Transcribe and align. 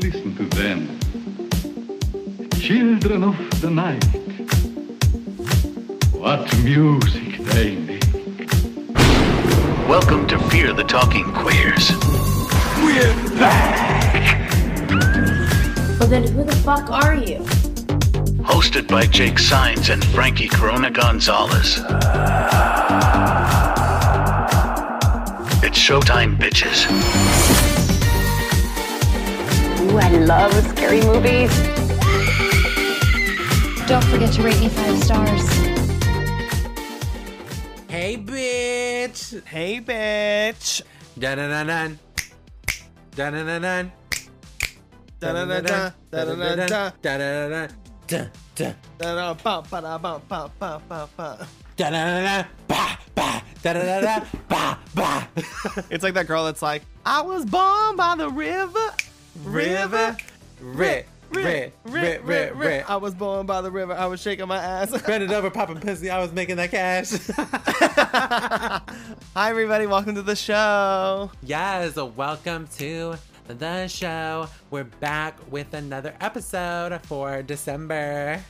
Listen 0.00 0.34
to 0.36 0.44
them. 0.56 0.98
Children 2.58 3.24
of 3.24 3.60
the 3.60 3.70
night. 3.70 4.02
What 6.14 6.40
music 6.64 7.36
they 7.52 7.76
make. 7.76 8.02
Welcome 9.86 10.26
to 10.28 10.38
Fear 10.48 10.72
the 10.72 10.84
Talking 10.84 11.30
Queers. 11.34 11.90
We're 12.82 13.38
back! 13.38 14.50
Well, 16.00 16.08
then 16.08 16.26
who 16.28 16.44
the 16.44 16.56
fuck 16.64 16.90
are 16.90 17.14
you? 17.14 17.40
Hosted 18.42 18.88
by 18.88 19.04
Jake 19.04 19.38
Sines 19.38 19.90
and 19.90 20.02
Frankie 20.02 20.48
Corona 20.48 20.90
Gonzalez. 20.90 21.78
It's 25.76 25.84
showtime, 25.84 26.38
bitches. 26.38 26.88
Ooh, 29.82 29.98
I 29.98 30.08
love 30.24 30.50
scary 30.70 31.02
movies. 31.02 31.52
Don't 33.86 34.02
forget 34.04 34.32
to 34.32 34.42
rate 34.42 34.58
me 34.58 34.70
five 34.70 35.04
stars. 35.04 35.46
Hey, 37.88 38.16
bitch. 38.16 39.44
Hey, 39.44 39.82
bitch. 39.82 40.80
Dun 41.18 41.36
dun 41.36 41.50
dun 41.50 41.66
dun. 41.66 41.98
Dun 43.14 43.32
dun 43.34 43.46
dun 43.46 43.62
dun. 43.62 43.92
Da-da-da-da, 45.20 45.92
da-da-da-da. 46.10 46.92
Da-da-da-da. 47.02 47.68
Dun 48.06 48.30
dun. 48.54 48.74
Da-da, 48.96 49.34
ba, 49.34 49.62
ba-da, 49.70 49.98
ba, 49.98 50.20
ba, 50.26 50.50
ba, 50.58 50.80
ba, 50.88 51.46
Da-da-da-da. 53.66 54.24
Ba 54.48 54.78
ba. 54.94 55.28
Da-da-da-da. 55.34 55.50
Ba 55.64 55.74
ba. 55.74 55.84
It's 55.90 56.04
like 56.04 56.14
that 56.14 56.28
girl 56.28 56.44
that's 56.44 56.62
like, 56.62 56.82
I 57.04 57.20
was 57.22 57.44
born 57.44 57.96
by 57.96 58.14
the 58.16 58.30
river, 58.30 58.94
river, 59.42 60.16
Rit. 60.60 61.08
Rit. 61.32 61.74
Rit. 61.84 62.22
Rit. 62.24 62.54
Rit. 62.54 62.88
I 62.88 62.94
was 62.94 63.12
born 63.12 63.44
by 63.44 63.62
the 63.62 63.70
river. 63.72 63.92
I 63.92 64.06
was 64.06 64.22
shaking 64.22 64.46
my 64.46 64.58
ass. 64.58 65.02
Bend 65.06 65.24
it 65.24 65.32
over, 65.32 65.50
popping 65.50 65.80
pussy. 65.80 66.10
I 66.10 66.20
was 66.20 66.30
making 66.32 66.58
that 66.58 66.70
cash. 66.70 67.10
Hi, 69.34 69.50
everybody. 69.50 69.88
Welcome 69.88 70.14
to 70.14 70.22
the 70.22 70.36
show. 70.36 71.32
yes, 71.42 71.96
welcome 71.96 72.68
to 72.78 73.16
the 73.48 73.88
show. 73.88 74.46
We're 74.70 74.84
back 74.84 75.40
with 75.50 75.74
another 75.74 76.14
episode 76.20 77.00
for 77.02 77.42
December. 77.42 78.40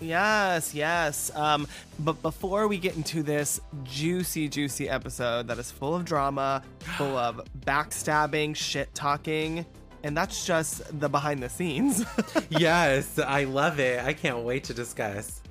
Yes, 0.00 0.74
yes. 0.74 1.30
Um, 1.36 1.66
but 1.98 2.20
before 2.22 2.68
we 2.68 2.78
get 2.78 2.96
into 2.96 3.22
this 3.22 3.60
juicy, 3.84 4.48
juicy 4.48 4.88
episode 4.88 5.46
that 5.48 5.58
is 5.58 5.70
full 5.70 5.94
of 5.94 6.04
drama, 6.04 6.62
full 6.96 7.16
of 7.16 7.40
backstabbing, 7.66 8.56
shit 8.56 8.92
talking, 8.94 9.64
and 10.02 10.16
that's 10.16 10.46
just 10.46 10.82
the 11.00 11.08
behind 11.08 11.42
the 11.42 11.48
scenes. 11.48 12.04
yes, 12.50 13.18
I 13.18 13.44
love 13.44 13.78
it. 13.80 14.02
I 14.02 14.12
can't 14.14 14.38
wait 14.38 14.64
to 14.64 14.74
discuss. 14.74 15.42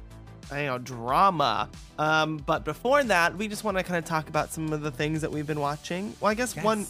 I 0.52 0.66
know 0.66 0.80
drama. 0.80 1.70
Um, 2.00 2.38
but 2.38 2.66
before 2.66 3.03
that, 3.03 3.38
we 3.38 3.47
just 3.47 3.64
want 3.64 3.77
to 3.77 3.83
kind 3.83 3.97
of 4.00 4.05
talk 4.05 4.30
about 4.30 4.52
some 4.52 4.73
of 4.73 4.81
the 4.81 4.89
things 4.89 5.22
that 5.22 5.31
we've 5.31 5.45
been 5.45 5.59
watching. 5.59 6.16
Well, 6.20 6.31
I 6.31 6.33
guess 6.33 6.55
Yes. 6.55 6.66
one 6.66 6.88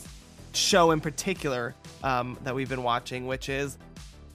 show 0.53 0.91
in 0.91 1.01
particular 1.01 1.75
um, 2.01 2.37
that 2.45 2.55
we've 2.55 2.69
been 2.69 2.83
watching, 2.83 3.27
which 3.27 3.49
is 3.49 3.77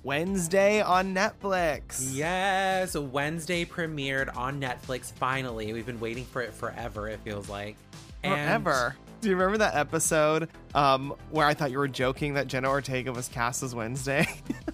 Wednesday 0.05 0.80
on 0.83 1.14
Netflix. 1.14 2.10
Yes, 2.12 2.94
Wednesday 2.94 3.64
premiered 3.64 4.36
on 4.36 4.61
Netflix 4.61 5.12
finally. 5.12 5.72
We've 5.72 5.86
been 5.86 6.00
waiting 6.00 6.24
for 6.24 6.42
it 6.42 6.55
forever, 6.55 7.08
it 7.08 7.20
feels 7.20 7.48
like. 7.48 7.77
And- 8.22 8.34
Forever. 8.34 8.96
Do 9.20 9.30
you 9.30 9.36
remember 9.36 9.56
that 9.58 9.74
episode 9.74 10.50
um, 10.74 11.14
where 11.30 11.46
I 11.46 11.55
thought 11.55 11.70
you 11.70 11.78
were 11.78 11.88
joking 11.88 12.34
that 12.34 12.46
Jenna 12.46 12.69
Ortega 12.69 13.11
was 13.11 13.28
cast 13.28 13.62
as 13.62 13.74
Wednesday? 13.74 14.27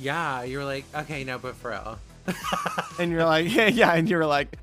Yeah, 0.00 0.44
you 0.44 0.58
were 0.58 0.64
like, 0.64 0.84
okay, 0.94 1.24
no, 1.24 1.38
but 1.38 1.56
for 1.56 1.70
real. 1.70 1.98
and 3.00 3.10
you're 3.10 3.24
like, 3.24 3.52
yeah, 3.54 3.66
yeah, 3.66 3.94
and 3.94 4.08
you 4.08 4.16
were 4.16 4.26
like, 4.26 4.56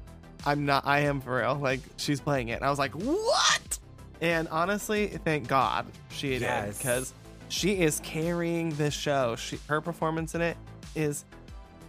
I'm 0.46 0.66
not, 0.66 0.86
I 0.86 1.02
am 1.02 1.22
for 1.22 1.38
real. 1.38 1.56
Like, 1.56 1.82
she's 1.98 2.22
playing 2.22 2.50
it. 2.50 2.54
And 2.54 2.64
I 2.64 2.70
was 2.70 2.80
like, 2.80 2.94
what? 2.94 3.80
And 4.22 4.48
honestly, 4.48 5.08
thank 5.08 5.48
God 5.48 5.86
she 6.10 6.40
did 6.40 6.68
because 6.78 7.14
she 7.50 7.80
is 7.80 8.00
carrying 8.04 8.70
this 8.72 8.94
show. 8.94 9.36
She, 9.36 9.60
her 9.68 9.82
performance 9.82 10.36
in 10.36 10.42
it 10.42 10.58
is 10.96 11.26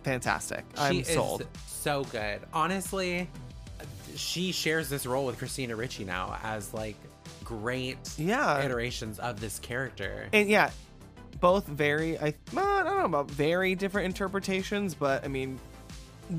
fantastic. 0.03 0.65
I'm 0.77 0.93
she 0.95 1.03
sold. 1.05 1.43
is 1.43 1.47
so 1.67 2.05
good. 2.05 2.41
Honestly, 2.53 3.29
she 4.15 4.53
shares 4.53 4.89
this 4.89 5.07
role 5.07 5.27
with 5.27 5.39
Christina 5.39 5.77
Ricci 5.77 6.05
now 6.05 6.39
as 6.43 6.73
like 6.75 6.97
great 7.45 7.99
Yeah. 8.19 8.63
iterations 8.65 9.19
of 9.19 9.41
this 9.41 9.59
character. 9.59 10.29
And 10.33 10.49
yeah, 10.49 10.71
both 11.41 11.67
very, 11.67 12.19
I, 12.19 12.35
well, 12.53 12.67
I 12.67 12.83
don't 12.83 12.99
know 12.99 13.05
about 13.05 13.31
very 13.31 13.75
different 13.75 14.07
interpretations, 14.07 14.95
but 14.95 15.25
I 15.25 15.29
mean, 15.29 15.59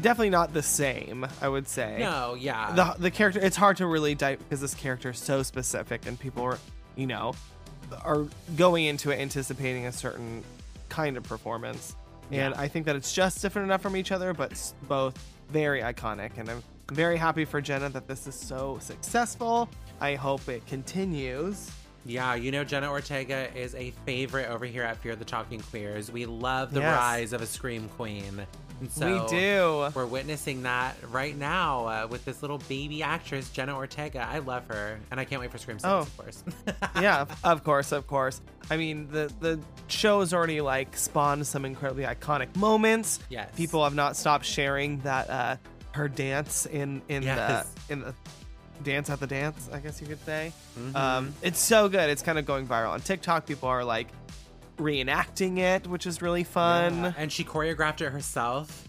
definitely 0.01 0.31
not 0.31 0.53
the 0.53 0.63
same, 0.63 1.25
I 1.41 1.47
would 1.47 1.67
say. 1.67 1.97
no, 1.99 2.35
yeah. 2.35 2.73
the 2.73 2.95
the 3.03 3.11
character 3.11 3.39
it's 3.39 3.55
hard 3.55 3.77
to 3.77 3.85
really 3.85 4.15
dive 4.15 4.39
because 4.39 4.59
this 4.59 4.73
character 4.73 5.11
is 5.11 5.19
so 5.19 5.43
specific 5.43 6.05
and 6.07 6.19
people 6.19 6.43
are 6.43 6.59
you 6.95 7.07
know 7.07 7.33
are 8.03 8.25
going 8.55 8.85
into 8.85 9.11
it 9.11 9.19
anticipating 9.19 9.85
a 9.87 9.91
certain 9.91 10.43
kind 10.89 11.17
of 11.17 11.23
performance 11.23 11.95
and 12.31 12.53
Yeah. 12.55 12.61
i 12.61 12.67
think 12.67 12.85
that 12.85 12.95
it's 12.95 13.13
just 13.13 13.41
different 13.41 13.65
enough 13.67 13.81
from 13.81 13.95
each 13.95 14.11
other 14.11 14.33
but 14.33 14.51
both 14.87 15.17
very 15.49 15.81
iconic 15.81 16.31
and 16.37 16.49
i'm 16.49 16.63
very 16.91 17.17
happy 17.17 17.45
for 17.45 17.59
jenna 17.61 17.89
that 17.89 18.07
this 18.07 18.27
is 18.27 18.35
so 18.35 18.77
successful 18.81 19.69
i 20.01 20.15
hope 20.15 20.47
it 20.49 20.65
continues 20.67 21.69
Yeah, 22.05 22.35
you 22.35 22.51
know 22.53 22.63
Jenna 22.63 22.89
Ortega 22.89 23.49
is 23.53 23.75
a 23.75 23.91
favorite 24.05 24.47
over 24.49 24.65
here 24.65 24.83
at 24.83 24.95
Fear 24.97 25.17
the 25.17 25.25
Talking 25.25 25.59
Queers. 25.59 26.09
We 26.09 26.25
love 26.25 26.71
the 26.73 26.79
Yes. 26.79 26.97
rise 26.97 27.33
of 27.33 27.41
a 27.41 27.45
scream 27.45 27.89
queen. 27.97 28.47
And 28.79 28.91
so 28.91 29.23
we 29.23 29.27
do 29.29 29.89
We're 29.95 30.05
witnessing 30.05 30.63
that 30.63 30.95
right 31.09 31.35
now 31.35 31.87
uh, 31.87 32.07
with 32.07 32.23
this 32.25 32.41
little 32.41 32.59
baby 32.69 33.01
actress, 33.01 33.49
Jenna 33.49 33.75
Ortega. 33.75 34.27
I 34.29 34.39
love 34.39 34.67
her, 34.67 34.99
and 35.09 35.19
I 35.19 35.25
can't 35.25 35.41
wait 35.41 35.49
for 35.51 35.57
Scream 35.57 35.79
6, 35.79 35.85
Oh. 35.85 35.97
of 35.99 36.17
course. 36.17 36.43
yeah, 37.01 37.21
of- 37.21 37.39
of 37.43 37.63
course, 37.63 37.91
of 37.91 38.05
course. 38.07 38.39
I 38.69 38.77
mean, 38.77 39.07
the 39.09 39.31
the 39.39 39.59
show's 39.87 40.33
already 40.33 40.61
like 40.61 40.95
spawned 40.97 41.47
some 41.47 41.65
incredibly 41.65 42.03
iconic 42.03 42.55
moments. 42.55 43.19
Yes. 43.29 43.49
people 43.55 43.83
have 43.83 43.95
not 43.95 44.15
stopped 44.15 44.45
sharing 44.45 44.99
that 44.99 45.29
uh, 45.29 45.55
her 45.91 46.07
dance 46.07 46.65
in 46.65 47.01
in 47.07 47.23
Yes. 47.23 47.67
the 47.87 47.93
in 47.93 47.99
the 48.01 48.13
dance 48.83 49.09
at 49.09 49.19
the 49.19 49.25
dance. 49.27 49.69
I 49.73 49.79
guess 49.79 49.99
you 50.01 50.07
could 50.07 50.23
say. 50.25 50.51
Mm-hmm. 50.77 50.95
Um, 50.95 51.33
it's 51.41 51.59
so 51.59 51.89
good. 51.89 52.09
It's 52.11 52.21
kind 52.21 52.37
of 52.37 52.45
going 52.45 52.67
viral 52.67 52.89
on 52.91 53.01
TikTok. 53.01 53.45
People 53.47 53.69
are 53.69 53.83
like 53.83 54.07
reenacting 54.77 55.57
it, 55.59 55.87
which 55.87 56.05
is 56.05 56.21
really 56.21 56.43
fun. 56.43 56.95
Yeah, 57.03 57.13
And 57.17 57.31
she 57.31 57.43
choreographed 57.43 58.01
it 58.01 58.09
herself 58.11 58.87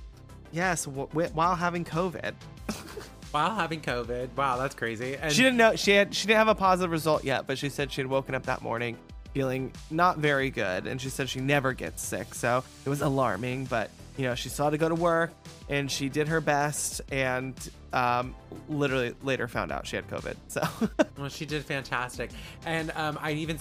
Yes, 0.53 0.84
w- 0.87 1.09
w- 1.09 1.28
while 1.34 1.54
having 1.54 1.84
COVID. 1.84 2.32
while 3.32 3.54
having 3.54 3.81
COVID. 3.82 4.34
Wow, 4.37 4.56
that's 4.56 4.75
crazy. 4.75 5.16
And 5.16 5.32
She 5.32 5.43
didn't 5.43 5.59
know 5.59 5.76
she 5.76 5.91
had 5.93 6.15
she 6.15 6.26
didn't 6.26 6.38
have 6.38 6.49
a 6.49 6.54
positive 6.54 6.91
result 6.91 7.25
yet, 7.25 7.47
but 7.47 7.59
she 7.59 7.69
said 7.69 7.93
she 7.93 8.00
had 8.00 8.09
woken 8.09 8.34
up 8.34 8.44
that 8.44 8.62
morning 8.62 8.97
feeling 9.34 9.72
not 9.91 10.16
very 10.19 10.49
good, 10.50 10.87
and 10.87 11.00
she 11.00 11.10
said 11.10 11.28
she 11.28 11.41
never 11.41 11.75
gets 11.75 12.03
sick, 12.03 12.34
so 12.34 12.65
it 12.87 12.88
was 12.88 13.03
alarming. 13.03 13.66
But 13.66 13.91
you 14.18 14.24
know, 14.24 14.34
she 14.34 14.50
still 14.50 14.66
had 14.66 14.72
to 14.72 14.78
go 14.78 14.88
to 14.90 14.94
work, 14.94 15.30
and 15.70 15.90
she 15.90 16.10
did 16.10 16.28
her 16.28 16.40
best, 16.42 17.00
and 17.10 17.54
um, 17.94 18.34
literally 18.68 19.14
later 19.22 19.48
found 19.48 19.72
out 19.72 19.86
she 19.86 19.96
had 19.96 20.06
COVID. 20.08 20.34
So 20.48 20.60
Well, 21.18 21.28
she 21.30 21.46
did 21.46 21.64
fantastic. 21.64 22.30
And 22.66 22.90
um, 22.96 23.18
I 23.22 23.32
even 23.32 23.58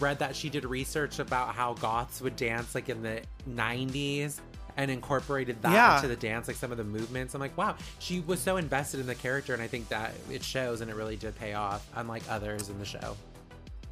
read 0.00 0.20
that 0.20 0.34
she 0.34 0.48
did 0.48 0.64
research 0.64 1.18
about 1.18 1.54
how 1.54 1.74
goths 1.74 2.22
would 2.22 2.36
dance 2.36 2.74
like 2.74 2.88
in 2.88 3.02
the 3.02 3.20
90s 3.50 4.40
and 4.78 4.90
incorporated 4.90 5.60
that 5.62 5.72
Yeah. 5.72 5.96
into 5.96 6.08
the 6.08 6.16
dance, 6.16 6.48
like 6.48 6.56
some 6.56 6.70
of 6.72 6.78
the 6.78 6.84
movements. 6.84 7.34
I'm 7.34 7.40
like, 7.40 7.56
wow, 7.58 7.76
she 7.98 8.20
was 8.20 8.40
so 8.40 8.56
invested 8.58 9.00
in 9.00 9.06
the 9.06 9.14
character. 9.14 9.52
And 9.54 9.62
I 9.62 9.66
think 9.66 9.88
that 9.88 10.14
it 10.30 10.42
shows 10.42 10.80
and 10.80 10.90
it 10.90 10.96
really 10.96 11.16
did 11.16 11.34
pay 11.36 11.54
off, 11.54 11.86
unlike 11.96 12.22
others 12.30 12.68
in 12.70 12.78
the 12.78 12.84
show. 12.84 13.16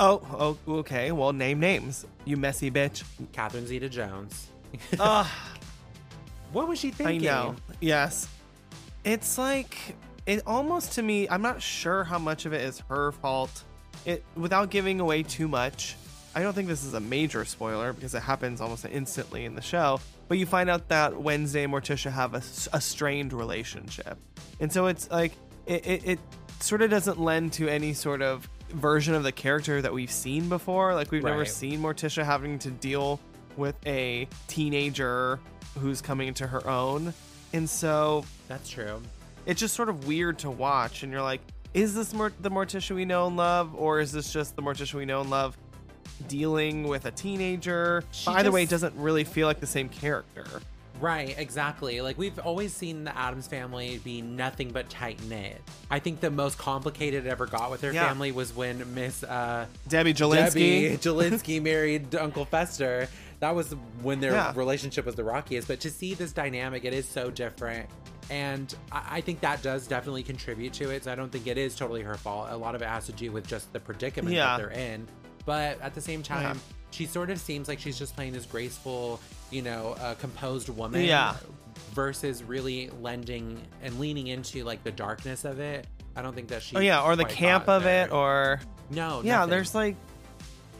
oh, 0.00 0.56
oh, 0.68 0.78
okay. 0.78 1.10
Well, 1.12 1.32
name 1.32 1.60
names, 1.60 2.04
you 2.24 2.36
messy 2.36 2.70
bitch. 2.70 3.02
Catherine 3.32 3.66
Zeta 3.66 3.88
Jones. 3.88 4.48
Ugh. 4.98 5.26
What 6.54 6.68
was 6.68 6.78
she 6.78 6.90
thinking? 6.90 7.28
I 7.28 7.32
know. 7.32 7.56
Yes. 7.80 8.28
It's 9.04 9.36
like 9.36 9.96
it 10.24 10.42
almost 10.46 10.92
to 10.92 11.02
me, 11.02 11.28
I'm 11.28 11.42
not 11.42 11.60
sure 11.60 12.04
how 12.04 12.18
much 12.18 12.46
of 12.46 12.52
it 12.52 12.62
is 12.62 12.78
her 12.88 13.12
fault. 13.12 13.64
It 14.06 14.24
without 14.36 14.70
giving 14.70 15.00
away 15.00 15.24
too 15.24 15.48
much. 15.48 15.96
I 16.36 16.42
don't 16.42 16.52
think 16.52 16.68
this 16.68 16.84
is 16.84 16.94
a 16.94 17.00
major 17.00 17.44
spoiler 17.44 17.92
because 17.92 18.14
it 18.14 18.22
happens 18.22 18.60
almost 18.60 18.84
instantly 18.86 19.44
in 19.44 19.54
the 19.54 19.62
show. 19.62 20.00
But 20.26 20.38
you 20.38 20.46
find 20.46 20.70
out 20.70 20.88
that 20.88 21.20
Wednesday 21.20 21.64
and 21.64 21.72
Morticia 21.72 22.10
have 22.10 22.34
a 22.34 22.80
strained 22.80 23.32
relationship, 23.32 24.18
and 24.58 24.72
so 24.72 24.86
it's 24.86 25.10
like 25.10 25.32
it, 25.66 25.86
it, 25.86 26.06
it 26.06 26.18
sort 26.60 26.82
of 26.82 26.90
doesn't 26.90 27.20
lend 27.20 27.52
to 27.54 27.68
any 27.68 27.92
sort 27.92 28.22
of 28.22 28.48
version 28.70 29.14
of 29.14 29.22
the 29.22 29.32
character 29.32 29.82
that 29.82 29.92
we've 29.92 30.10
seen 30.10 30.48
before. 30.48 30.94
Like 30.94 31.10
we've 31.10 31.22
never 31.22 31.44
seen 31.44 31.80
Morticia 31.80 32.24
having 32.24 32.58
to 32.60 32.70
deal 32.70 33.20
with 33.56 33.76
a 33.86 34.26
teenager 34.48 35.38
who's 35.78 36.00
coming 36.00 36.28
into 36.28 36.46
her 36.46 36.66
own. 36.68 37.12
And 37.52 37.68
so 37.68 38.24
That's 38.48 38.68
true. 38.68 39.00
it's 39.46 39.60
just 39.60 39.74
sort 39.74 39.88
of 39.88 40.06
weird 40.06 40.38
to 40.40 40.50
watch. 40.50 41.02
And 41.02 41.12
you're 41.12 41.22
like, 41.22 41.40
is 41.72 41.94
this 41.94 42.12
Mort- 42.14 42.34
the 42.40 42.50
Morticia 42.50 42.94
we 42.94 43.04
know 43.04 43.26
and 43.26 43.36
love, 43.36 43.74
or 43.74 44.00
is 44.00 44.12
this 44.12 44.32
just 44.32 44.54
the 44.56 44.62
Morticia 44.62 44.94
we 44.94 45.04
know 45.04 45.20
and 45.20 45.30
love 45.30 45.56
dealing 46.28 46.84
with 46.86 47.06
a 47.06 47.10
teenager? 47.10 48.04
She 48.12 48.26
But 48.26 48.36
either 48.36 48.52
way, 48.52 48.62
it 48.62 48.68
doesn't 48.70 48.94
really 48.96 49.24
feel 49.24 49.46
like 49.46 49.60
the 49.60 49.66
same 49.66 49.88
character. 49.88 50.46
Right, 51.00 51.34
exactly. 51.36 52.00
Like 52.00 52.16
we've 52.16 52.38
always 52.38 52.72
seen 52.72 53.02
the 53.02 53.16
Addams 53.18 53.48
family 53.48 53.98
be 54.04 54.22
nothing 54.22 54.70
but 54.70 54.88
tight 54.88 55.20
knit. 55.24 55.60
I 55.90 55.98
think 55.98 56.20
the 56.20 56.30
most 56.30 56.56
complicated 56.56 57.26
it 57.26 57.28
ever 57.28 57.46
got 57.46 57.72
with 57.72 57.80
their 57.80 57.92
Yeah. 57.92 58.06
family 58.06 58.30
was 58.30 58.54
when 58.54 58.94
Miss 58.94 59.24
uh, 59.24 59.66
Debbie 59.88 60.14
Jellinsky. 60.14 60.90
Debbie 60.92 60.96
Jellinsky 60.98 61.60
married 61.60 62.14
Uncle 62.14 62.44
Fester. 62.44 63.08
That 63.44 63.54
was 63.54 63.72
when 64.02 64.20
their 64.20 64.32
Yeah. 64.32 64.52
relationship 64.56 65.04
was 65.04 65.16
the 65.16 65.24
rockiest. 65.24 65.68
But 65.68 65.80
to 65.80 65.90
see 65.90 66.14
this 66.14 66.32
dynamic, 66.32 66.86
it 66.86 66.94
is 66.94 67.06
so 67.06 67.30
different. 67.30 67.90
And 68.30 68.74
I 68.90 69.16
I 69.16 69.20
think 69.20 69.40
that 69.40 69.60
does 69.62 69.86
definitely 69.86 70.22
contribute 70.22 70.72
to 70.74 70.88
it. 70.88 71.04
So 71.04 71.12
I 71.12 71.14
don't 71.14 71.30
think 71.30 71.46
it 71.46 71.58
is 71.58 71.76
totally 71.76 72.00
her 72.02 72.16
fault. 72.16 72.48
A 72.50 72.56
lot 72.56 72.74
of 72.74 72.80
it 72.80 72.88
has 72.88 73.04
to 73.06 73.12
do 73.12 73.30
with 73.32 73.46
just 73.46 73.70
the 73.74 73.80
predicament 73.80 74.34
Yeah. 74.34 74.56
that 74.56 74.56
they're 74.56 74.70
in. 74.70 75.06
But 75.44 75.78
at 75.82 75.94
the 75.94 76.00
same 76.00 76.22
time, 76.22 76.56
Yeah. 76.56 76.76
she 76.90 77.04
sort 77.04 77.28
of 77.28 77.38
seems 77.38 77.68
like 77.68 77.78
she's 77.80 77.98
just 77.98 78.16
playing 78.16 78.32
this 78.32 78.46
graceful, 78.46 79.20
you 79.50 79.60
know, 79.60 79.94
uh, 80.00 80.14
composed 80.14 80.70
woman. 80.70 81.02
Yeah. 81.02 81.36
Versus 81.92 82.42
really 82.42 82.90
lending 83.02 83.60
and 83.82 84.00
leaning 84.00 84.28
into 84.28 84.64
like 84.64 84.82
the 84.84 84.90
darkness 84.90 85.44
of 85.44 85.60
it. 85.60 85.86
I 86.16 86.22
don't 86.22 86.34
think 86.34 86.48
that 86.48 86.62
she. 86.62 86.76
Oh 86.76 86.80
yeah, 86.80 87.02
or 87.02 87.14
the 87.14 87.24
camp 87.26 87.68
of 87.68 87.82
there. 87.82 88.06
it, 88.06 88.12
or 88.12 88.60
no. 88.90 89.20
yeah, 89.22 89.36
nothing. 89.40 89.50
there's 89.50 89.74
like 89.74 89.96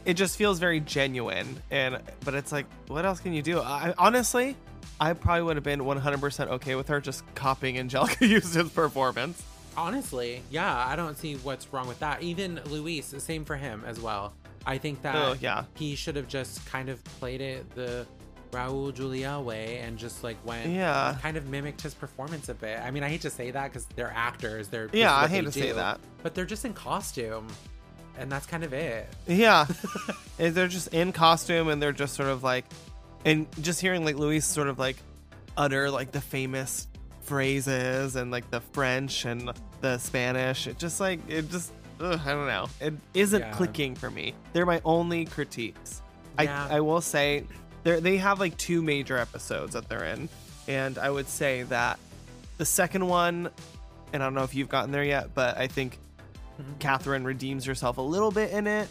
it 0.05 0.13
just 0.15 0.37
feels 0.37 0.59
very 0.59 0.79
genuine, 0.79 1.61
and 1.71 1.99
but 2.23 2.33
it's 2.33 2.51
like, 2.51 2.65
what 2.87 3.05
else 3.05 3.19
can 3.19 3.33
you 3.33 3.41
do? 3.41 3.59
I 3.59 3.93
honestly, 3.97 4.55
I 4.99 5.13
probably 5.13 5.43
would 5.43 5.57
have 5.57 5.63
been 5.63 5.81
100% 5.81 6.47
okay 6.47 6.75
with 6.75 6.87
her 6.87 7.01
just 7.01 7.23
copying 7.35 7.75
Anjelica 7.75 8.29
Huston's 8.33 8.71
performance. 8.71 9.41
Honestly, 9.77 10.41
yeah, 10.51 10.85
I 10.87 10.95
don't 10.95 11.17
see 11.17 11.35
what's 11.35 11.71
wrong 11.73 11.87
with 11.87 11.99
that. 11.99 12.21
Even 12.21 12.61
Luis, 12.67 13.13
same 13.17 13.43
for 13.43 13.57
him 13.57 13.83
as 13.85 13.99
well. 13.99 14.33
I 14.65 14.77
think 14.77 15.01
that 15.01 15.15
Oh, 15.15 15.35
yeah. 15.41 15.65
he 15.75 15.95
should 15.95 16.15
have 16.15 16.27
just 16.29 16.65
kind 16.65 16.87
of 16.89 17.03
played 17.03 17.41
it 17.41 17.69
the 17.75 18.07
Raul 18.51 18.93
Julia 18.93 19.37
way 19.39 19.79
and 19.79 19.97
just 19.97 20.23
like 20.23 20.37
went 20.45 20.71
Yeah. 20.71 21.17
kind 21.21 21.35
of 21.35 21.47
mimicked 21.49 21.81
his 21.81 21.93
performance 21.93 22.47
a 22.47 22.53
bit. 22.53 22.79
I 22.79 22.89
mean, 22.89 23.03
I 23.03 23.09
hate 23.09 23.21
to 23.21 23.29
say 23.29 23.51
that 23.51 23.65
because 23.65 23.85
they're 23.97 24.13
actors. 24.15 24.69
They're 24.69 24.89
Yeah, 24.93 25.13
I 25.13 25.27
hate 25.27 25.43
to 25.43 25.51
say 25.51 25.73
that. 25.73 25.99
but 26.23 26.33
they're 26.35 26.45
just 26.45 26.63
in 26.63 26.73
costume, 26.73 27.47
and 28.19 28.31
that's 28.31 28.45
kind 28.45 28.63
of 28.63 28.73
it. 28.73 29.07
Yeah, 29.27 29.65
And 30.39 30.53
they're 30.53 30.67
just 30.67 30.93
in 30.93 31.11
costume, 31.13 31.69
and 31.69 31.81
they're 31.81 31.93
just 31.93 32.13
sort 32.15 32.29
of 32.29 32.43
like, 32.43 32.65
and 33.23 33.47
just 33.61 33.79
hearing 33.81 34.03
like 34.05 34.15
Luis 34.17 34.45
sort 34.45 34.67
of 34.67 34.77
like 34.79 34.97
utter 35.57 35.89
like 35.89 36.11
the 36.11 36.19
famous 36.21 36.87
phrases 37.21 38.15
and 38.15 38.31
like 38.31 38.49
the 38.51 38.61
French 38.61 39.25
and 39.25 39.51
the 39.81 39.97
Spanish. 39.97 40.67
It 40.67 40.77
just 40.77 40.99
like 40.99 41.19
it 41.29 41.49
just 41.49 41.71
ugh, 41.99 42.19
I 42.25 42.31
don't 42.31 42.47
know. 42.47 42.67
It 42.81 42.93
isn't 43.13 43.39
Yeah. 43.41 43.51
clicking 43.51 43.95
for 43.95 44.09
me. 44.11 44.33
They're 44.53 44.65
my 44.65 44.81
only 44.85 45.25
critiques. 45.25 46.01
Yeah. 46.39 46.67
I 46.69 46.77
I 46.77 46.79
will 46.81 47.01
say 47.01 47.45
they 47.83 47.99
they 47.99 48.17
have 48.17 48.39
like 48.39 48.57
two 48.57 48.81
major 48.81 49.17
episodes 49.17 49.73
that 49.73 49.87
they're 49.89 50.05
in, 50.05 50.29
and 50.67 50.97
I 50.97 51.09
would 51.09 51.27
say 51.27 51.63
that 51.63 51.99
the 52.57 52.65
second 52.65 53.07
one, 53.07 53.49
and 54.13 54.21
I 54.23 54.25
don't 54.25 54.33
know 54.33 54.43
if 54.43 54.53
you've 54.55 54.69
gotten 54.69 54.91
there 54.91 55.03
yet, 55.03 55.33
but 55.33 55.57
I 55.57 55.67
think 55.67 55.97
Catherine 56.79 57.23
redeems 57.23 57.65
herself 57.65 57.97
a 57.97 58.01
little 58.01 58.31
bit 58.31 58.51
in 58.51 58.67
it, 58.67 58.87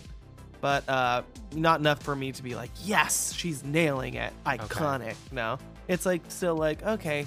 but 0.61 0.88
uh, 0.88 1.22
not 1.55 1.81
enough 1.81 2.02
for 2.02 2.14
me 2.16 2.32
to 2.32 2.43
be 2.43 2.55
like, 2.55 2.70
yes, 2.84 3.32
she's 3.32 3.64
nailing 3.64 4.14
it, 4.14 4.32
iconic. 4.46 5.14
No, 5.32 5.58
it's 5.88 6.05
like 6.06 6.22
still 6.28 6.56
like, 6.56 6.82
okay, 6.82 7.26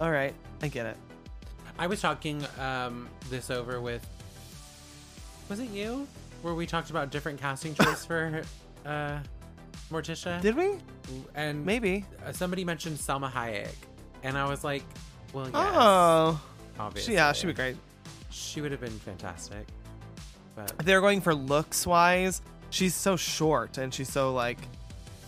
all 0.00 0.10
right, 0.10 0.34
I 0.62 0.68
get 0.68 0.86
it. 0.86 0.96
I 1.78 1.86
was 1.86 2.00
talking 2.00 2.44
um, 2.60 3.08
this 3.30 3.50
over 3.50 3.80
with. 3.80 4.06
Was 5.48 5.58
it 5.60 5.70
you? 5.70 6.06
Where 6.42 6.54
we 6.54 6.66
talked 6.66 6.90
about 6.90 7.10
different 7.10 7.40
casting 7.40 7.74
choice 7.74 8.04
for 8.06 8.42
uh, 8.86 9.18
Morticia? 9.90 10.40
Did 10.40 10.56
we? 10.56 10.76
and 11.34 11.64
Maybe. 11.66 12.04
uh, 12.24 12.32
somebody 12.32 12.64
mentioned 12.64 12.96
Salma 12.98 13.30
Hayek, 13.30 13.68
and 14.22 14.36
I 14.38 14.48
was 14.48 14.64
like, 14.64 14.82
"Well, 15.32 15.46
yes, 15.46 15.54
Oh, 15.54 16.40
obviously, 16.78 17.14
yeah, 17.14 17.32
she'd 17.32 17.48
be 17.48 17.52
great. 17.52 17.76
She 18.32 18.60
would 18.60 18.72
have 18.72 18.80
been 18.80 18.98
fantastic." 18.98 19.66
But 20.54 20.76
they're 20.78 21.00
going 21.00 21.20
for 21.20 21.34
looks 21.34 21.86
wise, 21.86 22.42
she's 22.70 22.94
so 22.94 23.16
short 23.16 23.78
and 23.78 23.92
she's 23.92 24.10
so 24.10 24.32
like, 24.34 24.58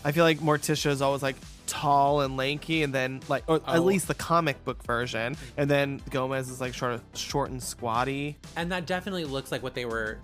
I 0.03 0.11
feel 0.11 0.23
like 0.23 0.39
Morticia 0.39 0.87
is 0.91 1.01
always 1.01 1.23
like 1.23 1.35
tall 1.67 2.21
and 2.21 2.37
lanky, 2.37 2.83
and 2.83 2.93
then 2.93 3.21
like, 3.27 3.43
or 3.47 3.59
Oh. 3.67 3.73
at 3.73 3.83
least 3.83 4.07
the 4.07 4.13
comic 4.13 4.63
book 4.65 4.83
version, 4.83 5.35
and 5.57 5.67
then 5.69 5.99
Gomez 6.11 6.49
is 6.49 6.61
like 6.61 6.75
short, 6.75 7.01
short 7.15 7.49
and 7.49 7.61
squatty. 7.61 8.37
and 8.55 8.71
that 8.71 8.85
definitely 8.85 9.25
looks 9.25 9.51
like 9.51 9.63
what 9.63 9.73
they 9.73 9.85
were 9.85 10.19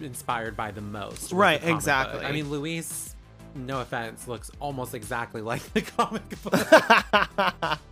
inspired 0.00 0.56
by 0.56 0.72
the 0.72 0.80
most. 0.80 1.30
Right, 1.30 1.60
the 1.60 1.72
exactly. 1.72 2.18
book. 2.18 2.28
I 2.28 2.32
mean, 2.32 2.50
Luis, 2.50 3.14
no 3.54 3.80
offense, 3.80 4.26
looks 4.26 4.50
almost 4.58 4.94
exactly 4.94 5.42
like 5.42 5.62
the 5.74 5.82
comic 5.82 6.22
book. 6.42 7.78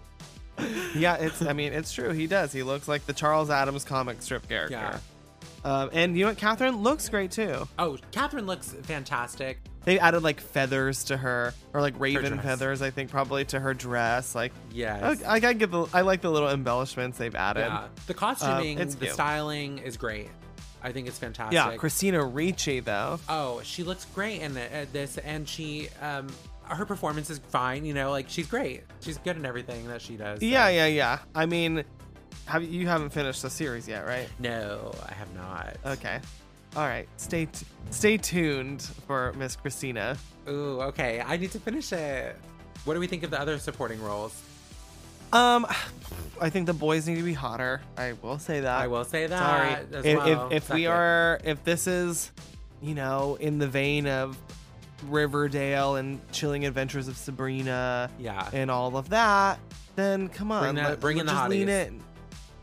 yeah, 0.97 1.17
it's. 1.17 1.43
I 1.43 1.53
mean, 1.53 1.73
it's 1.73 1.93
true. 1.93 2.11
He 2.11 2.27
does. 2.27 2.53
He 2.53 2.63
looks 2.63 2.89
like 2.89 3.07
the 3.07 3.13
Charles 3.13 3.51
Addams 3.51 3.85
comic 3.85 4.23
strip 4.23 4.49
character. 4.49 4.75
Yeah. 4.75 4.99
Um, 5.65 5.91
and 5.93 6.17
you 6.17 6.25
know 6.25 6.31
what? 6.31 6.39
Catherine 6.39 6.83
looks 6.83 7.09
great 7.09 7.31
too. 7.31 7.67
oh, 7.79 7.99
Catherine 8.13 8.47
looks 8.47 8.73
fantastic. 8.83 9.59
They 9.85 9.99
added 9.99 10.23
like 10.23 10.41
feathers 10.41 11.05
to 11.05 11.17
her, 11.17 11.55
or 11.73 11.81
like 11.81 11.99
raven 11.99 12.39
feathers. 12.41 12.83
I 12.83 12.91
think 12.91 13.11
probably 13.11 13.45
to 13.47 13.59
her 13.61 13.73
dress. 13.75 14.35
Like, 14.35 14.53
Yes. 14.71 15.23
I, 15.25 15.35
I 15.35 15.41
gotta 15.41 15.55
give 15.55 15.71
the. 15.71 15.87
I 15.95 16.03
like 16.03 16.21
the 16.21 16.31
little 16.31 16.51
embellishments 16.51 17.19
they've 17.19 17.35
added. 17.35 17.61
Yeah, 17.61 17.87
the 18.07 18.15
costuming, 18.15 18.79
it's 18.79 18.95
the 18.97 19.07
cute. 19.07 19.15
styling 19.15 19.79
is 19.79 19.97
great. 19.97 20.29
I 20.83 20.93
think 20.93 21.09
it's 21.09 21.19
fantastic. 21.19 21.55
Yeah, 21.55 21.77
Christina 21.77 22.25
Ricci 22.25 22.81
though. 22.81 23.19
Oh, 23.29 23.61
she 23.65 23.83
looks 23.83 24.05
great 24.15 24.41
in 24.43 24.55
the, 24.55 24.73
at 24.73 24.93
this, 24.93 25.19
and 25.19 25.49
she, 25.49 25.89
um, 26.01 26.29
her 26.69 26.85
performance 26.85 27.31
is 27.31 27.39
fine. 27.39 27.85
You 27.85 27.95
know, 27.95 28.11
like 28.11 28.29
she's 28.29 28.47
great. 28.47 28.83
She's 29.01 29.19
good 29.19 29.37
in 29.37 29.45
everything 29.47 29.87
that 29.89 30.01
she 30.03 30.17
does. 30.17 30.41
so- 30.41 30.47
Yeah, 30.47 30.69
yeah, 30.69 30.87
yeah. 30.87 31.19
I 31.35 31.47
mean, 31.47 31.85
have 32.47 32.63
you 32.65 32.87
haven't 32.87 33.11
finished 33.11 33.43
the 33.43 33.51
series 33.51 33.87
yet, 33.89 34.07
right? 34.07 34.29
No, 34.39 34.93
I 35.09 35.13
have 35.15 35.33
not. 35.35 35.77
Okay. 35.85 36.21
All 36.77 36.87
right. 36.87 37.09
Stay 37.17 37.47
t- 37.47 37.67
stay 37.91 38.17
tuned 38.19 38.83
for 39.07 39.33
Miss 39.35 39.57
Christina. 39.57 40.17
Ooh, 40.49 40.81
okay. 40.83 41.23
I 41.25 41.37
need 41.37 41.51
to 41.53 41.59
finish 41.61 41.93
it. 41.93 42.37
What 42.85 42.95
do 42.95 43.01
we 43.01 43.07
think 43.07 43.23
of 43.23 43.31
the 43.31 43.41
other 43.41 43.59
supporting 43.59 44.01
roles? 44.03 44.41
Um, 45.33 45.67
I 46.41 46.49
think 46.49 46.67
the 46.67 46.73
boys 46.73 47.07
need 47.07 47.17
to 47.17 47.23
be 47.23 47.35
hotter. 47.35 47.83
I 47.99 48.15
will 48.23 48.39
say 48.39 48.61
that. 48.61 48.81
I 48.81 48.87
will 48.87 49.05
say 49.05 49.27
that. 49.27 49.39
Sorry. 49.93 50.09
If 50.11 50.17
well. 50.17 50.47
if, 50.51 50.69
if 50.69 50.75
we 50.75 50.87
are 50.87 51.39
if 51.45 51.63
this 51.65 51.87
is, 51.87 52.33
you 52.81 52.95
know, 52.95 53.37
in 53.41 53.59
the 53.59 53.69
vein 53.69 54.07
of 54.07 54.39
Riverdale 55.07 55.97
and 55.97 56.21
Chilling 56.33 56.67
Adventures 56.67 57.09
of 57.09 57.17
Sabrina 57.17 58.11
yeah, 58.19 58.49
and 58.53 58.71
all 58.71 58.97
of 58.97 59.11
that, 59.11 59.59
then 59.97 60.29
come 60.29 60.51
on, 60.53 60.63
Bring 60.63 60.75
that- 60.77 60.89
let- 60.91 61.01
bring 61.01 61.19
in 61.19 61.27
the 61.27 61.33
hotties. 61.33 61.69
in. 61.69 62.03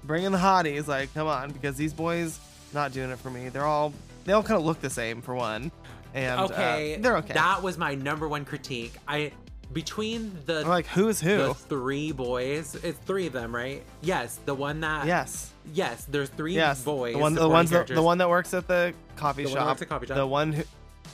Bring 0.04 0.24
in 0.24 0.32
the 0.32 0.38
hotties, 0.38 0.88
like 0.88 1.14
come 1.14 1.28
on, 1.28 1.52
because 1.52 1.76
these 1.78 1.94
boys 1.94 2.40
not 2.74 2.92
doing 2.94 3.10
it 3.10 3.18
for 3.20 3.30
me. 3.30 3.50
They're 3.50 3.66
all 3.66 3.94
they 4.26 4.34
all 4.34 4.44
kind 4.44 4.60
of 4.60 4.66
look 4.66 4.82
the 4.82 4.90
same 4.90 5.22
for 5.22 5.34
one, 5.34 5.72
and 6.14 6.40
uh, 6.40 6.46
okay, 6.46 6.98
they're 7.00 7.18
okay. 7.18 7.34
That 7.34 7.64
was 7.64 7.78
my 7.78 7.96
number 7.96 8.28
one 8.28 8.46
critique. 8.46 8.94
I 9.08 9.32
between 9.74 10.38
the 10.46 10.64
like 10.68 10.86
who's 10.88 11.20
who? 11.20 11.38
the 11.38 11.54
three 11.54 12.12
boys, 12.12 12.76
it's 12.84 13.00
three 13.00 13.28
of 13.28 13.34
them, 13.34 13.56
right? 13.56 13.84
Yes, 14.02 14.40
the 14.46 14.54
one 14.54 14.82
that 14.82 15.08
yes, 15.08 15.52
yes, 15.74 16.06
there's 16.06 16.30
three 16.30 16.54
yes. 16.54 16.84
boys. 16.84 17.14
the 17.14 17.20
one, 17.20 17.34
the 17.34 17.50
ones, 17.50 17.70
that, 17.72 17.88
the 17.88 18.02
one 18.02 18.20
that 18.20 18.30
works 18.30 18.54
at 18.54 18.68
the 18.68 18.94
coffee 19.16 19.44
The 19.44 19.52
shop. 19.52 19.82
at 19.82 19.90
coffee 19.90 20.08
shop. 20.08 20.18
The 20.18 20.28
one 20.28 20.54
who, 20.54 20.64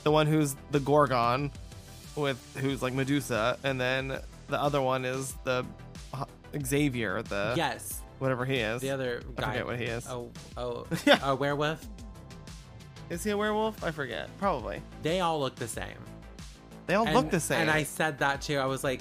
the 0.02 0.10
one 0.10 0.26
who's 0.26 0.56
the 0.70 0.80
Gorgon, 0.80 1.50
with 2.16 2.38
who's 2.60 2.82
like 2.82 2.92
Medusa, 2.92 3.58
and 3.64 3.80
then 3.80 4.18
the 4.48 4.60
other 4.60 4.82
one 4.82 5.04
is 5.04 5.34
the 5.44 5.64
uh, 6.12 6.24
Xavier, 6.64 7.22
the 7.22 7.54
Yes, 7.56 8.02
whatever 8.18 8.44
he 8.44 8.56
is. 8.56 8.80
the 8.80 8.90
other 8.90 9.22
I 9.36 9.40
guy. 9.40 9.46
forget 9.48 9.66
what 9.66 9.78
he 9.78 9.84
is. 9.86 10.06
Oh, 10.08 10.30
oh, 10.56 10.86
a 11.22 11.34
werewolf. 11.34 11.86
Is 13.10 13.24
he 13.24 13.30
a 13.30 13.36
werewolf? 13.36 13.82
I 13.84 13.90
forget. 13.90 14.28
Probably. 14.38 14.80
They 15.02 15.20
all 15.20 15.38
look 15.40 15.56
the 15.56 15.68
same. 15.68 15.86
They 16.86 16.94
all 16.94 17.06
and, 17.06 17.14
look 17.14 17.30
the 17.30 17.40
same. 17.40 17.60
And 17.60 17.70
I 17.70 17.82
said 17.82 18.18
that 18.20 18.42
too. 18.42 18.58
I 18.58 18.66
was 18.66 18.82
like, 18.82 19.00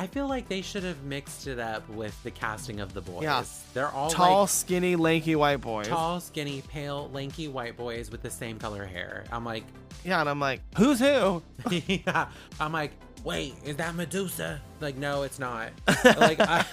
I 0.00 0.06
feel 0.06 0.26
like 0.26 0.48
they 0.48 0.62
should 0.62 0.82
have 0.84 1.02
mixed 1.04 1.46
it 1.46 1.58
up 1.58 1.86
with 1.90 2.20
the 2.22 2.30
casting 2.30 2.80
of 2.80 2.94
the 2.94 3.02
boys. 3.02 3.22
Yeah. 3.22 3.44
They're 3.74 3.90
all 3.90 4.08
tall, 4.08 4.40
like 4.40 4.48
skinny, 4.48 4.96
lanky 4.96 5.36
white 5.36 5.60
boys. 5.60 5.88
tall, 5.88 6.20
skinny, 6.20 6.62
pale, 6.66 7.10
lanky 7.12 7.48
white 7.48 7.76
boys 7.76 8.10
with 8.10 8.22
the 8.22 8.30
same 8.30 8.58
color 8.58 8.86
hair. 8.86 9.24
I'm 9.30 9.44
like, 9.44 9.62
Yeah, 10.02 10.20
and 10.20 10.30
I'm 10.30 10.40
like, 10.40 10.62
who's 10.78 11.00
who? 11.00 11.42
yeah. 11.70 12.28
I'm 12.58 12.72
like, 12.72 12.92
wait, 13.24 13.56
is 13.62 13.76
that 13.76 13.94
Medusa? 13.94 14.62
Like, 14.80 14.96
no, 14.96 15.24
it's 15.24 15.38
not. 15.38 15.68
like, 15.86 16.40
I, 16.40 16.64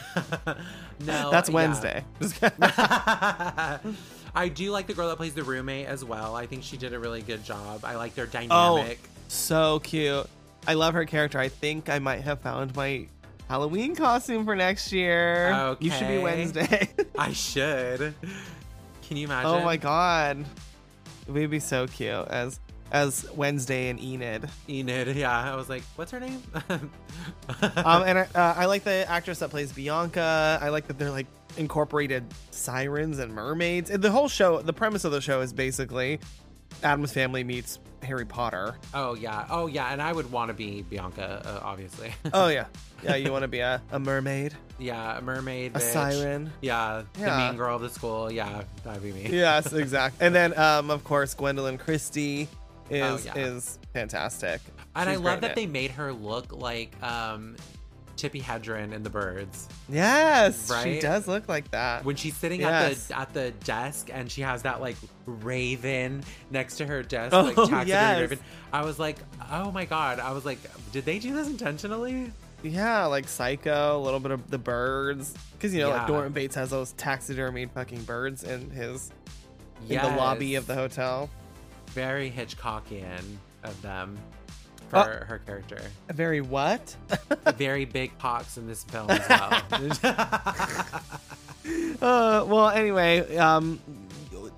uh, 0.45 0.53
no, 1.01 1.29
That's. 1.29 1.49
Wednesday. 1.49 2.05
I 4.33 4.47
do 4.53 4.71
like 4.71 4.87
the 4.87 4.93
girl 4.93 5.09
that 5.09 5.17
plays 5.17 5.33
the 5.33 5.43
roommate 5.43 5.87
as 5.87 6.05
well. 6.05 6.33
I 6.33 6.45
think 6.45 6.63
she 6.63 6.77
did 6.77 6.93
a 6.93 6.99
really 6.99 7.23
good 7.23 7.43
job. 7.43 7.83
I 7.83 7.97
like 7.97 8.15
their 8.15 8.25
dynamic. 8.25 8.51
oh, 8.53 8.77
dynamic. 8.77 8.99
so 9.27 9.79
cute. 9.79 10.27
I 10.65 10.75
love 10.75 10.93
her 10.93 11.05
character. 11.05 11.39
I 11.39 11.49
think 11.49 11.89
I 11.89 11.99
might 11.99 12.21
have 12.21 12.39
found 12.41 12.75
my 12.75 13.07
Halloween 13.47 13.95
costume 13.95 14.45
for 14.45 14.55
next 14.55 14.91
year. 14.91 15.75
You 15.79 15.91
should 15.91 16.07
be 16.07 16.17
Wednesday. 16.19 16.89
I 17.17 17.33
should. 17.33 18.13
Can 19.03 19.17
you 19.17 19.25
imagine? 19.25 19.51
Oh 19.51 19.63
my 19.63 19.77
god, 19.77 20.45
we'd 21.27 21.49
be 21.49 21.59
so 21.59 21.87
cute 21.87 22.27
as 22.27 22.59
as 22.91 23.29
Wednesday 23.31 23.89
and 23.89 23.99
Enid. 23.99 24.49
Enid, 24.69 25.15
yeah. 25.15 25.53
I 25.53 25.55
was 25.55 25.69
like, 25.69 25.83
what's 25.95 26.11
her 26.11 26.19
name? 26.19 26.41
um, 26.69 26.89
and 27.59 28.19
I, 28.19 28.27
uh, 28.33 28.53
I 28.57 28.65
like 28.65 28.83
the 28.83 29.05
actress 29.09 29.39
that 29.39 29.49
plays 29.49 29.71
Bianca. 29.71 30.59
I 30.61 30.69
like 30.69 30.87
that 30.87 30.97
they're 30.97 31.11
like 31.11 31.27
incorporated 31.57 32.23
sirens 32.51 33.19
and 33.19 33.33
mermaids. 33.33 33.89
And 33.89 34.01
the 34.01 34.11
whole 34.11 34.29
show, 34.29 34.61
the 34.61 34.73
premise 34.73 35.03
of 35.03 35.11
the 35.11 35.21
show 35.21 35.41
is 35.41 35.51
basically 35.53 36.19
Addams 36.83 37.11
family 37.11 37.43
meets 37.43 37.79
Harry 38.03 38.25
Potter. 38.25 38.75
oh 38.93 39.13
yeah, 39.15 39.45
oh 39.49 39.67
yeah, 39.67 39.91
and 39.91 40.01
I 40.01 40.11
would 40.13 40.31
want 40.31 40.49
to 40.49 40.53
be 40.53 40.81
Bianca, 40.83 41.41
uh, 41.45 41.65
obviously. 41.65 42.13
Oh 42.33 42.47
yeah, 42.47 42.65
yeah. 43.03 43.15
You 43.15 43.31
want 43.31 43.43
to 43.43 43.47
be 43.47 43.59
a, 43.59 43.81
a 43.91 43.99
mermaid, 43.99 44.53
yeah, 44.79 45.17
a 45.17 45.21
mermaid, 45.21 45.75
a 45.75 45.79
bitch. 45.79 45.93
siren. 45.93 46.51
Yeah, 46.61 47.03
the 47.13 47.19
Yeah. 47.21 47.47
mean 47.49 47.57
girl 47.57 47.75
of 47.75 47.81
the 47.81 47.89
school. 47.89 48.31
Yeah, 48.31 48.63
that'd 48.83 49.01
be 49.03 49.11
me. 49.11 49.27
Yes, 49.31 49.73
exactly. 49.73 50.25
and 50.25 50.33
then, 50.35 50.57
um, 50.57 50.89
of 50.91 51.03
course, 51.03 51.33
Gwendoline 51.35 51.79
Christie 51.79 52.47
is 52.89 53.01
Oh, 53.03 53.19
yeah. 53.25 53.37
is 53.37 53.79
fantastic. 53.93 54.61
And 54.95 55.09
I 55.09 55.15
love 55.15 55.41
that 55.41 55.51
in 55.51 55.55
they 55.55 55.65
made 55.67 55.91
her 55.91 56.11
look 56.13 56.51
like 56.53 56.91
um, 57.03 57.55
Tippi 58.17 58.41
Hedren 58.41 58.91
in 58.93 59.03
The 59.03 59.09
Birds. 59.09 59.67
Yes, 59.87 60.71
she 60.83 60.99
does 60.99 61.27
look 61.27 61.47
like 61.47 61.71
that. 61.71 62.03
when 62.03 62.15
she's 62.15 62.35
sitting 62.35 62.61
Yes. 62.61 63.09
at 63.11 63.15
the 63.15 63.19
at 63.19 63.33
the 63.33 63.51
desk 63.65 64.09
and 64.11 64.29
she 64.31 64.41
has 64.41 64.63
that 64.63 64.81
like 64.81 64.97
raven 65.25 66.23
next 66.51 66.77
to 66.77 66.85
her 66.85 67.03
desk, 67.03 67.33
Oh, 67.33 67.43
like 67.43 67.55
taxidermy 67.55 67.87
yes. 67.87 68.19
raven. 68.21 68.39
I 68.73 68.83
was 68.83 68.99
like, 68.99 69.17
oh 69.51 69.71
my 69.71 69.85
god! 69.85 70.19
I 70.19 70.31
was 70.31 70.45
like, 70.45 70.59
did 70.91 71.05
they 71.05 71.19
do 71.19 71.33
this 71.35 71.47
intentionally? 71.47 72.31
Yeah, 72.63 73.05
like 73.05 73.27
Psycho, 73.27 73.97
a 73.97 74.01
little 74.01 74.19
bit 74.19 74.31
of 74.31 74.49
the 74.49 74.57
birds, 74.57 75.33
because 75.53 75.73
you 75.73 75.81
know, 75.81 75.89
like 75.89 76.01
Yeah. 76.07 76.13
Norman 76.13 76.31
Bates 76.33 76.55
has 76.55 76.71
those 76.71 76.93
taxidermied 76.93 77.71
fucking 77.71 78.03
birds 78.03 78.43
in 78.43 78.69
his 78.71 79.11
in 79.87 79.97
the 80.01 80.09
lobby 80.17 80.55
of 80.55 80.65
the 80.65 80.73
hotel. 80.75 81.29
Very 81.89 82.31
Hitchcockian 82.31 83.23
of 83.63 83.79
them 83.81 84.17
for 84.89 84.97
Uh, 84.97 85.25
her 85.25 85.39
character. 85.45 85.81
A 86.09 86.13
very 86.13 86.41
what? 86.41 86.95
a 87.45 87.51
Very 87.51 87.85
big 87.85 88.17
cocks 88.19 88.57
in 88.57 88.67
this 88.67 88.83
film 88.83 89.09
as 89.09 89.27
well. 89.29 89.61
uh, 92.01 92.45
well, 92.47 92.69
anyway, 92.69 93.37
um, 93.37 93.79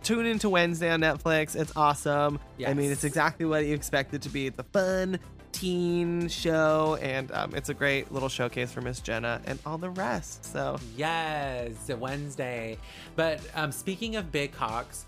tune 0.03 0.25
into 0.25 0.49
Wednesday 0.49 0.89
on 0.91 1.01
Netflix. 1.01 1.55
It's 1.55 1.73
awesome. 1.75 2.39
I 2.65 2.73
mean, 2.73 2.91
it's 2.91 3.03
exactly 3.03 3.45
what 3.45 3.65
you 3.65 3.73
expect 3.73 4.13
it 4.13 4.21
to 4.23 4.29
be. 4.29 4.47
It's 4.47 4.59
a 4.59 4.63
fun 4.63 5.19
teen 5.51 6.27
show, 6.29 6.97
and 7.01 7.31
um, 7.31 7.55
it's 7.55 7.69
a 7.69 7.73
great 7.73 8.11
little 8.11 8.29
showcase 8.29 8.71
for 8.71 8.81
Miss 8.81 8.99
Jenna 8.99 9.41
and 9.45 9.59
all 9.65 9.77
the 9.77 9.89
rest. 9.89 10.45
So 10.45 10.77
yes, 10.95 11.71
Wednesday. 11.89 12.77
But 13.15 13.41
um, 13.55 13.71
speaking 13.71 14.15
of 14.15 14.31
big 14.31 14.51
cocks, 14.51 15.05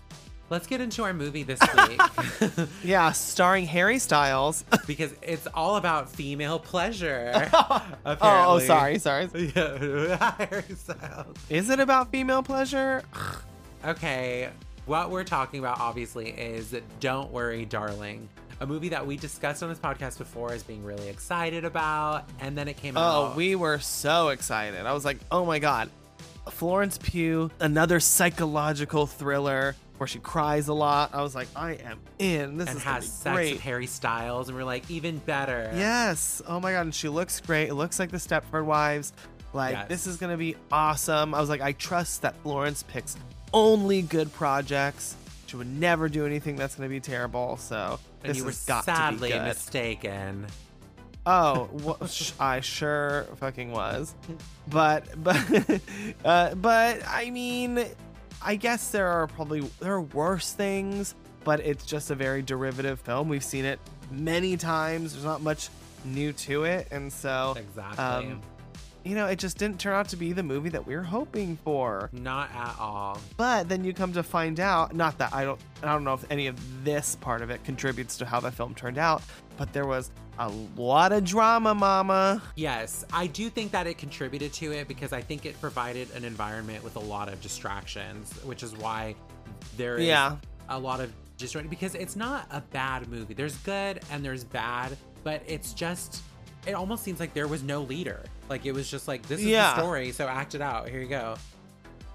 let's 0.52 0.66
get 0.66 0.82
into 0.82 1.02
our 1.02 1.14
movie 1.14 1.42
this 1.42 1.58
week. 1.88 2.68
yeah, 2.84 3.10
starring 3.10 3.64
Harry 3.66 3.98
Styles. 3.98 4.64
because 4.86 5.12
it's 5.22 5.48
all 5.54 5.76
about 5.76 6.10
female 6.10 6.58
pleasure. 6.58 7.48
oh, 7.52 7.96
oh, 8.20 8.58
sorry, 8.60 8.98
sorry. 8.98 9.28
Harry 9.54 10.64
Styles. 10.76 11.36
Is 11.48 11.70
it 11.70 11.80
about 11.80 12.12
female 12.12 12.44
pleasure? 12.44 13.02
Okay, 13.84 14.48
what 14.86 15.10
we're 15.10 15.24
talking 15.24 15.58
about 15.58 15.80
obviously 15.80 16.28
is 16.28 16.72
Don't 17.00 17.32
Worry, 17.32 17.64
Darling, 17.64 18.28
a 18.60 18.66
movie 18.66 18.90
that 18.90 19.04
we 19.04 19.16
discussed 19.16 19.60
on 19.64 19.68
this 19.68 19.80
podcast 19.80 20.18
before 20.18 20.52
as 20.52 20.62
being 20.62 20.84
really 20.84 21.08
excited 21.08 21.64
about, 21.64 22.30
and 22.38 22.56
then 22.56 22.68
it 22.68 22.76
came 22.76 22.96
oh, 22.96 23.00
out. 23.00 23.32
Oh, 23.32 23.36
we 23.36 23.56
were 23.56 23.80
so 23.80 24.28
excited. 24.28 24.86
I 24.86 24.92
was 24.92 25.04
like, 25.04 25.18
oh 25.32 25.44
my 25.44 25.58
god. 25.58 25.90
Florence 26.48 26.96
Pugh, 26.96 27.50
another 27.58 27.98
psychological 27.98 29.08
thriller 29.08 29.74
where 30.02 30.08
she 30.08 30.18
cries 30.18 30.66
a 30.66 30.74
lot. 30.74 31.10
I 31.14 31.22
was 31.22 31.32
like, 31.32 31.46
I 31.54 31.74
am 31.74 32.00
in. 32.18 32.56
This 32.56 32.68
and 32.68 32.78
is 32.78 32.82
has 32.82 33.06
sex 33.08 33.34
great. 33.36 33.52
with 33.52 33.60
Harry 33.62 33.86
Styles, 33.86 34.48
and 34.48 34.58
we're 34.58 34.64
like, 34.64 34.90
even 34.90 35.18
better. 35.18 35.70
Yes. 35.76 36.42
Oh 36.48 36.58
my 36.58 36.72
god, 36.72 36.80
and 36.80 36.94
she 36.94 37.08
looks 37.08 37.38
great. 37.40 37.68
It 37.68 37.74
looks 37.74 38.00
like 38.00 38.10
the 38.10 38.16
Stepford 38.16 38.64
Wives. 38.64 39.12
Like 39.52 39.74
Yes. 39.74 39.88
this 39.88 40.06
is 40.08 40.16
gonna 40.16 40.36
be 40.36 40.56
awesome. 40.72 41.34
I 41.34 41.40
was 41.40 41.48
like, 41.48 41.60
I 41.60 41.70
trust 41.72 42.22
that 42.22 42.34
Florence 42.42 42.82
picks 42.82 43.16
only 43.52 44.02
good 44.02 44.32
projects. 44.32 45.14
She 45.46 45.54
would 45.56 45.68
never 45.68 46.08
do 46.08 46.26
anything 46.26 46.56
that's 46.56 46.74
gonna 46.74 46.88
be 46.88 46.98
terrible. 47.00 47.58
So 47.58 48.00
and 48.24 48.30
this 48.30 48.38
you 48.38 48.44
were 48.44 48.52
got 48.66 48.84
sadly 48.84 49.28
to 49.28 49.34
be 49.34 49.38
good. 49.38 49.46
mistaken. 49.46 50.46
Oh, 51.24 51.68
wha- 51.72 52.04
sh- 52.08 52.32
I 52.40 52.58
sure 52.60 53.26
fucking 53.36 53.70
was. 53.70 54.14
But 54.66 55.04
but 55.22 55.80
uh, 56.24 56.54
but 56.56 57.02
I 57.06 57.30
mean, 57.30 57.84
I 58.44 58.56
guess 58.56 58.90
there 58.90 59.08
are 59.08 59.26
probably 59.26 59.60
there 59.80 59.94
are 59.94 60.00
worse 60.02 60.52
things, 60.52 61.14
but 61.44 61.60
it's 61.60 61.84
just 61.84 62.10
a 62.10 62.14
very 62.14 62.42
derivative 62.42 63.00
film. 63.00 63.28
We've 63.28 63.44
seen 63.44 63.64
it 63.64 63.78
many 64.10 64.56
times. 64.56 65.12
There's 65.12 65.24
not 65.24 65.42
much 65.42 65.68
new 66.04 66.32
to 66.32 66.64
it, 66.64 66.88
and 66.90 67.12
so 67.12 67.54
Exactly. 67.56 68.04
um, 68.04 68.40
you 69.04 69.14
know, 69.14 69.26
it 69.26 69.38
just 69.38 69.58
didn't 69.58 69.78
turn 69.80 69.94
out 69.94 70.08
to 70.10 70.16
be 70.16 70.32
the 70.32 70.42
movie 70.42 70.68
that 70.70 70.86
we 70.86 70.94
were 70.94 71.02
hoping 71.02 71.56
for. 71.64 72.08
Not 72.12 72.50
at 72.54 72.76
all. 72.78 73.18
But 73.36 73.68
then 73.68 73.84
you 73.84 73.92
come 73.92 74.12
to 74.12 74.22
find 74.22 74.60
out, 74.60 74.94
not 74.94 75.18
that 75.18 75.34
I 75.34 75.44
don't 75.44 75.60
I 75.82 75.86
don't 75.92 76.04
know 76.04 76.14
if 76.14 76.24
any 76.30 76.46
of 76.46 76.84
this 76.84 77.16
part 77.16 77.42
of 77.42 77.50
it 77.50 77.62
contributes 77.64 78.16
to 78.18 78.26
how 78.26 78.40
the 78.40 78.50
film 78.52 78.74
turned 78.74 78.98
out, 78.98 79.22
but 79.56 79.72
there 79.72 79.86
was 79.86 80.10
a 80.38 80.48
lot 80.76 81.12
of 81.12 81.24
drama, 81.24 81.74
mama. 81.74 82.42
Yes, 82.56 83.04
I 83.12 83.26
do 83.26 83.50
think 83.50 83.72
that 83.72 83.86
it 83.86 83.98
contributed 83.98 84.52
to 84.54 84.72
it 84.72 84.88
because 84.88 85.12
I 85.12 85.20
think 85.20 85.44
it 85.46 85.60
provided 85.60 86.10
an 86.12 86.24
environment 86.24 86.82
with 86.82 86.96
a 86.96 87.00
lot 87.00 87.28
of 87.28 87.40
distractions, 87.42 88.32
which 88.44 88.62
is 88.62 88.74
why 88.76 89.14
there 89.76 89.96
is 89.98 90.06
Yeah. 90.06 90.36
a 90.68 90.78
lot 90.78 91.00
of 91.00 91.12
distraction 91.36 91.68
because 91.68 91.94
it's 91.94 92.16
not 92.16 92.46
a 92.50 92.60
bad 92.60 93.08
movie. 93.08 93.34
There's 93.34 93.56
good 93.58 94.00
and 94.10 94.24
there's 94.24 94.44
bad, 94.44 94.96
but 95.24 95.42
it's 95.46 95.72
just 95.74 96.22
it 96.66 96.74
almost 96.74 97.02
seems 97.02 97.18
like 97.18 97.34
there 97.34 97.48
was 97.48 97.64
no 97.64 97.82
leader. 97.82 98.22
Like 98.52 98.66
it 98.66 98.72
was 98.72 98.90
just 98.90 99.08
like 99.08 99.22
this 99.28 99.40
is 99.40 99.46
Yeah. 99.46 99.74
the 99.74 99.80
story, 99.80 100.12
so 100.12 100.28
act 100.28 100.54
it 100.54 100.60
out. 100.60 100.88
Here 100.90 101.00
you 101.00 101.08
go. 101.08 101.36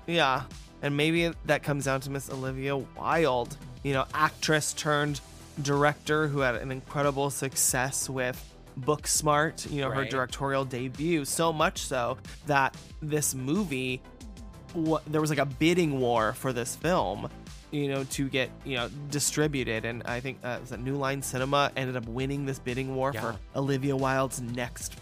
Yeah. 0.06 0.44
And 0.84 0.96
maybe 0.96 1.32
that 1.46 1.63
comes 1.63 1.86
down 1.86 2.01
to 2.01 2.12
Miss 2.12 2.29
Olivia 2.29 2.77
Wilde, 2.77 3.58
you 3.84 3.94
know, 3.94 4.06
actress 4.13 4.72
turned 4.74 5.20
director 5.63 6.27
who 6.27 6.41
had 6.41 6.53
an 6.56 6.72
incredible 6.72 7.32
success 7.32 8.08
with 8.08 8.38
Booksmart, 8.79 9.70
you 9.72 9.82
know, 9.82 9.89
her 9.89 10.06
directorial 10.06 10.63
debut. 10.63 11.25
So 11.25 11.51
much 11.51 11.79
so 11.79 12.20
that 12.46 12.77
this 13.01 13.34
movie, 13.34 14.00
wa 14.75 15.00
there 15.08 15.20
was 15.20 15.32
like 15.32 15.39
a 15.39 15.46
bidding 15.48 16.00
war 16.00 16.34
for 16.34 16.53
this 16.53 16.75
film, 16.75 17.27
you 17.72 17.88
know, 17.88 18.03
to 18.03 18.29
get, 18.29 18.51
you 18.63 18.75
know, 18.77 18.89
distributed. 19.10 19.84
And 19.84 20.03
I 20.06 20.20
think 20.20 20.38
uh, 20.44 20.58
it 20.60 20.62
was 20.62 20.72
a 20.74 20.77
New 20.77 20.96
Line 20.96 21.24
Cinema 21.24 21.72
ended 21.75 21.96
up 21.98 22.06
winning 22.08 22.46
this 22.46 22.60
bidding 22.60 22.96
war 22.96 23.12
Yeah. 23.15 23.22
for 23.22 23.36
Olivia 23.56 23.96
Wilde's 23.96 24.39
next 24.41 24.94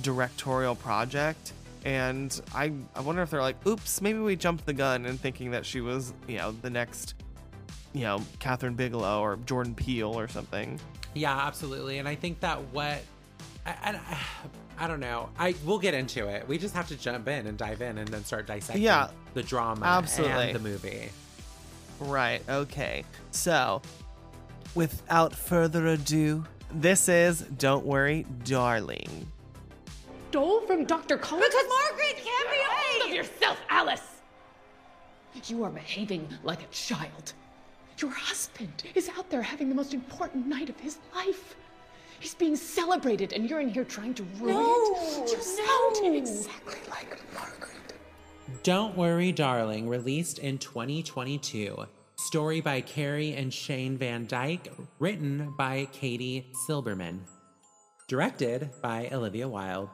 directorial 0.00 0.74
project. 0.74 1.52
And 1.84 2.40
I, 2.54 2.72
I 2.94 3.00
wonder 3.00 3.22
if 3.22 3.30
they're 3.30 3.42
like, 3.42 3.64
oops, 3.66 4.00
maybe 4.00 4.18
we 4.18 4.36
jumped 4.36 4.64
the 4.64 4.72
gun 4.72 5.04
and 5.04 5.20
thinking 5.20 5.50
that 5.50 5.66
she 5.66 5.80
was, 5.82 6.14
you 6.26 6.38
know, 6.38 6.52
the 6.52 6.70
next, 6.70 7.14
you 7.92 8.02
know, 8.02 8.20
Kathryn 8.40 8.76
Bigelow 8.76 9.20
or 9.20 9.36
Jordan 9.44 9.74
Peele 9.74 10.18
or 10.18 10.26
something. 10.28 10.80
Yeah, 11.14 11.36
absolutely. 11.36 11.98
And 11.98 12.08
I 12.08 12.14
think 12.14 12.40
that 12.40 12.60
what 12.72 12.98
I, 13.66 13.70
I, 13.82 14.18
I 14.78 14.88
don't 14.88 15.00
know. 15.00 15.28
I 15.38 15.54
we'll 15.64 15.78
get 15.78 15.94
into 15.94 16.26
it. 16.26 16.48
We 16.48 16.58
just 16.58 16.74
have 16.74 16.88
to 16.88 16.96
jump 16.96 17.28
in 17.28 17.46
and 17.46 17.56
dive 17.56 17.82
in 17.82 17.98
and 17.98 18.08
then 18.08 18.24
start 18.24 18.46
dissecting 18.46 18.82
Yeah, 18.82 19.08
the 19.34 19.42
drama 19.42 19.84
absolutely. 19.84 20.46
and 20.46 20.54
the 20.56 20.60
movie. 20.60 21.10
Right, 22.00 22.42
okay. 22.48 23.04
So, 23.30 23.80
without 24.74 25.34
further 25.34 25.86
ado, 25.86 26.44
this 26.72 27.08
is 27.08 27.40
Don't 27.40 27.86
Worry, 27.86 28.26
Darling. 28.44 29.28
Stole 30.34 30.62
from 30.62 30.84
Dr. 30.84 31.16
Collins? 31.16 31.46
Because 31.48 31.68
Margaret 31.68 32.16
can't 32.16 32.50
be 32.50 32.56
Hold 32.66 33.08
of 33.08 33.16
yourself, 33.16 33.56
Alice! 33.70 34.20
You 35.46 35.62
are 35.62 35.70
behaving 35.70 36.28
like 36.42 36.60
a 36.64 36.66
child. 36.72 37.34
Your 37.98 38.10
husband 38.10 38.82
is 38.96 39.08
out 39.16 39.30
there 39.30 39.42
having 39.42 39.68
the 39.68 39.76
most 39.76 39.94
important 39.94 40.48
night 40.48 40.68
of 40.68 40.80
his 40.80 40.98
life. 41.14 41.54
He's 42.18 42.34
being 42.34 42.56
celebrated, 42.56 43.32
and 43.32 43.48
you're 43.48 43.60
in 43.60 43.68
here 43.68 43.84
trying 43.84 44.12
to 44.14 44.24
ruin 44.40 44.54
No, 44.56 44.96
it. 44.96 45.30
You 45.30 45.36
no. 45.36 45.40
sound 45.40 46.16
exactly 46.16 46.80
like 46.90 47.22
Margaret. 47.32 47.94
Don't 48.64 48.96
Worry, 48.96 49.30
Darling, 49.30 49.88
released 49.88 50.40
in 50.40 50.58
2022. 50.58 51.76
Story 52.16 52.60
by 52.60 52.80
Carey 52.80 53.34
and 53.34 53.54
Shane 53.54 53.96
Van 53.96 54.26
Dyke, 54.26 54.72
written 54.98 55.54
by 55.56 55.86
Katie 55.92 56.50
Silberman. 56.66 57.20
Directed 58.08 58.70
by 58.82 59.08
Olivia 59.12 59.46
Wilde. 59.46 59.90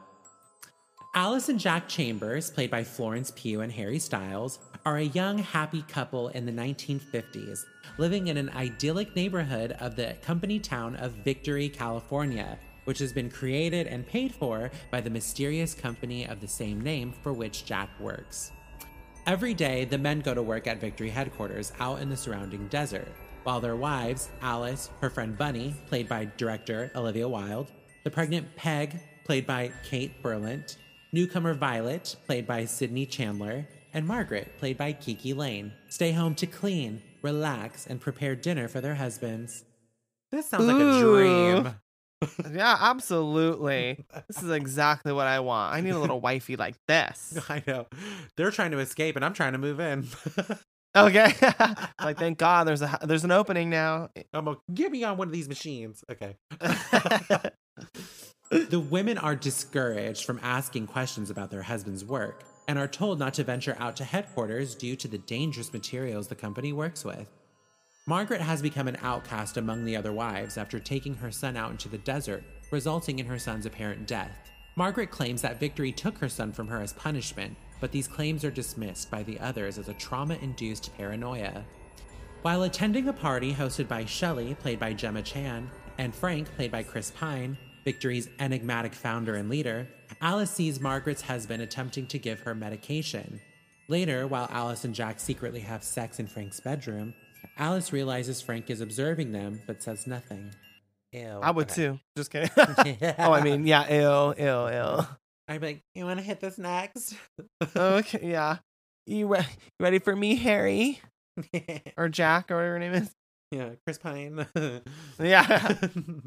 Alice 1.13 1.49
and 1.49 1.59
Jack 1.59 1.89
Chambers, 1.89 2.49
played 2.49 2.71
by 2.71 2.85
Florence 2.85 3.33
Pugh 3.35 3.59
and 3.59 3.71
Harry 3.73 3.99
Styles, 3.99 4.59
are 4.85 4.95
a 4.95 5.03
young, 5.03 5.39
happy 5.39 5.81
couple 5.81 6.29
in 6.29 6.45
the 6.45 6.53
1950s, 6.53 7.65
living 7.97 8.27
in 8.27 8.37
an 8.37 8.49
idyllic 8.51 9.13
neighborhood 9.13 9.73
of 9.81 9.97
the 9.97 10.15
company 10.21 10.57
town 10.57 10.95
of 10.95 11.11
Victory, 11.11 11.67
California, 11.67 12.57
which 12.85 12.99
has 12.99 13.11
been 13.11 13.29
created 13.29 13.87
and 13.87 14.07
paid 14.07 14.33
for 14.33 14.71
by 14.89 15.01
the 15.01 15.09
mysterious 15.09 15.73
company 15.73 16.25
of 16.25 16.39
the 16.39 16.47
same 16.47 16.79
name 16.79 17.11
for 17.21 17.33
which 17.33 17.65
Jack 17.65 17.89
works. 17.99 18.53
Every 19.27 19.53
day, 19.53 19.83
the 19.83 19.97
men 19.97 20.21
go 20.21 20.33
to 20.33 20.41
work 20.41 20.65
at 20.65 20.79
Victory 20.79 21.09
headquarters 21.09 21.73
out 21.81 21.99
in 21.99 22.09
the 22.09 22.15
surrounding 22.15 22.69
desert, 22.69 23.09
while 23.43 23.59
their 23.59 23.75
wives, 23.75 24.29
Alice, 24.41 24.89
her 25.01 25.09
friend 25.09 25.37
Bunny, 25.37 25.75
played 25.87 26.07
by 26.07 26.31
director 26.37 26.89
Olivia 26.95 27.27
Wilde, 27.27 27.69
the 28.05 28.11
pregnant 28.11 28.55
Peg, 28.55 28.97
played 29.25 29.45
by 29.45 29.73
Kate 29.83 30.23
Berlant, 30.23 30.77
newcomer 31.11 31.53
Violet, 31.53 32.15
played 32.25 32.47
by 32.47 32.65
Sydney 32.65 33.05
Chandler, 33.05 33.67
and 33.93 34.07
Margaret, 34.07 34.57
played 34.57 34.77
by 34.77 34.93
KiKi 34.93 35.35
Layne, 35.35 35.73
stay 35.89 36.11
home 36.11 36.35
to 36.35 36.47
clean, 36.47 37.01
relax, 37.21 37.85
and 37.87 37.99
prepare 37.99 38.35
dinner 38.35 38.67
for 38.67 38.81
their 38.81 38.95
husbands. 38.95 39.65
This 40.31 40.49
sounds 40.49 40.65
like 40.65 40.81
a 40.81 41.01
dream. 41.01 41.75
Yeah, 42.53 42.77
absolutely. 42.79 44.05
This 44.27 44.43
is 44.43 44.51
exactly 44.51 45.11
what 45.11 45.27
I 45.27 45.39
want. 45.39 45.73
I 45.73 45.81
need 45.81 45.89
a 45.89 45.99
little 45.99 46.21
wifey 46.21 46.55
like 46.55 46.75
this. 46.87 47.37
I 47.49 47.63
know. 47.65 47.87
They're 48.37 48.51
trying 48.51 48.71
to 48.71 48.79
escape, 48.79 49.15
and 49.15 49.25
I'm 49.25 49.33
trying 49.33 49.53
to 49.53 49.57
move 49.57 49.79
in. 49.79 50.07
Okay. 50.93 51.33
like 52.03 52.17
thank 52.17 52.37
God 52.37 52.67
there's 52.67 52.81
a 52.81 52.99
there's 53.03 53.23
an 53.23 53.31
opening 53.31 53.69
now. 53.69 54.09
I'm 54.33 54.43
like, 54.43 54.57
get 54.73 54.91
me 54.91 55.05
on 55.05 55.15
one 55.15 55.29
of 55.29 55.31
these 55.31 55.47
machines. 55.47 56.03
Okay. 56.11 56.35
The 58.51 58.81
women 58.81 59.17
are 59.17 59.35
discouraged 59.35 60.25
from 60.25 60.37
asking 60.43 60.85
questions 60.85 61.29
about 61.29 61.51
their 61.51 61.61
husband's 61.61 62.03
work 62.03 62.43
and 62.67 62.77
are 62.77 62.87
told 62.87 63.17
not 63.17 63.33
to 63.35 63.45
venture 63.45 63.77
out 63.79 63.95
to 63.95 64.03
headquarters 64.03 64.75
due 64.75 64.97
to 64.97 65.07
the 65.07 65.17
dangerous 65.19 65.71
materials 65.71 66.27
the 66.27 66.35
company 66.35 66.73
works 66.73 67.05
with. 67.05 67.27
Margaret 68.07 68.41
has 68.41 68.61
become 68.61 68.89
an 68.89 68.97
outcast 69.01 69.55
among 69.55 69.85
the 69.85 69.95
other 69.95 70.11
wives 70.11 70.57
after 70.57 70.79
taking 70.79 71.15
her 71.15 71.31
son 71.31 71.55
out 71.55 71.71
into 71.71 71.87
the 71.87 71.99
desert, 71.99 72.43
resulting 72.71 73.19
in 73.19 73.25
her 73.25 73.39
son's 73.39 73.65
apparent 73.65 74.05
death. 74.05 74.51
Margaret 74.75 75.11
claims 75.11 75.41
that 75.43 75.59
Victory 75.59 75.93
took 75.93 76.17
her 76.17 76.29
son 76.29 76.51
from 76.51 76.67
her 76.67 76.81
as 76.81 76.91
punishment, 76.91 77.55
but 77.79 77.93
these 77.93 78.07
claims 78.07 78.43
are 78.43 78.51
dismissed 78.51 79.09
by 79.09 79.23
the 79.23 79.39
others 79.39 79.77
as 79.77 79.87
a 79.87 79.93
trauma 79.93 80.35
induced 80.41 80.95
paranoia. 80.97 81.63
While 82.41 82.63
attending 82.63 83.07
a 83.07 83.13
party 83.13 83.53
hosted 83.53 83.87
by 83.87 84.03
Shelley, 84.03 84.55
played 84.55 84.79
by 84.79 84.91
Gemma 84.91 85.21
Chan, 85.21 85.71
and 85.97 86.13
Frank, 86.13 86.53
played 86.55 86.71
by 86.71 86.83
Chris 86.83 87.11
Pine, 87.11 87.57
Victory's 87.83 88.29
enigmatic 88.39 88.93
founder 88.93 89.35
and 89.35 89.49
leader, 89.49 89.87
Alice 90.21 90.51
sees 90.51 90.79
Margaret's 90.79 91.21
husband 91.23 91.61
attempting 91.63 92.05
to 92.07 92.19
give 92.19 92.41
her 92.41 92.53
medication. 92.53 93.41
Later, 93.87 94.27
while 94.27 94.47
Alice 94.51 94.85
and 94.85 94.93
Jack 94.95 95.19
secretly 95.19 95.61
have 95.61 95.83
sex 95.83 96.19
in 96.19 96.27
Frank's 96.27 96.59
bedroom, 96.59 97.13
Alice 97.57 97.91
realizes 97.91 98.41
Frank 98.41 98.69
is 98.69 98.81
observing 98.81 99.31
them 99.31 99.61
but 99.67 99.81
says 99.83 100.05
nothing. 100.07 100.53
Ew. 101.11 101.39
I 101.41 101.51
would 101.51 101.69
Okay. 101.71 101.87
too. 101.87 101.99
Just 102.17 102.31
kidding. 102.31 102.49
oh, 103.17 103.33
I 103.33 103.41
mean, 103.41 103.65
yeah, 103.67 103.85
ill, 103.89 104.33
ill, 104.37 104.67
ill. 104.67 105.07
I'm 105.47 105.59
like, 105.61 105.81
you 105.95 106.05
want 106.05 106.19
to 106.19 106.25
hit 106.25 106.39
this 106.39 106.57
next? 106.57 107.15
Okay, 107.75 108.19
yeah. 108.31 108.57
You, 109.07 109.27
re- 109.27 109.39
you 109.39 109.83
ready 109.83 109.99
for 109.99 110.15
me, 110.15 110.35
Harry 110.35 111.01
or 111.97 112.07
Jack 112.07 112.51
or 112.51 112.55
whatever 112.55 112.73
her 112.73 112.79
name 112.79 112.93
is? 112.93 113.11
Yeah, 113.51 113.71
Chris 113.85 113.97
Pine. 113.97 114.45
Yeah, 115.19 115.77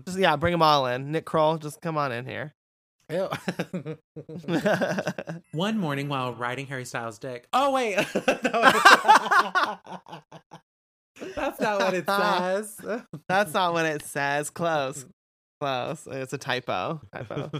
just 0.04 0.18
yeah, 0.18 0.36
bring 0.36 0.52
them 0.52 0.62
all 0.62 0.86
in. 0.86 1.10
Nick 1.10 1.24
Kroll, 1.24 1.58
just 1.58 1.80
come 1.80 1.96
on 1.96 2.12
in 2.12 2.26
here. 2.26 2.54
Ew. 3.10 3.28
One 5.52 5.78
morning 5.78 6.08
while 6.08 6.34
riding 6.34 6.66
Harry 6.66 6.84
Styles' 6.84 7.18
dick. 7.18 7.48
Oh 7.52 7.72
wait, 7.72 7.96
that's 11.34 11.60
not 11.60 11.80
what 11.80 11.94
it 11.94 12.06
says. 12.06 12.80
That's 13.28 13.52
not 13.52 13.72
what 13.72 13.86
it 13.86 14.02
says. 14.02 14.50
Close, 14.50 15.06
close. 15.60 16.06
It's 16.10 16.32
a 16.32 16.38
typo. 16.38 17.00
Typo. 17.12 17.50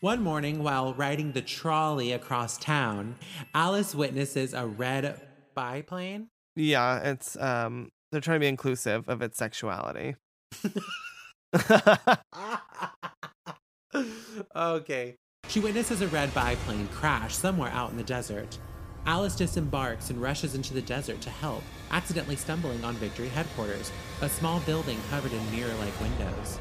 One 0.00 0.22
morning 0.22 0.62
while 0.62 0.92
riding 0.94 1.32
the 1.32 1.40
trolley 1.42 2.12
across 2.12 2.58
town, 2.58 3.16
Alice 3.54 3.94
witnesses 3.94 4.52
a 4.52 4.66
red 4.66 5.20
biplane. 5.54 6.28
Yeah, 6.54 7.00
it's 7.00 7.36
um, 7.38 7.90
they're 8.10 8.20
trying 8.20 8.36
to 8.36 8.44
be 8.44 8.48
inclusive 8.48 9.08
of 9.08 9.22
its 9.22 9.38
sexuality. 9.38 10.16
okay. 14.56 15.16
She 15.48 15.60
witnesses 15.60 16.02
a 16.02 16.08
red 16.08 16.34
biplane 16.34 16.88
crash 16.88 17.34
somewhere 17.34 17.70
out 17.70 17.90
in 17.90 17.96
the 17.96 18.02
desert. 18.02 18.58
Alice 19.06 19.36
disembarks 19.36 20.10
and 20.10 20.20
rushes 20.20 20.56
into 20.56 20.74
the 20.74 20.82
desert 20.82 21.20
to 21.20 21.30
help, 21.30 21.62
accidentally 21.92 22.34
stumbling 22.34 22.84
on 22.84 22.96
Victory 22.96 23.28
headquarters, 23.28 23.92
a 24.20 24.28
small 24.28 24.58
building 24.60 24.98
covered 25.10 25.32
in 25.32 25.52
mirror 25.52 25.74
like 25.74 26.00
windows. 26.00 26.58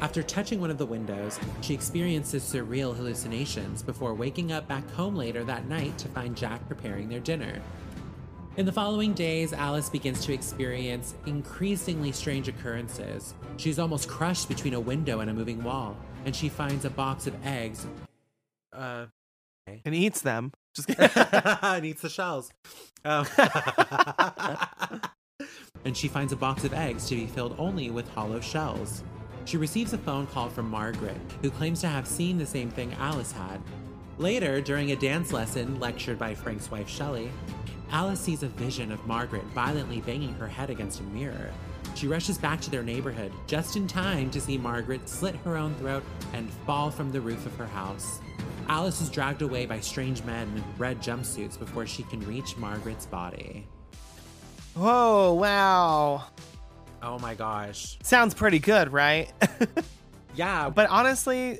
After 0.00 0.22
touching 0.22 0.60
one 0.60 0.70
of 0.70 0.78
the 0.78 0.86
windows, 0.86 1.40
she 1.60 1.74
experiences 1.74 2.44
surreal 2.44 2.96
hallucinations 2.96 3.82
before 3.82 4.14
waking 4.14 4.52
up 4.52 4.68
back 4.68 4.88
home 4.90 5.16
later 5.16 5.42
that 5.42 5.66
night 5.68 5.98
to 5.98 6.08
find 6.08 6.36
Jack 6.36 6.66
preparing 6.68 7.08
their 7.08 7.18
dinner. 7.18 7.60
In 8.58 8.66
the 8.66 8.72
following 8.72 9.12
days, 9.12 9.52
Alice 9.52 9.88
begins 9.88 10.26
to 10.26 10.32
experience 10.32 11.14
increasingly 11.26 12.10
strange 12.10 12.48
occurrences. 12.48 13.34
She's 13.56 13.78
almost 13.78 14.08
crushed 14.08 14.48
between 14.48 14.74
a 14.74 14.80
window 14.80 15.20
and 15.20 15.30
a 15.30 15.32
moving 15.32 15.62
wall, 15.62 15.96
and 16.24 16.34
she 16.34 16.48
finds 16.48 16.84
a 16.84 16.90
box 16.90 17.28
of 17.28 17.36
eggs. 17.46 17.86
Uh, 18.72 19.06
and 19.84 19.94
eats 19.94 20.22
them. 20.22 20.50
Just 20.74 20.88
kidding. 20.88 21.08
and 21.14 21.86
eats 21.86 22.02
the 22.02 22.08
shells. 22.08 22.50
Um, 23.04 23.28
and 25.84 25.96
she 25.96 26.08
finds 26.08 26.32
a 26.32 26.36
box 26.36 26.64
of 26.64 26.74
eggs 26.74 27.06
to 27.10 27.14
be 27.14 27.28
filled 27.28 27.54
only 27.60 27.92
with 27.92 28.08
hollow 28.08 28.40
shells. 28.40 29.04
She 29.44 29.56
receives 29.56 29.92
a 29.92 29.98
phone 29.98 30.26
call 30.26 30.48
from 30.48 30.68
Margaret, 30.68 31.16
who 31.42 31.52
claims 31.52 31.80
to 31.82 31.86
have 31.86 32.08
seen 32.08 32.38
the 32.38 32.46
same 32.46 32.70
thing 32.70 32.92
Alice 32.94 33.30
had. 33.30 33.62
Later, 34.18 34.60
during 34.60 34.90
a 34.90 34.96
dance 34.96 35.32
lesson 35.32 35.78
lectured 35.78 36.18
by 36.18 36.34
Frank's 36.34 36.72
wife 36.72 36.88
Shelley, 36.88 37.30
Alice 37.90 38.20
sees 38.20 38.42
a 38.42 38.48
vision 38.48 38.92
of 38.92 39.06
Margaret 39.06 39.44
violently 39.54 40.00
banging 40.00 40.34
her 40.34 40.48
head 40.48 40.70
against 40.70 41.00
a 41.00 41.04
mirror. 41.04 41.50
She 41.94 42.06
rushes 42.06 42.38
back 42.38 42.60
to 42.62 42.70
their 42.70 42.82
neighborhood 42.82 43.32
just 43.46 43.76
in 43.76 43.86
time 43.86 44.30
to 44.30 44.40
see 44.40 44.58
Margaret 44.58 45.08
slit 45.08 45.36
her 45.36 45.56
own 45.56 45.74
throat 45.76 46.04
and 46.32 46.50
fall 46.66 46.90
from 46.90 47.10
the 47.10 47.20
roof 47.20 47.46
of 47.46 47.56
her 47.56 47.66
house. 47.66 48.20
Alice 48.68 49.00
is 49.00 49.10
dragged 49.10 49.42
away 49.42 49.66
by 49.66 49.80
strange 49.80 50.22
men 50.24 50.48
in 50.54 50.64
red 50.76 51.00
jumpsuits 51.00 51.58
before 51.58 51.86
she 51.86 52.02
can 52.04 52.20
reach 52.26 52.56
Margaret's 52.56 53.06
body. 53.06 53.66
Whoa! 54.74 55.32
Wow. 55.34 56.24
Oh 57.02 57.18
my 57.18 57.34
gosh. 57.34 57.98
Sounds 58.02 58.34
pretty 58.34 58.58
good, 58.58 58.92
right? 58.92 59.32
Yeah, 60.38 60.70
but 60.70 60.88
honestly, 60.88 61.58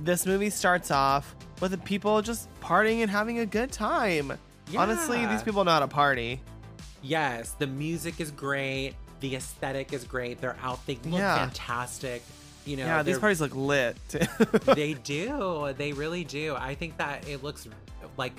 this 0.00 0.24
movie 0.24 0.48
starts 0.48 0.90
off 0.90 1.36
with 1.60 1.72
the 1.72 1.78
people 1.78 2.22
just 2.22 2.48
partying 2.58 3.02
and 3.02 3.10
having 3.10 3.40
a 3.40 3.44
good 3.44 3.70
time. 3.70 4.32
Honestly, 4.76 5.24
these 5.26 5.42
people 5.42 5.64
know 5.64 5.70
how 5.72 5.80
to 5.80 5.88
party. 5.88 6.40
yes, 7.02 7.50
the 7.58 7.66
music 7.66 8.20
is 8.20 8.30
great. 8.30 8.94
The 9.20 9.36
aesthetic 9.36 9.92
is 9.92 10.04
great. 10.04 10.40
They're 10.40 10.56
out. 10.62 10.84
They 10.86 10.94
look 11.04 11.20
Yeah. 11.20 11.38
fantastic. 11.38 12.22
You 12.66 12.78
know, 12.78 12.86
yeah, 12.86 13.02
these 13.02 13.18
parties 13.18 13.40
look 13.40 13.54
lit. 13.54 13.96
they 14.74 14.94
do. 15.04 15.74
They 15.76 15.92
really 15.92 16.24
do. 16.24 16.54
I 16.56 16.74
think 16.74 16.96
that 16.96 17.28
it 17.28 17.42
looks 17.42 17.68
like 18.16 18.32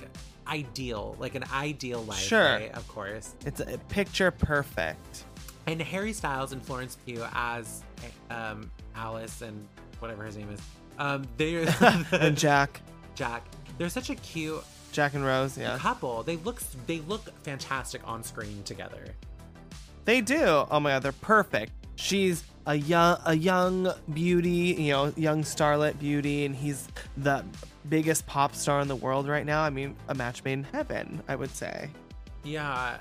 ideal, 0.48 1.16
like 1.18 1.34
an 1.36 1.44
ideal 1.52 2.02
life. 2.02 2.18
Sure. 2.18 2.40
right? 2.42 2.74
of 2.74 2.86
course. 2.88 3.34
it's 3.44 3.60
a 3.60 3.78
picture 3.88 4.30
perfect. 4.30 5.24
And 5.68 5.80
Harry 5.82 6.12
Styles 6.12 6.52
and 6.52 6.64
Florence 6.64 6.96
Pugh 7.06 7.24
as 7.34 7.82
um, 8.30 8.70
Alice 8.94 9.42
and 9.42 9.66
whatever 9.98 10.24
his 10.24 10.36
name 10.36 10.50
is. 10.50 10.60
Um, 10.98 11.24
they 11.36 11.66
and 12.12 12.36
Jack, 12.36 12.80
Jack. 13.14 13.44
They're 13.78 13.88
such 13.88 14.10
a 14.10 14.14
cute 14.16 14.62
Jack 14.96 15.12
and 15.12 15.26
Rose, 15.26 15.58
yeah. 15.58 15.76
couple. 15.76 16.22
They 16.22 16.36
look 16.36 16.58
they 16.86 17.00
look 17.00 17.30
fantastic 17.42 18.00
on 18.08 18.22
screen 18.22 18.62
together. 18.62 19.04
They 20.06 20.22
do. 20.22 20.64
Oh 20.70 20.80
my 20.80 20.92
god, 20.92 21.02
they're 21.02 21.12
perfect. 21.12 21.72
She's 21.96 22.44
a 22.64 22.76
young 22.76 23.18
a 23.26 23.36
young 23.36 23.92
beauty, 24.14 24.74
you 24.78 24.92
know, 24.92 25.12
young 25.14 25.42
starlet 25.42 25.98
beauty, 25.98 26.46
and 26.46 26.56
he's 26.56 26.88
the 27.18 27.44
biggest 27.90 28.26
pop 28.26 28.54
star 28.54 28.80
in 28.80 28.88
the 28.88 28.96
world 28.96 29.28
right 29.28 29.44
now. 29.44 29.62
I 29.62 29.68
mean, 29.68 29.94
a 30.08 30.14
match 30.14 30.42
made 30.44 30.54
in 30.54 30.64
heaven, 30.64 31.22
I 31.28 31.36
would 31.36 31.54
say. 31.54 31.90
Yeah, 32.42 32.96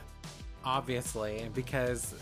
obviously, 0.66 1.50
because 1.54 2.14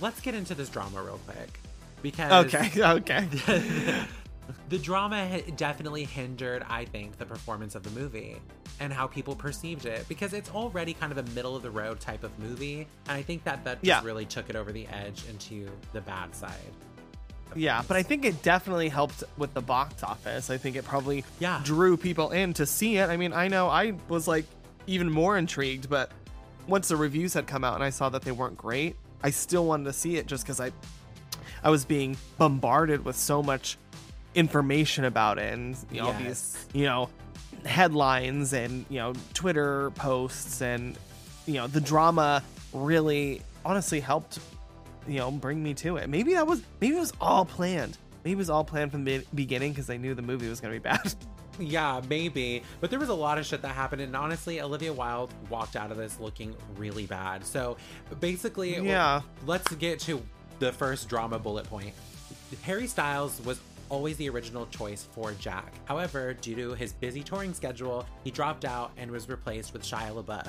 let's 0.00 0.22
get 0.22 0.34
into 0.34 0.54
this 0.54 0.70
drama 0.70 1.02
real 1.02 1.20
quick. 1.26 1.60
Because 2.00 2.46
Okay, 2.46 2.82
okay. 2.82 3.28
the 4.68 4.78
drama 4.78 5.40
definitely 5.56 6.04
hindered, 6.04 6.64
I 6.68 6.84
think, 6.84 7.18
the 7.18 7.26
performance 7.26 7.74
of 7.74 7.82
the 7.82 7.90
movie 7.90 8.40
and 8.80 8.92
how 8.92 9.06
people 9.06 9.34
perceived 9.36 9.86
it 9.86 10.08
because 10.08 10.32
it's 10.32 10.50
already 10.50 10.94
kind 10.94 11.12
of 11.12 11.18
a 11.18 11.30
middle 11.34 11.54
of 11.54 11.62
the 11.62 11.70
road 11.70 12.00
type 12.00 12.24
of 12.24 12.36
movie, 12.38 12.86
and 13.08 13.16
I 13.18 13.22
think 13.22 13.44
that 13.44 13.64
that 13.64 13.76
just 13.82 13.86
Yeah. 13.86 14.02
really 14.02 14.24
took 14.26 14.50
it 14.50 14.56
over 14.56 14.72
the 14.72 14.86
edge 14.88 15.24
into 15.28 15.68
the 15.92 16.00
bad 16.00 16.34
side. 16.34 16.52
Yeah, 17.54 17.82
but 17.86 17.96
I 17.98 18.02
think 18.02 18.24
it 18.24 18.42
definitely 18.42 18.88
helped 18.88 19.24
with 19.36 19.52
the 19.52 19.60
box 19.60 20.02
office. 20.02 20.48
I 20.48 20.56
think 20.56 20.74
it 20.76 20.84
probably 20.84 21.22
Yeah. 21.38 21.60
drew 21.62 21.96
people 21.96 22.30
in 22.30 22.54
to 22.54 22.64
see 22.64 22.96
it. 22.96 23.10
I 23.10 23.16
mean, 23.18 23.32
I 23.34 23.48
know 23.48 23.68
I 23.68 23.92
was 24.08 24.26
like 24.26 24.46
even 24.86 25.10
more 25.10 25.36
intrigued, 25.36 25.90
but 25.90 26.10
once 26.66 26.88
the 26.88 26.96
reviews 26.96 27.34
had 27.34 27.46
come 27.46 27.62
out 27.62 27.74
and 27.74 27.84
I 27.84 27.90
saw 27.90 28.08
that 28.08 28.22
they 28.22 28.32
weren't 28.32 28.56
great, 28.56 28.96
I 29.22 29.30
still 29.30 29.66
wanted 29.66 29.84
to 29.84 29.92
see 29.92 30.16
it 30.16 30.26
just 30.26 30.44
because 30.44 30.60
I 30.60 30.72
I 31.64 31.70
was 31.70 31.84
being 31.84 32.16
bombarded 32.38 33.04
with 33.04 33.16
so 33.16 33.42
much 33.42 33.76
information 34.34 35.04
about 35.04 35.38
it 35.38 35.52
and 35.52 35.76
you 35.90 36.00
know 36.00 36.08
Yes. 36.08 36.20
these 36.22 36.66
you 36.72 36.84
know 36.86 37.08
headlines 37.64 38.52
and 38.52 38.84
you 38.88 38.98
know 38.98 39.12
Twitter 39.34 39.90
posts 39.92 40.60
and 40.62 40.96
you 41.46 41.54
know 41.54 41.66
the 41.66 41.80
drama 41.80 42.42
really 42.72 43.42
honestly 43.64 44.00
helped 44.00 44.38
you 45.06 45.18
know 45.18 45.30
bring 45.30 45.62
me 45.62 45.74
to 45.74 45.96
it. 45.96 46.08
Maybe 46.08 46.34
that 46.34 46.46
was 46.46 46.62
maybe 46.80 46.96
it 46.96 47.00
was 47.00 47.12
all 47.20 47.44
planned. 47.44 47.98
Maybe 48.24 48.32
it 48.32 48.36
was 48.36 48.50
all 48.50 48.64
planned 48.64 48.90
from 48.92 49.04
the 49.04 49.24
beginning 49.34 49.72
because 49.72 49.86
they 49.86 49.98
knew 49.98 50.14
the 50.14 50.22
movie 50.22 50.48
was 50.48 50.60
gonna 50.60 50.74
be 50.74 50.78
bad. 50.90 51.14
Yeah, 51.58 52.00
maybe. 52.08 52.62
But 52.80 52.88
there 52.90 52.98
was 52.98 53.10
a 53.10 53.14
lot 53.14 53.36
of 53.36 53.44
shit 53.44 53.60
that 53.60 53.74
happened. 53.74 54.00
And 54.00 54.16
honestly, 54.16 54.60
Olivia 54.62 54.90
Wilde 54.92 55.30
walked 55.50 55.76
out 55.76 55.90
of 55.90 55.98
this 55.98 56.18
looking 56.18 56.54
really 56.78 57.04
bad. 57.04 57.44
So 57.44 57.76
basically, 58.20 58.78
Yeah. 58.78 59.20
let's 59.44 59.70
get 59.74 60.00
to 60.00 60.22
the 60.60 60.72
first 60.72 61.10
drama 61.10 61.38
bullet 61.38 61.66
point. 61.68 61.92
Harry 62.62 62.86
Styles 62.86 63.38
was 63.44 63.60
always 63.92 64.16
the 64.16 64.28
original 64.30 64.66
choice 64.68 65.06
for 65.12 65.32
Jack. 65.32 65.70
However, 65.84 66.32
due 66.32 66.54
to 66.56 66.74
his 66.74 66.94
busy 66.94 67.22
touring 67.22 67.52
schedule, 67.52 68.06
he 68.24 68.30
dropped 68.30 68.64
out 68.64 68.90
and 68.96 69.10
was 69.10 69.28
replaced 69.28 69.74
with 69.74 69.82
Shia 69.82 70.10
LaBeouf. 70.24 70.48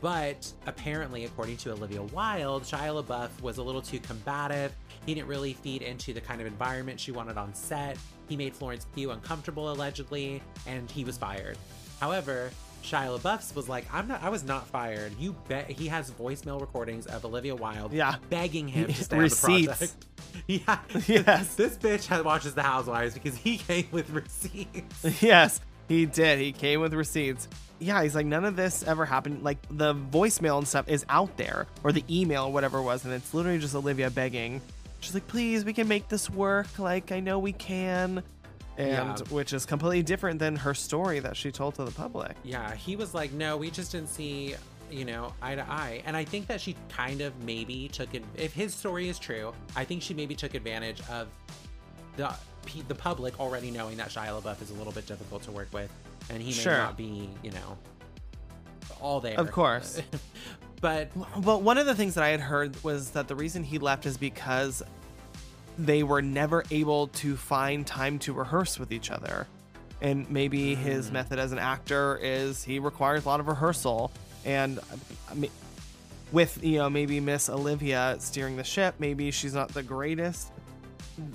But 0.00 0.50
apparently, 0.64 1.24
according 1.24 1.56
to 1.58 1.72
Olivia 1.72 2.02
Wilde, 2.04 2.62
Shia 2.62 3.02
LaBeouf 3.04 3.30
was 3.42 3.58
a 3.58 3.62
little 3.64 3.82
too 3.82 3.98
combative. 3.98 4.72
He 5.04 5.12
didn't 5.12 5.26
really 5.26 5.54
feed 5.54 5.82
into 5.82 6.12
the 6.14 6.20
kind 6.20 6.40
of 6.40 6.46
environment 6.46 7.00
she 7.00 7.10
wanted 7.10 7.36
on 7.36 7.52
set. 7.52 7.98
He 8.28 8.36
made 8.36 8.54
Florence 8.54 8.86
Pugh 8.94 9.10
uncomfortable, 9.10 9.72
allegedly, 9.72 10.40
and 10.68 10.88
he 10.88 11.02
was 11.04 11.18
fired. 11.18 11.58
However, 11.98 12.52
Shia 12.84 13.18
LaBeouf's 13.18 13.56
was 13.56 13.68
like, 13.68 13.92
"I'm 13.92 14.06
not. 14.06 14.22
I 14.22 14.28
was 14.28 14.44
not 14.44 14.68
fired. 14.68 15.12
You 15.18 15.34
bet." 15.48 15.68
He 15.68 15.88
has 15.88 16.12
voicemail 16.12 16.60
recordings 16.60 17.06
of 17.06 17.24
Olivia 17.24 17.56
Wilde, 17.56 17.92
Yeah. 17.92 18.16
begging 18.30 18.68
him 18.68 18.86
to 18.86 18.94
stay 19.04 19.16
on 19.16 19.24
the 19.24 19.34
project. 19.34 19.94
Yeah. 20.46 20.78
Yes. 21.06 21.54
This 21.54 21.76
bitch 21.76 22.24
watches 22.24 22.54
The 22.54 22.62
Housewives 22.62 23.14
because 23.14 23.36
he 23.36 23.58
came 23.58 23.86
with 23.90 24.10
receipts. 24.10 25.22
yes, 25.22 25.60
he 25.88 26.06
did. 26.06 26.38
He 26.38 26.52
came 26.52 26.80
with 26.80 26.94
receipts. 26.94 27.48
Yeah, 27.80 28.02
he's 28.02 28.14
like, 28.14 28.26
none 28.26 28.44
of 28.44 28.56
this 28.56 28.82
ever 28.82 29.04
happened. 29.04 29.42
Like, 29.44 29.58
the 29.70 29.94
voicemail 29.94 30.58
and 30.58 30.66
stuff 30.66 30.88
is 30.88 31.04
out 31.08 31.36
there, 31.36 31.66
or 31.84 31.92
the 31.92 32.04
email, 32.10 32.44
or 32.46 32.52
whatever 32.52 32.78
it 32.78 32.82
was, 32.82 33.04
and 33.04 33.14
it's 33.14 33.32
literally 33.32 33.58
just 33.58 33.74
Olivia 33.74 34.10
begging. 34.10 34.60
She's 35.00 35.14
like, 35.14 35.28
please, 35.28 35.64
we 35.64 35.72
can 35.72 35.86
make 35.86 36.08
this 36.08 36.28
work. 36.28 36.78
Like, 36.78 37.12
I 37.12 37.20
know 37.20 37.38
we 37.38 37.52
can. 37.52 38.22
And 38.76 39.18
Yeah. 39.18 39.24
which 39.30 39.52
is 39.52 39.64
completely 39.66 40.02
different 40.02 40.38
than 40.40 40.56
her 40.56 40.74
story 40.74 41.20
that 41.20 41.36
she 41.36 41.50
told 41.52 41.76
to 41.76 41.84
the 41.84 41.90
public. 41.92 42.36
Yeah, 42.44 42.74
he 42.74 42.96
was 42.96 43.14
like, 43.14 43.32
no, 43.32 43.56
we 43.56 43.70
just 43.70 43.92
didn't 43.92 44.08
see, 44.08 44.54
you 44.90 45.04
know, 45.04 45.32
eye 45.42 45.54
to 45.54 45.68
eye. 45.68 46.02
And 46.06 46.16
I 46.16 46.24
think 46.24 46.46
that 46.48 46.60
she 46.60 46.76
kind 46.88 47.20
of 47.20 47.42
maybe 47.44 47.88
took 47.88 48.14
it. 48.14 48.24
If 48.36 48.52
his 48.52 48.74
story 48.74 49.08
is 49.08 49.18
true, 49.18 49.52
I 49.76 49.84
think 49.84 50.02
she 50.02 50.14
maybe 50.14 50.34
took 50.34 50.54
advantage 50.54 51.00
of 51.10 51.28
the 52.16 52.32
the 52.86 52.94
public 52.94 53.40
already 53.40 53.70
knowing 53.70 53.96
that 53.96 54.10
Shia 54.10 54.40
LaBeouf 54.42 54.60
is 54.60 54.70
a 54.70 54.74
little 54.74 54.92
bit 54.92 55.06
difficult 55.06 55.42
to 55.44 55.50
work 55.50 55.68
with, 55.72 55.90
and 56.28 56.42
he 56.42 56.48
may 56.50 56.52
Sure. 56.52 56.76
not 56.76 56.96
be, 56.96 57.30
you 57.42 57.50
know, 57.50 57.78
all 59.00 59.20
there. 59.20 59.38
Of 59.38 59.50
course. 59.52 60.02
but 60.80 61.10
Well, 61.38 61.60
one 61.60 61.78
of 61.78 61.86
the 61.86 61.94
things 61.94 62.14
that 62.14 62.24
I 62.24 62.28
had 62.28 62.40
heard 62.40 62.82
was 62.84 63.10
that 63.10 63.28
the 63.28 63.34
reason 63.34 63.64
he 63.64 63.78
left 63.78 64.06
is 64.06 64.16
because 64.16 64.82
they 65.78 66.02
were 66.02 66.20
never 66.20 66.64
able 66.70 67.06
to 67.08 67.36
find 67.36 67.86
time 67.86 68.18
to 68.20 68.32
rehearse 68.32 68.78
with 68.78 68.92
each 68.92 69.10
other. 69.10 69.46
And 70.00 70.28
maybe 70.30 70.74
his 70.74 71.08
mm. 71.08 71.14
method 71.14 71.38
as 71.38 71.52
an 71.52 71.58
actor 71.58 72.18
is 72.22 72.64
he 72.64 72.78
requires 72.78 73.24
a 73.24 73.28
lot 73.28 73.40
of 73.40 73.48
rehearsal. 73.48 74.10
And 74.48 74.80
I 75.30 75.34
mean, 75.34 75.50
with, 76.32 76.64
you 76.64 76.78
know, 76.78 76.88
maybe 76.88 77.20
Miss 77.20 77.50
Olivia 77.50 78.16
steering 78.18 78.56
the 78.56 78.64
ship, 78.64 78.94
maybe 78.98 79.30
she's 79.30 79.52
not 79.52 79.68
the 79.68 79.82
greatest, 79.82 80.50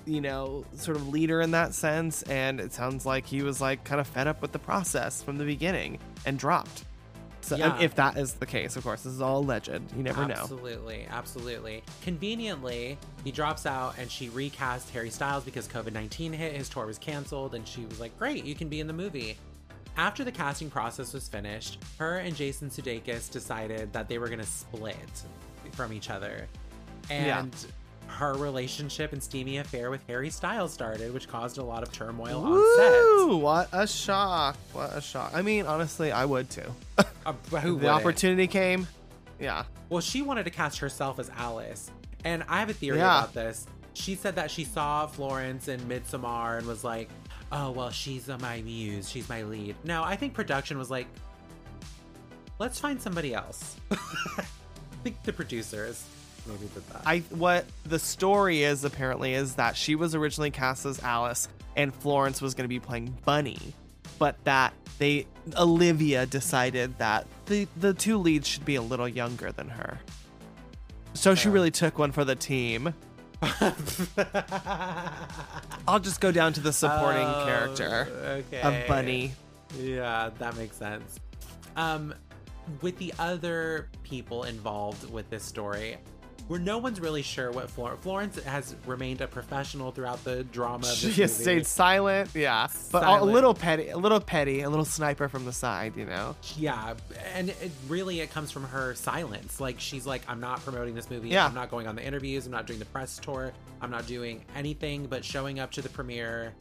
you 0.08 0.20
know, 0.20 0.66
sort 0.76 0.98
of 0.98 1.08
leader 1.10 1.40
in 1.40 1.52
that 1.52 1.76
sense. 1.76 2.24
And 2.24 2.60
it 2.60 2.74
sounds 2.74 3.06
like 3.06 3.28
he 3.28 3.44
was 3.44 3.62
like 3.62 3.84
kind 3.84 4.02
of 4.02 4.08
fed 4.08 4.28
up 4.28 4.42
with 4.42 4.52
the 4.52 4.58
process 4.60 5.22
from 5.22 5.38
the 5.38 5.46
beginning 5.46 6.00
and 6.26 6.40
dropped. 6.40 6.86
So 7.42 7.56
Yeah. 7.56 7.80
if 7.82 7.94
that 7.96 8.18
is 8.18 8.34
the 8.34 8.46
case, 8.48 8.78
of 8.78 8.84
course, 8.84 9.04
this 9.04 9.14
is 9.14 9.22
all 9.22 9.44
legend. 9.44 9.92
You 9.96 10.02
never 10.02 10.26
know. 10.26 10.34
Absolutely, 10.34 11.06
absolutely. 11.08 11.84
Conveniently, 12.02 12.98
he 13.24 13.32
drops 13.32 13.68
out 13.68 13.96
and 14.00 14.10
she 14.10 14.30
recast 14.30 14.90
Harry 14.90 15.12
Styles 15.12 15.44
because 15.44 15.68
COVID 15.68 15.94
19 15.94 16.34
hit, 16.34 16.56
his 16.56 16.68
tour 16.68 16.88
was 16.88 16.98
canceled, 16.98 17.54
and 17.54 17.68
she 17.68 17.86
was 17.86 18.00
like, 18.00 18.18
Great, 18.18 18.44
you 18.44 18.56
can 18.56 18.70
be 18.70 18.80
in 18.80 18.88
the 18.88 18.94
movie. 18.94 19.38
After 19.96 20.24
the 20.24 20.32
casting 20.32 20.70
process 20.70 21.14
was 21.14 21.28
finished, 21.28 21.78
her 22.00 22.18
and 22.18 22.36
Jason 22.36 22.70
Sudeikis 22.70 23.32
decided 23.32 23.94
that 23.94 24.08
they 24.10 24.18
were 24.18 24.28
going 24.28 24.40
to 24.40 24.46
split 24.46 24.96
from 25.72 25.94
each 25.94 26.10
other. 26.10 26.48
Yeah. 27.10 27.42
And 27.42 27.56
her 28.08 28.34
relationship 28.34 29.14
and 29.14 29.22
steamy 29.22 29.58
affair 29.58 29.90
with 29.92 30.02
Harry 30.08 30.30
Styles 30.30 30.74
started, 30.74 31.14
which 31.14 31.28
caused 31.28 31.58
a 31.58 31.64
lot 31.64 31.84
of 31.84 31.92
turmoil 31.92 32.44
on 32.44 32.52
Woo! 32.54 33.38
What 33.38 33.70
a 33.72 33.88
shock! 33.88 34.58
What 34.74 34.96
a 34.96 35.02
shock! 35.02 35.32
I 35.34 35.42
mean, 35.42 35.66
honestly, 35.66 36.12
I 36.12 36.26
would 36.26 36.50
too. 36.50 36.74
Uh, 37.26 37.34
who 37.62 37.78
the 37.80 37.90
opportunity 37.90 38.48
came. 38.48 38.88
Yeah. 39.40 39.64
Well, 39.90 40.02
she 40.02 40.22
wanted 40.22 40.44
to 40.46 40.50
cast 40.52 40.80
herself 40.80 41.20
as 41.20 41.30
Alice. 41.38 41.92
And 42.26 42.44
I 42.50 42.60
have 42.60 42.70
a 42.70 42.74
theory 42.74 42.98
Yeah. 42.98 43.20
about 43.20 43.34
this. 43.34 43.68
She 43.94 44.16
said 44.16 44.36
that 44.38 44.50
she 44.50 44.64
saw 44.64 45.06
Florence 45.06 45.68
in 45.68 45.80
Midsommar 45.82 46.58
and 46.58 46.66
was 46.68 46.84
like, 46.84 47.10
oh, 47.54 47.72
well, 47.72 47.92
she's 47.92 48.30
uh, 48.30 48.38
my 48.40 48.62
muse. 48.62 49.10
She's 49.10 49.30
my 49.30 49.44
lead. 49.44 49.76
No, 49.84 50.04
I 50.04 50.16
think 50.16 50.34
production 50.34 50.78
was 50.78 50.92
like, 50.92 51.08
let's 52.60 52.80
find 52.80 53.02
somebody 53.02 53.34
else. 53.34 53.78
I 53.92 54.46
think 55.04 55.22
the 55.24 55.32
producers 55.32 56.06
maybe 56.48 56.68
did 56.74 56.88
that. 56.90 57.04
I 57.06 57.20
what 57.30 57.66
the 57.86 58.00
story 58.00 58.64
is 58.64 58.84
apparently 58.84 59.34
is 59.34 59.56
that 59.56 59.78
she 59.78 59.96
was 59.96 60.16
originally 60.16 60.52
cast 60.52 60.86
as 60.86 61.02
Alice 61.02 61.48
and 61.76 61.94
Florence 61.94 62.42
was 62.42 62.54
going 62.54 62.66
to 62.66 62.70
be 62.70 62.80
playing 62.80 63.18
Bunny, 63.26 63.74
but 64.20 64.44
that 64.46 64.74
they 64.98 65.28
Olivia 65.58 66.26
decided 66.26 66.98
that 66.98 67.28
the 67.46 67.68
the 67.78 67.94
two 67.94 68.18
leads 68.18 68.48
should 68.48 68.66
be 68.66 68.76
a 68.76 68.82
little 68.82 69.08
younger 69.08 69.52
than 69.52 69.70
her. 69.70 70.00
So 71.14 71.36
she 71.36 71.50
really 71.50 71.72
took 71.72 72.00
one 72.00 72.12
for 72.12 72.26
the 72.26 72.36
team. 72.36 72.94
I'll 75.88 76.00
just 76.00 76.22
go 76.22 76.32
down 76.32 76.54
to 76.54 76.62
the 76.62 76.74
supporting 76.74 77.26
Oh, 77.28 77.44
character 77.46 78.08
okay. 78.48 78.62
of 78.62 78.88
Bunny. 78.88 79.34
Yeah, 79.80 80.30
that 80.40 80.56
makes 80.56 80.78
sense. 80.78 81.20
Um, 81.76 82.14
with 82.82 82.98
the 82.98 83.14
other 83.20 83.90
people 84.04 84.44
involved 84.44 85.10
with 85.12 85.30
this 85.30 85.44
story, 85.44 85.98
where 86.48 86.60
no 86.60 86.78
one's 86.78 87.00
really 87.00 87.22
sure 87.22 87.52
what 87.52 87.70
Flor- 87.70 87.98
Florence 88.02 88.42
has 88.44 88.76
remained 88.86 89.22
a 89.22 89.28
professional 89.28 89.92
throughout 89.92 90.24
the 90.24 90.44
drama. 90.46 90.76
Of 90.78 90.82
this 90.90 90.98
She 91.00 91.08
movie. 91.08 91.22
has 91.22 91.36
stayed 91.36 91.66
silent, 91.68 92.30
yeah, 92.34 92.68
but 92.92 93.04
a 93.04 93.24
little 93.24 93.54
petty, 93.54 93.90
a 93.90 93.98
little 93.98 94.20
petty, 94.20 94.62
a 94.62 94.70
little 94.70 94.86
sniper 94.86 95.30
from 95.30 95.46
the 95.46 95.54
side, 95.54 95.96
you 95.96 96.06
know. 96.06 96.36
Yeah, 96.58 96.96
and 97.34 97.50
it 97.50 97.72
really 97.88 98.20
it 98.20 98.30
comes 98.32 98.52
from 98.52 98.64
her 98.66 98.94
silence. 98.96 99.60
Like 99.60 99.80
she's 99.80 100.06
like, 100.06 100.22
I'm 100.28 100.40
not 100.40 100.64
promoting 100.64 100.96
this 100.96 101.10
movie. 101.10 101.30
Yeah. 101.30 101.46
I'm 101.46 101.54
not 101.56 101.72
going 101.72 101.88
on 101.88 101.96
the 101.96 102.04
interviews. 102.06 102.46
I'm 102.46 102.52
not 102.52 102.68
doing 102.68 102.80
the 102.80 102.86
press 102.86 103.18
tour. 103.20 103.54
I'm 103.82 103.92
not 103.92 104.06
doing 104.08 104.44
anything 104.56 105.06
but 105.08 105.24
showing 105.26 105.60
up 105.60 105.72
to 105.72 105.82
the 105.82 105.90
premiere 105.90 106.54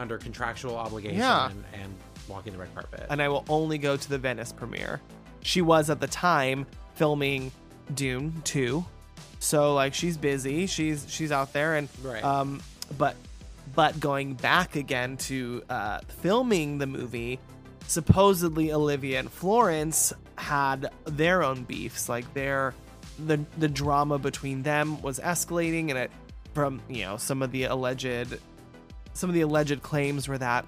under 0.00 0.18
contractual 0.18 0.76
obligation 0.76 1.18
Yeah. 1.18 1.50
and, 1.50 1.64
and 1.74 1.94
walking 2.28 2.52
the 2.52 2.58
red 2.58 2.72
carpet. 2.74 3.06
and 3.10 3.20
I 3.22 3.28
will 3.28 3.44
only 3.48 3.78
go 3.78 3.96
to 3.96 4.08
the 4.08 4.18
Venice 4.18 4.52
premiere. 4.52 5.00
She 5.42 5.60
was 5.62 5.90
at 5.90 6.00
the 6.00 6.06
time 6.06 6.66
filming 6.94 7.50
Dune 7.94 8.32
2. 8.44 8.84
So 9.38 9.74
like 9.74 9.94
she's 9.94 10.16
busy. 10.16 10.66
She's 10.66 11.06
she's 11.08 11.32
out 11.32 11.52
there 11.52 11.76
and 11.76 11.88
Right. 12.02 12.22
um 12.24 12.60
but 12.96 13.14
but 13.74 13.98
going 14.00 14.34
back 14.34 14.76
again 14.76 15.16
to 15.18 15.62
uh 15.68 16.00
filming 16.22 16.78
the 16.78 16.86
movie, 16.86 17.38
supposedly 17.86 18.72
Olivia 18.72 19.18
and 19.20 19.30
Florence 19.30 20.12
had 20.36 20.90
their 21.04 21.42
own 21.42 21.64
beefs. 21.64 22.08
Like 22.08 22.32
their 22.34 22.74
the 23.26 23.44
the 23.58 23.68
drama 23.68 24.18
between 24.18 24.62
them 24.62 25.00
was 25.02 25.18
escalating 25.20 25.90
and 25.90 25.98
it 25.98 26.10
from, 26.54 26.80
you 26.88 27.02
know, 27.04 27.16
some 27.16 27.42
of 27.42 27.52
the 27.52 27.64
alleged 27.64 28.38
some 29.14 29.28
of 29.30 29.34
the 29.34 29.40
alleged 29.42 29.82
claims 29.82 30.28
were 30.28 30.38
that 30.38 30.64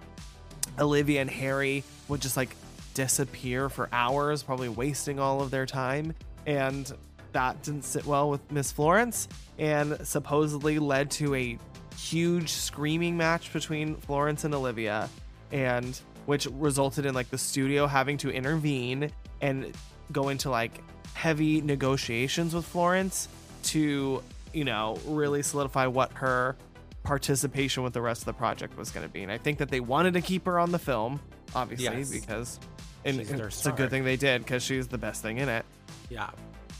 Olivia 0.79 1.21
and 1.21 1.31
Harry 1.31 1.85
would 2.09 2.21
just 2.21 2.37
like 2.37 2.55
disappear 2.95 3.69
for 3.69 3.89
hours, 3.93 4.43
probably 4.43 4.69
wasting 4.69 5.19
all 5.19 5.41
of 5.41 5.51
their 5.51 5.67
time. 5.67 6.15
And 6.47 6.91
that 7.33 7.63
didn't 7.63 7.85
sit 7.85 8.05
well 8.07 8.31
with 8.31 8.51
Miss 8.53 8.73
Florence 8.73 9.29
and 9.59 9.99
supposedly 10.07 10.79
led 10.79 11.11
to 11.13 11.35
a 11.35 11.59
huge 11.99 12.51
screaming 12.51 13.17
match 13.17 13.53
between 13.53 13.97
Florence 13.97 14.45
and 14.45 14.55
Olivia 14.55 15.09
and 15.53 16.01
which 16.27 16.47
resulted 16.53 17.07
in 17.07 17.15
like 17.15 17.29
the 17.31 17.39
studio 17.39 17.87
having 17.87 18.17
to 18.19 18.31
intervene 18.31 19.11
and 19.41 19.73
go 20.13 20.29
into 20.29 20.51
like 20.51 20.81
heavy 21.15 21.61
negotiations 21.61 22.55
with 22.55 22.65
Florence 22.65 23.29
to, 23.65 24.23
you 24.55 24.65
know, 24.65 24.99
really 25.07 25.43
solidify 25.43 25.87
what 25.87 26.13
her 26.13 26.57
participation 27.03 27.83
with 27.83 27.93
the 27.93 28.01
rest 28.01 28.23
of 28.23 28.27
the 28.27 28.33
project 28.35 28.77
was 28.77 28.91
going 28.91 29.07
to 29.07 29.13
be. 29.13 29.23
And 29.23 29.33
I 29.33 29.39
think 29.39 29.59
that 29.59 29.71
they 29.71 29.81
wanted 29.81 30.15
to 30.15 30.21
keep 30.21 30.47
her 30.47 30.59
on 30.59 30.71
the 30.71 30.79
film, 30.79 31.21
obviously, 31.55 31.85
Yes. 31.99 32.11
because 32.11 32.61
and 33.05 33.19
it's 33.19 33.67
a 33.67 33.73
good 33.73 33.89
thing 33.91 34.05
they 34.05 34.17
did 34.17 34.43
because 34.45 34.63
she's 34.63 34.87
the 34.89 34.99
best 34.99 35.23
thing 35.23 35.39
in 35.39 35.49
it. 35.49 35.65
yeah. 36.11 36.31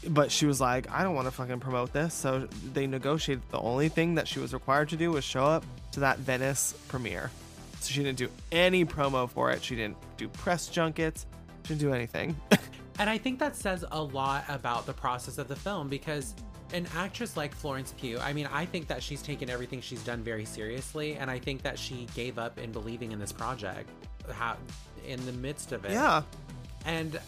But 0.07 0.31
she 0.31 0.45
was 0.45 0.59
like, 0.59 0.89
I 0.91 1.03
don't 1.03 1.13
want 1.13 1.27
to 1.27 1.31
fucking 1.31 1.59
promote 1.59 1.93
this. 1.93 2.13
So 2.13 2.47
they 2.73 2.87
negotiated. 2.87 3.43
The 3.51 3.59
only 3.59 3.89
thing 3.89 4.15
that 4.15 4.27
she 4.27 4.39
was 4.39 4.53
required 4.53 4.89
to 4.89 4.97
do 4.97 5.11
was 5.11 5.23
show 5.23 5.45
up 5.45 5.63
to 5.91 5.99
that 6.01 6.17
Venice 6.19 6.73
premiere. 6.87 7.29
So 7.81 7.91
she 7.91 8.03
didn't 8.03 8.17
do 8.17 8.29
any 8.51 8.85
promo 8.85 9.29
for 9.29 9.51
it. 9.51 9.63
She 9.63 9.75
didn't 9.75 9.97
do 10.17 10.27
press 10.27 10.67
junkets. 10.67 11.25
She 11.63 11.69
didn't 11.69 11.81
do 11.81 11.93
anything. 11.93 12.35
And 12.99 13.09
I 13.09 13.17
think 13.17 13.39
that 13.39 13.55
says 13.55 13.83
a 13.91 14.03
lot 14.03 14.45
about 14.47 14.85
the 14.85 14.93
process 14.93 15.39
of 15.39 15.47
the 15.47 15.55
film 15.55 15.89
because 15.89 16.35
an 16.71 16.85
actress 16.95 17.35
like 17.35 17.55
Florence 17.55 17.95
Pugh, 17.99 18.19
I 18.19 18.31
mean, 18.31 18.47
I 18.51 18.65
think 18.65 18.87
that 18.89 19.01
she's 19.01 19.23
taken 19.23 19.49
everything 19.49 19.81
she's 19.81 20.03
done 20.03 20.21
very 20.21 20.45
seriously, 20.45 21.15
and 21.15 21.31
I 21.31 21.39
think 21.39 21.63
that 21.63 21.79
she 21.79 22.07
gave 22.13 22.37
up 22.37 22.59
in 22.59 22.71
believing 22.71 23.11
in 23.11 23.17
this 23.17 23.31
project 23.31 23.89
how, 24.31 24.55
in 25.07 25.25
the 25.25 25.31
midst 25.31 25.71
of 25.71 25.83
it. 25.85 25.91
yeah. 25.91 26.21
And 26.85 27.19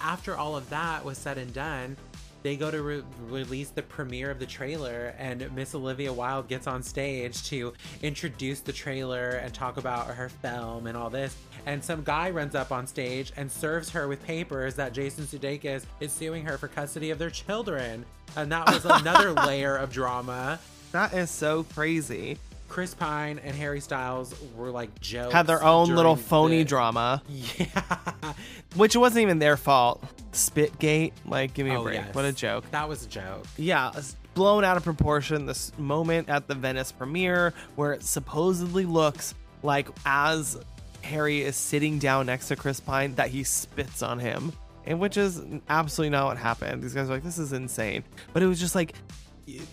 after 0.00 0.36
all 0.36 0.56
of 0.56 0.68
that 0.68 1.02
was 1.04 1.16
said 1.16 1.38
and 1.38 1.54
done, 1.54 1.96
they 2.44 2.56
go 2.56 2.70
to 2.70 2.82
re- 2.82 3.02
release 3.22 3.70
the 3.70 3.82
premiere 3.82 4.30
of 4.30 4.38
the 4.38 4.44
trailer, 4.44 5.14
and 5.18 5.50
Miss 5.56 5.74
Olivia 5.74 6.12
Wilde 6.12 6.46
gets 6.46 6.66
on 6.66 6.82
stage 6.82 7.42
to 7.44 7.72
introduce 8.02 8.60
the 8.60 8.72
trailer 8.72 9.30
and 9.30 9.52
talk 9.52 9.78
about 9.78 10.08
her 10.08 10.28
film 10.28 10.86
and 10.86 10.94
all 10.94 11.08
this. 11.08 11.34
And 11.64 11.82
some 11.82 12.04
guy 12.04 12.28
runs 12.28 12.54
up 12.54 12.70
on 12.70 12.86
stage 12.86 13.32
and 13.38 13.50
serves 13.50 13.88
her 13.90 14.08
with 14.08 14.22
papers 14.26 14.74
that 14.74 14.92
Jason 14.92 15.24
Sudeikis 15.24 15.86
is 16.00 16.12
suing 16.12 16.44
her 16.44 16.58
for 16.58 16.68
custody 16.68 17.08
of 17.10 17.18
their 17.18 17.30
children. 17.30 18.04
And 18.36 18.52
that 18.52 18.70
was 18.70 18.84
another 18.84 19.32
layer 19.46 19.76
of 19.76 19.90
drama. 19.90 20.60
That 20.92 21.14
is 21.14 21.30
so 21.30 21.64
crazy. 21.64 22.38
Chris 22.74 22.92
Pine 22.92 23.38
and 23.44 23.54
Harry 23.54 23.78
Styles 23.78 24.34
were 24.56 24.68
like 24.68 25.00
jokes. 25.00 25.32
Had 25.32 25.46
their 25.46 25.62
own 25.62 25.94
little 25.94 26.16
phony 26.16 26.58
the- 26.58 26.64
drama, 26.64 27.22
Yeah. 27.28 28.32
which 28.74 28.96
wasn't 28.96 29.22
even 29.22 29.38
their 29.38 29.56
fault. 29.56 30.02
Spitgate, 30.32 31.12
like, 31.24 31.54
give 31.54 31.66
me 31.66 31.72
a 31.72 31.78
Oh, 31.78 31.84
break. 31.84 31.94
yes. 32.00 32.12
What 32.16 32.24
a 32.24 32.32
joke. 32.32 32.68
That 32.72 32.88
was 32.88 33.06
a 33.06 33.08
joke. 33.08 33.44
yeah, 33.56 33.92
blown 34.34 34.64
out 34.64 34.76
of 34.76 34.82
proportion. 34.82 35.46
This 35.46 35.70
moment 35.78 36.28
at 36.28 36.48
the 36.48 36.56
Venice 36.56 36.90
premiere 36.90 37.54
where 37.76 37.92
it 37.92 38.02
supposedly 38.02 38.86
looks 38.86 39.36
like 39.62 39.86
as 40.04 40.58
Harry 41.02 41.42
is 41.42 41.54
sitting 41.54 42.00
down 42.00 42.26
next 42.26 42.48
to 42.48 42.56
Chris 42.56 42.80
Pine 42.80 43.14
that 43.14 43.28
he 43.28 43.44
spits 43.44 44.02
on 44.02 44.18
him, 44.18 44.52
and 44.84 44.98
which 44.98 45.16
is 45.16 45.40
absolutely 45.68 46.10
not 46.10 46.26
what 46.26 46.38
happened. 46.38 46.82
These 46.82 46.92
guys 46.94 47.08
are 47.08 47.12
like, 47.12 47.22
this 47.22 47.38
is 47.38 47.52
insane. 47.52 48.02
But 48.32 48.42
it 48.42 48.46
was 48.48 48.58
just 48.58 48.74
like, 48.74 48.94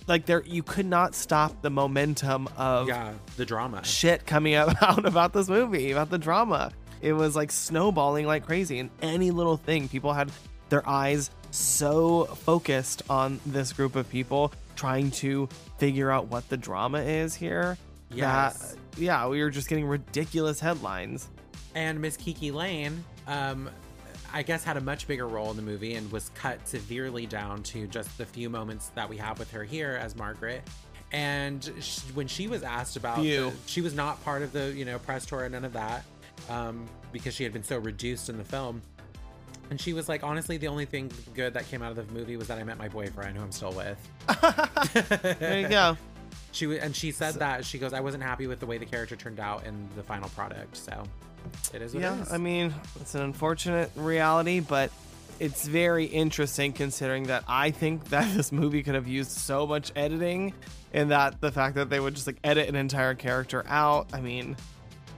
like 0.08 0.26
there, 0.26 0.44
you 0.46 0.64
could 0.64 0.86
not 0.86 1.16
stop 1.16 1.62
the 1.62 1.70
momentum 1.70 2.48
of 2.58 2.88
Yeah, 2.88 3.14
the 3.38 3.46
drama. 3.46 3.84
shit 3.84 4.26
coming 4.26 4.54
out 4.56 5.06
about 5.06 5.34
this 5.34 5.48
movie, 5.48 5.92
about 5.92 6.10
the 6.10 6.18
drama. 6.18 6.72
It 7.02 7.14
was 7.14 7.36
like 7.36 7.52
snowballing 7.52 8.26
like 8.28 8.46
crazy, 8.46 8.80
and 8.80 8.90
any 9.02 9.32
little 9.32 9.58
thing, 9.58 9.88
people 9.90 10.14
had 10.14 10.32
their 10.70 10.88
eyes 10.88 11.32
so 11.52 12.26
focused 12.26 13.02
on 13.10 13.40
this 13.46 13.74
group 13.74 13.96
of 13.96 14.10
people 14.10 14.54
trying 14.76 15.12
to 15.12 15.48
figure 15.78 16.10
out 16.12 16.28
what 16.28 16.48
the 16.50 16.58
drama 16.58 17.00
is 17.00 17.36
here. 17.36 17.78
Yes. 18.14 18.76
That, 18.96 19.02
yeah, 19.02 19.28
we 19.28 19.42
were 19.42 19.50
just 19.50 19.68
getting 19.68 19.86
ridiculous 19.86 20.60
headlines. 20.60 21.28
And 21.76 22.00
Miss 22.02 22.18
KiKi 22.18 22.54
Layne, 22.54 23.04
um, 23.28 23.70
I 24.34 24.44
guess, 24.44 24.63
had 24.63 24.78
a 24.78 24.82
much 24.82 25.08
bigger 25.08 25.28
role 25.28 25.50
in 25.52 25.58
the 25.58 25.62
movie 25.63 25.96
and 25.96 26.12
was 26.12 26.30
cut 26.36 26.67
severely 26.67 27.26
down 27.26 27.63
to 27.63 27.88
just 27.88 28.17
the 28.17 28.26
few 28.26 28.50
moments 28.50 28.88
that 28.96 29.10
we 29.10 29.17
have 29.17 29.39
with 29.39 29.52
her 29.52 29.63
here 29.63 29.98
as 30.02 30.15
Margaret. 30.15 30.62
And 31.12 31.70
sh- 31.82 32.00
when 32.13 32.28
she 32.28 32.48
was 32.48 32.63
asked 32.63 32.96
about, 32.96 33.24
the- 33.50 33.54
she 33.65 33.82
was 33.82 33.94
not 33.94 34.24
part 34.24 34.41
of 34.41 34.54
the 34.54 34.72
you 34.74 34.86
know 34.86 34.98
press 35.00 35.26
tour 35.26 35.44
and 35.44 35.52
none 35.54 35.65
of 35.65 35.74
that, 35.74 36.06
um, 36.50 36.86
because 37.12 37.34
she 37.34 37.44
had 37.44 37.52
been 37.52 37.63
so 37.63 37.78
reduced 37.78 38.30
in 38.30 38.38
the 38.38 38.44
film. 38.46 38.82
And 39.70 39.80
she 39.80 39.94
was 39.94 40.10
like, 40.10 40.22
honestly, 40.24 40.58
the 40.58 40.67
only 40.67 40.86
thing 40.86 41.10
good 41.34 41.54
that 41.54 41.67
came 41.70 41.82
out 41.82 41.98
of 41.98 42.08
the 42.08 42.13
movie 42.13 42.36
was 42.36 42.48
that 42.50 42.58
I 42.58 42.63
met 42.65 42.78
my 42.78 42.89
boyfriend, 42.89 43.38
who 43.38 43.44
I'm 43.44 43.52
still 43.54 43.72
with. 43.72 43.98
There 45.39 45.60
you 45.62 45.67
go. 45.70 45.98
She 46.54 46.78
and 46.78 46.94
she 46.96 47.12
said 47.12 47.36
that 47.36 47.63
she 47.63 47.78
goes, 47.78 47.94
I 47.94 48.02
wasn't 48.02 48.24
happy 48.24 48.48
with 48.48 48.60
the 48.60 48.65
way 48.65 48.78
the 48.78 48.86
character 48.86 49.15
turned 49.15 49.39
out 49.39 49.65
in 49.65 49.88
the 49.96 50.04
final 50.04 50.28
product. 50.30 50.76
So 50.76 51.04
it 51.74 51.82
is 51.82 51.94
what 51.94 52.04
yeah, 52.04 52.18
it 52.18 52.22
is. 52.22 52.34
I 52.34 52.38
mean, 52.38 52.74
it's 53.00 53.16
an 53.16 53.22
unfortunate 53.22 53.92
reality, 53.96 54.60
but 54.60 54.92
it's 55.40 55.68
very 55.68 56.06
interesting 56.06 56.74
considering 56.74 57.24
that 57.24 57.44
I 57.48 57.72
think 57.72 58.06
that 58.10 58.34
this 58.36 58.52
movie 58.52 58.84
could 58.84 58.96
have 58.96 59.08
used 59.08 59.32
so 59.32 59.66
much 59.66 59.92
editing 59.96 60.54
and 60.94 61.12
that 61.12 61.42
the 61.42 61.52
fact 61.52 61.76
that 61.76 61.90
they 61.90 62.00
would 62.00 62.16
just 62.16 62.28
like 62.28 62.38
edit 62.44 62.68
an 62.70 62.76
entire 62.76 63.16
character 63.16 63.64
out. 63.68 64.08
I 64.14 64.22
mean, 64.22 64.56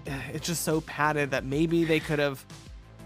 eh, 0.08 0.20
it's 0.34 0.48
just 0.48 0.64
so 0.64 0.82
padded 0.82 1.32
that 1.32 1.46
maybe 1.46 1.84
they 1.84 2.00
could 2.00 2.20
have 2.20 2.44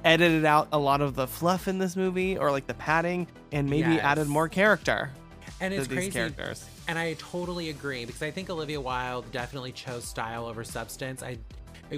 edited 0.03 0.45
out 0.45 0.67
a 0.71 0.77
lot 0.77 1.01
of 1.01 1.15
the 1.15 1.27
fluff 1.27 1.67
in 1.67 1.79
this 1.79 1.95
movie 1.95 2.37
or 2.37 2.51
like 2.51 2.67
the 2.67 2.73
padding 2.73 3.27
and 3.51 3.69
maybe 3.69 3.89
Yes. 3.89 4.03
added 4.03 4.27
more 4.27 4.47
character 4.47 5.11
and 5.59 5.73
it's 5.73 5.87
crazy. 5.87 6.11
characters. 6.11 6.65
And 6.87 6.97
I 6.97 7.13
totally 7.13 7.69
agree 7.69 8.05
because 8.05 8.21
I 8.21 8.31
think 8.31 8.49
Olivia 8.49 8.79
Wilde 8.79 9.29
definitely 9.31 9.71
chose 9.71 10.05
style 10.05 10.45
over 10.45 10.63
substance. 10.63 11.23
I 11.23 11.37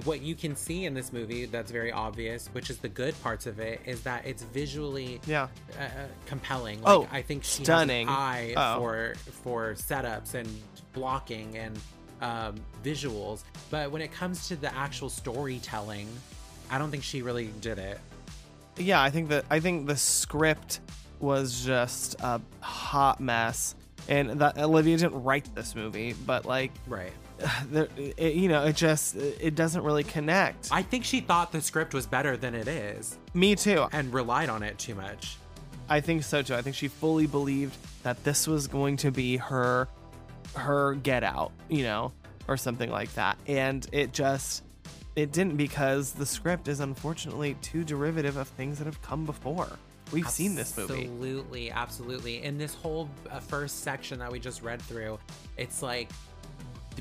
what 0.03 0.21
you 0.21 0.35
can 0.35 0.55
see 0.55 0.85
in 0.85 0.93
this 0.93 1.11
movie 1.13 1.45
that's 1.45 1.71
very 1.71 1.91
obvious, 1.91 2.47
which 2.53 2.69
is 2.69 2.77
the 2.77 2.89
good 2.89 3.19
parts 3.23 3.45
of 3.47 3.59
it, 3.59 3.81
is 3.85 4.01
that 4.01 4.25
it's 4.25 4.43
visually 4.43 5.19
Yeah. 5.25 5.47
uh, 5.79 5.83
uh, 5.83 5.87
compelling. 6.25 6.79
Oh, 6.85 7.07
I 7.11 7.21
think 7.21 7.43
she 7.43 7.63
stunning. 7.63 8.07
eye 8.09 8.53
Oh. 8.55 8.79
for 8.79 9.15
for 9.43 9.73
setups 9.73 10.33
and 10.35 10.47
blocking 10.93 11.57
and 11.57 11.79
um, 12.21 12.55
visuals. 12.83 13.43
But 13.69 13.91
when 13.91 14.01
it 14.01 14.11
comes 14.11 14.47
to 14.49 14.55
the 14.55 14.73
actual 14.75 15.09
storytelling, 15.09 16.07
I 16.69 16.77
don't 16.77 16.91
think 16.91 17.03
she 17.03 17.21
really 17.21 17.47
did 17.61 17.79
it. 17.79 17.99
yeah 18.77 19.01
i 19.01 19.09
think 19.09 19.27
that 19.29 19.43
i 19.49 19.59
think 19.59 19.87
the 19.87 19.97
script 19.97 20.79
was 21.19 21.65
just 21.65 22.15
a 22.21 22.39
hot 22.61 23.19
mess 23.19 23.75
and 24.07 24.39
that 24.39 24.57
olivia 24.57 24.95
didn't 24.97 25.21
write 25.23 25.53
this 25.53 25.75
movie 25.75 26.13
but 26.25 26.45
like 26.45 26.71
Right. 26.87 27.11
it, 27.73 28.33
you 28.33 28.49
know 28.49 28.65
it 28.65 28.75
just 28.75 29.15
it 29.15 29.55
doesn't 29.55 29.83
really 29.83 30.03
connect. 30.03 30.69
I 30.71 30.81
think 30.81 31.05
she 31.05 31.19
thought 31.21 31.51
the 31.51 31.61
script 31.61 31.93
was 31.93 32.05
better 32.05 32.37
than 32.37 32.55
it 32.55 32.67
is. 32.67 33.17
Me 33.33 33.55
too. 33.55 33.87
And 33.91 34.13
relied 34.13 34.49
on 34.49 34.63
it 34.63 34.77
too 34.77 34.95
much. 34.95 35.37
i 35.87 35.99
think 35.99 36.23
so 36.23 36.41
too. 36.41 36.55
I 36.55 36.61
think 36.61 36.75
she 36.75 36.87
fully 36.87 37.27
believed 37.27 37.77
that 38.03 38.23
this 38.23 38.47
was 38.47 38.67
going 38.67 38.97
to 38.97 39.11
be 39.11 39.37
her 39.37 39.87
her 40.55 40.95
get 40.95 41.23
out 41.23 41.51
you 41.69 41.83
know 41.83 42.11
or 42.47 42.57
something 42.57 42.89
like 42.89 43.13
that. 43.13 43.37
And 43.47 43.87
it 43.91 44.11
just 44.11 44.63
it 45.15 45.31
didn't 45.31 45.57
because 45.57 46.13
the 46.13 46.25
script 46.25 46.67
is 46.67 46.79
unfortunately 46.79 47.55
too 47.61 47.83
derivative 47.83 48.37
of 48.37 48.47
things 48.49 48.77
that 48.79 48.85
have 48.85 49.01
come 49.01 49.25
before. 49.25 49.69
We've 50.11 50.29
seen 50.29 50.55
this 50.55 50.75
movie. 50.75 51.03
Absolutely, 51.03 51.71
absolutely. 51.71 52.43
In 52.43 52.57
this 52.57 52.73
whole 52.73 53.09
uh, 53.29 53.39
first 53.39 53.83
section 53.83 54.17
that 54.19 54.31
we 54.31 54.39
just 54.39 54.63
read 54.63 54.81
through, 54.81 55.19
it's 55.57 55.83
like 55.83 56.09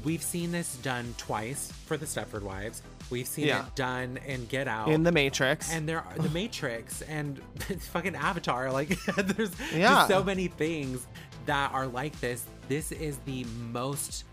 we've 0.04 0.22
seen 0.22 0.52
this 0.52 0.76
done 0.76 1.14
twice 1.18 1.72
for 1.86 1.96
the 1.96 2.06
Stepford 2.06 2.42
Wives. 2.42 2.82
We've 3.10 3.26
seen 3.26 3.46
Yeah. 3.46 3.66
it 3.66 3.74
done 3.74 4.18
in 4.26 4.46
Get 4.46 4.68
Out. 4.68 4.88
in 4.88 5.02
the 5.02 5.12
matrix 5.12 5.72
and 5.72 5.88
there 5.88 6.02
are 6.02 6.18
the 6.18 6.28
Matrix 6.30 7.00
and 7.02 7.38
fucking 7.92 8.14
Avatar. 8.16 8.70
Like 8.70 8.88
there's 9.16 9.52
Yeah. 9.72 9.88
just 9.94 10.08
so 10.08 10.22
many 10.22 10.48
things 10.48 11.06
that 11.46 11.72
are 11.72 11.86
like 11.86 12.18
this. 12.20 12.44
This 12.68 12.92
is 12.92 13.16
the 13.24 13.44
most 13.72 14.24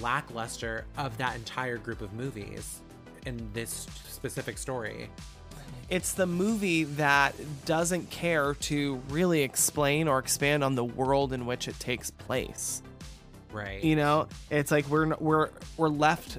lackluster 0.00 0.84
of 0.96 1.16
that 1.18 1.34
entire 1.36 1.76
group 1.78 2.00
of 2.00 2.12
movies 2.12 2.80
in 3.26 3.50
this 3.52 3.86
specific 4.08 4.56
story. 4.58 5.10
it's 5.88 6.12
the 6.12 6.26
movie 6.26 6.84
that 6.84 7.34
doesn't 7.64 8.08
care 8.10 8.54
to 8.54 9.02
really 9.08 9.42
explain 9.42 10.06
or 10.06 10.20
expand 10.20 10.62
on 10.62 10.76
the 10.76 10.84
world 10.84 11.32
in 11.32 11.46
which 11.46 11.66
it 11.66 11.78
takes 11.80 12.10
place. 12.12 12.80
Right. 13.52 13.82
You 13.82 13.96
know, 13.96 14.28
it's 14.50 14.70
like 14.70 14.86
we're 14.88 15.14
we're 15.16 15.50
we're 15.76 15.88
left 15.88 16.38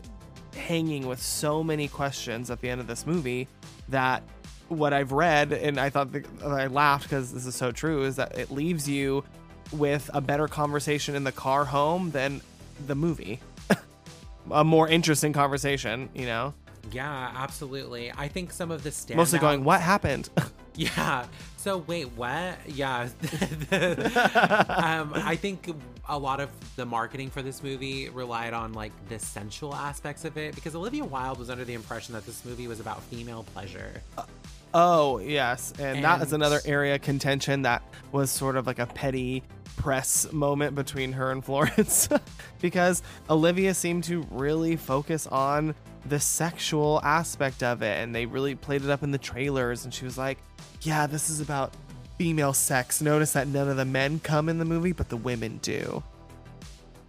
hanging 0.56 1.08
with 1.08 1.22
so 1.22 1.64
many 1.64 1.88
questions 1.88 2.52
at 2.52 2.62
the 2.62 2.70
end 2.70 2.82
of 2.82 2.88
this 2.88 3.06
movie 3.06 3.48
that 3.90 4.24
what 4.68 4.94
I've 4.94 5.12
read 5.12 5.52
and 5.52 5.80
I 5.80 5.90
thought 5.90 6.12
the, 6.12 6.26
I 6.46 6.68
laughed 6.68 7.04
because 7.04 7.34
this 7.34 7.46
is 7.46 7.56
so 7.56 7.72
true 7.72 8.04
is 8.04 8.16
that 8.16 8.38
it 8.38 8.52
leaves 8.52 8.88
you 8.88 9.24
with 9.72 10.10
a 10.14 10.22
better 10.22 10.48
conversation 10.48 11.16
in 11.16 11.24
the 11.24 11.32
car 11.32 11.66
home 11.66 12.12
than 12.12 12.42
the 12.88 12.96
movie. 12.96 13.40
a 14.52 14.64
more 14.64 14.88
interesting 14.88 15.34
conversation, 15.34 16.10
you 16.14 16.26
know. 16.26 16.54
Yeah, 16.92 17.32
absolutely. 17.36 18.12
I 18.18 18.28
think 18.28 18.52
some 18.52 18.72
of 18.72 18.84
the 18.84 18.90
standouts. 18.90 19.16
Mostly 19.16 19.40
going, 19.40 19.64
"What 19.64 19.82
happened?" 19.82 20.30
Yeah. 20.74 21.26
So 21.62 21.78
wait, 21.78 22.06
what? 22.14 22.58
Yeah. 22.66 23.02
um, 23.72 25.12
I 25.14 25.38
think 25.40 25.72
a 26.10 26.18
lot 26.18 26.40
of 26.40 26.50
the 26.76 26.88
marketing 26.88 27.30
for 27.30 27.44
this 27.44 27.62
movie 27.62 28.10
relied 28.10 28.54
on 28.54 28.74
like 28.74 28.92
the 29.10 29.20
sensual 29.20 29.76
aspects 29.76 30.26
of 30.26 30.38
it 30.38 30.56
because 30.56 30.74
Olivia 30.74 31.06
Wilde 31.06 31.38
was 31.38 31.52
under 31.52 31.64
the 31.64 31.76
impression 31.76 32.16
that 32.16 32.26
this 32.26 32.44
movie 32.46 32.68
was 32.68 32.80
about 32.80 33.04
female 33.04 33.44
pleasure. 33.54 34.02
Oh, 34.74 35.20
yes. 35.20 35.72
And, 35.78 36.04
that 36.04 36.24
is 36.24 36.34
another 36.34 36.62
area 36.66 36.96
of 36.96 37.02
contention 37.02 37.62
that 37.62 37.84
was 38.12 38.32
sort 38.32 38.56
of 38.56 38.66
like 38.66 38.80
a 38.80 38.88
petty 38.88 39.44
press 39.78 40.32
moment 40.32 40.74
between 40.74 41.12
her 41.12 41.32
and 41.32 41.46
Florence 41.46 42.10
because 42.60 43.04
Olivia 43.30 43.76
seemed 43.76 44.06
to 44.06 44.26
really 44.32 44.78
focus 44.78 45.28
on 45.28 45.76
the 46.06 46.20
sexual 46.20 47.00
aspect 47.04 47.64
of 47.64 47.82
it 47.82 48.00
and 48.00 48.14
they 48.14 48.26
really 48.26 48.56
played 48.56 48.84
it 48.84 48.90
up 48.90 49.04
in 49.04 49.12
the 49.12 49.18
trailers 49.18 49.86
and 49.86 49.94
she 49.94 50.06
was 50.06 50.18
like, 50.18 50.38
"Yeah, 50.82 51.08
this 51.08 51.30
is 51.30 51.42
about 51.42 51.74
female 52.18 52.54
sex. 52.54 53.02
Notice 53.02 53.34
that 53.34 53.48
none 53.48 53.70
of 53.70 53.78
the 53.78 53.86
men 53.86 54.20
come 54.20 54.50
in 54.50 54.58
the 54.58 54.66
movie, 54.66 54.92
but 54.92 55.10
the 55.10 55.18
women 55.18 55.60
do." 55.62 56.04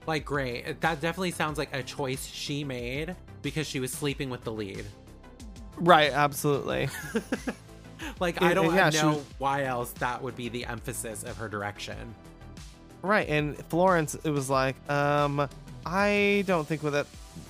Like, 0.06 0.24
great. 0.24 0.80
That 0.80 1.00
definitely 1.00 1.30
sounds 1.30 1.58
like 1.58 1.74
a 1.74 1.82
choice 1.82 2.26
she 2.26 2.64
made 2.64 3.14
because 3.40 3.66
she 3.66 3.78
was 3.80 3.92
sleeping 3.92 4.30
with 4.30 4.42
the 4.42 4.52
lead. 4.52 4.84
Right, 5.76 6.12
absolutely. 6.12 6.88
Like, 8.20 8.42
I 8.42 8.54
don't 8.54 8.74
yeah, 8.74 8.90
know 8.90 9.08
was- 9.10 9.24
why 9.38 9.64
else 9.64 9.92
that 9.92 10.22
would 10.22 10.36
be 10.36 10.48
the 10.48 10.66
emphasis 10.66 11.22
of 11.22 11.36
her 11.36 11.48
direction. 11.48 12.14
Right, 13.02 13.28
and 13.28 13.56
Florence, 13.66 14.14
it 14.14 14.30
was 14.30 14.48
like, 14.48 14.76
um, 14.90 15.48
I 15.84 16.44
don't 16.46 16.66
think 16.66 16.82
that 16.82 17.06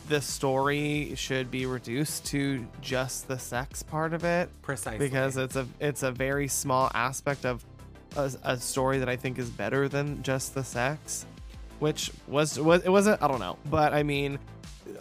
this 0.08 0.26
story 0.26 1.14
should 1.16 1.50
be 1.50 1.66
reduced 1.66 2.26
to 2.26 2.66
just 2.80 3.28
the 3.28 3.38
sex 3.38 3.82
part 3.82 4.12
of 4.12 4.24
it, 4.24 4.48
Precisely. 4.62 4.98
because 4.98 5.36
it's 5.36 5.56
a 5.56 5.66
it's 5.80 6.02
a 6.02 6.10
very 6.10 6.48
small 6.48 6.90
aspect 6.94 7.44
of 7.44 7.64
a, 8.16 8.30
a 8.44 8.56
story 8.58 8.98
that 8.98 9.08
I 9.08 9.16
think 9.16 9.38
is 9.38 9.48
better 9.50 9.88
than 9.88 10.22
just 10.22 10.54
the 10.54 10.64
sex, 10.64 11.26
which 11.78 12.10
was 12.26 12.58
was 12.58 12.84
it 12.84 12.90
wasn't 12.90 13.22
I 13.22 13.28
don't 13.28 13.40
know, 13.40 13.58
but 13.70 13.92
I 13.94 14.02
mean, 14.02 14.38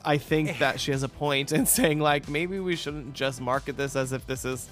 I 0.06 0.18
think 0.18 0.58
that 0.60 0.80
she 0.80 0.92
has 0.92 1.04
a 1.04 1.10
point 1.10 1.52
in 1.52 1.66
saying 1.66 2.00
like 2.00 2.30
maybe 2.30 2.60
we 2.60 2.76
shouldn't 2.76 3.14
just 3.14 3.42
market 3.42 3.78
this 3.78 3.96
as 3.96 4.12
if 4.14 4.26
this 4.28 4.46
is 4.46 4.68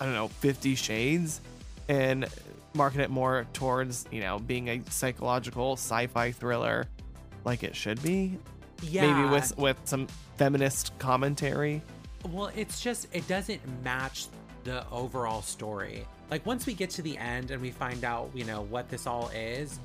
I 0.00 0.04
don't 0.04 0.14
know 0.14 0.28
Fifty 0.28 0.74
Shades, 0.74 1.40
and 1.88 2.26
market 2.74 3.00
it 3.00 3.10
more 3.10 3.46
towards 3.52 4.06
you 4.10 4.20
know 4.20 4.38
being 4.38 4.68
a 4.68 4.80
psychological 4.90 5.74
sci-fi 5.74 6.32
thriller, 6.32 6.86
like 7.44 7.62
it 7.62 7.76
should 7.76 8.02
be. 8.02 8.38
Yeah. 8.82 9.12
Maybe 9.12 9.28
with 9.28 9.56
with 9.58 9.76
some 9.84 10.06
feminist 10.36 10.96
commentary. 10.98 11.82
Well, 12.30 12.50
it's 12.56 12.80
just 12.80 13.08
it 13.12 13.26
doesn't 13.28 13.60
match 13.82 14.26
the 14.64 14.88
overall 14.90 15.42
story. 15.42 16.06
Like 16.30 16.46
once 16.46 16.66
we 16.66 16.74
get 16.74 16.90
to 16.90 17.02
the 17.02 17.18
end 17.18 17.50
and 17.50 17.60
we 17.60 17.70
find 17.70 18.04
out, 18.04 18.30
you 18.34 18.44
know, 18.44 18.62
what 18.62 18.88
this 18.88 19.06
all 19.06 19.28
is, 19.34 19.78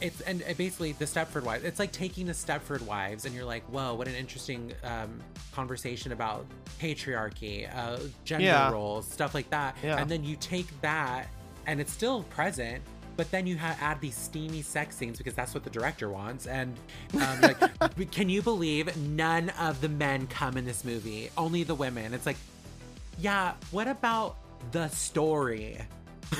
it's 0.00 0.20
and 0.22 0.40
it 0.42 0.56
basically 0.56 0.92
the 0.92 1.04
Stepford 1.04 1.42
Wives. 1.44 1.64
It's 1.64 1.78
like 1.78 1.92
taking 1.92 2.26
the 2.26 2.32
Stepford 2.32 2.82
Wives 2.82 3.26
and 3.26 3.34
you're 3.34 3.44
like, 3.44 3.62
whoa, 3.64 3.94
what 3.94 4.08
an 4.08 4.14
interesting 4.14 4.72
um, 4.82 5.20
conversation 5.52 6.12
about 6.12 6.46
patriarchy, 6.80 7.68
uh, 7.76 7.98
gender 8.24 8.46
Yeah. 8.46 8.70
roles, 8.72 9.06
stuff 9.06 9.34
like 9.34 9.50
that. 9.50 9.76
Yeah. 9.82 9.96
And 9.98 10.10
then 10.10 10.24
you 10.24 10.36
take 10.36 10.66
that 10.80 11.28
and 11.66 11.80
it's 11.80 11.92
still 11.92 12.22
present. 12.24 12.82
But 13.16 13.30
then 13.30 13.46
you 13.46 13.56
ha- 13.56 13.76
add 13.80 14.00
these 14.00 14.16
steamy 14.16 14.62
sex 14.62 14.96
scenes 14.96 15.18
because 15.18 15.34
that's 15.34 15.54
what 15.54 15.62
the 15.64 15.70
director 15.70 16.08
wants. 16.08 16.46
And 16.46 16.74
um, 17.20 17.40
like, 17.40 18.10
can 18.10 18.28
you 18.28 18.42
believe 18.42 18.96
none 18.96 19.50
of 19.60 19.80
the 19.80 19.88
men 19.88 20.26
come 20.26 20.56
in 20.56 20.64
this 20.64 20.84
movie? 20.84 21.30
Only 21.38 21.62
the 21.62 21.74
women. 21.74 22.12
It's 22.14 22.26
like, 22.26 22.36
yeah. 23.20 23.52
What 23.70 23.86
about 23.88 24.36
the 24.72 24.88
story? 24.88 25.78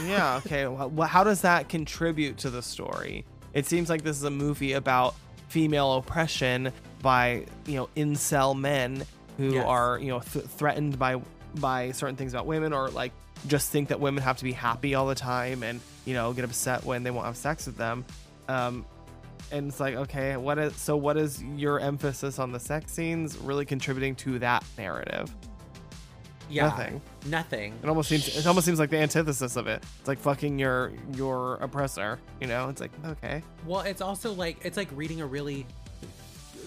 yeah 0.07 0.37
okay 0.39 0.67
well, 0.67 1.07
how 1.07 1.23
does 1.23 1.43
that 1.43 1.69
contribute 1.69 2.39
to 2.39 2.49
the 2.51 2.63
story 2.63 3.25
it 3.53 3.65
seems 3.67 3.89
like 3.91 4.03
this 4.03 4.17
is 4.17 4.25
a 4.25 4.31
movie 4.31 4.73
about 4.73 5.15
female 5.49 5.93
oppression 5.99 6.73
by 7.03 7.45
you 7.67 7.75
know 7.77 7.89
incel 7.95 8.59
men 8.59 9.05
who 9.37 9.53
Yes. 9.53 9.65
are 9.67 9.99
you 10.01 10.09
know 10.09 10.21
th- 10.21 10.47
threatened 10.47 10.99
by 10.99 11.21
by 11.57 11.93
certain 11.93 12.17
things 12.17 12.33
about 12.33 12.47
women 12.47 12.73
or 12.73 12.89
like 12.89 13.13
just 13.47 13.71
think 13.71 13.89
that 13.89 14.01
women 14.01 14.23
have 14.23 14.39
to 14.39 14.45
be 14.45 14.53
happy 14.53 14.95
all 14.95 15.07
the 15.07 15.15
time 15.15 15.63
and 15.63 15.81
you 16.05 16.15
know 16.15 16.33
get 16.33 16.45
upset 16.45 16.85
when 16.85 17.03
they 17.03 17.11
won't 17.11 17.27
have 17.27 17.37
sex 17.37 17.67
with 17.67 17.77
them 17.77 18.05
um 18.49 18.85
and 19.53 19.69
it's 19.69 19.81
like 19.81 19.95
okay 19.95 20.37
what 20.37 20.59
is 20.59 20.75
so 20.77 20.97
what 20.97 21.17
is 21.17 21.43
your 21.57 21.79
emphasis 21.81 22.39
on 22.39 22.53
the 22.53 22.61
sex 22.61 22.93
scenes 22.93 23.37
really 23.39 23.65
contributing 23.67 24.15
to 24.15 24.39
that 24.39 24.65
narrative 24.79 25.35
Yeah, 26.51 26.67
Nothing. 26.69 27.01
Nothing. 27.27 27.75
it 27.83 27.89
almost 27.89 28.09
seems 28.11 28.29
it 28.37 28.47
almost 28.47 28.67
seems 28.67 28.79
like 28.79 28.91
the 28.91 28.99
antithesis 28.99 29.57
of 29.57 29.67
it. 29.67 29.83
It's 29.99 30.09
like 30.09 30.19
fucking 30.19 30.59
your 30.59 30.93
your 31.15 31.55
oppressor, 31.57 32.19
you 32.41 32.47
know? 32.47 32.69
It's 32.69 32.83
like, 32.83 32.91
okay. 33.07 33.43
Well, 33.67 33.81
it's 33.81 34.03
also 34.03 34.33
like 34.35 34.59
it's 34.63 34.77
like 34.77 34.89
reading 34.93 35.23
a 35.23 35.27
really 35.27 35.67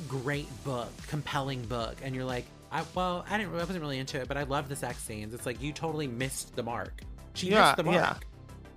great 0.08 0.48
book, 0.64 0.90
compelling 1.08 1.62
book, 1.66 1.96
and 2.04 2.16
you're 2.16 2.26
like, 2.26 2.46
I, 2.72 2.84
well, 2.96 3.26
I 3.30 3.38
didn't, 3.38 3.54
I 3.54 3.58
wasn't 3.58 3.80
really 3.82 4.00
into 4.00 4.20
it, 4.20 4.28
but 4.28 4.38
I 4.38 4.44
love 4.44 4.68
the 4.70 4.76
sex 4.76 5.00
scenes. 5.00 5.34
It's 5.34 5.46
like 5.46 5.62
you 5.62 5.72
totally 5.72 6.08
missed 6.08 6.56
the 6.56 6.64
mark. 6.64 7.02
She 7.34 7.50
Yeah, 7.50 7.66
missed 7.66 7.78
the 7.78 7.84
mark. 7.84 7.96
yeah. 7.96 8.16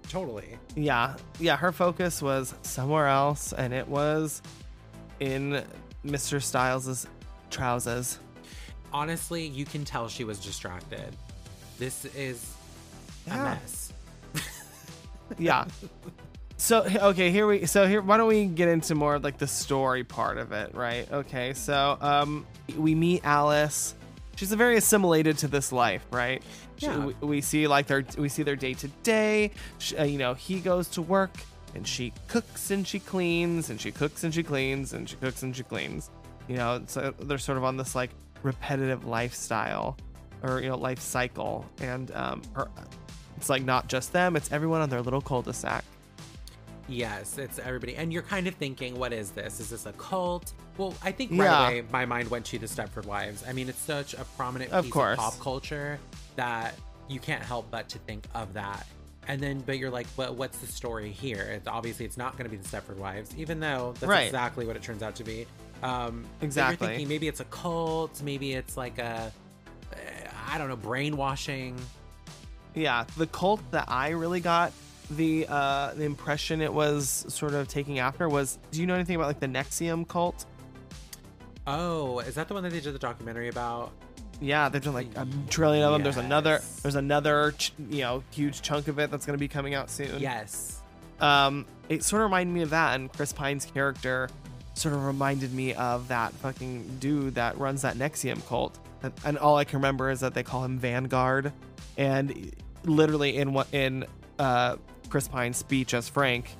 Totally. 0.09 0.59
Yeah. 0.77 1.17
Yeah, 1.39 1.57
her 1.57 1.73
focus 1.73 2.21
was 2.23 2.55
somewhere 2.63 3.07
else 3.07 3.53
and 3.53 3.73
it 3.73 3.87
was 3.89 4.43
in 5.21 5.65
Mr. 6.05 6.43
Styles's 6.43 7.07
trousers. 7.51 8.19
Honestly, 8.93 9.47
you 9.47 9.65
can 9.65 9.85
tell 9.85 10.09
she 10.09 10.25
was 10.25 10.39
distracted. 10.41 11.15
This 11.79 12.05
is 12.07 12.55
a 13.31 13.37
mess. 13.37 13.93
Yeah. 15.39 15.65
So 16.61 16.83
okay, 16.85 17.31
here 17.31 17.47
we 17.47 17.65
so 17.65 17.87
here 17.87 18.03
why 18.03 18.19
don't 18.19 18.29
we 18.29 18.45
get 18.45 18.69
into 18.69 18.95
more 18.95 19.15
of, 19.15 19.25
like 19.25 19.39
the 19.39 19.47
story 19.47 20.05
part 20.05 20.37
of 20.37 20.53
it, 20.53 20.75
right? 20.75 21.11
Okay. 21.11 21.55
So 21.55 21.97
um 22.03 22.47
we 22.77 22.95
meet 22.95 23.23
Alice. 23.25 23.95
She's 24.37 24.53
very 24.53 24.77
assimilated 24.77 25.39
to 25.39 25.49
this 25.49 25.73
life, 25.73 26.05
right? 26.11 26.43
She- 26.77 26.87
Yeah. 26.87 26.99
we, 27.07 27.15
we 27.23 27.41
see 27.41 27.67
like 27.67 27.87
their 27.87 28.05
we 28.19 28.29
see 28.29 28.43
their 28.43 28.57
day 28.57 28.75
to 28.75 28.89
day. 29.03 29.53
Uh, 29.99 30.03
You 30.05 30.19
know, 30.19 30.35
he 30.35 30.61
goes 30.61 30.89
to 30.89 31.03
work 31.03 31.33
and 31.75 31.89
she 31.89 32.13
cooks 32.29 32.71
and 32.71 32.87
she 32.87 33.01
cleans 33.01 33.71
and 33.71 33.81
she 33.81 33.91
cooks 33.91 34.23
and 34.23 34.35
she 34.35 34.43
cleans 34.43 34.93
and 34.93 35.09
she 35.09 35.17
cooks 35.17 35.43
and 35.43 35.57
she 35.57 35.63
cleans. 35.63 36.11
You 36.47 36.57
know, 36.57 36.83
so 36.87 37.15
they're 37.21 37.39
sort 37.39 37.57
of 37.57 37.65
on 37.65 37.79
this 37.79 37.95
like 37.95 38.11
repetitive 38.43 39.07
lifestyle 39.07 39.97
or 40.43 40.61
you 40.61 40.69
know 40.69 40.77
life 40.77 41.01
cycle, 41.01 41.65
and 41.81 42.11
um, 42.15 42.43
her, 42.55 42.69
it's 43.39 43.49
like 43.49 43.63
not 43.63 43.89
just 43.89 44.13
them; 44.13 44.37
it's 44.37 44.51
everyone 44.53 44.81
on 44.83 44.89
their 44.91 45.03
little 45.03 45.21
cul-de-sac. 45.21 45.85
Yes, 46.91 47.39
it's 47.39 47.59
everybody. 47.61 47.95
And 47.97 48.13
you're 48.13 48.23
kind 48.23 48.47
of 48.49 48.55
thinking, 48.57 48.99
what 48.99 49.13
is 49.13 49.31
this? 49.31 49.61
Is 49.61 49.71
this 49.71 49.87
a 49.87 49.93
cult? 49.93 50.53
Well, 50.77 50.93
I 51.03 51.13
think 51.13 51.31
right 51.31 51.45
Yeah. 51.45 51.69
away 51.69 51.85
my 51.93 52.05
mind 52.05 52.29
went 52.31 52.45
to 52.47 52.59
the 52.59 52.67
Stepford 52.67 53.07
Wives. 53.07 53.45
I 53.47 53.53
mean, 53.53 53.69
it's 53.69 53.79
such 53.79 54.15
a 54.15 54.25
prominent 54.37 54.73
Of 54.73 54.85
piece 54.87 54.93
course. 54.93 55.13
of 55.19 55.19
pop 55.25 55.39
culture 55.41 55.99
that 56.37 56.75
you 57.09 57.21
can't 57.21 57.43
help 57.43 57.71
but 57.71 57.89
to 57.91 57.99
think 57.99 58.25
of 58.35 58.53
that. 58.55 58.87
And 59.29 59.41
then, 59.41 59.61
but 59.61 59.79
you're 59.79 59.91
like, 59.91 60.09
but 60.17 60.35
what's 60.35 60.59
the 60.59 60.67
story 60.67 61.13
here? 61.13 61.43
It's 61.43 61.69
obviously 61.69 62.07
it's 62.07 62.17
not 62.17 62.33
going 62.37 62.51
to 62.51 62.51
be 62.51 62.57
the 62.57 62.69
Stepford 62.69 62.97
Wives, 62.97 63.33
even 63.37 63.61
though 63.61 63.95
that's 64.01 64.11
Right. 64.11 64.23
exactly 64.27 64.67
what 64.67 64.75
it 64.75 64.83
turns 64.83 65.03
out 65.03 65.15
to 65.17 65.25
be. 65.25 65.47
Um, 65.85 66.25
Exactly. 66.41 66.87
You're 66.89 66.93
thinking 66.97 67.09
maybe 67.09 67.29
it's 67.29 67.41
a 67.41 67.45
cult, 67.45 68.21
maybe 68.23 68.55
it's 68.55 68.77
like 68.77 68.99
a, 68.99 69.33
uh, 69.93 70.59
don't 70.59 70.69
know, 70.69 70.77
brainwashing. 70.77 71.79
Yeah, 72.75 73.05
the 73.17 73.27
cult 73.29 73.61
that 73.71 73.85
I 73.89 74.11
really 74.11 74.41
got 74.41 74.73
the 75.11 75.47
uh 75.49 75.93
the 75.95 76.05
impression 76.05 76.61
it 76.61 76.73
was 76.73 77.25
sort 77.29 77.55
of 77.55 77.69
taking 77.69 77.99
after 77.99 78.29
was 78.29 78.59
do 78.71 78.81
you 78.81 78.87
know 78.87 78.95
anything 78.95 79.17
about 79.17 79.27
like 79.27 79.41
the 79.41 79.47
NXIVM 79.49 80.09
cult? 80.09 80.47
Oh, 81.67 82.21
is 82.21 82.35
that 82.37 82.49
the 82.49 82.55
one 82.55 82.63
that 82.63 82.71
they 82.71 82.81
did 82.81 82.95
the 82.95 82.99
documentary 82.99 83.49
about? 83.49 83.93
Yeah, 84.41 84.69
they've 84.69 84.83
done 84.83 84.95
like 84.95 85.09
a 85.17 85.27
trillion 85.51 85.85
of 85.85 85.93
them. 85.93 86.03
There's 86.03 86.17
another 86.17 86.63
there's 86.83 86.95
another 86.95 87.53
ch- 87.59 87.73
you 87.91 88.01
know 88.01 88.23
huge 88.31 88.63
chunk 88.63 88.89
of 88.89 88.99
it 88.99 89.11
that's 89.11 89.27
going 89.27 89.37
to 89.37 89.41
be 89.41 89.49
coming 89.49 89.75
out 89.75 89.91
soon. 89.91 90.21
Yes. 90.21 90.81
Um 91.21 91.67
it 91.89 92.05
sort 92.05 92.23
of 92.23 92.27
reminded 92.27 92.53
me 92.55 92.63
of 92.63 92.71
that 92.71 92.95
and 92.95 93.13
Chris 93.13 93.33
Pine's 93.33 93.67
character 93.67 94.29
sort 94.75 94.95
of 94.95 95.05
reminded 95.05 95.53
me 95.53 95.75
of 95.75 96.09
that 96.09 96.33
fucking 96.35 96.99
dude 97.01 97.35
that 97.35 97.59
runs 97.59 97.83
that 97.83 97.97
NXIVM 97.97 98.47
cult. 98.47 98.79
And, 99.03 99.13
and 99.25 99.39
all 99.39 99.57
I 99.57 99.65
can 99.65 99.79
remember 99.81 100.11
is 100.11 100.21
that 100.21 100.35
they 100.35 100.43
call 100.43 100.65
him 100.65 100.79
Vanguard 100.79 101.53
and 101.99 102.55
literally 102.85 103.37
in 103.37 103.53
what 103.53 103.67
in 103.75 104.07
uh 104.39 104.77
Chris 105.11 105.29
Pine's 105.29 105.57
speech 105.57 105.93
as 105.95 106.09
Frank 106.09 106.51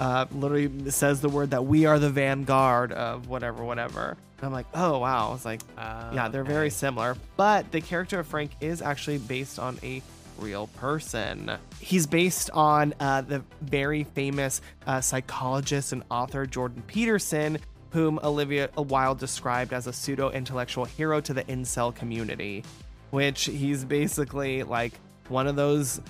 uh 0.00 0.26
literally 0.32 0.90
says 0.90 1.20
the 1.20 1.28
word 1.28 1.50
that 1.50 1.64
we 1.64 1.86
are 1.86 1.98
the 1.98 2.10
vanguard 2.10 2.92
of 2.92 3.28
whatever 3.28 3.64
whatever. 3.64 4.16
And 4.38 4.46
I'm 4.46 4.52
like, 4.52 4.66
"Oh 4.72 4.98
wow." 4.98 5.34
It's 5.34 5.44
like 5.44 5.60
yeah, 5.76 6.28
they're 6.30 6.44
very 6.44 6.70
similar. 6.70 7.16
But 7.36 7.70
the 7.72 7.80
character 7.80 8.20
of 8.20 8.26
Frank 8.26 8.52
is 8.60 8.80
actually 8.82 9.18
based 9.18 9.58
on 9.58 9.78
a 9.82 10.02
real 10.38 10.68
person. 10.68 11.50
He's 11.80 12.06
based 12.06 12.50
on 12.50 12.94
uh, 13.00 13.22
the 13.22 13.42
very 13.60 14.04
famous 14.04 14.60
uh, 14.86 15.00
psychologist 15.00 15.92
and 15.92 16.02
author 16.10 16.46
Jordan 16.46 16.82
Peterson, 16.86 17.58
whom 17.90 18.20
Olivia 18.22 18.70
Wilde 18.76 19.18
described 19.18 19.72
as 19.72 19.86
a 19.86 19.92
pseudo 19.92 20.30
intellectual 20.30 20.84
hero 20.84 21.20
to 21.20 21.34
the 21.34 21.44
incel 21.44 21.94
community, 21.94 22.64
which 23.10 23.44
he's 23.44 23.84
basically 23.84 24.62
like 24.62 24.92
one 25.28 25.46
of 25.46 25.56
those 25.56 26.00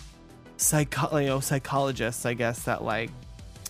psycho- 0.59 1.17
you 1.17 1.27
know, 1.29 1.41
psychologists, 1.41 2.27
I 2.27 2.35
guess, 2.35 2.65
that 2.65 2.85
like 2.85 3.11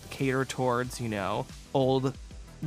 cater 0.09 0.43
towards, 0.43 0.99
you 0.99 1.07
know, 1.07 1.45
old 1.73 2.17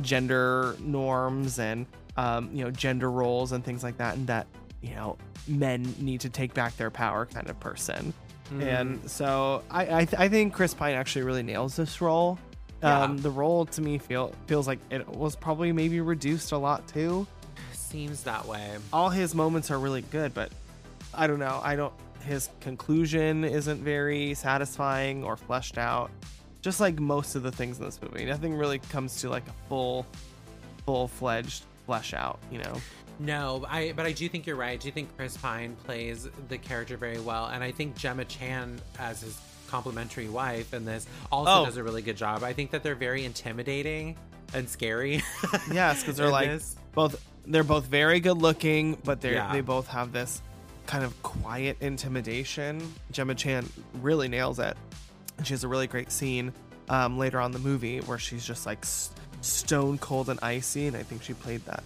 gender 0.01 0.75
norms 0.79 1.59
and 1.59 1.85
um, 2.17 2.49
you 2.53 2.63
know, 2.63 2.71
gender 2.71 3.09
roles 3.11 3.51
and 3.51 3.63
things 3.63 3.83
like 3.83 3.97
that, 3.97 4.15
and 4.15 4.27
that, 4.27 4.47
you 4.81 4.95
know, 4.95 5.17
men 5.47 5.93
need 5.99 6.21
to 6.21 6.29
take 6.29 6.53
back 6.53 6.75
their 6.77 6.89
power 6.91 7.25
kind 7.25 7.49
of 7.49 7.59
person. 7.59 8.13
And 8.59 9.09
so 9.09 9.63
I 9.71 9.81
I, 9.81 10.05
th- 10.05 10.19
I 10.19 10.29
think 10.29 10.53
Chris 10.53 10.73
Pine 10.75 10.93
actually 10.93 11.23
really 11.23 11.41
nails 11.43 11.75
this 11.75 12.01
role. 12.01 12.37
Um, 12.83 13.17
the 13.17 13.31
role 13.31 13.65
to 13.65 13.81
me 13.81 13.97
feel 13.97 14.33
feels 14.45 14.67
like 14.67 14.79
it 14.91 15.07
was 15.07 15.35
probably 15.35 15.71
maybe 15.71 16.01
reduced 16.01 16.51
a 16.51 16.57
lot 16.57 16.87
too. 16.87 17.25
Seems 17.71 18.23
that 18.23 18.45
way. 18.45 18.75
All 18.91 19.09
his 19.09 19.33
moments 19.33 19.71
are 19.71 19.79
really 19.79 20.01
good, 20.01 20.33
but 20.33 20.51
I 21.15 21.25
don't 21.27 21.39
know. 21.39 21.61
I 21.63 21.75
don't. 21.75 21.93
His 22.25 22.49
conclusion 22.61 23.43
isn't 23.43 23.83
very 23.83 24.33
satisfying 24.33 25.23
or 25.23 25.35
fleshed 25.37 25.77
out. 25.77 26.09
Just 26.61 26.79
like 26.79 26.99
most 26.99 27.35
of 27.35 27.43
the 27.43 27.51
things 27.51 27.77
in 27.79 27.85
this 27.85 27.99
movie, 28.01 28.23
nothing 28.25 28.55
really 28.55 28.79
comes 28.79 29.19
to 29.21 29.29
like 29.29 29.45
a 29.47 29.53
full 29.69 30.05
full 30.85 31.07
fledged 31.09 31.63
flesh 31.85 32.13
out. 32.13 32.39
You 32.51 32.59
know. 32.59 32.75
No, 33.19 33.65
I 33.69 33.91
but 33.95 34.05
I 34.05 34.11
do 34.13 34.27
think 34.29 34.47
you're 34.47 34.55
right. 34.55 34.71
I 34.71 34.75
do 34.77 34.89
think 34.89 35.15
Chris 35.17 35.35
Pine 35.37 35.75
plays 35.85 36.27
the 36.49 36.57
character 36.57 36.95
very 36.97 37.19
well, 37.19 37.47
and 37.47 37.63
I 37.63 37.71
think 37.71 37.95
Gemma 37.97 38.25
Chan 38.25 38.79
as 38.97 39.21
his 39.21 39.39
complimentary 39.67 40.29
wife 40.29 40.73
in 40.73 40.85
this 40.85 41.05
also 41.31 41.63
Oh. 41.63 41.65
does 41.65 41.77
a 41.77 41.83
really 41.83 42.01
good 42.01 42.15
job. 42.17 42.43
I 42.43 42.53
think 42.53 42.71
that 42.71 42.83
they're 42.83 42.95
very 42.95 43.25
intimidating 43.25 44.15
and 44.53 44.69
scary. 44.69 45.21
Yes, 45.71 46.01
because 46.01 46.15
they're 46.17 46.29
like 46.41 46.47
this. 46.49 46.75
both. 46.93 47.21
They're 47.45 47.63
both 47.63 47.85
very 47.87 48.19
good 48.21 48.37
looking, 48.37 48.97
but 49.03 49.19
they 49.19 49.33
Yeah. 49.33 49.51
they 49.51 49.61
both 49.61 49.87
have 49.87 50.11
this 50.13 50.41
kind 50.85 51.03
of 51.03 51.21
quiet 51.23 51.77
intimidation. 51.81 52.93
Gemma 53.11 53.35
Chan 53.35 53.67
really 54.01 54.27
nails 54.27 54.59
it. 54.59 54.75
She 55.43 55.53
has 55.53 55.63
a 55.63 55.67
really 55.67 55.87
great 55.87 56.11
scene 56.11 56.53
um, 56.89 57.17
later 57.17 57.39
on 57.39 57.47
in 57.47 57.51
the 57.53 57.59
movie 57.67 57.99
where 58.01 58.17
she's 58.19 58.45
just 58.45 58.65
like 58.65 58.79
s- 58.83 59.11
stone 59.41 59.97
cold 59.97 60.29
and 60.29 60.39
icy, 60.43 60.87
and 60.87 60.95
I 60.97 61.03
think 61.03 61.23
she 61.23 61.33
played 61.33 61.65
that 61.65 61.83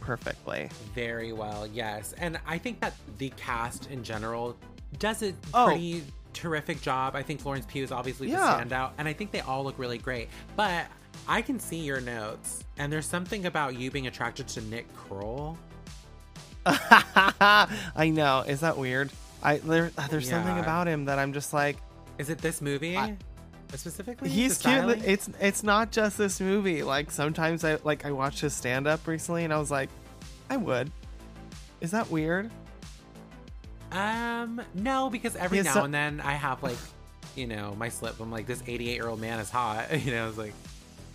perfectly. 0.00 0.68
very 0.94 1.32
well. 1.32 1.66
Yes, 1.66 2.14
and 2.18 2.38
I 2.46 2.58
think 2.58 2.80
that 2.80 2.94
the 3.18 3.30
cast 3.36 3.90
in 3.90 4.02
general 4.02 4.56
does 4.98 5.22
a 5.22 5.34
Oh. 5.52 5.66
pretty 5.66 6.04
terrific 6.32 6.80
job. 6.80 7.14
I 7.16 7.22
think 7.22 7.40
Florence 7.40 7.66
Pugh 7.66 7.82
is 7.84 7.92
obviously 7.92 8.30
the 8.30 8.36
standout, 8.38 8.92
and 8.98 9.06
I 9.06 9.12
think 9.12 9.30
they 9.30 9.40
all 9.40 9.62
look 9.64 9.78
really 9.78 9.98
great. 9.98 10.28
But 10.56 10.86
I 11.28 11.42
can 11.42 11.60
see 11.60 11.78
your 11.78 12.00
notes, 12.00 12.64
and 12.78 12.92
there's 12.92 13.06
something 13.06 13.46
about 13.46 13.76
you 13.78 13.90
being 13.90 14.06
attracted 14.06 14.48
to 14.48 14.60
Nick 14.62 14.92
Kroll. 14.96 15.58
I 17.96 18.10
know. 18.12 18.40
Is 18.46 18.60
that 18.60 18.76
weird? 18.78 19.10
I 19.42 19.58
there, 19.58 19.90
there's 20.10 20.28
something 20.28 20.58
about 20.58 20.86
him 20.86 21.06
that 21.06 21.18
I'm 21.18 21.32
just 21.32 21.52
like 21.52 21.76
Is 22.18 22.28
it 22.30 22.38
this 22.38 22.60
movie 22.60 22.96
I- 22.96 23.16
specifically? 23.74 24.28
he's 24.28 24.58
cute. 24.58 25.02
It's 25.04 25.28
it's 25.40 25.62
not 25.62 25.90
just 25.92 26.18
this 26.18 26.40
movie. 26.40 26.82
Like 26.82 27.10
sometimes 27.10 27.64
I 27.64 27.76
like 27.84 28.04
I 28.04 28.12
watched 28.12 28.40
his 28.40 28.52
stand 28.54 28.86
up 28.86 29.06
recently 29.06 29.44
and 29.44 29.52
I 29.52 29.58
was 29.58 29.70
like, 29.70 29.88
I 30.50 30.56
would. 30.56 30.90
Is 31.80 31.90
that 31.92 32.10
weird? 32.10 32.50
Um, 33.92 34.60
no, 34.74 35.10
because 35.10 35.34
every 35.36 35.62
now 35.62 35.74
so- 35.74 35.84
and 35.84 35.94
then 35.94 36.20
I 36.20 36.32
have 36.34 36.62
like, 36.62 36.76
you 37.34 37.46
know, 37.46 37.74
my 37.78 37.88
slip. 37.88 38.20
I'm 38.20 38.30
like, 38.30 38.46
this 38.46 38.62
88 38.66 38.94
year 38.94 39.08
old 39.08 39.20
man 39.20 39.38
is 39.40 39.50
hot. 39.50 39.86
You 40.04 40.12
know, 40.12 40.28
it's 40.28 40.38
like, 40.38 40.54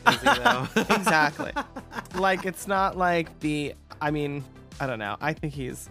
exactly. 0.98 1.52
like 2.16 2.46
it's 2.46 2.68
not 2.68 2.98
like 2.98 3.40
the. 3.40 3.74
I 4.02 4.12
mean, 4.12 4.44
I 4.80 4.88
don't 4.88 5.00
know. 5.00 5.18
I 5.22 5.34
think 5.34 5.54
he's 5.54 5.90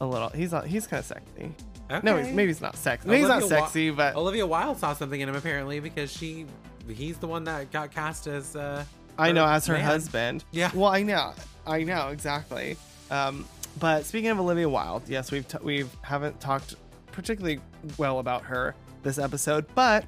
a 0.00 0.06
little. 0.06 0.28
He's 0.30 0.52
he's 0.66 0.86
kind 0.86 1.00
of 1.00 1.06
sexy. 1.06 1.54
No, 2.02 2.16
he's, 2.16 2.32
maybe 2.34 2.48
he's 2.48 2.60
not 2.60 2.76
sexy. 2.76 3.08
Maybe 3.08 3.20
he's 3.20 3.28
not 3.28 3.42
Olivia 3.42 3.58
Wa- 3.60 3.64
sexy, 3.66 3.90
but 3.90 4.16
Olivia 4.16 4.46
Wilde 4.46 4.78
saw 4.78 4.92
something 4.92 5.20
in 5.20 5.28
him 5.28 5.36
apparently 5.36 5.78
because 5.78 6.12
she, 6.12 6.44
he's 6.88 7.16
the 7.18 7.28
one 7.28 7.44
that 7.44 7.70
got 7.70 7.92
cast 7.92 8.26
as. 8.26 8.56
uh 8.56 8.84
I 9.18 9.32
know 9.32 9.46
as 9.46 9.66
her 9.66 9.74
man. 9.74 9.84
husband. 9.84 10.44
Yeah. 10.50 10.70
Well, 10.74 10.90
I 10.90 11.02
know. 11.02 11.32
I 11.66 11.82
know 11.84 12.08
exactly. 12.08 12.76
Um, 13.10 13.46
but 13.80 14.04
speaking 14.04 14.30
of 14.30 14.38
Olivia 14.40 14.68
Wilde, 14.68 15.04
yes, 15.08 15.30
we've 15.30 15.46
t- 15.48 15.58
we 15.62 15.86
haven't 16.02 16.38
talked 16.40 16.74
particularly 17.12 17.60
well 17.96 18.18
about 18.18 18.42
her 18.42 18.74
this 19.02 19.18
episode, 19.18 19.64
but 19.74 20.04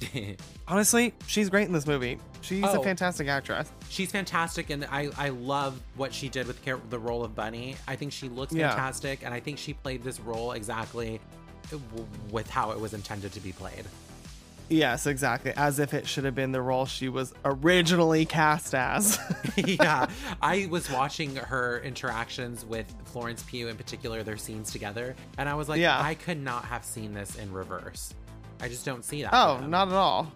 honestly, 0.68 1.14
she's 1.26 1.48
great 1.48 1.66
in 1.66 1.72
this 1.72 1.86
movie. 1.86 2.18
She's 2.42 2.62
a 2.64 2.78
Oh. 2.78 2.82
fantastic 2.82 3.28
actress. 3.28 3.70
She's 3.88 4.10
fantastic, 4.10 4.70
and 4.70 4.84
I 4.90 5.08
I 5.16 5.28
love 5.30 5.80
what 5.96 6.12
she 6.12 6.28
did 6.28 6.46
with 6.46 6.62
the 6.90 6.98
role 6.98 7.24
of 7.24 7.34
Bunny. 7.34 7.76
I 7.88 7.96
think 7.96 8.12
she 8.12 8.28
looks 8.28 8.52
Yeah. 8.52 8.70
fantastic, 8.70 9.24
and 9.24 9.32
I 9.32 9.40
think 9.40 9.58
she 9.58 9.72
played 9.72 10.04
this 10.04 10.20
role 10.20 10.52
exactly 10.52 11.20
with 12.30 12.48
how 12.50 12.70
it 12.72 12.80
was 12.80 12.94
intended 12.94 13.32
to 13.32 13.40
be 13.40 13.52
played. 13.52 13.84
Yes, 14.68 15.06
exactly. 15.06 15.52
As 15.56 15.78
if 15.78 15.94
it 15.94 16.08
should 16.08 16.24
have 16.24 16.34
been 16.34 16.50
the 16.50 16.60
role 16.60 16.86
she 16.86 17.08
was 17.08 17.32
originally 17.44 18.26
cast 18.26 18.74
as. 18.74 19.16
yeah, 19.56 20.08
I 20.42 20.66
was 20.68 20.90
watching 20.90 21.36
her 21.36 21.78
interactions 21.80 22.64
with 22.64 22.92
Florence 23.04 23.44
Pugh 23.44 23.68
in 23.68 23.76
particular, 23.76 24.24
their 24.24 24.36
scenes 24.36 24.72
together, 24.72 25.14
and 25.38 25.48
I 25.48 25.54
was 25.54 25.68
like, 25.68 25.80
Yeah. 25.80 26.00
I 26.00 26.14
could 26.16 26.42
not 26.42 26.64
have 26.64 26.84
seen 26.84 27.14
this 27.14 27.36
in 27.36 27.52
reverse. 27.52 28.12
I 28.60 28.68
just 28.68 28.84
don't 28.84 29.04
see 29.04 29.22
that. 29.22 29.34
oh, 29.34 29.58
not 29.66 29.88
at 29.88 29.94
all. 29.94 30.32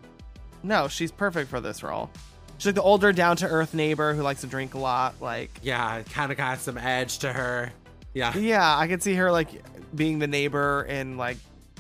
No, 0.62 0.88
she's 0.88 1.10
perfect 1.10 1.48
for 1.50 1.60
this 1.60 1.82
role. 1.82 2.10
She's 2.58 2.66
like 2.66 2.74
the 2.74 2.82
older, 2.82 3.12
down 3.12 3.36
to 3.38 3.46
earth 3.48 3.72
neighbor 3.72 4.12
who 4.14 4.22
likes 4.22 4.42
to 4.42 4.46
drink 4.46 4.74
a 4.74 4.78
lot. 4.78 5.14
Like, 5.20 5.50
Yeah, 5.62 6.02
kind 6.02 6.30
of 6.30 6.36
got 6.36 6.58
some 6.58 6.76
edge 6.76 7.18
to 7.20 7.32
her. 7.32 7.72
Yeah. 8.12 8.36
yeah, 8.36 8.76
I 8.76 8.86
could 8.88 9.02
see 9.02 9.14
her 9.14 9.30
like 9.32 9.48
being 9.94 10.18
the 10.18 10.26
neighbor 10.26 10.84
in 10.88 11.16
like 11.16 11.38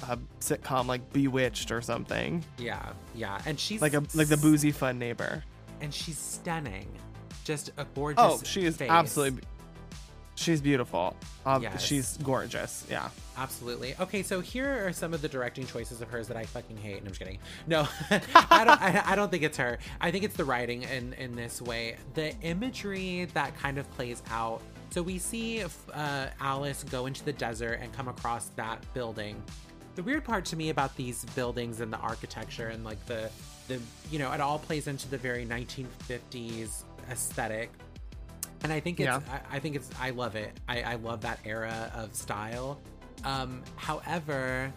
a 0.08 0.16
sitcom 0.40 0.86
like 0.86 1.12
Bewitched 1.12 1.70
or 1.72 1.82
something. 1.82 2.42
Yeah, 2.56 2.92
yeah, 3.14 3.40
and 3.44 3.60
she's 3.60 3.82
Like 3.82 3.94
a 3.94 4.02
like 4.14 4.28
the 4.28 4.36
boozy 4.38 4.70
fun 4.72 4.98
neighbor. 4.98 5.44
and 5.82 5.92
she's 5.92 6.16
stunning, 6.18 6.88
just 7.44 7.70
a 7.76 7.84
gorgeous. 7.94 8.22
Oh, 8.24 8.40
she 8.44 8.64
is 8.64 8.76
face. 8.78 8.88
absolutely. 8.90 9.42
She's 10.40 10.60
beautiful. 10.62 11.14
Um, 11.44 11.62
Yes. 11.62 11.82
She's 11.84 12.16
gorgeous. 12.18 12.86
Yeah. 12.90 13.10
absolutely. 13.36 13.94
Okay, 14.00 14.22
so 14.22 14.40
here 14.40 14.86
are 14.86 14.92
some 14.92 15.12
of 15.12 15.20
the 15.20 15.28
directing 15.28 15.66
choices 15.66 16.00
of 16.00 16.08
hers 16.08 16.28
that 16.28 16.36
I 16.38 16.44
fucking 16.44 16.78
hate. 16.78 16.94
No, 16.94 16.98
I'm 17.00 17.06
just 17.08 17.18
kidding. 17.20 17.38
No, 17.66 17.86
I 18.10 18.64
don't. 18.64 18.80
I, 18.82 19.02
I 19.04 19.16
don't 19.16 19.30
think 19.30 19.42
it's 19.42 19.58
her. 19.58 19.78
I 20.00 20.10
think 20.10 20.24
it's 20.24 20.36
the 20.36 20.44
writing 20.46 20.82
in 20.84 21.12
in 21.14 21.36
this 21.36 21.60
way. 21.60 21.96
The 22.14 22.34
imagery 22.40 23.26
that 23.34 23.54
kind 23.58 23.76
of 23.78 23.90
plays 23.96 24.22
out. 24.30 24.62
So 24.90 25.02
we 25.02 25.18
see 25.18 25.62
uh, 25.92 26.26
Alice 26.40 26.84
go 26.84 27.04
into 27.06 27.22
the 27.24 27.32
desert 27.34 27.78
and 27.82 27.92
come 27.92 28.08
across 28.08 28.46
that 28.56 28.82
building. 28.94 29.40
The 29.94 30.02
weird 30.02 30.24
part 30.24 30.44
to 30.46 30.56
me 30.56 30.70
about 30.70 30.96
these 30.96 31.24
buildings 31.36 31.80
and 31.80 31.92
the 31.92 31.98
architecture 31.98 32.68
and 32.68 32.82
like 32.82 33.04
the 33.06 33.30
the 33.68 33.78
you 34.10 34.18
know 34.18 34.32
it 34.32 34.40
all 34.40 34.58
plays 34.58 34.86
into 34.86 35.06
the 35.08 35.18
very 35.18 35.44
1950s 35.46 36.84
aesthetic 37.10 37.70
and 38.62 38.72
I 38.72 38.80
think 38.80 39.00
it's 39.00 39.06
Yeah. 39.06 39.20
I, 39.50 39.56
I 39.56 39.58
think 39.60 39.76
it's 39.76 39.88
I 40.00 40.10
love 40.10 40.36
it. 40.36 40.52
I, 40.68 40.82
I 40.82 40.94
love 40.96 41.20
that 41.22 41.38
era 41.44 41.90
of 41.94 42.14
style. 42.14 42.78
Um, 43.24 43.62
however, 43.76 44.72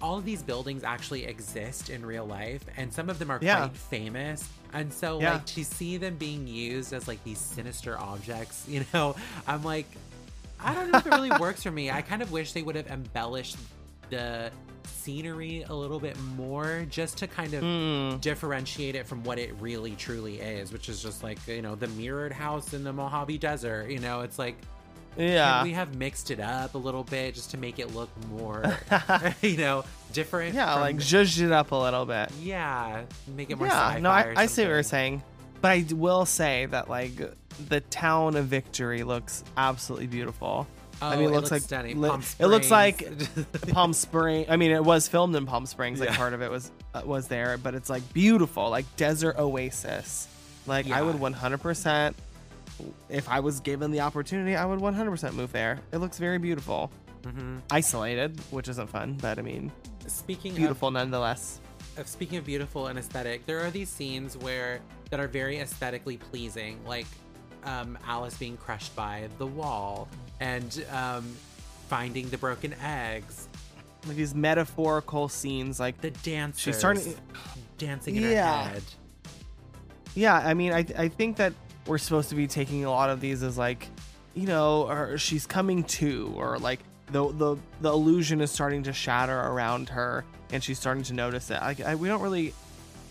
all 0.00 0.18
of 0.18 0.24
these 0.24 0.42
buildings 0.42 0.84
actually 0.84 1.24
exist 1.24 1.88
in 1.90 2.04
real 2.04 2.26
life, 2.26 2.62
and 2.76 2.92
some 2.92 3.08
of 3.08 3.18
them 3.18 3.30
are 3.30 3.38
Yeah. 3.40 3.66
quite 3.66 3.76
famous. 3.76 4.48
And 4.72 4.92
so, 4.92 5.20
Yeah. 5.20 5.34
like 5.34 5.46
to 5.46 5.64
see 5.64 5.96
them 5.96 6.16
being 6.16 6.46
used 6.46 6.92
as 6.92 7.08
like 7.08 7.22
these 7.24 7.38
sinister 7.38 7.98
objects, 7.98 8.64
you 8.68 8.84
know, 8.92 9.16
I'm 9.46 9.64
like, 9.64 9.86
I 10.60 10.74
don't 10.74 10.90
know 10.90 10.98
if 10.98 11.06
it 11.06 11.10
really 11.10 11.30
works 11.32 11.62
for 11.62 11.70
me. 11.70 11.90
I 11.90 12.02
kind 12.02 12.22
of 12.22 12.30
wish 12.32 12.52
they 12.52 12.62
would 12.62 12.76
have 12.76 12.88
embellished 12.88 13.56
the 14.10 14.50
scenery 14.88 15.64
a 15.68 15.74
little 15.74 16.00
bit 16.00 16.16
more 16.36 16.86
just 16.88 17.18
to 17.18 17.26
kind 17.26 17.54
of 17.54 17.62
Hmm. 17.62 18.18
differentiate 18.18 18.94
it 18.94 19.06
from 19.06 19.22
what 19.24 19.38
it 19.38 19.54
really 19.60 19.92
truly 19.96 20.40
is, 20.40 20.72
which 20.72 20.88
is 20.88 21.02
just 21.02 21.22
like, 21.22 21.38
you 21.46 21.62
know, 21.62 21.74
the 21.74 21.88
mirrored 21.88 22.32
house 22.32 22.72
in 22.74 22.84
the 22.84 22.92
Mojave 22.92 23.38
Desert. 23.38 23.90
You 23.90 23.98
know, 23.98 24.20
it's 24.22 24.38
like, 24.38 24.56
Yeah. 25.16 25.62
we 25.62 25.72
have 25.72 25.94
mixed 25.96 26.30
it 26.30 26.40
up 26.40 26.74
a 26.74 26.78
little 26.78 27.02
bit 27.04 27.34
just 27.34 27.50
to 27.52 27.56
make 27.56 27.78
it 27.78 27.94
look 27.94 28.10
more, 28.28 28.76
you 29.42 29.56
know, 29.56 29.84
different? 30.12 30.54
yeah, 30.54 30.72
from- 30.74 30.82
like 30.82 30.96
zhuzhed 30.96 31.40
it 31.42 31.52
up 31.52 31.72
a 31.72 31.76
little 31.76 32.04
bit. 32.06 32.30
yeah, 32.40 33.02
make 33.36 33.50
it 33.50 33.56
more 33.58 33.66
yeah, 33.68 33.98
no, 34.00 34.10
I, 34.10 34.34
I 34.36 34.46
see 34.46 34.62
what 34.62 34.68
you're 34.68 34.82
saying, 34.82 35.22
but 35.62 35.70
I 35.70 35.86
will 35.94 36.26
say 36.26 36.66
that 36.66 36.90
like 36.90 37.12
the 37.68 37.80
town 37.80 38.36
of 38.36 38.46
Victory 38.46 39.02
looks 39.04 39.42
absolutely 39.56 40.06
beautiful. 40.06 40.66
Oh, 41.02 41.08
I 41.08 41.16
mean, 41.16 41.24
it 41.24 41.28
it 41.28 41.30
looks, 41.32 41.50
looks 41.50 41.70
like 41.72 41.94
li- 41.94 42.20
it 42.38 42.46
looks 42.46 42.70
like 42.70 43.68
Palm 43.72 43.92
Spring. 43.92 44.46
I 44.48 44.56
mean, 44.56 44.70
it 44.70 44.82
was 44.84 45.08
filmed 45.08 45.34
in 45.36 45.44
Palm 45.46 45.66
Springs. 45.66 46.00
Like 46.00 46.10
Yeah. 46.10 46.16
part 46.16 46.32
of 46.32 46.40
it 46.42 46.50
was 46.50 46.70
uh, 46.94 47.02
was 47.04 47.28
there, 47.28 47.58
but 47.58 47.74
it's 47.74 47.90
like 47.90 48.02
beautiful, 48.14 48.70
like 48.70 48.84
desert 48.96 49.36
oasis. 49.38 50.28
Like 50.66 50.90
I 50.90 51.02
would 51.02 51.16
100%. 51.16 52.14
If 53.08 53.28
I 53.28 53.40
was 53.40 53.60
given 53.60 53.90
the 53.90 54.00
opportunity, 54.00 54.54
I 54.56 54.64
would 54.66 54.80
100% 54.80 55.32
move 55.34 55.52
there. 55.52 55.80
It 55.92 55.98
looks 55.98 56.18
very 56.18 56.38
beautiful. 56.38 56.90
Mhm. 57.22 57.60
Isolated, 57.70 58.38
which 58.50 58.68
isn't 58.68 58.88
fun, 58.90 59.16
but 59.20 59.38
I 59.38 59.42
mean, 59.42 59.72
Speaking 60.06 60.54
beautiful 60.54 60.90
nonetheless. 60.90 61.60
of, 61.94 62.00
of 62.00 62.08
speaking 62.08 62.38
of 62.38 62.44
beautiful 62.44 62.86
and 62.88 62.98
aesthetic, 62.98 63.44
there 63.46 63.60
are 63.64 63.70
these 63.70 63.88
scenes 63.88 64.36
where 64.36 64.80
that 65.10 65.20
are 65.20 65.28
very 65.28 65.58
aesthetically 65.58 66.16
pleasing, 66.18 66.78
like 66.86 67.06
um, 67.66 67.98
Alice 68.06 68.36
being 68.38 68.56
crushed 68.56 68.94
by 68.96 69.28
the 69.38 69.46
wall 69.46 70.08
and 70.40 70.84
um, 70.92 71.36
finding 71.88 72.28
the 72.30 72.38
broken 72.38 72.74
eggs, 72.82 73.48
Like 74.06 74.16
these 74.16 74.34
metaphorical 74.34 75.28
scenes, 75.28 75.78
like 75.80 76.00
the 76.00 76.10
dancers 76.10 76.60
she's 76.62 76.78
starting. 76.78 77.14
dancing 77.78 78.16
in 78.16 78.22
Yeah. 78.22 78.64
her 78.64 78.70
head. 78.74 78.82
Yeah, 80.14 80.34
I 80.34 80.54
mean, 80.54 80.72
I 80.72 80.86
I 80.96 81.08
think 81.08 81.36
that 81.36 81.52
we're 81.86 81.98
supposed 81.98 82.30
to 82.30 82.34
be 82.34 82.46
taking 82.46 82.84
a 82.84 82.90
lot 82.90 83.10
of 83.10 83.20
these 83.20 83.42
as 83.42 83.58
like, 83.58 83.86
you 84.34 84.46
know, 84.46 84.88
or 84.88 85.18
she's 85.18 85.46
coming 85.46 85.84
to, 85.84 86.32
or 86.36 86.58
like 86.58 86.80
the 87.12 87.28
the 87.32 87.56
the 87.82 87.90
illusion 87.92 88.40
is 88.40 88.50
starting 88.50 88.84
to 88.84 88.92
shatter 88.92 89.38
around 89.38 89.90
her, 89.90 90.24
and 90.52 90.62
she's 90.64 90.78
starting 90.78 91.02
to 91.04 91.12
notice 91.14 91.50
it. 91.50 91.60
Like, 91.60 91.80
I, 91.80 91.94
we 91.96 92.08
don't 92.08 92.22
really 92.22 92.54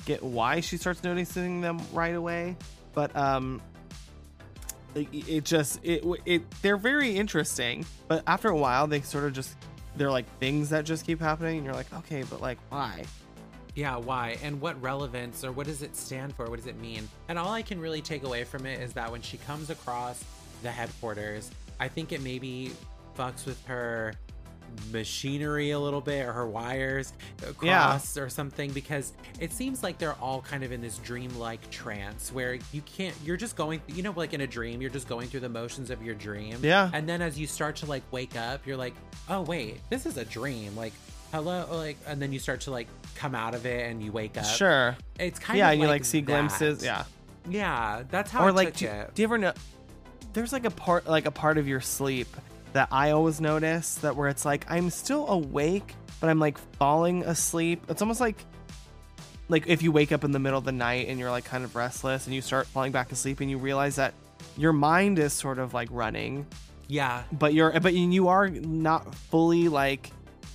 get 0.06 0.24
why 0.24 0.60
she 0.62 0.78
starts 0.78 1.04
noticing 1.04 1.62
them 1.62 1.80
right 1.94 2.16
away, 2.16 2.56
but 2.94 3.16
um, 3.16 3.62
it 4.96 5.44
just 5.44 5.80
it 5.84 6.04
it 6.26 6.50
they're 6.62 6.78
very 6.78 7.16
interesting, 7.16 7.86
but 8.08 8.24
after 8.28 8.50
a 8.50 8.58
while 8.58 8.88
they 8.88 9.02
sort 9.02 9.26
of 9.26 9.34
just 9.34 9.56
they're 9.98 10.12
like 10.12 10.26
things 10.40 10.70
that 10.70 10.86
just 10.86 11.06
keep 11.06 11.20
happening, 11.20 11.58
and 11.58 11.66
you're 11.66 11.76
like, 11.76 11.94
okay, 11.94 12.24
but 12.24 12.42
like 12.42 12.58
why? 12.70 13.04
Yeah, 13.76 13.98
why? 13.98 14.38
And 14.42 14.62
what 14.62 14.82
relevance 14.82 15.44
or 15.44 15.52
what 15.52 15.68
does 15.68 15.82
it 15.82 15.98
stand 15.98 16.34
for? 16.34 16.50
What 16.50 16.58
does 16.58 16.68
it 16.68 16.80
mean? 16.80 17.10
And 17.28 17.38
all 17.38 17.52
I 17.52 17.62
can 17.62 17.80
really 17.80 18.02
take 18.02 18.24
away 18.24 18.46
from 18.46 18.66
it 18.66 18.80
is 18.80 18.94
that 18.94 19.12
when 19.12 19.22
she 19.22 19.38
comes 19.38 19.70
across 19.70 20.24
the 20.64 20.72
headquarters, 20.72 21.52
I 21.80 21.90
think 21.90 22.14
it 22.14 22.22
maybe 22.22 22.72
fucks 23.18 23.46
with 23.46 23.64
her 23.66 24.14
machinery 24.92 25.72
a 25.72 25.80
little 25.80 26.02
bit 26.02 26.26
or 26.26 26.34
her 26.34 26.48
wires 26.48 27.14
across 27.48 28.18
or 28.18 28.30
something 28.30 28.72
because 28.72 29.14
it 29.40 29.52
seems 29.52 29.84
like 29.84 29.98
they're 29.98 30.14
all 30.22 30.42
kind 30.42 30.64
of 30.64 30.72
in 30.72 30.82
this 30.82 30.98
dreamlike 31.00 31.70
trance 31.70 32.32
where 32.32 32.58
you 32.72 32.82
can't 32.86 33.16
you're 33.24 33.38
just 33.38 33.56
going 33.56 33.82
you 33.88 34.04
know 34.04 34.14
like 34.16 34.34
in 34.34 34.42
a 34.42 34.48
dream 34.48 34.82
you're 34.82 34.90
just 34.90 35.08
going 35.08 35.28
through 35.28 35.40
the 35.42 35.50
motions 35.50 35.90
of 35.90 36.02
your 36.04 36.16
dream 36.16 36.58
Yeah. 36.62 36.90
and 36.94 37.08
then 37.08 37.22
as 37.22 37.38
you 37.40 37.48
start 37.48 37.76
to 37.78 37.86
like 37.86 38.04
wake 38.12 38.36
up 38.36 38.66
you're 38.66 38.78
like 38.78 38.94
oh 39.30 39.42
wait 39.42 39.80
this 39.90 40.06
is 40.06 40.18
a 40.18 40.26
dream 40.26 40.76
like 40.76 40.94
hello 41.32 41.68
like 41.72 41.98
and 42.08 42.22
then 42.22 42.32
you 42.32 42.40
start 42.40 42.62
to 42.62 42.72
like 42.72 42.88
come 43.16 43.36
out 43.36 43.54
of 43.56 43.66
it 43.66 43.90
and 43.90 44.02
you 44.02 44.12
wake 44.12 44.38
up 44.38 44.46
Sure. 44.46 44.96
it's 45.20 45.40
kind 45.40 45.58
of 45.58 45.60
yeah, 45.60 45.68
of 45.68 45.74
and 45.74 45.82
you 45.82 45.88
like 45.88 45.96
like 46.02 46.06
see 46.06 46.20
that. 46.22 46.26
glimpses. 46.26 46.84
Yeah. 46.84 47.04
yeah 47.50 48.04
that's 48.10 48.32
how 48.32 48.44
or 48.44 48.50
I 48.50 48.52
like 48.52 48.70
took 48.76 48.78
do, 48.78 48.96
it. 48.96 49.12
do 49.16 49.22
you 49.22 49.28
ever 49.28 49.38
know 49.38 49.54
there's 50.34 50.52
like 50.54 50.66
a 50.66 50.72
part 50.72 51.08
like 51.08 51.26
a 51.26 51.32
part 51.32 51.58
of 51.58 51.68
your 51.68 51.82
sleep 51.82 52.28
that 52.76 52.88
i 52.92 53.12
always 53.12 53.40
notice 53.42 53.96
that 53.96 54.16
where 54.16 54.28
it's 54.30 54.44
like 54.46 54.66
i'm 54.70 54.90
still 54.90 55.28
awake 55.30 55.96
but 56.20 56.30
i'm 56.30 56.40
like 56.40 56.58
falling 56.78 57.24
asleep. 57.24 57.84
It's 57.90 58.02
almost 58.02 58.20
like 58.22 58.38
like 59.50 59.68
if 59.68 59.84
you 59.84 59.92
wake 59.92 60.12
up 60.12 60.24
in 60.24 60.32
the 60.32 60.40
middle 60.40 60.58
of 60.58 60.66
the 60.66 60.72
night 60.72 61.08
and 61.08 61.20
you're 61.20 61.30
like 61.30 61.46
kind 61.46 61.64
of 61.64 61.76
restless 61.76 62.26
and 62.26 62.34
you 62.34 62.42
start 62.42 62.66
falling 62.68 62.92
back 62.92 63.12
asleep 63.12 63.42
and 63.42 63.50
you 63.50 63.58
realize 63.58 63.98
that 63.98 64.14
your 64.58 64.74
mind 64.74 65.20
is 65.20 65.34
sort 65.34 65.60
of 65.60 65.74
like 65.74 65.88
running. 65.92 66.46
Yeah. 66.88 67.24
But 67.32 67.54
you're 67.54 67.80
but 67.80 67.94
you 67.94 68.28
are 68.30 68.50
not 68.50 69.14
fully 69.14 69.68
like 69.70 70.10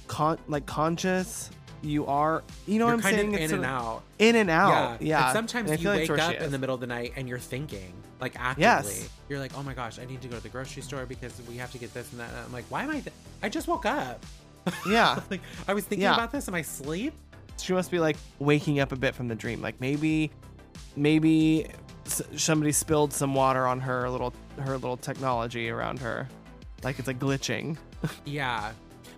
con 0.09 0.39
like 0.49 0.67
conscious. 0.67 1.51
You 1.83 2.07
are 2.07 2.43
you 2.67 2.79
know 2.79 2.87
you're 2.89 2.97
what 2.97 3.05
i'm 3.07 3.13
saying 3.15 3.35
of 3.35 3.41
It's 3.41 3.53
in 3.53 3.59
and 3.59 3.67
out. 3.67 4.03
in 4.19 4.37
and 4.37 4.51
out. 4.51 5.03
Yeah, 5.03 5.27
And 5.27 5.33
sometimes 5.37 5.71
And 5.71 5.81
you 5.81 5.89
wake 5.89 5.99
that's 6.09 6.09
where 6.11 6.19
she 6.31 6.37
up 6.37 6.43
in 6.43 6.51
the 6.51 6.59
middle 6.59 6.75
of 6.75 6.81
the 6.81 6.87
night 6.87 7.13
and 7.17 7.29
you're 7.29 7.39
thinking, 7.39 7.93
like 8.21 8.35
actively. 8.39 8.63
Yes. 8.63 9.09
You're 9.29 9.39
like, 9.39 9.57
oh 9.57 9.63
my 9.63 9.75
gosh, 9.75 9.99
I 9.99 10.05
need 10.05 10.21
to 10.23 10.29
go 10.29 10.37
to 10.37 10.43
the 10.43 10.49
grocery 10.49 10.83
store 10.83 11.07
because 11.07 11.41
we 11.49 11.57
have 11.57 11.73
to 11.73 11.79
get 11.79 11.93
this 11.95 12.11
and 12.13 12.21
that. 12.21 12.31
And 12.31 12.39
I'm 12.39 12.53
like, 12.53 12.65
why 12.69 12.83
am 12.85 12.91
I? 12.91 13.01
Th- 13.01 13.15
I 13.43 13.49
just 13.49 13.67
woke 13.69 13.87
up. 13.87 14.25
yeah 14.87 15.19
like 15.31 15.41
I 15.67 15.73
was 15.73 15.85
thinking 15.85 16.03
Yeah. 16.03 16.13
about 16.13 16.33
this 16.33 16.47
in 16.47 16.53
my 16.53 16.61
sleep. 16.61 17.15
she 17.57 17.73
must 17.73 17.91
be 17.91 17.99
like 17.99 18.17
waking 18.41 18.79
up 18.79 18.93
a 18.93 18.97
bit 18.97 19.15
from 19.15 19.27
the 19.27 19.35
dream 19.35 19.63
like 19.63 19.81
maybe 19.81 20.31
maybe 20.97 21.67
s- 22.05 22.21
somebody 22.37 22.71
spilled 22.71 23.11
some 23.11 23.35
water 23.35 23.67
on 23.67 23.81
her 23.81 24.11
little 24.11 24.35
her 24.59 24.75
little 24.75 24.99
technology 24.99 25.71
around 25.71 25.99
her 26.01 26.29
like 26.83 26.99
it's 26.99 27.09
like 27.09 27.19
glitching 27.19 27.79
Yeah. 28.27 28.73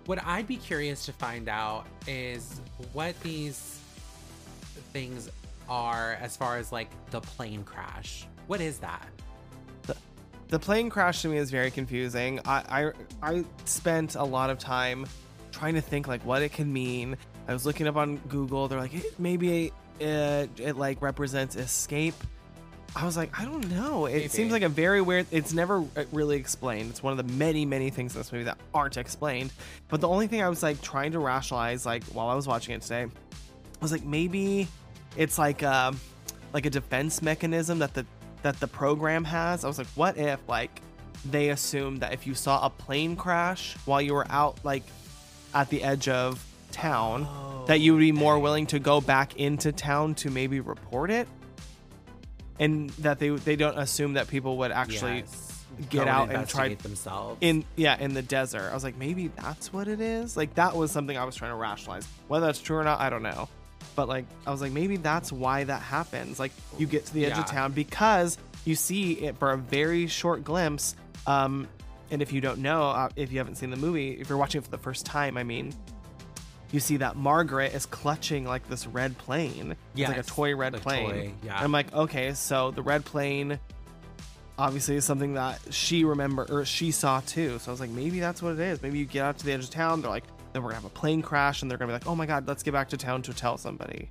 What 0.05 0.25
I'd 0.25 0.47
be 0.47 0.55
curious 0.57 1.05
to 1.07 1.11
find 1.13 1.49
out 1.49 1.87
is 2.07 2.61
what 2.93 3.19
these 3.21 3.79
things 4.93 5.29
are 5.67 6.17
as 6.21 6.35
far 6.37 6.57
as 6.57 6.71
like 6.71 6.89
the 7.11 7.19
plane 7.21 7.63
crash. 7.65 8.27
What 8.47 8.61
is 8.61 8.79
that? 8.79 9.07
the 10.49 10.59
plane 10.59 10.87
crash 10.87 11.23
to 11.23 11.29
me 11.29 11.37
is 11.37 11.49
very 11.49 11.71
confusing 11.71 12.39
i 12.45 12.91
i, 13.23 13.31
I 13.31 13.43
spent 13.65 14.13
a 14.13 14.23
lot 14.23 14.51
of 14.51 14.59
time 14.59 15.07
trying 15.51 15.73
to 15.73 15.81
think 15.81 16.07
like 16.07 16.23
what 16.23 16.43
it 16.43 16.51
can 16.51 16.71
mean 16.71 17.17
i 17.47 17.53
was 17.53 17.65
looking 17.65 17.87
up 17.87 17.95
on 17.95 18.17
google 18.29 18.67
they're 18.67 18.79
like 18.79 18.93
"Eh, 18.93 19.01
maybe 19.17 19.71
it, 19.99 20.49
it 20.59 20.77
like 20.77 21.01
represents 21.01 21.55
escape 21.55 22.13
I 22.95 23.05
was 23.05 23.17
like, 23.17 23.39
I 23.39 23.43
don't 23.45 23.67
know. 23.71 24.05
It 24.05 24.13
Maybe. 24.13 24.27
seems 24.27 24.51
like 24.51 24.61
a 24.61 24.69
very 24.69 25.01
weird. 25.01 25.25
It's 25.31 25.51
never 25.51 25.79
uh, 25.97 26.03
really 26.11 26.37
explained. 26.37 26.91
It's 26.91 27.01
one 27.01 27.11
of 27.11 27.17
the 27.17 27.33
many, 27.33 27.65
many 27.65 27.89
things 27.89 28.13
in 28.13 28.19
this 28.19 28.31
movie 28.31 28.43
that 28.43 28.59
aren't 28.71 28.97
explained. 28.97 29.51
But 29.87 29.99
the 29.99 30.07
only 30.07 30.27
thing 30.27 30.43
I 30.43 30.49
was 30.49 30.61
like 30.61 30.79
trying 30.79 31.13
to 31.13 31.19
rationalize, 31.19 31.87
like 31.87 32.03
while 32.05 32.27
I 32.27 32.35
was 32.35 32.47
watching 32.47 32.75
it 32.75 32.83
today, 32.83 33.07
was 33.81 33.91
like 33.91 34.03
maybe 34.03 34.67
it's 35.17 35.39
like 35.39 35.63
um 35.63 35.99
like 36.53 36.67
a 36.67 36.69
defense 36.69 37.23
mechanism 37.23 37.79
that 37.79 37.95
the 37.95 38.05
that 38.43 38.59
the 38.59 38.67
program 38.67 39.23
has. 39.23 39.63
I 39.63 39.67
was 39.67 39.77
like, 39.77 39.87
what 39.95 40.17
if 40.17 40.39
like 40.47 40.81
they 41.29 41.49
assumed 41.49 42.01
that 42.01 42.13
if 42.13 42.27
you 42.27 42.35
saw 42.35 42.65
a 42.65 42.69
plane 42.69 43.15
crash 43.15 43.75
while 43.85 44.01
you 44.01 44.13
were 44.13 44.27
out 44.29 44.63
like 44.63 44.83
at 45.53 45.69
the 45.69 45.83
edge 45.83 46.07
of 46.07 46.43
town, 46.71 47.27
oh, 47.29 47.65
that 47.67 47.79
you 47.79 47.93
would 47.93 47.99
be 47.99 48.11
more 48.11 48.39
willing 48.39 48.65
to 48.67 48.79
go 48.79 48.99
back 49.01 49.35
into 49.37 49.71
town 49.71 50.15
to 50.15 50.29
maybe 50.29 50.59
report 50.59 51.09
it, 51.11 51.27
and 52.59 52.89
that 52.91 53.19
they 53.19 53.29
they 53.29 53.55
don't 53.55 53.77
assume 53.77 54.13
that 54.13 54.27
people 54.27 54.57
would 54.57 54.71
actually 54.71 55.19
Yes. 55.19 55.49
get 55.89 56.05
Go 56.05 56.11
out 56.11 56.29
and 56.29 56.47
try 56.47 56.65
investigate 56.65 56.79
themselves. 56.79 57.37
in 57.41 57.63
yeah 57.75 57.97
in 57.99 58.13
the 58.13 58.21
desert. 58.21 58.69
I 58.69 58.73
was 58.73 58.83
like, 58.83 58.97
maybe 58.97 59.29
that's 59.29 59.71
what 59.73 59.87
it 59.87 60.01
is. 60.01 60.35
Like 60.37 60.53
that 60.55 60.75
was 60.75 60.91
something 60.91 61.17
I 61.17 61.23
was 61.23 61.35
trying 61.35 61.51
to 61.51 61.55
rationalize. 61.55 62.07
Whether 62.27 62.45
that's 62.47 62.59
true 62.59 62.77
or 62.77 62.83
not, 62.83 62.99
I 62.99 63.09
don't 63.09 63.23
know. 63.23 63.47
But 63.95 64.07
like 64.07 64.25
I 64.45 64.51
was 64.51 64.61
like, 64.61 64.71
maybe 64.71 64.97
that's 64.97 65.31
why 65.31 65.63
that 65.63 65.81
happens. 65.81 66.39
Like 66.39 66.51
you 66.77 66.87
get 66.87 67.05
to 67.05 67.13
the 67.13 67.25
edge 67.25 67.37
of 67.37 67.45
town 67.45 67.71
because 67.71 68.37
you 68.65 68.75
see 68.75 69.13
it 69.13 69.37
for 69.37 69.51
a 69.51 69.57
very 69.57 70.07
short 70.07 70.43
glimpse. 70.43 70.95
Um, 71.27 71.67
and 72.11 72.21
if 72.21 72.31
you 72.31 72.41
don't 72.41 72.59
know, 72.59 72.89
uh, 72.89 73.09
if 73.15 73.31
you 73.31 73.37
haven't 73.39 73.55
seen 73.55 73.69
the 73.69 73.77
movie, 73.77 74.11
if 74.11 74.29
you're 74.29 74.37
watching 74.37 74.59
it 74.59 74.65
for 74.65 74.71
the 74.71 74.77
first 74.77 75.05
time, 75.05 75.37
I 75.37 75.43
mean, 75.43 75.73
you 76.71 76.79
see 76.79 76.97
that 76.97 77.15
Margaret 77.15 77.73
is 77.73 77.85
clutching 77.85 78.45
like 78.45 78.67
this 78.67 78.87
red 78.87 79.17
plane. 79.17 79.75
It's 79.95 80.09
like 80.09 80.17
a 80.17 80.23
toy 80.23 80.55
red 80.55 80.73
plane. 80.73 81.09
toy, 81.09 81.33
yeah. 81.43 81.59
I'm 81.59 81.71
like, 81.71 81.93
okay, 81.93 82.33
so 82.33 82.71
the 82.71 82.81
red 82.81 83.05
plane 83.05 83.59
obviously 84.57 84.95
is 84.95 85.05
something 85.05 85.33
that 85.33 85.59
she 85.71 86.03
remember 86.03 86.45
or 86.49 86.65
she 86.65 86.91
saw 86.91 87.19
too. 87.21 87.59
So 87.59 87.69
I 87.69 87.73
was 87.73 87.79
like, 87.79 87.89
maybe 87.89 88.19
that's 88.19 88.41
what 88.41 88.53
it 88.53 88.59
is. 88.59 88.81
Maybe 88.81 88.99
you 88.99 89.05
get 89.05 89.23
out 89.23 89.37
to 89.39 89.45
the 89.45 89.51
edge 89.53 89.63
of 89.63 89.69
town, 89.69 90.01
they're 90.01 90.11
like, 90.11 90.25
then 90.53 90.61
we're 90.63 90.69
gonna 90.69 90.81
have 90.81 90.85
a 90.85 90.93
plane 90.93 91.21
crash, 91.21 91.61
and 91.61 91.69
they're 91.69 91.77
gonna 91.77 91.89
be 91.89 91.93
like, 91.93 92.07
oh 92.07 92.15
my 92.15 92.25
god, 92.25 92.47
let's 92.47 92.63
get 92.63 92.71
back 92.71 92.89
to 92.89 92.97
town 92.97 93.21
to 93.23 93.33
tell 93.33 93.57
somebody. 93.57 94.09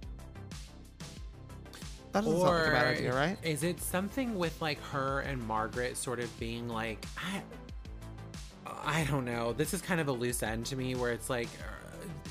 That 2.12 2.24
doesn't 2.24 2.40
sound 2.40 2.54
like 2.58 2.66
a 2.68 2.70
bad 2.72 2.86
idea, 2.98 3.14
right? 3.14 3.38
Is 3.42 3.62
it 3.62 3.80
something 3.80 4.36
with 4.38 4.60
like 4.60 4.82
her 4.90 5.20
and 5.20 5.42
Margaret 5.46 5.96
sort 5.96 6.20
of 6.20 6.38
being 6.38 6.68
like, 6.68 7.04
I, 7.16 9.00
I 9.00 9.04
don't 9.04 9.24
know. 9.24 9.54
This 9.54 9.72
is 9.72 9.80
kind 9.80 9.98
of 10.00 10.08
a 10.08 10.12
loose 10.12 10.42
end 10.42 10.66
to 10.66 10.76
me, 10.76 10.94
where 10.94 11.12
it's 11.12 11.30
like, 11.30 11.48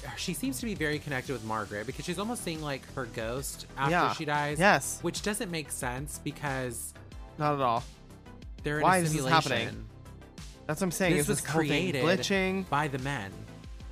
uh, 0.06 0.10
she 0.18 0.34
seems 0.36 0.60
to 0.60 0.66
be 0.66 0.76
very 0.76 1.00
connected 1.00 1.34
with 1.34 1.44
Margaret 1.46 1.88
because 1.88 2.06
she's 2.06 2.20
almost 2.20 2.44
seeing 2.44 2.62
like 2.62 2.82
her 2.94 3.06
ghost 3.06 3.66
after 3.76 3.92
Yeah. 3.92 4.14
she 4.14 4.26
dies. 4.26 4.60
Yes. 4.60 5.00
which 5.02 5.24
doesn't 5.24 5.50
make 5.50 5.72
sense 5.72 6.20
because 6.24 6.94
Not 7.40 7.56
at 7.56 7.62
all. 7.62 7.84
they're 8.64 8.82
Why 8.82 8.98
is 9.00 9.14
this 9.14 9.26
happening? 9.26 9.88
That's 10.68 10.80
what 10.80 10.86
I'm 10.88 10.92
saying. 10.92 11.14
This 11.14 11.24
is 11.24 11.28
was 11.30 11.42
this 11.42 11.50
created 11.52 12.04
glitching. 12.04 12.70
by 12.70 12.88
the 12.88 13.00
men. 13.00 13.32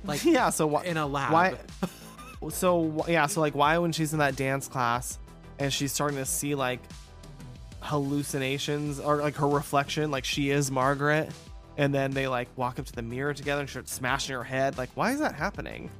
Like 0.04 0.24
yeah, 0.24 0.50
so 0.50 0.66
why 0.66 0.84
in 0.84 0.96
a 0.96 1.06
lab. 1.06 1.32
Why? 1.32 1.54
So 2.50 3.04
yeah, 3.08 3.26
so 3.26 3.40
like 3.40 3.54
why 3.54 3.78
when 3.78 3.92
she's 3.92 4.12
in 4.12 4.18
that 4.20 4.36
dance 4.36 4.68
class 4.68 5.18
and 5.58 5.72
she's 5.72 5.92
starting 5.92 6.18
to 6.18 6.24
see 6.24 6.54
like 6.54 6.80
hallucinations 7.80 8.98
or 8.98 9.16
like 9.16 9.36
her 9.36 9.48
reflection, 9.48 10.10
like 10.10 10.24
she 10.24 10.50
is 10.50 10.70
Margaret, 10.70 11.30
and 11.76 11.94
then 11.94 12.12
they 12.12 12.28
like 12.28 12.48
walk 12.56 12.78
up 12.78 12.86
to 12.86 12.92
the 12.92 13.02
mirror 13.02 13.34
together 13.34 13.60
and 13.60 13.70
start 13.70 13.88
smashing 13.88 14.34
her 14.34 14.44
head. 14.44 14.78
Like, 14.78 14.90
why 14.94 15.12
is 15.12 15.20
that 15.20 15.34
happening? 15.34 15.90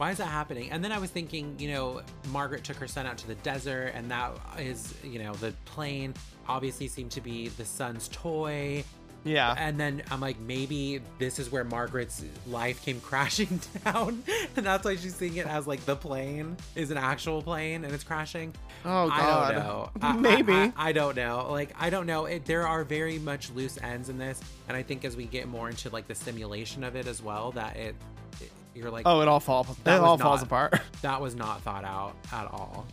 why 0.00 0.10
is 0.10 0.16
that 0.16 0.28
happening? 0.28 0.70
And 0.70 0.82
then 0.82 0.92
I 0.92 0.98
was 0.98 1.10
thinking, 1.10 1.56
you 1.58 1.72
know, 1.72 2.00
Margaret 2.30 2.64
took 2.64 2.78
her 2.78 2.88
son 2.88 3.04
out 3.04 3.18
to 3.18 3.26
the 3.26 3.34
desert, 3.34 3.92
and 3.94 4.10
that 4.10 4.32
is, 4.58 4.94
you 5.04 5.18
know, 5.18 5.34
the 5.34 5.52
plane 5.66 6.14
obviously 6.48 6.88
seemed 6.88 7.10
to 7.10 7.20
be 7.20 7.48
the 7.48 7.66
son's 7.66 8.08
toy. 8.08 8.82
Yeah. 9.24 9.54
And 9.58 9.78
then 9.78 10.02
I'm 10.10 10.20
like, 10.20 10.38
maybe 10.40 11.00
this 11.18 11.38
is 11.38 11.52
where 11.52 11.62
Margaret's 11.64 12.24
life 12.46 12.82
came 12.82 13.00
crashing 13.02 13.60
down, 13.84 14.22
and 14.56 14.64
that's 14.66 14.84
why 14.84 14.96
she's 14.96 15.14
seeing 15.14 15.36
it 15.36 15.46
as 15.46 15.66
like 15.66 15.84
the 15.84 15.94
plane 15.96 16.56
is 16.74 16.90
an 16.90 16.96
actual 16.96 17.42
plane 17.42 17.84
and 17.84 17.92
it's 17.92 18.04
crashing. 18.04 18.54
Oh, 18.84 19.10
I 19.10 19.18
God. 19.20 19.52
don't 19.52 19.62
know. 19.64 19.90
I- 20.02 20.08
I- 20.10 20.16
Maybe. 20.16 20.52
I, 20.54 20.72
I 20.76 20.92
don't 20.92 21.16
know. 21.16 21.48
Like 21.50 21.74
I 21.78 21.90
don't 21.90 22.06
know. 22.06 22.24
It, 22.26 22.46
there 22.46 22.66
are 22.66 22.82
very 22.84 23.18
much 23.18 23.50
loose 23.50 23.78
ends 23.82 24.08
in 24.08 24.16
this, 24.18 24.40
and 24.68 24.76
I 24.76 24.82
think 24.82 25.04
as 25.04 25.16
we 25.16 25.24
get 25.26 25.48
more 25.48 25.68
into 25.68 25.90
like 25.90 26.06
the 26.08 26.14
simulation 26.14 26.82
of 26.82 26.96
it 26.96 27.06
as 27.06 27.22
well, 27.22 27.50
that 27.52 27.76
it, 27.76 27.94
it- 28.40 28.50
you're 28.74 28.90
like, 28.90 29.02
oh, 29.04 29.20
it 29.20 29.28
all 29.28 29.40
falls. 29.40 29.68
It 29.68 29.84
That 29.84 30.00
was 30.00 30.08
all 30.08 30.16
falls 30.18 30.42
apart. 30.42 30.80
that 31.02 31.20
was 31.20 31.34
not 31.34 31.60
thought 31.62 31.84
out 31.84 32.14
at 32.32 32.46
all. 32.46 32.86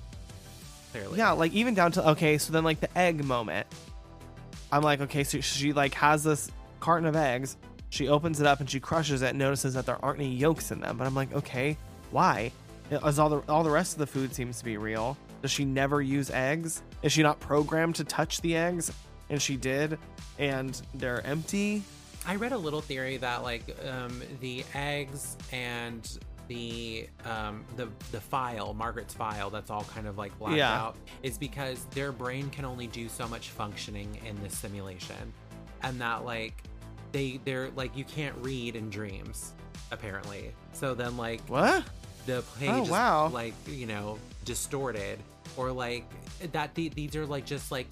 Clearly. 0.91 1.17
Yeah, 1.19 1.31
like 1.31 1.53
even 1.53 1.73
down 1.73 1.91
to 1.93 2.09
okay, 2.11 2.37
so 2.37 2.51
then 2.51 2.63
like 2.63 2.79
the 2.79 2.97
egg 2.97 3.23
moment. 3.23 3.67
I'm 4.71 4.83
like, 4.83 5.01
okay, 5.01 5.23
so 5.23 5.39
she 5.41 5.73
like 5.73 5.93
has 5.95 6.23
this 6.23 6.51
carton 6.79 7.07
of 7.07 7.15
eggs. 7.15 7.57
She 7.89 8.07
opens 8.09 8.41
it 8.41 8.47
up 8.47 8.59
and 8.59 8.69
she 8.69 8.79
crushes 8.79 9.21
it, 9.21 9.35
notices 9.35 9.73
that 9.75 9.85
there 9.85 10.03
aren't 10.03 10.19
any 10.19 10.35
yolks 10.35 10.71
in 10.71 10.81
them. 10.81 10.97
But 10.97 11.07
I'm 11.07 11.15
like, 11.15 11.33
okay, 11.33 11.77
why? 12.11 12.51
As 13.03 13.19
all 13.19 13.29
the 13.29 13.39
all 13.49 13.63
the 13.63 13.69
rest 13.69 13.93
of 13.93 13.99
the 13.99 14.07
food 14.07 14.33
seems 14.33 14.59
to 14.59 14.65
be 14.65 14.77
real. 14.77 15.17
Does 15.41 15.51
she 15.51 15.65
never 15.65 16.01
use 16.01 16.29
eggs? 16.31 16.81
Is 17.03 17.11
she 17.11 17.23
not 17.23 17.39
programmed 17.39 17.95
to 17.95 18.03
touch 18.03 18.41
the 18.41 18.55
eggs? 18.55 18.91
And 19.29 19.41
she 19.41 19.57
did, 19.57 19.99
and 20.39 20.81
they're 20.93 21.25
empty. 21.25 21.83
I 22.25 22.35
read 22.35 22.53
a 22.53 22.57
little 22.57 22.81
theory 22.81 23.17
that 23.17 23.43
like 23.43 23.75
um, 23.87 24.21
the 24.41 24.63
eggs 24.73 25.37
and 25.51 26.19
the 26.47 27.07
um, 27.25 27.63
the 27.75 27.87
the 28.11 28.19
file, 28.21 28.73
Margaret's 28.73 29.13
file, 29.13 29.49
that's 29.49 29.69
all 29.69 29.83
kind 29.83 30.07
of 30.07 30.17
like 30.17 30.37
blacked 30.39 30.57
Yeah. 30.57 30.73
out, 30.81 30.95
is 31.23 31.37
because 31.37 31.83
their 31.91 32.11
brain 32.11 32.49
can 32.49 32.65
only 32.65 32.87
do 32.87 33.09
so 33.09 33.27
much 33.27 33.49
functioning 33.49 34.19
in 34.25 34.41
this 34.43 34.57
simulation, 34.57 35.33
and 35.83 35.99
that 36.01 36.25
like 36.25 36.63
they 37.11 37.39
they're 37.45 37.69
like 37.75 37.95
you 37.95 38.03
can't 38.03 38.35
read 38.41 38.75
in 38.75 38.89
dreams 38.89 39.53
apparently. 39.91 40.51
So 40.73 40.93
then 40.93 41.15
like 41.17 41.41
What? 41.47 41.83
the 42.25 42.43
page 42.59 42.69
Oh, 42.71 42.83
is 42.83 42.89
wow. 42.89 43.27
like 43.29 43.53
you 43.67 43.85
know 43.85 44.17
distorted 44.43 45.19
or 45.55 45.71
like 45.71 46.03
that 46.51 46.73
the, 46.75 46.89
these 46.89 47.15
are 47.15 47.25
like 47.25 47.45
just 47.45 47.71
like 47.71 47.87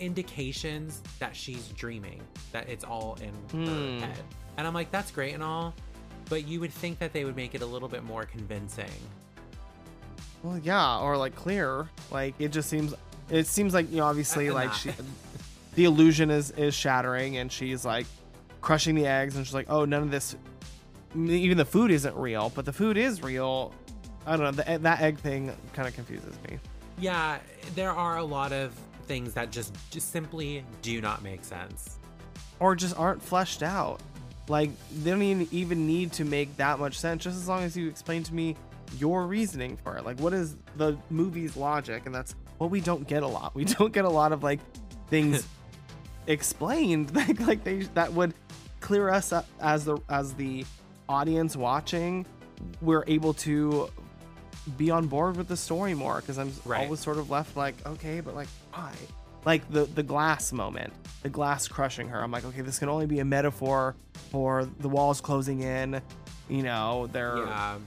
indications 0.00 1.00
that 1.20 1.34
she's 1.36 1.68
dreaming 1.68 2.20
that 2.52 2.68
it's 2.68 2.84
all 2.84 3.16
in 3.22 3.30
Hmm. 3.52 3.66
her 4.00 4.06
head 4.06 4.18
and 4.56 4.66
i'm 4.66 4.74
like 4.74 4.90
that's 4.90 5.10
great 5.10 5.34
and 5.34 5.42
all 5.42 5.72
but 6.28 6.46
you 6.46 6.60
would 6.60 6.72
think 6.72 6.98
that 6.98 7.12
they 7.12 7.24
would 7.24 7.36
make 7.36 7.54
it 7.54 7.62
a 7.62 7.66
little 7.66 7.88
bit 7.88 8.02
more 8.04 8.24
convincing 8.24 8.90
Well, 10.42 10.58
yeah, 10.58 10.98
or 10.98 11.16
like 11.16 11.34
clear. 11.34 11.88
Like 12.10 12.34
it 12.38 12.48
just 12.48 12.68
seems. 12.68 12.94
It 13.30 13.46
seems 13.46 13.72
like 13.72 13.90
you 13.90 13.98
know, 13.98 14.04
obviously, 14.04 14.50
like 14.50 14.72
she, 14.74 14.90
the 15.74 15.84
illusion 15.84 16.30
is 16.30 16.50
is 16.52 16.74
shattering, 16.74 17.38
and 17.38 17.50
she's 17.50 17.84
like 17.84 18.06
crushing 18.60 18.94
the 18.94 19.06
eggs, 19.06 19.36
and 19.36 19.46
she's 19.46 19.54
like, 19.54 19.70
oh, 19.70 19.84
none 19.86 20.02
of 20.02 20.10
this, 20.10 20.36
even 21.14 21.56
the 21.56 21.64
food 21.64 21.90
isn't 21.90 22.14
real, 22.16 22.52
but 22.54 22.64
the 22.66 22.72
food 22.72 22.96
is 22.98 23.22
real. 23.22 23.72
I 24.26 24.36
don't 24.36 24.44
know. 24.44 24.50
The, 24.52 24.70
eh, 24.70 24.78
that 24.78 25.00
egg 25.00 25.18
thing 25.18 25.52
kind 25.72 25.88
of 25.88 25.94
confuses 25.94 26.34
me. 26.48 26.58
yeah 26.98 27.38
there 27.74 27.90
are 27.90 28.18
a 28.18 28.24
lot 28.24 28.52
of 28.52 28.72
things 29.06 29.34
that 29.34 29.50
just 29.50 29.74
just 29.90 30.12
simply 30.12 30.64
do 30.80 31.00
not 31.00 31.22
make 31.22 31.44
sense 31.44 31.98
or 32.60 32.74
just 32.74 32.96
aren't 32.98 33.22
fleshed 33.22 33.62
out. 33.62 34.00
Like 34.48 34.70
they 35.02 35.10
don't 35.10 35.22
even 35.22 35.86
need 35.86 36.12
to 36.12 36.24
make 36.24 36.56
that 36.58 36.78
much 36.78 36.98
sense. 36.98 37.22
Just 37.24 37.36
as 37.36 37.48
long 37.48 37.62
as 37.62 37.76
you 37.76 37.88
explain 37.88 38.22
to 38.24 38.34
me 38.34 38.56
your 38.98 39.26
reasoning 39.26 39.76
for 39.78 39.96
it. 39.96 40.04
Like 40.04 40.20
what 40.20 40.32
is 40.32 40.56
the 40.76 40.96
movie's 41.10 41.56
logic? 41.56 42.02
And 42.06 42.14
that's 42.14 42.34
what 42.58 42.70
we 42.70 42.80
don't 42.80 43.06
get 43.08 43.22
a 43.22 43.26
lot. 43.26 43.54
We 43.54 43.64
don't 43.76 43.92
get 43.92 44.04
a 44.04 44.10
lot 44.10 44.32
of 44.32 44.42
like 44.42 44.60
things 45.08 45.46
explained 46.26 47.14
like 47.16 47.40
like 47.40 47.64
they 47.64 47.82
that 47.94 48.12
would 48.12 48.34
clear 48.80 49.10
us 49.10 49.32
up 49.32 49.46
as 49.60 49.84
the 49.84 49.98
as 50.08 50.34
the 50.34 50.64
audience 51.08 51.56
watching. 51.56 52.26
We're 52.80 53.04
able 53.06 53.34
to 53.34 53.90
be 54.78 54.90
on 54.90 55.06
board 55.06 55.36
with 55.36 55.48
the 55.48 55.56
story 55.56 55.92
more 55.94 56.20
because 56.20 56.38
I'm 56.38 56.52
Right. 56.64 56.84
always 56.84 57.00
sort 57.00 57.18
of 57.18 57.28
left 57.30 57.56
like, 57.56 57.74
okay, 57.86 58.20
but 58.20 58.34
like 58.34 58.48
why? 58.72 58.92
Like 59.44 59.70
the 59.70 59.84
the 59.84 60.02
glass 60.02 60.52
moment, 60.52 60.92
the 61.22 61.28
glass 61.28 61.68
crushing 61.68 62.08
her. 62.08 62.22
I'm 62.22 62.30
like, 62.30 62.44
okay, 62.44 62.62
this 62.62 62.78
can 62.78 62.88
only 62.88 63.06
be 63.06 63.18
a 63.20 63.24
metaphor 63.24 63.94
for 64.30 64.64
the 64.80 64.88
walls 64.88 65.20
closing 65.20 65.60
in. 65.60 66.00
You 66.48 66.62
know, 66.62 67.08
they're 67.12 67.38
yeah 67.38 67.78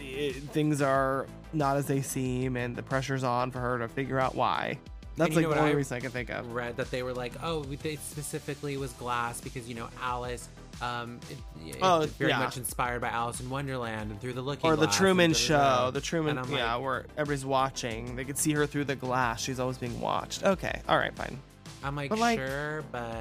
it, 0.00 0.34
things 0.50 0.82
are 0.82 1.26
not 1.52 1.76
as 1.76 1.86
they 1.86 2.02
seem, 2.02 2.56
and 2.56 2.76
the 2.76 2.82
pressure's 2.82 3.24
on 3.24 3.50
for 3.50 3.60
her 3.60 3.78
to 3.78 3.88
figure 3.88 4.18
out 4.18 4.34
why. 4.34 4.78
That's 5.16 5.34
like 5.34 5.48
the 5.48 5.58
only 5.58 5.70
I- 5.70 5.74
reason 5.74 5.96
I 5.96 6.00
can 6.00 6.10
think 6.10 6.30
of. 6.30 6.52
read 6.52 6.76
that 6.76 6.90
they 6.90 7.02
were 7.02 7.14
like, 7.14 7.32
oh, 7.42 7.64
it 7.70 7.98
specifically 8.00 8.76
was 8.76 8.92
glass 8.92 9.40
because 9.40 9.68
you 9.68 9.74
know 9.74 9.88
Alice, 10.02 10.48
um, 10.82 11.20
it, 11.30 11.38
it- 11.66 11.76
Oh, 11.82 12.06
very 12.18 12.30
yeah. 12.30 12.38
much 12.38 12.56
inspired 12.56 13.00
by 13.00 13.08
Alice 13.08 13.40
in 13.40 13.50
Wonderland 13.50 14.10
and 14.10 14.20
through 14.20 14.32
the 14.34 14.42
Looking 14.42 14.70
Or 14.70 14.76
the 14.76 14.86
Truman. 14.86 15.32
Show, 15.34 15.90
the 15.92 16.00
Truman, 16.00 16.36
yeah, 16.50 16.74
like, 16.74 16.82
where 16.84 17.06
everybody's 17.16 17.44
watching. 17.44 18.16
They 18.16 18.24
could 18.24 18.38
see 18.38 18.52
her 18.52 18.66
through 18.66 18.84
the 18.84 18.96
glass. 18.96 19.40
She's 19.42 19.58
always 19.60 19.78
being 19.78 20.00
watched. 20.00 20.42
Okay, 20.44 20.80
all 20.88 20.96
right, 20.98 21.14
fine. 21.14 21.38
I'm 21.82 21.94
like, 21.96 22.10
but, 22.10 22.18
like- 22.18 22.38
sure, 22.38 22.82
but 22.92 23.16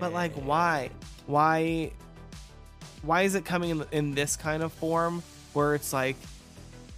But 0.00 0.12
like, 0.12 0.32
why? 0.34 0.90
Why? 1.26 1.92
Why 3.02 3.22
is 3.22 3.34
it 3.34 3.44
coming 3.44 3.70
in, 3.70 3.84
in 3.92 4.14
this 4.14 4.36
kind 4.36 4.62
of 4.62 4.72
form 4.72 5.22
where 5.54 5.74
it's 5.74 5.92
like, 5.92 6.16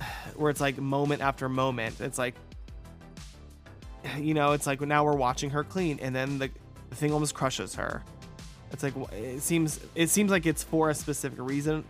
where 0.36 0.50
it's 0.50 0.60
like 0.60 0.78
moment 0.78 1.22
after 1.22 1.48
moment? 1.48 2.00
It's 2.00 2.18
like, 2.18 2.34
you 4.18 4.34
know, 4.34 4.52
it's 4.52 4.66
like 4.66 4.80
now 4.80 5.04
we're 5.04 5.14
watching 5.14 5.50
her 5.50 5.64
clean, 5.64 5.98
and 6.02 6.14
then 6.14 6.38
the, 6.38 6.50
the 6.90 6.96
thing 6.96 7.12
almost 7.12 7.34
crushes 7.34 7.74
her. 7.76 8.02
It's 8.72 8.82
like 8.82 8.94
it 9.12 9.42
seems 9.42 9.80
it 9.94 10.08
seems 10.10 10.30
like 10.30 10.46
it's 10.46 10.62
for 10.62 10.90
a 10.90 10.94
specific 10.94 11.38
reason, 11.40 11.84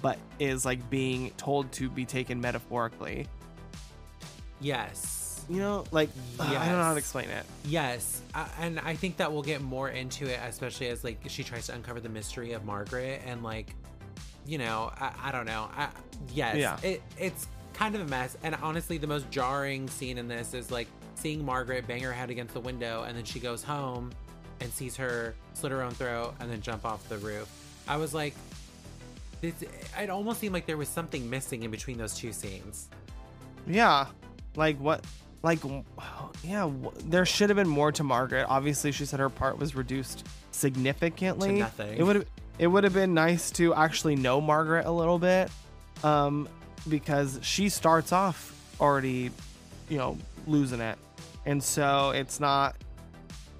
but 0.00 0.18
is 0.38 0.64
like 0.64 0.88
being 0.90 1.30
told 1.36 1.70
to 1.72 1.88
be 1.90 2.04
taken 2.04 2.40
metaphorically. 2.40 3.26
Yes, 4.60 5.44
You 5.50 5.58
know, 5.58 5.84
like 5.90 6.08
I 6.40 6.52
don't 6.52 6.54
know 6.78 6.82
how 6.84 6.92
to 6.92 6.98
explain 6.98 7.28
it. 7.28 7.44
yes, 7.66 8.22
uh, 8.34 8.46
and 8.60 8.80
I 8.80 8.94
think 8.94 9.18
that 9.18 9.30
we'll 9.32 9.42
get 9.42 9.60
more 9.60 9.90
into 9.90 10.26
it, 10.26 10.40
especially 10.42 10.88
as 10.88 11.04
like 11.04 11.18
she 11.28 11.44
tries 11.44 11.66
to 11.66 11.74
uncover 11.74 12.00
the 12.00 12.08
mystery 12.08 12.52
of 12.52 12.64
Margaret 12.64 13.20
and 13.26 13.42
like, 13.42 13.74
you 14.46 14.56
know, 14.58 14.90
I, 14.98 15.12
I 15.24 15.32
don't 15.32 15.44
know. 15.46 15.68
I, 15.76 15.88
yes, 16.32 16.56
Yeah. 16.56 16.78
it, 16.82 17.02
it's 17.18 17.46
kind 17.74 17.94
of 17.94 18.00
a 18.00 18.06
mess. 18.06 18.38
And 18.42 18.54
honestly, 18.62 18.96
the 18.96 19.06
most 19.06 19.30
jarring 19.30 19.88
scene 19.88 20.16
in 20.16 20.28
this 20.28 20.54
is 20.54 20.70
like 20.70 20.86
seeing 21.16 21.44
Margaret 21.44 21.86
bang 21.86 22.02
her 22.02 22.12
head 22.12 22.30
against 22.30 22.54
the 22.54 22.60
window, 22.60 23.02
and 23.02 23.14
then 23.16 23.24
she 23.24 23.40
goes 23.40 23.62
home 23.62 24.12
and 24.64 24.72
sees 24.72 24.96
her 24.96 25.34
slit 25.52 25.70
her 25.70 25.82
own 25.82 25.92
throat 25.92 26.34
and 26.40 26.50
then 26.50 26.60
jump 26.60 26.84
off 26.84 27.08
the 27.08 27.18
roof. 27.18 27.48
I 27.86 27.96
was 27.96 28.12
like, 28.12 28.34
this, 29.40 29.54
it 30.00 30.10
almost 30.10 30.40
seemed 30.40 30.54
like 30.54 30.66
there 30.66 30.76
was 30.76 30.88
something 30.88 31.28
missing 31.30 31.62
in 31.62 31.70
between 31.70 31.98
those 31.98 32.14
two 32.14 32.32
scenes. 32.32 32.88
Yeah. 33.66 34.06
Like 34.56 34.78
what? 34.78 35.04
Like 35.42 35.60
yeah, 36.42 36.70
there 37.04 37.26
should 37.26 37.50
have 37.50 37.56
been 37.56 37.68
more 37.68 37.92
to 37.92 38.02
Margaret. 38.02 38.46
Obviously, 38.48 38.92
she 38.92 39.04
said 39.04 39.20
her 39.20 39.28
part 39.28 39.58
was 39.58 39.74
reduced 39.74 40.26
significantly. 40.52 41.48
To 41.48 41.58
nothing. 41.58 41.98
It 41.98 42.02
would 42.02 42.16
have 42.16 42.26
it 42.58 42.66
would 42.66 42.84
have 42.84 42.94
been 42.94 43.12
nice 43.12 43.50
to 43.52 43.74
actually 43.74 44.16
know 44.16 44.40
Margaret 44.40 44.86
a 44.86 44.90
little 44.90 45.18
bit, 45.18 45.50
um, 46.02 46.48
because 46.88 47.40
she 47.42 47.68
starts 47.68 48.10
off 48.10 48.54
already, 48.80 49.30
you 49.90 49.98
know, 49.98 50.16
losing 50.46 50.80
it, 50.80 50.96
and 51.44 51.62
so 51.62 52.10
it's 52.10 52.40
not. 52.40 52.76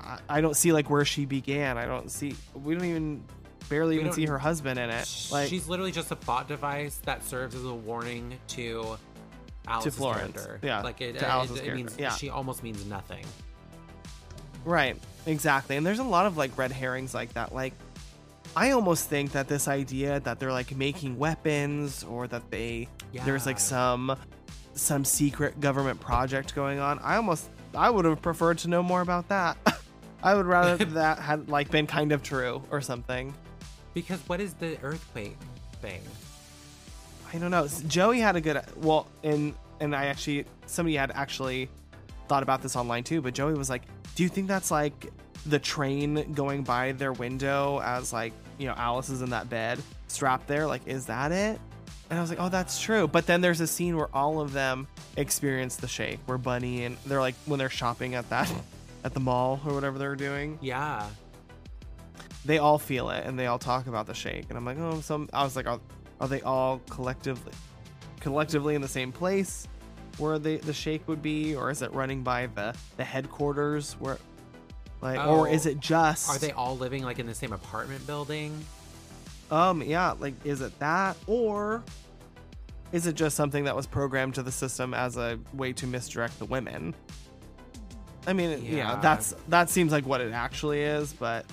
I, 0.05 0.19
I 0.29 0.41
don't 0.41 0.57
see 0.57 0.73
like 0.73 0.91
where 0.91 1.05
she 1.05 1.25
began. 1.25 1.79
I 1.79 1.87
don't 1.87 2.11
see. 2.11 2.35
We 2.55 2.75
don't 2.75 2.85
even 2.85 3.25
barely 3.69 3.97
We 3.97 4.03
even 4.03 4.13
see 4.13 4.27
her 4.27 4.39
husband 4.39 4.79
in 4.79 4.91
it. 4.91 5.29
Like 5.33 5.49
she's 5.49 5.69
literally 5.69 5.93
just 5.93 6.11
a 6.11 6.17
thought 6.17 6.49
device 6.49 6.97
that 7.05 7.25
serves 7.25 7.55
as 7.55 7.65
a 7.65 7.75
warning 7.75 8.39
to 8.49 8.97
Alice's 9.67 9.97
Florence. 9.97 10.33
character. 10.33 10.61
Yeah, 10.63 10.83
like 10.83 11.01
it, 11.01 11.19
to 11.19 11.25
it- 11.25 11.29
Alice's 11.29 11.61
it, 11.61 11.75
means. 11.75 11.97
Yeah. 11.99 12.11
she 12.11 12.29
almost 12.29 12.63
means 12.63 12.85
nothing. 12.87 13.25
Right, 14.65 14.97
exactly. 15.27 15.77
And 15.77 15.87
there's 15.87 15.99
a 15.99 16.05
lot 16.05 16.27
of 16.27 16.37
like 16.37 16.57
red 16.57 16.73
herrings 16.73 17.15
like 17.15 17.35
that. 17.35 17.55
Like, 17.55 17.75
I 18.57 18.71
almost 18.71 19.09
think 19.09 19.33
that 19.33 19.49
this 19.49 19.69
idea 19.69 20.21
that 20.21 20.39
they're 20.41 20.53
like 20.53 20.75
making 20.77 21.19
weapons 21.19 22.05
or 22.05 22.27
that 22.29 22.51
they 22.51 22.89
there's 23.25 23.47
like 23.47 23.59
some 23.59 24.17
some 24.75 25.05
secret 25.05 25.61
government 25.61 26.01
project 26.01 26.55
going 26.55 26.79
on. 26.79 26.99
I 27.01 27.17
almost 27.17 27.49
I 27.75 27.91
would 27.91 28.05
have 28.05 28.23
preferred 28.23 28.59
to 28.59 28.69
know 28.69 28.83
more 28.83 29.01
about 29.01 29.29
that. 29.29 29.57
I 30.25 30.35
would 30.35 30.47
rather 30.47 30.83
that 30.85 31.19
had 31.19 31.49
like 31.49 31.71
been 31.71 31.87
kind 31.87 32.11
of 32.11 32.23
true 32.23 32.63
or 32.71 32.81
something. 32.81 33.33
Because 33.93 34.19
what 34.27 34.41
is 34.41 34.55
the 34.55 34.77
earthquake 34.83 35.37
thing? 35.81 36.01
I 37.33 37.39
don't 37.39 37.51
know. 37.51 37.69
Joey 37.87 38.19
had 38.21 38.35
a 38.35 38.41
good 38.41 38.61
well, 38.77 39.07
and 39.23 39.55
and 39.81 39.95
I 39.95 40.07
actually 40.07 40.47
somebody 40.67 40.97
had 40.97 41.13
actually 41.13 41.69
thought 42.27 42.43
about 42.43 42.63
this 42.63 42.75
online 42.75 43.05
too. 43.05 43.21
But 43.21 43.35
Joey 43.35 43.55
was 43.55 43.69
like, 43.69 43.83
"Do 44.15 44.23
you 44.23 44.29
think 44.29 44.49
that's 44.49 44.71
like 44.71 45.13
the 45.47 45.59
train 45.59 46.33
going 46.33 46.65
by 46.65 46.93
their 46.93 47.13
window 47.13 47.81
as 47.85 48.13
like 48.13 48.33
you 48.59 48.67
know 48.67 48.75
Alice 48.77 49.11
is 49.11 49.21
in 49.21 49.31
that 49.31 49.51
bed 49.51 49.81
strapped 50.09 50.49
there? 50.49 50.67
Like, 50.67 50.87
is 50.87 51.07
that 51.07 51.33
it?" 51.33 51.61
And 52.09 52.19
I 52.19 52.23
was 52.23 52.31
like, 52.31 52.41
"Oh, 52.41 52.49
that's 52.49 52.81
true." 52.81 53.07
But 53.07 53.27
then 53.27 53.43
there's 53.43 53.61
a 53.61 53.67
scene 53.67 53.97
where 53.97 54.09
all 54.15 54.41
of 54.41 54.53
them 54.53 54.87
experience 55.17 55.77
the 55.77 55.89
shake, 55.89 56.21
where 56.27 56.39
Bunny 56.39 56.85
and 56.85 56.97
they're 57.05 57.21
like 57.21 57.35
when 57.45 57.59
they're 57.59 57.69
shopping 57.69 58.15
at 58.15 58.29
that 58.31 58.51
at 59.05 59.15
the 59.15 59.21
mall 59.21 59.61
or 59.67 59.75
whatever 59.75 59.99
they're 59.99 60.17
doing 60.17 60.59
Yeah. 60.63 61.07
they 62.45 62.59
all 62.59 62.79
feel 62.79 63.11
it 63.11 63.25
and 63.27 63.39
they 63.39 63.47
all 63.47 63.59
talk 63.59 63.87
about 63.87 64.07
the 64.07 64.15
shake 64.15 64.47
and 64.49 64.57
i'm 64.59 64.65
like 64.65 64.79
oh 64.79 65.01
some 65.01 65.29
i 65.33 65.43
was 65.45 65.57
like 65.57 65.67
are, 65.67 65.81
are 66.21 66.29
they 66.29 66.41
all 66.43 66.81
collectively 66.91 67.53
collectively 68.21 68.75
in 68.75 68.81
the 68.83 68.89
same 68.89 69.13
place 69.13 69.69
where 70.19 70.39
the 70.39 70.57
the 70.59 70.73
shake 70.73 71.07
would 71.09 71.21
be 71.23 71.55
or 71.55 71.71
is 71.71 71.83
it 71.83 71.93
running 71.93 72.23
by 72.23 72.47
the 72.55 72.75
the 72.97 73.05
headquarters 73.05 73.93
where 73.99 74.19
like 75.03 75.19
or 75.19 75.41
Oh. 75.49 75.53
is 75.53 75.67
it 75.67 75.81
just 75.81 76.31
Are 76.31 76.39
they 76.39 76.53
all 76.53 76.77
living 76.79 77.03
like 77.05 77.19
in 77.19 77.27
the 77.27 77.35
same 77.35 77.53
apartment 77.53 78.07
building? 78.07 78.65
um 79.51 79.83
yeah 79.83 80.13
like 80.13 80.33
is 80.47 80.61
it 80.63 80.79
that 80.79 81.17
or 81.27 81.83
is 82.93 83.07
it 83.07 83.15
just 83.15 83.37
something 83.37 83.65
that 83.65 83.75
was 83.77 83.87
programmed 83.87 84.35
to 84.37 84.43
the 84.43 84.53
system 84.53 84.95
as 84.95 85.17
a 85.19 85.39
way 85.53 85.73
to 85.75 85.87
misdirect 85.87 86.39
the 86.39 86.45
women 86.47 86.95
i 88.27 88.33
mean 88.33 88.63
yeah, 88.65 88.77
Yeah. 88.77 89.01
that's 89.01 89.35
that 89.49 89.71
seems 89.71 89.93
like 89.93 90.07
what 90.07 90.21
it 90.21 90.33
actually 90.33 90.83
is 90.83 91.13
but 91.13 91.45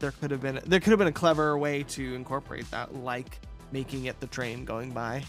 there 0.00 0.10
could 0.12 0.30
have 0.30 0.40
been 0.40 0.60
there 0.66 0.80
could 0.80 0.90
have 0.90 0.98
been 0.98 1.08
a 1.08 1.12
clever 1.12 1.56
way 1.56 1.82
to 1.84 2.14
incorporate 2.14 2.70
that 2.70 2.94
like 2.94 3.38
making 3.72 4.04
it 4.06 4.18
the 4.20 4.26
train 4.26 4.64
going 4.64 4.90
by 4.90 5.22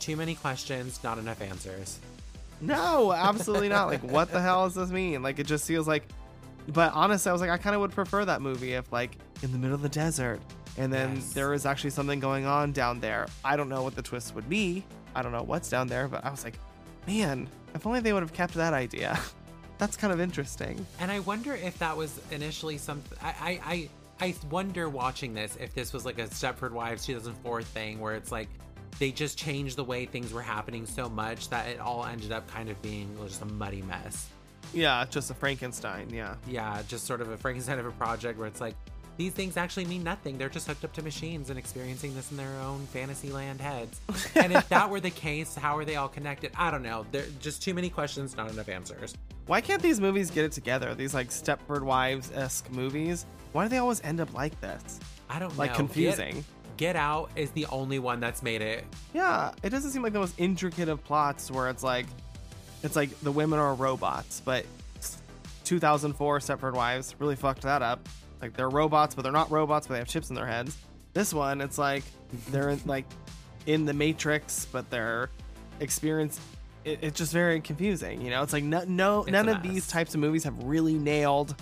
Too 0.00 0.16
many 0.16 0.34
questions, 0.34 1.00
not 1.02 1.18
enough 1.18 1.40
answers. 1.42 1.98
no 2.60 3.12
absolutely 3.12 3.68
not 3.68 3.88
like 3.88 4.02
what 4.02 4.30
the 4.30 4.40
hell 4.40 4.64
does 4.66 4.74
this 4.74 4.90
mean 4.90 5.22
like 5.22 5.38
it 5.38 5.46
just 5.46 5.66
feels 5.66 5.88
like 5.88 6.04
but 6.68 6.92
honestly 6.94 7.28
i 7.30 7.32
was 7.32 7.40
like 7.40 7.50
i 7.50 7.56
kind 7.58 7.74
of 7.74 7.80
would 7.80 7.90
prefer 7.92 8.24
that 8.24 8.40
movie 8.40 8.74
if 8.74 8.90
like 8.92 9.16
in 9.42 9.50
the 9.52 9.58
middle 9.58 9.74
of 9.74 9.82
the 9.82 9.88
desert 9.88 10.40
and 10.78 10.92
then 10.92 11.16
Yes. 11.16 11.32
there 11.34 11.50
was 11.50 11.66
actually 11.66 11.90
something 11.90 12.20
going 12.20 12.46
on 12.46 12.72
down 12.72 13.00
there 13.00 13.26
i 13.44 13.56
don't 13.56 13.68
know 13.68 13.82
what 13.82 13.94
the 13.96 14.02
twist 14.02 14.34
would 14.34 14.48
be 14.48 14.84
i 15.14 15.20
don't 15.22 15.32
know 15.32 15.42
what's 15.42 15.68
down 15.68 15.88
there 15.88 16.06
but 16.08 16.24
i 16.24 16.30
was 16.30 16.44
like 16.44 16.58
man 17.06 17.48
if 17.74 17.86
only 17.86 18.00
they 18.00 18.12
would 18.12 18.22
have 18.22 18.32
kept 18.32 18.54
that 18.54 18.72
idea 18.72 19.18
that's 19.78 19.96
kind 19.96 20.12
of 20.12 20.20
interesting 20.20 20.86
And 21.00 21.10
I 21.10 21.20
wonder 21.20 21.54
if 21.54 21.78
that 21.78 21.96
was 21.96 22.20
initially 22.30 22.78
something. 22.78 23.18
I, 23.22 23.60
I, 23.64 23.88
I, 24.20 24.34
wonder 24.50 24.88
watching 24.88 25.34
this 25.34 25.56
if 25.60 25.74
this 25.74 25.92
was 25.92 26.04
like 26.04 26.18
a 26.18 26.26
Stepford 26.26 26.72
Wives 26.72 27.04
2004 27.06 27.62
thing 27.62 28.00
where 28.00 28.14
it's 28.14 28.30
like 28.30 28.48
they 28.98 29.10
just 29.10 29.36
changed 29.38 29.76
the 29.76 29.84
way 29.84 30.06
things 30.06 30.32
were 30.32 30.42
happening 30.42 30.86
so 30.86 31.08
much 31.08 31.48
that 31.50 31.68
it 31.68 31.80
all 31.80 32.04
ended 32.04 32.32
up 32.32 32.48
kind 32.48 32.68
of 32.68 32.80
being 32.82 33.14
just 33.26 33.42
a 33.42 33.46
muddy 33.46 33.82
mess. 33.82 34.28
Yeah, 34.72 35.04
just 35.10 35.30
a 35.30 35.34
Frankenstein. 35.34 36.08
Yeah. 36.10 36.36
Yeah, 36.48 36.82
just 36.88 37.04
sort 37.04 37.20
of 37.20 37.30
a 37.30 37.36
Frankenstein 37.36 37.78
of 37.78 37.86
a 37.86 37.90
project 37.92 38.38
where 38.38 38.48
it's 38.48 38.60
like 38.60 38.74
these 39.16 39.32
things 39.32 39.56
actually 39.56 39.84
mean 39.84 40.02
nothing. 40.02 40.38
They're 40.38 40.48
just 40.48 40.66
hooked 40.66 40.84
up 40.84 40.92
to 40.94 41.02
machines 41.02 41.50
and 41.50 41.58
experiencing 41.58 42.14
this 42.14 42.30
in 42.30 42.36
their 42.36 42.56
own 42.60 42.86
fantasy 42.86 43.30
land 43.30 43.60
heads. 43.60 44.00
and 44.34 44.52
if 44.52 44.68
that 44.68 44.90
were 44.90 45.00
the 45.00 45.10
case, 45.10 45.54
how 45.54 45.76
are 45.76 45.84
they 45.84 45.96
all 45.96 46.08
connected? 46.08 46.52
I 46.56 46.70
don't 46.70 46.82
know. 46.82 47.06
There 47.12 47.24
just 47.40 47.62
too 47.62 47.74
many 47.74 47.90
questions, 47.90 48.36
not 48.36 48.50
enough 48.50 48.68
answers. 48.68 49.14
Why 49.46 49.60
can't 49.60 49.82
these 49.82 50.00
movies 50.00 50.30
get 50.30 50.44
it 50.44 50.52
together? 50.52 50.94
These 50.94 51.14
like 51.14 51.28
Stepford 51.28 51.82
Wives 51.82 52.32
esque 52.34 52.70
movies. 52.70 53.26
Why 53.52 53.64
do 53.64 53.68
they 53.68 53.78
always 53.78 54.02
end 54.02 54.20
up 54.20 54.32
like 54.34 54.58
this? 54.60 54.98
I 55.30 55.38
don't 55.38 55.52
know. 55.52 55.58
Like 55.58 55.72
know. 55.72 55.76
confusing. 55.76 56.34
Get, 56.34 56.44
Get 56.76 56.96
Out 56.96 57.30
is 57.36 57.50
the 57.52 57.66
only 57.66 58.00
one 58.00 58.18
that's 58.18 58.42
made 58.42 58.62
it. 58.62 58.84
Yeah, 59.12 59.52
it 59.62 59.70
doesn't 59.70 59.90
seem 59.90 60.02
like 60.02 60.12
the 60.12 60.18
most 60.18 60.34
intricate 60.38 60.88
of 60.88 61.04
plots 61.04 61.50
where 61.50 61.68
it's 61.68 61.84
like, 61.84 62.06
it's 62.82 62.96
like 62.96 63.16
the 63.20 63.30
women 63.30 63.60
are 63.60 63.74
robots, 63.74 64.42
but 64.44 64.66
2004 65.64 66.40
Stepford 66.40 66.74
Wives 66.74 67.14
really 67.18 67.36
fucked 67.36 67.62
that 67.62 67.82
up. 67.82 68.08
Like 68.44 68.52
they're 68.52 68.68
robots, 68.68 69.14
but 69.14 69.22
they're 69.22 69.32
not 69.32 69.50
robots, 69.50 69.86
but 69.86 69.94
they 69.94 69.98
have 70.00 70.06
chips 70.08 70.28
in 70.28 70.36
their 70.36 70.46
heads. 70.46 70.76
This 71.14 71.32
one, 71.32 71.62
it's 71.62 71.78
like 71.78 72.04
they're 72.50 72.76
like 72.84 73.06
in 73.64 73.86
the 73.86 73.94
Matrix, 73.94 74.66
but 74.70 74.90
they're 74.90 75.30
experience. 75.80 76.38
It, 76.84 76.98
it's 77.00 77.16
just 77.16 77.32
very 77.32 77.62
confusing, 77.62 78.20
you 78.20 78.28
know. 78.28 78.42
It's 78.42 78.52
like 78.52 78.62
no, 78.62 78.84
no 78.86 79.20
It's 79.22 79.30
none 79.30 79.48
of 79.48 79.62
these 79.62 79.86
types 79.88 80.12
of 80.14 80.20
movies 80.20 80.44
have 80.44 80.62
really 80.62 80.92
nailed 80.92 81.54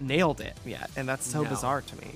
nailed 0.00 0.40
it 0.40 0.56
yet, 0.66 0.90
and 0.96 1.08
that's 1.08 1.24
so 1.24 1.44
No. 1.44 1.48
bizarre 1.50 1.80
to 1.82 1.96
me. 1.98 2.10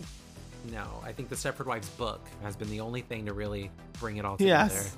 No, 0.72 0.84
I 1.04 1.12
think 1.12 1.28
the 1.28 1.36
Stepford 1.36 1.66
Wives 1.66 1.88
book 1.90 2.26
has 2.42 2.56
been 2.56 2.68
the 2.68 2.80
only 2.80 3.02
thing 3.02 3.26
to 3.26 3.32
really 3.32 3.70
bring 4.00 4.16
it 4.16 4.24
all 4.24 4.36
together. 4.36 4.74
Yes. 4.74 4.96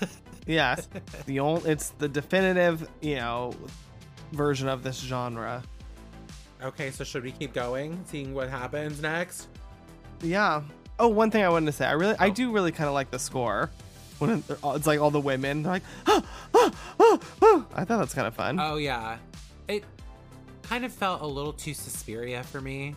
Yes, 0.46 0.88
the 1.26 1.40
only 1.40 1.72
it's 1.72 1.90
the 1.98 2.08
definitive, 2.08 2.88
you 3.02 3.16
know, 3.16 3.52
version 4.32 4.66
of 4.66 4.82
this 4.82 4.98
genre. 4.98 5.62
Okay, 6.62 6.90
so 6.90 7.04
should 7.04 7.22
we 7.22 7.30
keep 7.32 7.52
going, 7.52 8.02
seeing 8.06 8.34
what 8.34 8.48
happens 8.50 9.00
next? 9.00 9.48
Yeah. 10.22 10.62
Oh, 10.98 11.08
one 11.08 11.30
thing 11.30 11.44
I 11.44 11.48
wanted 11.48 11.66
to 11.66 11.72
say, 11.72 11.86
I 11.86 11.92
really, 11.92 12.16
I 12.18 12.28
Oh. 12.28 12.32
do 12.32 12.50
really 12.52 12.72
kind 12.72 12.88
of 12.88 12.94
like 12.94 13.10
the 13.12 13.18
score 13.20 13.70
when 14.18 14.30
it- 14.48 14.58
it's 14.64 14.86
like 14.86 14.98
all 15.00 15.12
the 15.12 15.20
women 15.20 15.62
they're 15.62 15.74
like, 15.74 15.82
ah, 16.08 16.22
ah, 16.54 16.70
ah, 16.98 17.18
ah. 17.42 17.64
I 17.76 17.84
thought 17.84 17.98
that's 17.98 18.14
kind 18.14 18.26
of 18.26 18.34
fun. 18.34 18.58
Oh 18.58 18.76
yeah, 18.76 19.18
it 19.68 19.84
kind 20.62 20.84
of 20.84 20.92
felt 20.92 21.22
a 21.22 21.26
little 21.26 21.52
too 21.52 21.72
Suspiria 21.74 22.42
for 22.42 22.60
me. 22.60 22.96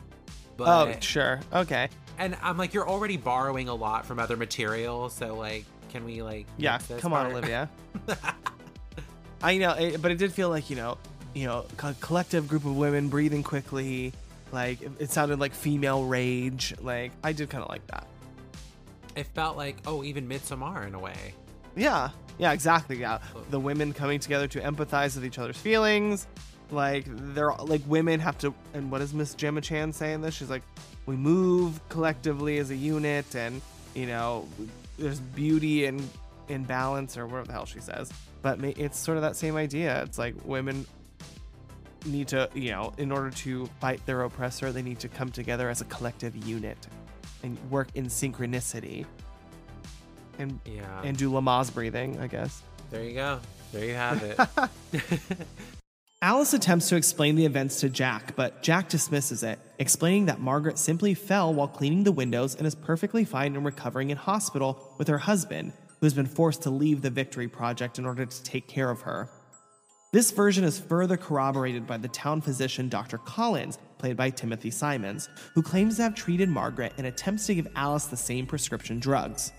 But 0.57 0.67
oh, 0.67 0.95
sure, 0.99 1.39
okay, 1.53 1.89
and 2.17 2.35
I'm 2.41 2.57
like, 2.57 2.73
you're 2.73 2.89
already 2.89 3.17
borrowing 3.17 3.69
a 3.69 3.75
lot 3.75 4.05
from 4.07 4.17
other 4.17 4.35
material, 4.35 5.09
so 5.09 5.35
like, 5.35 5.65
can 5.89 6.03
we 6.03 6.23
like? 6.23 6.47
yeah, 6.57 6.79
come 6.97 7.13
on. 7.13 7.27
Olivia. 7.27 7.69
I 9.43 9.57
know, 9.57 9.71
it, 9.73 10.01
but 10.01 10.11
it 10.11 10.17
did 10.17 10.31
feel 10.33 10.49
like 10.49 10.69
you 10.71 10.75
know, 10.75 10.97
you 11.33 11.47
know, 11.47 11.65
co- 11.77 11.95
collective 11.99 12.47
group 12.47 12.65
of 12.65 12.75
women 12.75 13.09
breathing 13.09 13.43
quickly. 13.43 14.13
Like 14.51 14.81
it, 14.81 14.91
it 14.99 15.11
sounded 15.11 15.39
like 15.39 15.53
female 15.53 16.03
rage. 16.05 16.73
Like 16.81 17.11
I 17.23 17.31
did 17.33 17.49
kind 17.49 17.63
of 17.63 17.69
like 17.69 17.85
that. 17.87 18.05
it 19.15 19.27
felt 19.27 19.57
like 19.57 19.77
oh, 19.85 20.03
even 20.03 20.27
Midsommar 20.27 20.87
in 20.87 20.93
a 20.93 20.99
way. 20.99 21.33
Yeah, 21.75 22.09
yeah, 22.37 22.51
exactly. 22.51 22.97
Yeah, 22.97 23.19
the 23.49 23.59
women 23.59 23.93
coming 23.93 24.19
together 24.19 24.47
to 24.49 24.59
empathize 24.59 25.15
with 25.15 25.25
each 25.25 25.39
other's 25.39 25.57
feelings. 25.57 26.27
Like 26.69 27.05
they're 27.07 27.53
like 27.53 27.81
women 27.87 28.19
have 28.19 28.37
to. 28.39 28.53
And 28.73 28.91
what 28.91 28.99
does 28.99 29.13
Miss 29.13 29.33
Gemma 29.35 29.61
Chan 29.61 29.93
say 29.93 30.13
in 30.13 30.21
this? 30.21 30.33
She's 30.33 30.49
like, 30.49 30.63
we 31.05 31.15
move 31.15 31.79
collectively 31.89 32.57
as 32.57 32.71
a 32.71 32.75
unit, 32.75 33.35
and 33.35 33.61
you 33.93 34.05
know, 34.05 34.47
there's 34.97 35.19
beauty 35.19 35.85
and 35.85 36.07
in 36.49 36.63
balance, 36.63 37.17
or 37.17 37.25
whatever 37.25 37.47
the 37.47 37.53
hell 37.53 37.65
she 37.65 37.79
says. 37.79 38.11
But 38.41 38.59
it's 38.63 38.97
sort 38.97 39.17
of 39.17 39.21
that 39.21 39.35
same 39.35 39.55
idea. 39.55 40.01
It's 40.03 40.17
like 40.17 40.35
women 40.43 40.85
need 42.05 42.27
to, 42.29 42.49
you 42.53 42.71
know, 42.71 42.93
in 42.97 43.11
order 43.11 43.29
to 43.31 43.67
fight 43.79 44.05
their 44.05 44.23
oppressor, 44.23 44.71
they 44.71 44.81
need 44.81 44.99
to 44.99 45.07
come 45.07 45.29
together 45.29 45.69
as 45.69 45.81
a 45.81 45.85
collective 45.85 46.35
unit 46.47 46.77
and 47.43 47.57
work 47.69 47.87
in 47.95 48.05
synchronicity. 48.07 49.05
And 50.39 50.59
Yeah. 50.65 51.01
and 51.03 51.17
do 51.17 51.29
Lamaze 51.31 51.73
breathing, 51.73 52.19
I 52.19 52.27
guess. 52.27 52.61
there 52.89 53.03
you 53.03 53.13
go. 53.13 53.39
There 53.71 53.85
you 53.85 53.93
have 53.93 54.21
it. 54.23 55.01
Alice 56.23 56.53
attempts 56.53 56.87
to 56.89 56.95
explain 56.95 57.35
the 57.35 57.45
events 57.45 57.79
to 57.79 57.89
Jack, 57.89 58.35
but 58.35 58.61
Jack 58.61 58.89
dismisses 58.89 59.41
it, 59.41 59.57
explaining 59.79 60.27
that 60.27 60.39
Margaret 60.39 60.77
simply 60.77 61.15
fell 61.15 61.51
while 61.51 61.67
cleaning 61.67 62.03
the 62.03 62.11
windows 62.11 62.53
and 62.53 62.67
is 62.67 62.75
perfectly 62.75 63.25
fine 63.25 63.55
and 63.55 63.65
recovering 63.65 64.11
in 64.11 64.17
hospital 64.17 64.93
with 64.99 65.07
her 65.07 65.17
husband, 65.17 65.73
who 65.99 66.05
has 66.05 66.13
been 66.13 66.27
forced 66.27 66.61
to 66.63 66.69
leave 66.69 67.01
the 67.01 67.09
Victory 67.09 67.47
Project 67.47 67.97
in 67.97 68.05
order 68.05 68.23
to 68.25 68.43
take 68.43 68.67
care 68.67 68.91
of 68.91 69.01
her. 69.01 69.29
This 70.13 70.31
version 70.31 70.65
is 70.65 70.77
further 70.77 71.15
corroborated 71.15 71.87
by 71.87 71.95
the 71.95 72.09
town 72.09 72.41
physician 72.41 72.89
Dr. 72.89 73.17
Collins, 73.19 73.79
played 73.97 74.17
by 74.17 74.29
Timothy 74.29 74.69
Simons, 74.69 75.29
who 75.53 75.61
claims 75.61 75.95
to 75.95 76.03
have 76.03 76.15
treated 76.15 76.49
Margaret 76.49 76.91
and 76.97 77.07
attempts 77.07 77.47
to 77.47 77.55
give 77.55 77.69
Alice 77.77 78.07
the 78.07 78.17
same 78.17 78.45
prescription 78.45 78.99
drugs. 78.99 79.53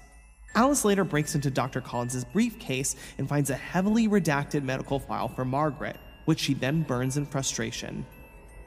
Alice 0.55 0.84
later 0.84 1.05
breaks 1.05 1.34
into 1.34 1.50
Dr. 1.50 1.80
Collins' 1.80 2.26
briefcase 2.26 2.96
and 3.16 3.26
finds 3.26 3.48
a 3.48 3.55
heavily 3.55 4.09
redacted 4.09 4.62
medical 4.62 4.98
file 4.98 5.28
for 5.28 5.46
Margaret, 5.46 5.96
which 6.26 6.40
she 6.40 6.53
then 6.53 6.82
burns 6.82 7.16
in 7.16 7.24
frustration. 7.24 8.05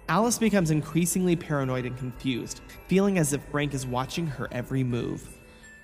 Alice 0.09 0.39
becomes 0.39 0.71
increasingly 0.71 1.35
paranoid 1.35 1.85
and 1.85 1.97
confused, 1.97 2.61
feeling 2.87 3.19
as 3.19 3.31
if 3.31 3.43
Frank 3.51 3.75
is 3.75 3.85
watching 3.85 4.25
her 4.25 4.47
every 4.51 4.83
move. 4.83 5.37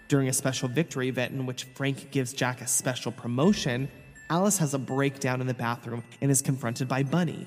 During 0.07 0.29
a 0.29 0.33
special 0.33 0.67
victory 0.67 1.09
event 1.09 1.33
in 1.33 1.45
which 1.45 1.65
Frank 1.75 2.09
gives 2.09 2.33
Jack 2.33 2.61
a 2.61 2.67
special 2.67 3.11
promotion, 3.11 3.87
Alice 4.31 4.57
has 4.59 4.73
a 4.73 4.79
breakdown 4.79 5.41
in 5.41 5.47
the 5.47 5.53
bathroom 5.53 6.01
and 6.21 6.31
is 6.31 6.41
confronted 6.41 6.87
by 6.87 7.03
Bunny. 7.03 7.45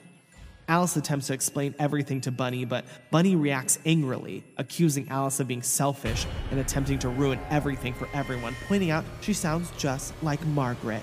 Alice 0.69 0.95
attempts 0.97 1.29
to 1.29 1.33
explain 1.33 1.75
everything 1.79 2.21
to 2.21 2.31
Bunny, 2.31 2.67
but 2.67 2.85
Bunny 3.11 3.37
reacts 3.37 3.79
angrily, 3.87 4.45
accusing 4.59 5.09
Alice 5.09 5.41
of 5.41 5.49
being 5.49 5.63
selfish 5.63 6.27
and 6.51 6.61
attempting 6.61 6.99
to 6.99 7.09
ruin 7.09 7.41
everything 7.49 7.95
for 7.95 8.07
everyone, 8.13 8.55
pointing 8.69 8.91
out 8.91 9.03
she 9.23 9.33
sounds 9.33 9.71
just 9.79 10.13
like 10.23 10.45
Margaret. 10.49 11.03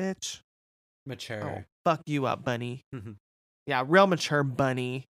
Bitch. 0.00 0.38
Mature. 1.04 1.42
Oh, 1.42 1.64
fuck 1.84 2.02
you 2.06 2.26
up, 2.26 2.44
Bunny. 2.44 2.84
Mm-hmm. 2.94 3.12
yeah, 3.66 3.82
real 3.84 4.06
mature 4.06 4.44
Bunny. 4.44 5.04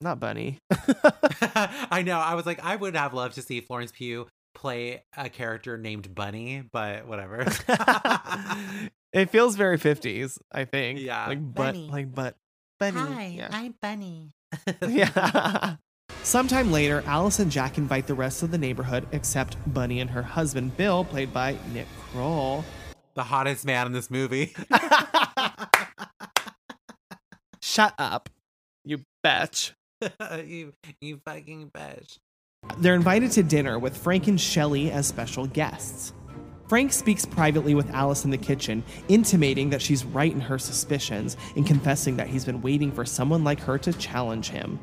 Not 0.00 0.18
Bunny. 0.18 0.58
I 0.72 2.02
know. 2.04 2.18
I 2.18 2.34
was 2.34 2.44
like, 2.44 2.58
I 2.64 2.74
would 2.74 2.96
have 2.96 3.14
loved 3.14 3.36
to 3.36 3.42
see 3.42 3.60
Florence 3.60 3.92
Pugh 3.92 4.26
play 4.64 5.04
a 5.14 5.28
character 5.28 5.76
named 5.76 6.14
Bunny, 6.14 6.64
but 6.72 7.06
whatever. 7.06 7.40
it 9.12 9.28
feels 9.28 9.56
very 9.56 9.76
50s, 9.76 10.38
I 10.50 10.64
think. 10.64 11.00
Yeah. 11.00 11.26
Like, 11.26 11.54
but, 11.54 11.74
Bunny. 11.74 11.88
like, 11.92 12.14
but, 12.14 12.34
Bunny. 12.80 13.36
yeah. 13.36 13.48
I'm 13.52 13.74
Bunny. 13.82 14.30
yeah. 14.88 15.76
Sometime 16.22 16.72
later, 16.72 17.02
Alice 17.04 17.40
and 17.40 17.52
Jack 17.52 17.76
invite 17.76 18.06
the 18.06 18.14
rest 18.14 18.42
of 18.42 18.52
the 18.52 18.56
neighborhood 18.56 19.06
except 19.12 19.58
Bunny 19.74 20.00
and 20.00 20.08
her 20.08 20.22
husband, 20.22 20.74
Bill, 20.78 21.04
played 21.04 21.34
by 21.34 21.58
Nick 21.74 21.86
Kroll. 22.00 22.64
The 23.12 23.24
hottest 23.24 23.66
man 23.66 23.84
in 23.84 23.92
this 23.92 24.10
movie. 24.10 24.56
Shut 27.62 27.92
up, 27.98 28.30
you 28.82 29.02
bitch. 29.22 29.72
you, 30.46 30.72
you 31.02 31.20
fucking 31.22 31.70
bitch. 31.70 32.16
They're 32.78 32.94
invited 32.94 33.30
to 33.32 33.42
dinner 33.42 33.78
with 33.78 33.96
Frank 33.96 34.26
and 34.26 34.40
Shelley 34.40 34.90
as 34.90 35.06
special 35.06 35.46
guests. 35.46 36.12
Frank 36.68 36.92
speaks 36.92 37.26
privately 37.26 37.74
with 37.74 37.90
Alice 37.90 38.24
in 38.24 38.30
the 38.30 38.38
kitchen, 38.38 38.82
intimating 39.08 39.70
that 39.70 39.82
she's 39.82 40.04
right 40.04 40.32
in 40.32 40.40
her 40.40 40.58
suspicions 40.58 41.36
and 41.56 41.66
confessing 41.66 42.16
that 42.16 42.28
he's 42.28 42.44
been 42.44 42.62
waiting 42.62 42.90
for 42.90 43.04
someone 43.04 43.44
like 43.44 43.60
her 43.60 43.78
to 43.78 43.92
challenge 43.92 44.48
him. 44.48 44.80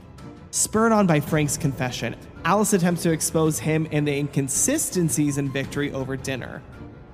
Spurred 0.52 0.92
on 0.92 1.08
by 1.08 1.20
Frank's 1.20 1.58
confession, 1.58 2.16
Alice 2.46 2.74
attempts 2.74 3.04
to 3.04 3.12
expose 3.12 3.58
him 3.58 3.88
and 3.92 4.08
the 4.08 4.16
inconsistencies 4.16 5.38
in 5.38 5.50
victory 5.50 5.92
over 5.92 6.16
dinner. 6.16 6.62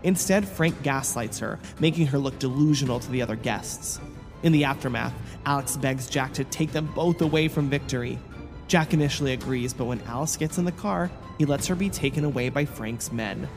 Instead, 0.04 0.48
Frank 0.48 0.82
gaslights 0.84 1.40
her, 1.40 1.60
making 1.80 2.08
her 2.08 2.18
look 2.18 2.38
delusional 2.40 3.00
to 3.00 3.12
the 3.12 3.22
other 3.22 3.36
guests. 3.36 4.00
In 4.44 4.52
the 4.52 4.66
aftermath, 4.66 5.14
Alex 5.46 5.78
begs 5.78 6.10
Jack 6.10 6.34
to 6.34 6.44
take 6.44 6.72
them 6.72 6.92
both 6.94 7.22
away 7.22 7.48
from 7.48 7.70
victory. 7.70 8.20
Jack 8.68 8.94
initially 8.94 9.34
agrees, 9.34 9.74
but 9.74 9.86
when 9.86 10.02
Alice 10.02 10.36
gets 10.36 10.58
in 10.58 10.66
the 10.66 10.72
car, 10.74 11.10
he 11.38 11.46
lets 11.46 11.68
her 11.68 11.76
be 11.76 11.90
taken 11.90 12.26
away 12.26 12.50
by 12.50 12.66
Frank's 12.66 13.12
men. 13.12 13.48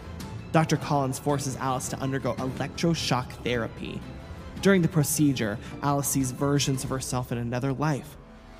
Dr. 0.52 0.76
Collins 0.76 1.18
forces 1.18 1.56
Alice 1.56 1.88
to 1.88 1.98
undergo 1.98 2.34
electroshock 2.34 3.30
therapy. 3.44 4.00
During 4.62 4.82
the 4.82 4.88
procedure, 4.88 5.58
Alice 5.82 6.08
sees 6.08 6.32
versions 6.32 6.84
of 6.84 6.90
herself 6.90 7.32
in 7.32 7.38
another 7.38 7.72
life. 7.72 8.16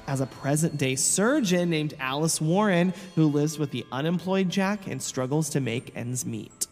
As 0.06 0.20
a 0.20 0.26
present 0.26 0.76
day 0.76 0.96
surgeon 0.96 1.70
named 1.70 1.94
Alice 2.00 2.40
Warren, 2.40 2.94
who 3.14 3.26
lives 3.26 3.58
with 3.58 3.70
the 3.70 3.84
unemployed 3.92 4.48
Jack 4.48 4.86
and 4.86 5.00
struggles 5.00 5.50
to 5.50 5.60
make 5.60 5.92
ends 5.94 6.24
meet. 6.24 6.66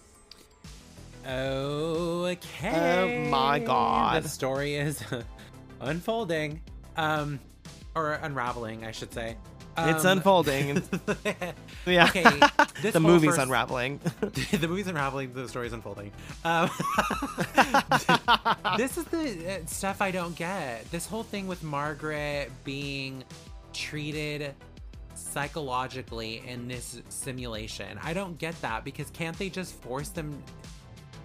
Okay. 1.25 3.27
Oh 3.27 3.31
my 3.31 3.59
God. 3.59 4.25
The 4.25 4.29
story 4.29 4.75
is 4.75 5.03
unfolding. 5.81 6.63
Um 6.97 7.39
or 7.95 8.15
unraveling, 8.15 8.85
I 8.85 8.93
should 8.93 9.13
say. 9.13 9.37
It's 9.87 10.05
Um, 10.05 10.19
unfolding. 10.19 10.69
yeah. 11.87 12.05
Okay, 12.05 12.25
this 12.83 12.93
the 12.95 13.01
movie's 13.01 13.31
first- 13.31 13.41
unraveling. 13.43 14.01
the 14.21 14.67
movie's 14.69 14.87
unraveling, 14.87 15.33
the 15.35 15.49
story's 15.49 15.73
unfolding. 15.73 16.13
Um, 16.45 16.69
this 18.77 18.97
is 18.99 19.05
the 19.07 19.61
uh, 19.63 19.67
stuff 19.67 20.01
I 20.03 20.11
don't 20.11 20.37
get. 20.37 20.91
This 20.91 21.07
whole 21.07 21.23
thing 21.23 21.47
with 21.49 21.63
Margaret 21.63 22.51
being 22.65 23.25
treated 23.73 24.55
psychologically 25.15 26.43
in 26.47 26.69
this 26.69 27.01
simulation. 27.09 27.99
I 28.03 28.13
don't 28.13 28.39
get 28.39 28.61
that 28.63 28.85
because 28.85 29.11
can't 29.11 29.37
they 29.39 29.49
just 29.49 29.75
force 29.75 30.09
them 30.11 30.43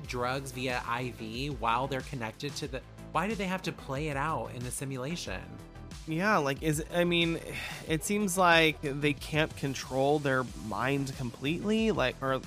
drugs 0.08 0.52
via 0.52 0.82
IV 1.00 1.60
while 1.62 1.88
they're 1.88 2.02
connected 2.02 2.56
to 2.58 2.68
the. 2.68 2.82
Why 3.12 3.28
do 3.28 3.36
they 3.36 3.46
have 3.46 3.62
to 3.64 3.72
play 3.72 4.08
it 4.08 4.18
out 4.18 4.50
in 4.56 4.64
the 4.64 4.72
simulation? 4.72 5.40
Yeah, 6.08 6.38
like 6.38 6.62
is 6.62 6.84
I 6.94 7.04
mean, 7.04 7.40
it 7.88 8.04
seems 8.04 8.38
like 8.38 8.78
they 8.82 9.14
can't 9.14 9.56
control 9.56 10.20
their 10.20 10.44
mind 10.68 11.14
completely, 11.18 11.92
like 11.92 12.16
or 12.22 12.42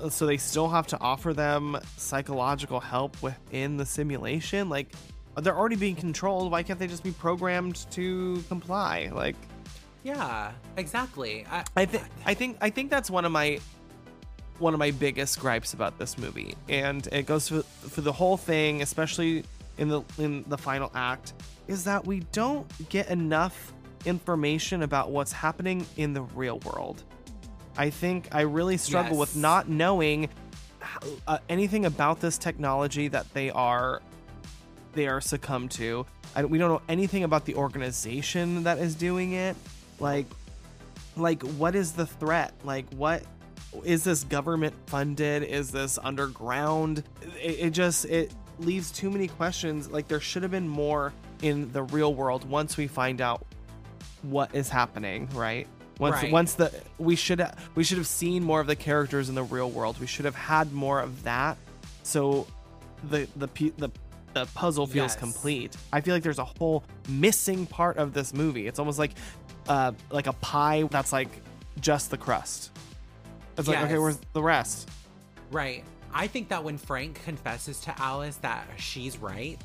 uh, 0.00 0.08
so 0.08 0.26
they 0.26 0.36
still 0.36 0.68
have 0.68 0.86
to 0.88 1.00
offer 1.00 1.32
them 1.32 1.78
psychological 1.96 2.80
help 2.80 3.20
within 3.22 3.76
the 3.76 3.86
simulation. 3.86 4.68
Like 4.68 4.92
they're 5.36 5.56
already 5.56 5.76
being 5.76 5.96
controlled. 5.96 6.50
Why 6.50 6.62
can't 6.62 6.78
they 6.78 6.88
just 6.88 7.04
be 7.04 7.12
programmed 7.12 7.86
to 7.92 8.42
comply? 8.48 9.10
Like 9.14 9.36
Yeah, 10.02 10.50
exactly. 10.76 11.46
I, 11.48 11.64
I 11.76 11.84
think 11.84 12.04
I 12.26 12.34
think 12.34 12.56
I 12.60 12.70
think 12.70 12.90
that's 12.90 13.10
one 13.10 13.24
of 13.24 13.30
my 13.32 13.60
one 14.58 14.74
of 14.74 14.78
my 14.78 14.90
biggest 14.90 15.38
gripes 15.40 15.72
about 15.72 15.98
this 15.98 16.18
movie, 16.18 16.54
and 16.68 17.06
it 17.12 17.26
goes 17.26 17.48
for, 17.48 17.62
for 17.62 18.00
the 18.00 18.12
whole 18.12 18.36
thing, 18.36 18.82
especially 18.82 19.44
in 19.78 19.88
the 19.88 20.02
in 20.18 20.44
the 20.48 20.58
final 20.58 20.90
act, 20.94 21.32
is 21.68 21.84
that 21.84 22.06
we 22.06 22.20
don't 22.32 22.66
get 22.88 23.08
enough 23.08 23.72
information 24.04 24.82
about 24.82 25.10
what's 25.10 25.32
happening 25.32 25.86
in 25.96 26.12
the 26.12 26.22
real 26.22 26.58
world. 26.60 27.02
I 27.76 27.90
think 27.90 28.28
I 28.32 28.42
really 28.42 28.76
struggle 28.76 29.16
with 29.16 29.36
not 29.36 29.68
knowing 29.68 30.28
uh, 31.26 31.38
anything 31.48 31.86
about 31.86 32.20
this 32.20 32.38
technology 32.38 33.08
that 33.08 33.32
they 33.34 33.50
are 33.50 34.02
they 34.92 35.06
are 35.06 35.20
succumb 35.20 35.68
to. 35.70 36.04
I, 36.34 36.44
we 36.44 36.58
don't 36.58 36.70
know 36.70 36.82
anything 36.88 37.24
about 37.24 37.44
the 37.46 37.54
organization 37.54 38.64
that 38.64 38.78
is 38.78 38.94
doing 38.94 39.32
it. 39.32 39.56
Like, 39.98 40.26
like 41.16 41.42
what 41.42 41.74
is 41.74 41.92
the 41.92 42.06
threat? 42.06 42.52
Like, 42.64 42.86
what 42.94 43.22
is 43.84 44.04
this 44.04 44.24
government 44.24 44.74
funded? 44.86 45.44
Is 45.44 45.70
this 45.70 45.98
underground? 46.02 47.04
It, 47.40 47.58
it 47.58 47.70
just 47.70 48.04
it 48.04 48.34
leaves 48.58 48.90
too 48.90 49.10
many 49.10 49.28
questions. 49.28 49.90
Like, 49.90 50.08
there 50.08 50.20
should 50.20 50.42
have 50.42 50.52
been 50.52 50.68
more 50.68 51.14
in 51.42 51.70
the 51.72 51.82
real 51.82 52.14
world 52.14 52.48
once 52.48 52.76
we 52.76 52.86
find 52.86 53.20
out 53.20 53.44
what 54.22 54.54
is 54.54 54.68
happening. 54.68 55.28
Right. 55.34 55.66
Once 55.98 56.14
Right. 56.16 56.32
once 56.32 56.54
the 56.54 56.72
we 56.98 57.16
should 57.16 57.44
we 57.74 57.84
should 57.84 57.98
have 57.98 58.06
seen 58.06 58.42
more 58.42 58.60
of 58.60 58.66
the 58.66 58.76
characters 58.76 59.28
in 59.28 59.34
the 59.34 59.42
real 59.42 59.70
world. 59.70 60.00
We 60.00 60.06
should 60.06 60.24
have 60.24 60.34
had 60.34 60.72
more 60.72 61.00
of 61.00 61.22
that. 61.24 61.56
So 62.02 62.46
the 63.10 63.28
the 63.36 63.48
the 63.76 63.90
the 64.32 64.46
puzzle 64.54 64.86
feels 64.86 65.12
Yes. 65.12 65.16
complete. 65.16 65.76
I 65.92 66.00
feel 66.00 66.14
like 66.14 66.22
there's 66.22 66.38
a 66.38 66.44
whole 66.44 66.84
missing 67.08 67.66
part 67.66 67.98
of 67.98 68.14
this 68.14 68.32
movie. 68.32 68.66
It's 68.66 68.78
almost 68.78 68.98
like 68.98 69.12
uh 69.68 69.92
like 70.10 70.26
a 70.26 70.32
pie 70.34 70.84
that's 70.90 71.12
like 71.12 71.28
just 71.80 72.10
the 72.10 72.16
crust. 72.16 72.70
It's 73.58 73.68
like 73.68 73.78
okay, 73.82 73.98
where's 73.98 74.18
the 74.32 74.42
rest? 74.42 74.88
Right. 75.50 75.84
I 76.14 76.26
think 76.26 76.48
that 76.48 76.64
when 76.64 76.78
Frank 76.78 77.22
confesses 77.24 77.80
to 77.82 77.94
Alice 78.00 78.36
that 78.36 78.66
she's 78.78 79.18
right, 79.18 79.60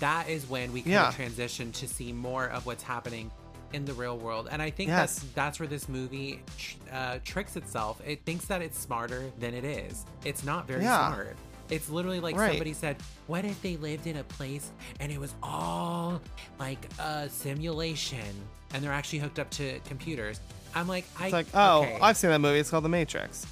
that 0.00 0.28
is 0.28 0.46
when 0.48 0.72
we 0.72 0.80
kind 0.82 0.92
Yeah. 0.92 1.08
of 1.08 1.14
transition 1.16 1.72
to 1.72 1.88
see 1.88 2.12
more 2.12 2.46
of 2.46 2.66
what's 2.66 2.82
happening 2.82 3.30
in 3.72 3.84
the 3.84 3.92
real 3.92 4.16
world. 4.16 4.48
And 4.50 4.62
I 4.62 4.70
think 4.70 4.88
Yes. 4.88 5.18
that's 5.20 5.32
that's 5.34 5.60
where 5.60 5.66
this 5.68 5.88
movie 5.88 6.40
tr- 6.56 6.76
uh, 6.92 7.18
tricks 7.24 7.56
itself. 7.56 8.00
It 8.06 8.24
thinks 8.24 8.46
that 8.46 8.62
it's 8.62 8.78
smarter 8.78 9.30
than 9.38 9.52
it 9.54 9.64
is. 9.64 10.04
It's 10.24 10.42
not 10.44 10.66
very 10.66 10.82
Yeah. 10.84 11.08
smart. 11.12 11.36
It's 11.68 11.90
literally 11.90 12.18
like 12.20 12.34
Right. 12.34 12.52
somebody 12.52 12.72
said, 12.72 12.96
"What 13.26 13.44
if 13.44 13.60
they 13.60 13.76
lived 13.76 14.06
in 14.06 14.16
a 14.16 14.24
place 14.24 14.70
and 15.00 15.12
it 15.12 15.20
was 15.20 15.34
all 15.42 16.22
like 16.58 16.78
a 16.98 17.28
simulation 17.28 18.24
and 18.72 18.82
they're 18.82 18.92
actually 18.92 19.18
hooked 19.18 19.38
up 19.38 19.50
to 19.50 19.78
computers?" 19.80 20.40
I'm 20.74 20.86
like, 20.88 21.04
I 21.18 21.24
It's 21.24 21.32
like, 21.32 21.46
oh, 21.54 21.80
okay. 21.82 21.98
I've 22.00 22.16
seen 22.16 22.30
that 22.30 22.40
movie. 22.40 22.58
It's 22.58 22.70
called 22.70 22.84
The 22.84 22.88
Matrix. 22.90 23.46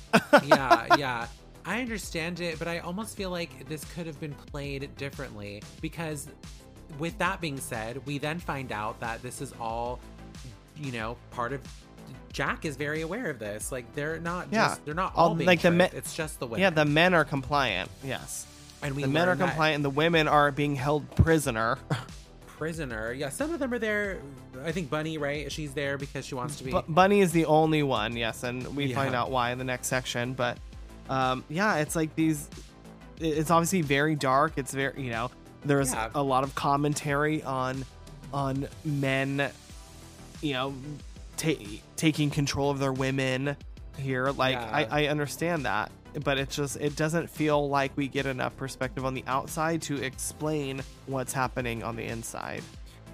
yeah, 0.44 0.86
yeah. 0.97 1.26
I 1.67 1.81
understand 1.81 2.41
it, 2.41 2.59
but 2.59 2.69
I 2.69 2.79
almost 2.79 3.17
feel 3.17 3.31
like 3.31 3.69
this 3.69 3.85
could 3.95 4.07
have 4.07 4.21
been 4.21 4.33
played 4.35 4.95
differently 4.97 5.62
because 5.81 6.29
with 6.99 7.19
that 7.19 7.41
being 7.41 7.59
said, 7.59 8.01
we 8.07 8.19
then 8.19 8.39
find 8.39 8.71
out 8.71 9.01
that 9.01 9.21
this 9.23 9.41
is 9.41 9.53
all, 9.61 9.99
you 10.77 10.93
know, 10.93 11.17
part 11.33 11.53
of 11.53 11.61
Jack 12.33 12.64
is 12.64 12.77
very 12.77 13.01
aware 13.03 13.31
of 13.31 13.39
this. 13.41 13.73
Like 13.73 13.93
they're 13.95 14.21
not 14.21 14.49
Yeah. 14.53 14.69
just 14.69 14.85
they're 14.85 14.95
not 14.95 15.12
All- 15.17 15.31
all 15.31 15.35
being 15.35 15.47
like 15.49 15.62
the 15.62 15.71
men. 15.73 15.91
it's 15.93 16.14
just 16.14 16.39
the 16.39 16.47
women. 16.47 16.61
yeah, 16.61 16.71
the 16.71 16.85
men 16.85 17.14
are 17.14 17.25
compliant. 17.25 17.91
Yes. 18.05 18.47
and 18.83 18.95
we 18.95 19.03
the 19.03 19.09
men 19.09 19.27
are 19.29 19.35
compliant 19.37 19.77
and 19.77 19.85
the 19.85 19.91
women 19.91 20.29
are 20.29 20.53
being 20.53 20.77
held 20.77 21.11
prisoner. 21.17 21.79
prisoner. 22.47 23.12
Yeah, 23.12 23.31
some 23.31 23.53
of 23.53 23.59
them 23.59 23.73
are 23.73 23.79
there. 23.79 24.19
I 24.64 24.71
think 24.73 24.89
Bunny, 24.91 25.19
right? 25.19 25.51
She's 25.51 25.73
there 25.75 25.99
because 25.99 26.25
she 26.27 26.35
wants 26.35 26.57
to 26.57 26.64
be. 26.64 26.71
Bu- 26.71 26.83
Bunny 26.89 27.21
is 27.21 27.33
the 27.33 27.47
only 27.47 27.83
one, 27.83 28.17
yes, 28.17 28.43
and 28.45 28.77
we 28.77 28.87
Yeah. 28.87 28.95
find 28.97 29.14
out 29.14 29.31
why 29.31 29.51
in 29.51 29.59
the 29.59 29.64
next 29.64 29.89
section. 29.89 30.35
But 30.35 30.59
um, 31.09 31.44
yeah, 31.48 31.76
it's 31.76 31.96
like 31.96 32.14
these. 32.14 32.48
It's 33.18 33.50
obviously 33.50 33.82
very 33.82 34.14
dark. 34.14 34.52
It's 34.57 34.72
very 34.72 35.02
you 35.02 35.11
know 35.11 35.30
there's 35.64 35.92
Yeah. 35.92 36.11
a 36.14 36.22
lot 36.22 36.44
of 36.44 36.54
commentary 36.54 37.42
on 37.42 37.84
on 38.32 38.68
men, 38.84 39.50
you 40.42 40.52
know, 40.52 40.74
ta- 41.36 41.52
taking 41.96 42.30
control 42.30 42.70
of 42.70 42.78
their 42.78 42.92
women 42.92 43.57
here. 43.98 44.30
Like 44.30 44.54
Yeah. 44.57 44.70
I, 44.90 45.04
I 45.04 45.07
understand 45.07 45.64
that, 45.64 45.90
but 46.24 46.36
it's 46.38 46.57
just 46.57 46.76
it 46.76 46.96
doesn't 46.96 47.30
feel 47.30 47.68
like 47.68 47.92
we 47.96 48.09
get 48.09 48.26
enough 48.26 48.57
perspective 48.57 49.04
on 49.07 49.14
the 49.14 49.24
outside 49.26 49.80
to 49.82 50.02
explain 50.02 50.82
what's 51.07 51.32
happening 51.32 51.82
on 51.82 51.96
the 51.96 52.04
inside. 52.04 52.62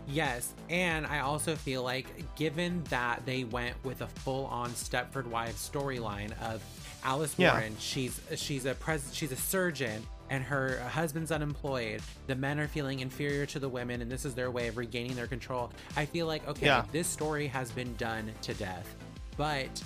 Yes, 0.09 0.53
and 0.69 1.07
I 1.07 1.21
also 1.21 1.55
feel 1.55 1.85
like 1.85 2.07
given 2.35 2.83
that 2.91 3.25
they 3.25 3.45
went 3.45 3.77
with 3.85 4.01
a 4.01 4.09
full-on 4.09 4.71
Stepford 4.71 5.27
Wives 5.27 5.71
storyline 5.73 6.33
of 6.43 6.61
Alice 7.05 7.35
Yeah. 7.37 7.53
Warren, 7.53 7.77
she's 7.79 8.21
she's 8.37 8.65
a 8.67 8.75
pres- 8.75 9.15
she's 9.15 9.33
a 9.33 9.37
surgeon 9.37 10.07
and 10.31 10.43
her 10.45 10.79
husband's 10.89 11.31
unemployed. 11.33 12.01
The 12.27 12.35
men 12.35 12.59
are 12.59 12.69
feeling 12.69 13.01
inferior 13.01 13.45
to 13.47 13.59
the 13.59 13.69
women 13.69 14.01
and 14.03 14.11
this 14.11 14.25
is 14.25 14.35
their 14.35 14.51
way 14.51 14.69
of 14.69 14.77
regaining 14.77 15.15
their 15.17 15.27
control. 15.27 15.71
I 15.97 16.07
feel 16.07 16.27
like 16.27 16.47
okay, 16.49 16.67
Yeah. 16.67 16.85
this 16.93 17.07
story 17.09 17.47
has 17.49 17.71
been 17.71 17.95
done 17.97 18.33
to 18.43 18.55
death. 18.55 18.95
But 19.37 19.83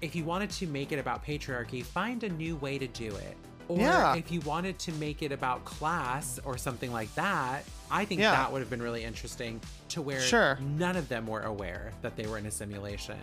if 0.00 0.16
you 0.16 0.24
wanted 0.24 0.50
to 0.50 0.66
make 0.66 0.92
it 0.92 0.98
about 0.98 1.24
patriarchy, 1.24 1.84
find 1.84 2.24
a 2.24 2.28
new 2.30 2.56
way 2.56 2.78
to 2.78 2.86
do 2.86 3.14
it. 3.16 3.36
Or 3.70 3.78
Yeah. 3.78 4.14
if 4.16 4.32
you 4.32 4.40
wanted 4.40 4.78
to 4.80 4.92
make 4.94 5.22
it 5.22 5.30
about 5.30 5.64
class 5.64 6.40
or 6.44 6.58
something 6.58 6.92
like 6.92 7.14
that, 7.14 7.64
I 7.88 8.04
think 8.04 8.20
Yeah. 8.20 8.32
that 8.32 8.50
would 8.52 8.60
have 8.60 8.70
been 8.70 8.82
really 8.82 9.04
interesting 9.04 9.60
to 9.90 10.02
where 10.02 10.20
Sure. 10.20 10.58
none 10.60 10.96
of 10.96 11.08
them 11.08 11.26
were 11.26 11.42
aware 11.42 11.92
that 12.02 12.16
they 12.16 12.26
were 12.26 12.36
in 12.38 12.46
a 12.46 12.50
simulation. 12.50 13.18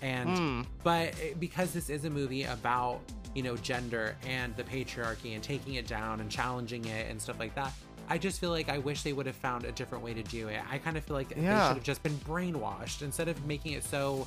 And 0.00 0.28
Hmm. 0.38 0.62
but 0.84 1.14
because 1.40 1.72
this 1.72 1.90
is 1.90 2.04
a 2.04 2.10
movie 2.10 2.44
about, 2.44 3.00
you 3.34 3.42
know, 3.42 3.56
gender 3.56 4.14
and 4.24 4.54
the 4.56 4.62
patriarchy 4.62 5.34
and 5.34 5.42
taking 5.42 5.74
it 5.74 5.88
down 5.88 6.20
and 6.20 6.30
challenging 6.30 6.84
it 6.84 7.10
and 7.10 7.20
stuff 7.20 7.40
like 7.40 7.56
that, 7.56 7.72
I 8.08 8.18
just 8.18 8.38
feel 8.40 8.50
like 8.50 8.68
I 8.68 8.78
wish 8.78 9.02
they 9.02 9.12
would 9.12 9.26
have 9.26 9.36
found 9.36 9.64
a 9.64 9.72
different 9.72 10.02
way 10.04 10.14
to 10.14 10.22
do 10.22 10.46
it. 10.48 10.60
I 10.70 10.78
kind 10.78 10.96
of 10.96 11.04
feel 11.04 11.16
like 11.16 11.28
they 11.30 11.34
should 11.34 11.44
have 11.50 11.82
just 11.82 12.02
been 12.04 12.16
brainwashed 12.18 13.02
instead 13.02 13.26
of 13.28 13.44
making 13.46 13.72
it 13.72 13.84
so 13.84 14.26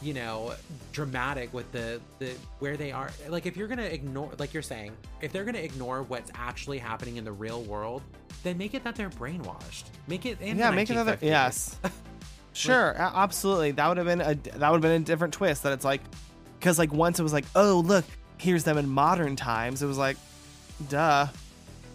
you 0.00 0.14
know 0.14 0.52
dramatic 0.92 1.52
with 1.52 1.70
the 1.72 2.00
the 2.20 2.30
where 2.60 2.76
they 2.76 2.92
are 2.92 3.10
like 3.28 3.46
if 3.46 3.56
you're 3.56 3.66
gonna 3.66 3.82
ignore 3.82 4.30
like 4.38 4.54
you're 4.54 4.62
saying 4.62 4.92
if 5.20 5.32
they're 5.32 5.44
gonna 5.44 5.58
ignore 5.58 6.04
what's 6.04 6.30
actually 6.34 6.78
happening 6.78 7.16
in 7.16 7.24
the 7.24 7.32
real 7.32 7.62
world 7.62 8.02
then 8.44 8.56
make 8.56 8.74
it 8.74 8.84
that 8.84 8.94
they're 8.94 9.10
brainwashed 9.10 9.84
make 10.06 10.24
it 10.24 10.38
yeah, 10.40 10.70
make 10.70 10.88
another 10.90 11.16
1950s. 11.16 11.22
yes. 11.22 11.76
Sure, 12.54 12.90
a- 12.90 13.12
absolutely. 13.14 13.70
That 13.70 13.86
would 13.86 13.98
have 13.98 14.06
been 14.06 14.20
a 14.20 14.34
that 14.34 14.70
would 14.70 14.78
have 14.78 14.82
been 14.82 15.02
a 15.02 15.04
different 15.04 15.32
twist. 15.32 15.62
That 15.62 15.72
it's 15.72 15.84
like, 15.84 16.00
because 16.58 16.76
like 16.76 16.92
once 16.92 17.20
it 17.20 17.22
was 17.22 17.32
like, 17.32 17.44
oh 17.54 17.84
look, 17.86 18.04
here's 18.38 18.64
them 18.64 18.78
in 18.78 18.88
modern 18.88 19.36
times. 19.36 19.80
It 19.80 19.86
was 19.86 19.98
like, 19.98 20.16
duh. 20.88 21.28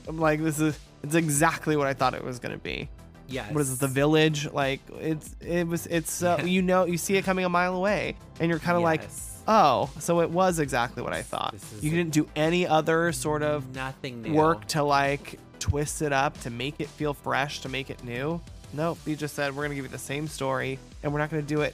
I'm 0.07 0.19
like 0.19 0.41
this 0.41 0.61
is 0.61 0.79
it's 1.03 1.15
exactly 1.15 1.75
what 1.75 1.87
I 1.87 1.93
thought 1.93 2.13
it 2.13 2.23
was 2.23 2.39
gonna 2.39 2.57
be. 2.57 2.87
Yes 3.27 3.51
What 3.51 3.61
is 3.61 3.73
it, 3.73 3.79
the 3.79 3.87
village? 3.87 4.51
Like 4.51 4.81
it's 4.99 5.35
it 5.41 5.67
was 5.67 5.87
it's 5.87 6.23
uh, 6.23 6.41
you 6.45 6.61
know 6.61 6.85
you 6.85 6.97
see 6.97 7.15
it 7.17 7.25
coming 7.25 7.45
a 7.45 7.49
mile 7.49 7.75
away, 7.75 8.15
and 8.39 8.49
you're 8.49 8.59
kind 8.59 8.77
of 8.77 8.83
like, 8.83 9.01
oh, 9.47 9.89
so 9.99 10.21
it 10.21 10.29
was 10.29 10.59
exactly 10.59 11.03
what 11.03 11.13
I 11.13 11.21
thought. 11.21 11.55
You 11.81 11.91
didn't 11.91 12.13
do 12.13 12.27
any 12.35 12.67
other 12.67 13.11
sort 13.11 13.43
of 13.43 13.73
nothing 13.75 14.21
new. 14.21 14.33
work 14.33 14.65
to 14.69 14.83
like 14.83 15.39
twist 15.59 16.01
it 16.01 16.11
up 16.11 16.39
to 16.41 16.49
make 16.49 16.79
it 16.79 16.89
feel 16.89 17.13
fresh 17.13 17.61
to 17.61 17.69
make 17.69 17.89
it 17.89 18.03
new 18.03 18.41
nope 18.73 18.97
you 19.05 19.15
just 19.15 19.33
said 19.33 19.55
we're 19.55 19.63
gonna 19.63 19.75
give 19.75 19.85
you 19.85 19.89
the 19.89 19.97
same 19.97 20.27
story 20.27 20.77
and 21.03 21.13
we're 21.13 21.19
not 21.19 21.29
gonna 21.29 21.41
do 21.41 21.61
it 21.61 21.73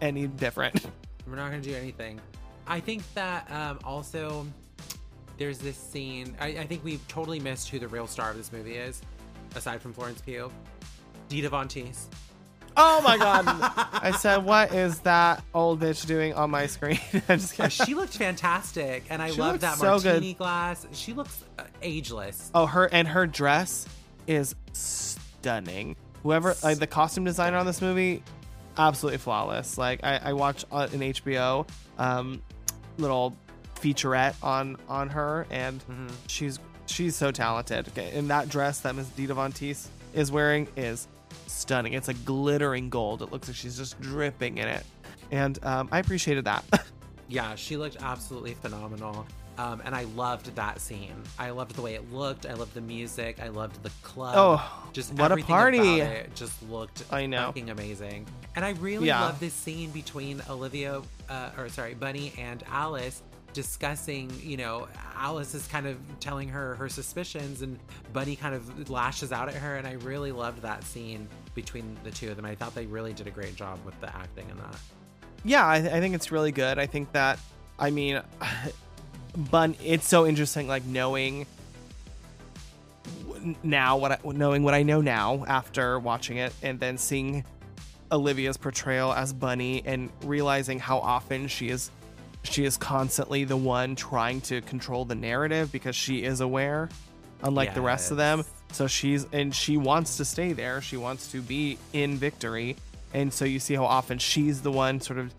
any 0.00 0.26
different 0.26 0.84
We're 1.26 1.36
not 1.36 1.50
gonna 1.50 1.62
do 1.62 1.74
anything. 1.74 2.20
I 2.66 2.80
think 2.80 3.02
that 3.14 3.50
um, 3.50 3.78
also 3.84 4.46
there's 5.38 5.58
this 5.58 5.76
scene. 5.76 6.36
I, 6.40 6.48
I 6.48 6.66
think 6.66 6.84
we've 6.84 7.06
totally 7.08 7.40
missed 7.40 7.68
who 7.70 7.78
the 7.78 7.88
real 7.88 8.06
star 8.06 8.30
of 8.30 8.36
this 8.36 8.52
movie 8.52 8.76
is, 8.76 9.00
aside 9.56 9.80
from 9.82 9.92
Florence 9.92 10.20
Pugh. 10.20 10.50
Dita 11.28 11.48
Von 11.48 11.68
Teese. 11.68 12.06
Oh 12.76 13.00
my 13.02 13.16
god! 13.16 13.44
I 13.92 14.10
said, 14.18 14.38
"What 14.44 14.74
is 14.74 14.98
that 15.00 15.44
old 15.54 15.80
bitch 15.80 16.06
doing 16.06 16.34
on 16.34 16.50
my 16.50 16.66
screen?" 16.66 16.98
I'm 17.28 17.38
just 17.38 17.58
Uh, 17.60 17.68
kidding. 17.68 17.86
she 17.86 17.94
looked 17.94 18.16
fantastic, 18.16 19.04
and 19.10 19.22
I 19.22 19.30
She 19.30 19.40
love 19.40 19.52
looked 19.52 19.60
that 19.62 19.78
so 19.78 19.98
good. 19.98 20.04
martini 20.14 20.34
glass. 20.34 20.86
She 20.92 21.12
looks 21.12 21.44
uh, 21.58 21.62
ageless. 21.82 22.50
Oh, 22.54 22.66
her 22.66 22.86
and 22.92 23.06
her 23.08 23.26
dress 23.28 23.86
is 24.26 24.54
stunning. 24.72 25.96
Whoever, 26.22 26.54
like 26.64 26.78
the 26.78 26.86
costume 26.86 27.24
designer 27.24 27.58
on 27.58 27.66
this 27.66 27.80
movie, 27.80 28.22
absolutely 28.76 29.18
flawless. 29.18 29.78
Like 29.78 30.00
I, 30.02 30.16
I 30.16 30.32
watched 30.32 30.64
uh, 30.72 30.88
an 30.92 31.00
HBO 31.00 31.68
um, 31.98 32.42
little 32.98 33.36
featurette 33.76 34.34
on 34.42 34.76
on 34.88 35.10
her, 35.10 35.46
and 35.50 35.80
Mm-hmm. 35.86 36.08
she's 36.26 36.58
she's 36.86 37.16
so 37.16 37.30
talented. 37.30 37.88
Okay, 37.88 38.12
and 38.16 38.28
that 38.30 38.48
dress 38.48 38.80
that 38.80 38.94
Miss 38.94 39.06
Dita 39.08 39.34
Von 39.34 39.52
Teese 39.52 39.88
is 40.14 40.30
wearing 40.30 40.68
is 40.76 41.08
stunning. 41.46 41.92
It's 41.94 42.08
like 42.08 42.24
glittering 42.24 42.88
gold. 42.90 43.22
It 43.22 43.32
looks 43.32 43.48
like 43.48 43.56
she's 43.56 43.76
just 43.76 44.00
dripping 44.00 44.58
in 44.58 44.68
it, 44.68 44.84
and 45.30 45.58
um, 45.64 45.88
I 45.92 45.98
appreciated 45.98 46.44
that. 46.46 46.64
Yeah, 47.26 47.54
she 47.54 47.78
looked 47.78 47.96
absolutely 48.02 48.52
phenomenal. 48.52 49.26
Um, 49.56 49.80
and 49.86 49.94
I 49.94 50.02
loved 50.14 50.54
that 50.56 50.78
scene. 50.78 51.14
I 51.38 51.50
loved 51.50 51.74
the 51.74 51.80
way 51.80 51.94
it 51.94 52.12
looked. 52.12 52.44
I 52.44 52.52
loved 52.52 52.74
the 52.74 52.82
music. 52.82 53.38
I 53.42 53.48
loved 53.48 53.82
the 53.82 53.90
club. 54.02 54.34
Oh, 54.36 54.88
just 54.92 55.14
what 55.14 55.32
a 55.32 55.38
party. 55.38 56.02
Just 56.34 56.62
looked 56.68 57.02
I 57.10 57.24
know. 57.24 57.46
fucking 57.46 57.70
amazing. 57.70 58.26
And 58.56 58.62
I 58.64 58.70
really 58.72 59.06
Yeah. 59.06 59.22
love 59.22 59.40
this 59.40 59.54
scene 59.54 59.90
between 59.90 60.42
Olivia, 60.50 61.00
uh, 61.30 61.50
or 61.56 61.70
sorry, 61.70 61.94
Bunny 61.94 62.34
and 62.38 62.62
Alice 62.70 63.22
discussing. 63.54 64.30
You 64.42 64.58
know, 64.58 64.88
Alice 65.16 65.54
is 65.54 65.66
kind 65.68 65.86
of 65.86 65.96
telling 66.20 66.48
her 66.50 66.74
her 66.74 66.90
suspicions, 66.90 67.62
and 67.62 67.78
Bunny 68.12 68.36
kind 68.36 68.54
of 68.54 68.90
lashes 68.90 69.32
out 69.32 69.48
at 69.48 69.54
her. 69.54 69.76
And 69.76 69.86
I 69.86 69.92
really 69.92 70.32
loved 70.32 70.60
that 70.62 70.84
scene 70.84 71.26
between 71.54 71.96
the 72.04 72.10
two 72.10 72.30
of 72.30 72.36
them. 72.36 72.44
I 72.44 72.54
thought 72.54 72.74
they 72.74 72.86
really 72.86 73.14
did 73.14 73.26
a 73.26 73.30
great 73.30 73.56
job 73.56 73.78
with 73.86 73.98
the 74.00 74.14
acting 74.14 74.50
in 74.50 74.58
that. 74.58 74.76
yeah, 75.44 75.64
I, 75.64 75.76
I 75.76 76.00
think 76.00 76.14
it's 76.14 76.30
really 76.30 76.52
good. 76.52 76.78
I 76.78 76.86
think 76.86 77.12
that, 77.12 77.38
I 77.78 77.90
mean, 77.90 78.20
Bun. 79.50 79.74
It's 79.82 80.06
so 80.06 80.26
interesting, 80.26 80.68
like 80.68 80.84
knowing 80.84 81.46
now 83.62 83.96
what 83.96 84.12
I, 84.12 84.18
knowing 84.24 84.62
what 84.62 84.74
I 84.74 84.82
know 84.82 85.00
now 85.00 85.44
after 85.48 85.98
watching 85.98 86.36
it, 86.36 86.52
and 86.62 86.78
then 86.78 86.98
seeing 86.98 87.44
Olivia's 88.12 88.56
portrayal 88.56 89.12
as 89.12 89.32
Bunny, 89.32 89.82
and 89.84 90.10
realizing 90.22 90.78
how 90.78 90.98
often 90.98 91.48
she 91.48 91.68
is 91.68 91.90
she 92.44 92.64
is 92.64 92.76
constantly 92.76 93.44
the 93.44 93.56
one 93.56 93.96
trying 93.96 94.40
to 94.42 94.60
control 94.62 95.04
the 95.04 95.14
narrative 95.14 95.72
because 95.72 95.96
she 95.96 96.22
is 96.22 96.40
aware, 96.40 96.88
unlike 97.42 97.74
the 97.74 97.80
rest 97.80 98.10
of 98.10 98.16
them. 98.16 98.44
So 98.72 98.86
she's 98.86 99.26
and 99.32 99.54
she 99.54 99.76
wants 99.76 100.16
to 100.18 100.24
stay 100.24 100.52
there. 100.52 100.80
She 100.80 100.96
wants 100.96 101.30
to 101.32 101.40
be 101.40 101.78
in 101.92 102.16
victory. 102.16 102.76
And 103.12 103.32
so 103.32 103.44
you 103.44 103.60
see 103.60 103.74
how 103.74 103.84
often 103.84 104.18
she's 104.18 104.62
the 104.62 104.72
one 104.72 105.00
sort 105.00 105.18
of 105.18 105.32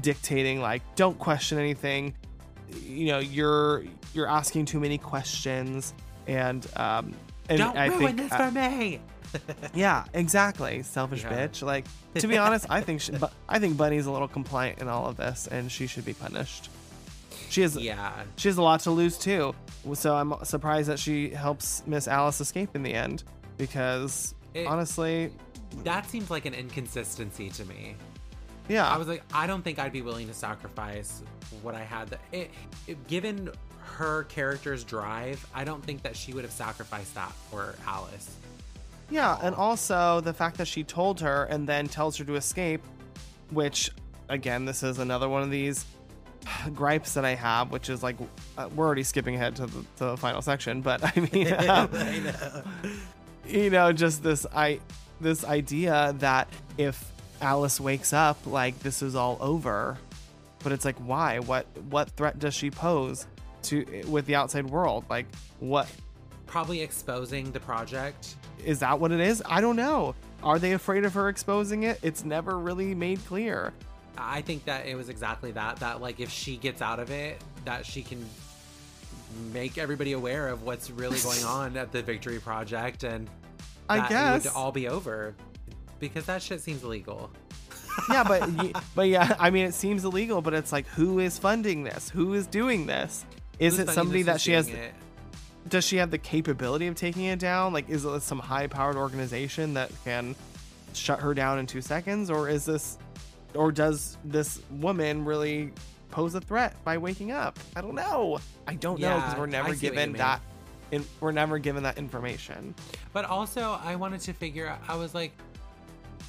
dictating 0.00 0.60
like 0.60 0.82
don't 0.96 1.18
question 1.18 1.58
anything. 1.58 2.14
You 2.82 3.06
know, 3.06 3.18
you're 3.18 3.84
you're 4.14 4.28
asking 4.28 4.66
too 4.66 4.80
many 4.80 4.98
questions 4.98 5.94
and 6.26 6.66
um 6.76 7.14
and 7.48 7.58
Don't 7.58 7.76
I 7.76 7.86
ruin 7.86 8.16
think 8.16 8.16
this 8.18 8.32
uh, 8.32 8.48
for 8.48 8.50
me. 8.50 9.00
Yeah, 9.74 10.04
exactly. 10.14 10.82
Selfish 10.82 11.22
Yeah. 11.24 11.46
bitch. 11.48 11.62
Like 11.62 11.84
to 12.16 12.26
be 12.26 12.38
honest, 12.38 12.66
I 12.68 12.80
think 12.80 13.00
she, 13.00 13.12
but 13.12 13.32
I 13.48 13.58
think 13.58 13.76
Bunny's 13.76 14.06
a 14.06 14.10
little 14.10 14.28
compliant 14.28 14.80
in 14.80 14.88
all 14.88 15.06
of 15.06 15.16
this 15.16 15.46
and 15.46 15.70
she 15.70 15.86
should 15.86 16.04
be 16.04 16.14
punished. 16.14 16.70
She 17.48 17.62
has 17.62 17.76
Yeah. 17.76 18.12
she 18.36 18.48
has 18.48 18.56
a 18.58 18.62
lot 18.62 18.80
to 18.80 18.90
lose 18.90 19.18
too. 19.18 19.54
So 19.94 20.14
I'm 20.14 20.32
surprised 20.44 20.88
that 20.88 20.98
she 20.98 21.30
helps 21.30 21.82
Miss 21.86 22.08
Alice 22.08 22.40
escape 22.40 22.74
in 22.76 22.82
the 22.82 22.94
end 22.94 23.24
because 23.58 24.34
It- 24.54 24.66
honestly, 24.66 25.32
That 25.84 26.08
seems 26.08 26.30
like 26.30 26.44
an 26.46 26.54
inconsistency 26.54 27.48
to 27.50 27.64
me. 27.64 27.96
yeah. 28.68 28.86
I 28.88 28.96
was 28.98 29.08
like, 29.08 29.22
I 29.34 29.46
don't 29.46 29.62
think 29.62 29.78
I'd 29.78 29.92
be 29.92 30.02
willing 30.02 30.28
to 30.28 30.34
sacrifice 30.34 31.22
what 31.62 31.74
I 31.74 31.82
had. 31.84 32.18
It, 32.32 32.50
it, 32.86 33.06
given 33.08 33.50
her 33.96 34.24
character's 34.24 34.84
drive, 34.84 35.44
I 35.54 35.64
don't 35.64 35.84
think 35.84 36.02
that 36.02 36.16
she 36.16 36.32
would 36.32 36.44
have 36.44 36.52
sacrificed 36.52 37.14
that 37.14 37.32
for 37.50 37.74
Alice. 37.86 38.36
Yeah, 39.12 39.38
and 39.42 39.54
also 39.54 40.22
the 40.22 40.32
fact 40.32 40.56
that 40.56 40.66
she 40.66 40.84
told 40.84 41.20
her 41.20 41.44
and 41.44 41.68
then 41.68 41.86
tells 41.86 42.16
her 42.16 42.24
to 42.24 42.34
escape, 42.36 42.82
which, 43.50 43.90
again, 44.30 44.64
this 44.64 44.82
is 44.82 44.98
another 44.98 45.28
one 45.28 45.42
of 45.42 45.50
these 45.50 45.84
gripes 46.74 47.12
that 47.12 47.24
I 47.26 47.34
have, 47.34 47.70
which 47.70 47.90
is 47.90 48.02
like, 48.02 48.16
uh, 48.56 48.70
we're 48.74 48.86
already 48.86 49.02
skipping 49.02 49.34
ahead 49.34 49.54
to 49.56 49.66
the, 49.66 49.84
to 49.96 50.04
the 50.06 50.16
final 50.16 50.40
section, 50.40 50.80
but 50.80 51.04
I 51.16 51.28
mean, 51.30 51.52
um, 51.68 51.90
you 53.46 53.68
know, 53.68 53.92
just 53.92 54.22
this 54.22 54.46
I 54.54 54.80
this 55.20 55.44
idea 55.44 56.14
that 56.18 56.48
if 56.78 57.04
Alice 57.42 57.78
wakes 57.78 58.14
up, 58.14 58.38
like 58.46 58.78
this 58.78 59.02
is 59.02 59.14
all 59.14 59.36
over, 59.42 59.98
but 60.62 60.72
it's 60.72 60.86
like, 60.86 60.96
why? 60.96 61.38
What 61.38 61.66
what 61.90 62.08
threat 62.10 62.38
does 62.38 62.54
she 62.54 62.70
pose 62.70 63.26
to 63.64 64.04
with 64.08 64.24
the 64.24 64.36
outside 64.36 64.70
world? 64.70 65.04
Like, 65.10 65.26
what 65.60 65.86
Probably 66.46 66.80
exposing 66.82 67.50
the 67.52 67.60
project. 67.60 68.34
is 68.64 68.80
that 68.80 68.98
what 69.00 69.10
it 69.12 69.20
is? 69.20 69.42
I 69.46 69.60
don't 69.60 69.76
know. 69.76 70.14
Are 70.42 70.58
they 70.58 70.72
afraid 70.72 71.04
of 71.04 71.14
her 71.14 71.28
exposing 71.28 71.84
it? 71.84 71.98
It's 72.02 72.24
never 72.24 72.58
really 72.58 72.94
made 72.94 73.24
clear. 73.26 73.72
I 74.18 74.42
think 74.42 74.64
that 74.66 74.86
it 74.86 74.94
was 74.94 75.08
exactly 75.08 75.52
that. 75.52 75.76
That 75.76 76.00
like 76.00 76.20
if 76.20 76.30
she 76.30 76.56
gets 76.56 76.82
out 76.82 77.00
of 77.00 77.10
it, 77.10 77.42
that 77.64 77.86
she 77.86 78.02
can 78.02 78.24
make 79.52 79.78
everybody 79.78 80.12
aware 80.12 80.48
of 80.48 80.62
what's 80.64 80.90
really 80.90 81.18
going 81.22 81.44
on 81.44 81.76
at 81.76 81.92
the 81.92 82.02
Victory 82.02 82.38
Project, 82.38 83.04
and 83.04 83.28
I 83.88 84.08
guess. 84.08 84.44
would 84.44 84.52
all 84.52 84.72
be 84.72 84.88
over. 84.88 85.34
Because 85.98 86.26
that 86.26 86.42
shit 86.42 86.60
seems 86.60 86.82
illegal. 86.82 87.30
yeah, 88.10 88.24
but 88.24 88.48
but 88.94 89.08
yeah, 89.08 89.36
I 89.38 89.50
mean, 89.50 89.66
it 89.66 89.74
seems 89.74 90.04
illegal, 90.04 90.42
but 90.42 90.52
it's 90.54 90.72
like, 90.72 90.86
who 90.88 91.18
is 91.20 91.38
funding 91.38 91.84
this? 91.84 92.10
Who 92.10 92.34
is 92.34 92.46
doing 92.46 92.86
this? 92.86 93.24
Is 93.58 93.78
Who's 93.78 93.88
it 93.88 93.92
somebody 93.92 94.22
that 94.22 94.40
she 94.40 94.52
has? 94.52 94.68
it? 94.68 94.92
Does 95.72 95.86
she 95.86 95.96
have 95.96 96.10
the 96.10 96.18
capability 96.18 96.86
of 96.86 96.96
taking 96.96 97.24
it 97.24 97.38
down? 97.38 97.72
Like, 97.72 97.88
is 97.88 98.04
it 98.04 98.20
some 98.20 98.38
high-powered 98.38 98.94
organization 98.94 99.72
that 99.72 99.90
can 100.04 100.36
shut 100.92 101.18
her 101.20 101.32
down 101.32 101.58
in 101.58 101.66
two 101.66 101.80
seconds, 101.80 102.28
or 102.28 102.46
is 102.50 102.66
this, 102.66 102.98
or 103.54 103.72
does 103.72 104.18
this 104.22 104.60
woman 104.70 105.24
really 105.24 105.72
pose 106.10 106.34
a 106.34 106.42
threat 106.42 106.76
by 106.84 106.98
waking 106.98 107.32
up? 107.32 107.58
I 107.74 107.80
don't 107.80 107.94
know. 107.94 108.38
I 108.68 108.74
don't 108.74 109.00
know 109.00 109.16
because 109.16 109.38
we're 109.38 109.46
never 109.46 109.68
see 109.68 109.70
what 109.70 109.82
you 109.82 109.90
given 109.92 110.12
that. 110.18 110.42
In, 110.90 111.06
we're 111.20 111.32
never 111.32 111.58
given 111.58 111.84
that 111.84 111.96
information. 111.96 112.74
But 113.14 113.24
also, 113.24 113.80
I 113.82 113.96
wanted 113.96 114.20
to 114.20 114.34
figure 114.34 114.66
out, 114.68 114.78
I 114.88 114.96
was 114.96 115.14
like, 115.14 115.32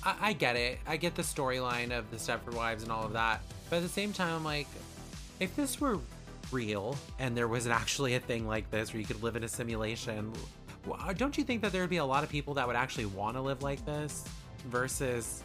I, 0.05 0.15
I 0.21 0.31
get 0.31 0.55
it. 0.55 0.79
I 0.87 0.95
get 0.95 1.15
the 1.15 1.21
storyline 1.21 1.91
of 1.91 2.09
the 2.11 2.15
Stepford 2.15 2.53
Wives 2.53 2.83
and 2.83 2.93
all 2.93 3.03
of 3.03 3.11
that. 3.11 3.41
But 3.69 3.75
at 3.75 3.81
the 3.81 3.89
same 3.89 4.13
time, 4.13 4.35
I'm 4.37 4.45
like, 4.45 4.67
if 5.41 5.53
this 5.57 5.81
were 5.81 5.99
real 6.53 6.95
and 7.19 7.35
there 7.35 7.47
was 7.47 7.67
actually 7.67 8.15
a 8.15 8.19
thing 8.19 8.47
like 8.47 8.69
this 8.71 8.93
where 8.93 8.99
you 8.99 9.05
could 9.05 9.21
live 9.21 9.35
in 9.35 9.43
a 9.43 9.47
simulation, 9.47 10.31
don't 11.15 11.37
you 11.37 11.43
think 11.43 11.61
that 11.61 11.71
there 11.71 11.81
would 11.81 11.89
be 11.89 11.97
a 11.97 12.05
lot 12.05 12.23
of 12.23 12.29
people 12.29 12.53
that 12.53 12.67
would 12.67 12.75
actually 12.75 13.05
want 13.05 13.35
to 13.35 13.41
live 13.41 13.63
like 13.63 13.83
this 13.85 14.23
versus 14.67 15.43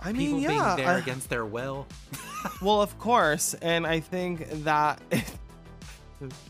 I 0.00 0.12
people 0.12 0.38
mean, 0.38 0.38
yeah. 0.38 0.48
being 0.74 0.86
there 0.86 0.94
uh, 0.96 0.98
against 0.98 1.28
their 1.30 1.44
will? 1.44 1.86
Well, 2.62 2.80
of 2.80 2.96
course, 3.00 3.54
and 3.54 3.84
I 3.84 3.98
think 3.98 4.48
that, 4.62 5.02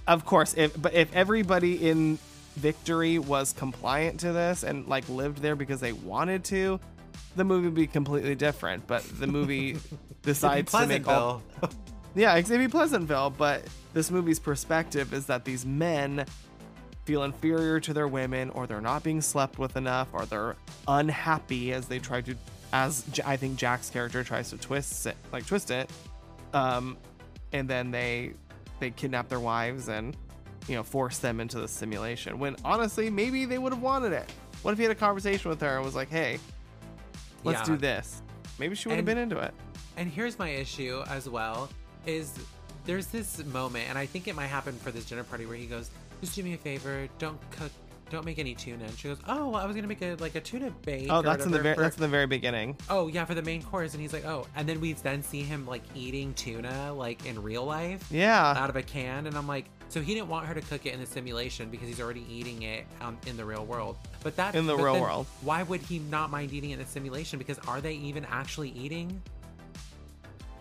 of 0.06 0.26
course, 0.26 0.52
if 0.54 0.80
but 0.80 0.92
if 0.92 1.14
everybody 1.14 1.88
in 1.88 2.18
Victory 2.56 3.18
was 3.18 3.54
compliant 3.54 4.20
to 4.20 4.32
this 4.32 4.62
and 4.62 4.86
like 4.86 5.08
lived 5.08 5.38
there 5.38 5.56
because 5.56 5.80
they 5.80 5.92
wanted 5.94 6.44
to, 6.44 6.78
the 7.34 7.44
movie 7.44 7.66
would 7.66 7.74
be 7.74 7.86
completely 7.86 8.34
different. 8.34 8.86
But 8.86 9.04
the 9.18 9.26
movie 9.26 9.78
decides 10.22 10.70
to 10.72 10.86
make 10.86 11.08
all. 11.08 11.42
yeah, 12.16 12.34
it's 12.34 12.50
gonna 12.50 12.68
Pleasantville. 12.68 13.30
But 13.30 13.62
this 13.92 14.10
movie's 14.10 14.38
perspective 14.38 15.12
is 15.12 15.26
that 15.26 15.44
these 15.44 15.64
men 15.64 16.24
feel 17.04 17.22
inferior 17.22 17.78
to 17.80 17.92
their 17.94 18.08
women, 18.08 18.50
or 18.50 18.66
they're 18.66 18.80
not 18.80 19.02
being 19.02 19.20
slept 19.20 19.58
with 19.58 19.76
enough, 19.76 20.08
or 20.12 20.26
they're 20.26 20.56
unhappy 20.88 21.72
as 21.72 21.86
they 21.86 21.98
try 21.98 22.20
to, 22.22 22.34
as 22.72 23.04
J- 23.12 23.22
I 23.24 23.36
think 23.36 23.56
Jack's 23.56 23.90
character 23.90 24.24
tries 24.24 24.50
to 24.50 24.56
twist 24.56 25.06
it, 25.06 25.16
like 25.32 25.46
twist 25.46 25.70
it, 25.70 25.88
um, 26.52 26.96
and 27.52 27.68
then 27.68 27.90
they 27.90 28.32
they 28.80 28.90
kidnap 28.90 29.28
their 29.28 29.40
wives 29.40 29.88
and 29.88 30.16
you 30.68 30.74
know 30.74 30.82
force 30.82 31.18
them 31.18 31.38
into 31.40 31.60
the 31.60 31.68
simulation. 31.68 32.38
When 32.38 32.56
honestly, 32.64 33.10
maybe 33.10 33.44
they 33.44 33.58
would 33.58 33.72
have 33.72 33.82
wanted 33.82 34.12
it. 34.12 34.30
What 34.62 34.72
if 34.72 34.78
he 34.78 34.82
had 34.84 34.92
a 34.92 34.96
conversation 34.96 35.48
with 35.50 35.60
her 35.60 35.76
and 35.76 35.84
was 35.84 35.94
like, 35.94 36.08
"Hey, 36.08 36.40
let's 37.44 37.60
Yeah. 37.60 37.74
do 37.74 37.76
this"? 37.76 38.22
Maybe 38.58 38.74
she 38.74 38.88
would 38.88 38.96
have 38.96 39.04
been 39.04 39.18
into 39.18 39.38
it. 39.38 39.52
And 39.98 40.10
here's 40.10 40.38
my 40.38 40.48
issue 40.48 41.04
as 41.08 41.28
well 41.28 41.68
is 42.06 42.32
there's 42.84 43.06
this 43.06 43.44
moment, 43.46 43.86
and 43.88 43.98
I 43.98 44.06
think 44.06 44.28
it 44.28 44.34
might 44.36 44.46
happen 44.46 44.74
for 44.74 44.90
this 44.90 45.04
dinner 45.06 45.24
party 45.24 45.44
where 45.46 45.56
he 45.56 45.66
goes, 45.66 45.90
just 46.20 46.34
do 46.36 46.42
me 46.42 46.54
a 46.54 46.58
favor, 46.58 47.08
don't 47.18 47.38
cook 47.50 47.70
don't 48.08 48.24
make 48.24 48.38
any 48.38 48.54
tuna. 48.54 48.84
And 48.84 48.96
she 48.96 49.08
goes, 49.08 49.18
oh, 49.26 49.48
well, 49.48 49.56
I 49.60 49.66
was 49.66 49.74
gonna 49.74 49.88
make 49.88 50.00
a 50.00 50.14
like 50.20 50.36
a 50.36 50.40
tuna 50.40 50.70
bake. 50.82 51.08
Oh, 51.10 51.16
or 51.18 51.22
that's 51.24 51.44
in 51.44 51.50
the 51.50 51.56
whatever 51.58 51.62
very 51.64 51.74
for- 51.74 51.80
that's 51.82 51.96
in 51.96 52.02
the 52.02 52.08
very 52.08 52.26
beginning. 52.28 52.76
oh 52.88 53.08
yeah 53.08 53.24
for 53.24 53.34
the 53.34 53.42
main 53.42 53.60
course 53.64 53.94
and 53.94 54.00
he's 54.00 54.12
like 54.12 54.24
oh 54.24 54.46
and 54.54 54.68
then 54.68 54.80
we 54.80 54.92
then 54.92 55.24
see 55.24 55.42
him 55.42 55.66
like 55.66 55.82
eating 55.96 56.32
tuna 56.34 56.92
like 56.94 57.26
in 57.26 57.42
real 57.42 57.64
life 57.64 58.06
Yeah. 58.12 58.54
out 58.56 58.70
of 58.70 58.76
a 58.76 58.82
can 58.82 59.26
and 59.26 59.36
i'm 59.36 59.48
like 59.48 59.64
so 59.88 60.00
he 60.00 60.14
didn't 60.14 60.28
want 60.28 60.46
her 60.46 60.54
to 60.54 60.60
cook 60.60 60.86
it 60.86 60.94
in 60.94 61.00
the 61.00 61.06
simulation 61.06 61.68
because 61.68 61.88
he's 61.88 62.00
already 62.00 62.24
eating 62.30 62.62
it 62.62 62.86
um, 63.00 63.18
in 63.26 63.36
the 63.36 63.44
real 63.44 63.64
world 63.66 63.96
but 64.22 64.36
that 64.36 64.54
In 64.54 64.66
the 64.66 64.76
but 64.76 64.84
real 64.84 64.92
then 64.94 65.02
world. 65.02 65.26
why 65.42 65.64
would 65.64 65.80
he 65.80 65.98
not 65.98 66.30
mind 66.30 66.52
eating 66.52 66.70
it 66.70 66.74
in 66.74 66.78
the 66.78 66.86
simulation 66.86 67.40
because 67.40 67.58
are 67.66 67.80
they 67.80 67.94
even 67.94 68.24
actually 68.26 68.70
eating 68.70 69.20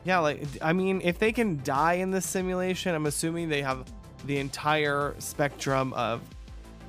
Yeah, 0.05 0.19
like 0.19 0.41
I 0.61 0.71
mean, 0.71 1.01
if 1.03 1.17
they 1.19 1.31
can 1.31 1.61
die 1.63 1.93
in 1.93 2.11
this 2.11 2.25
simulation, 2.25 2.93
I'm 2.95 3.07
assuming 3.07 3.49
they 3.49 3.63
have 3.63 3.91
the 4.25 4.37
entire 4.37 5.15
spectrum 5.19 5.93
of 5.93 6.21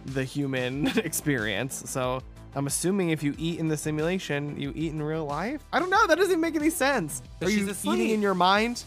the 0.04 0.22
human 0.22 0.86
experience. 0.98 1.82
So 1.86 2.22
I'm 2.54 2.66
assuming 2.66 3.10
if 3.10 3.22
you 3.22 3.34
eat 3.38 3.58
in 3.58 3.68
the 3.68 3.76
simulation, 3.76 4.60
you 4.60 4.72
eat 4.76 4.92
in 4.92 5.02
real 5.02 5.24
life. 5.24 5.62
I 5.72 5.80
don't 5.80 5.90
know. 5.90 6.06
That 6.06 6.18
doesn't 6.18 6.40
make 6.40 6.54
any 6.54 6.70
sense. 6.70 7.22
But 7.40 7.48
Are 7.48 7.50
you 7.50 7.74
eating 7.84 8.10
in 8.10 8.22
your 8.22 8.34
mind? 8.34 8.84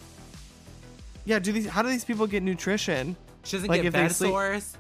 Yeah. 1.26 1.40
Do 1.40 1.52
these? 1.52 1.68
How 1.68 1.82
do 1.82 1.90
these 1.90 2.06
people 2.06 2.28
get 2.28 2.44
nutrition? 2.44 3.16
she 3.44 3.58
doesn't 3.58 3.70
Like, 3.70 3.82
get 3.82 3.94
bed 3.94 4.12
sores 4.12 4.76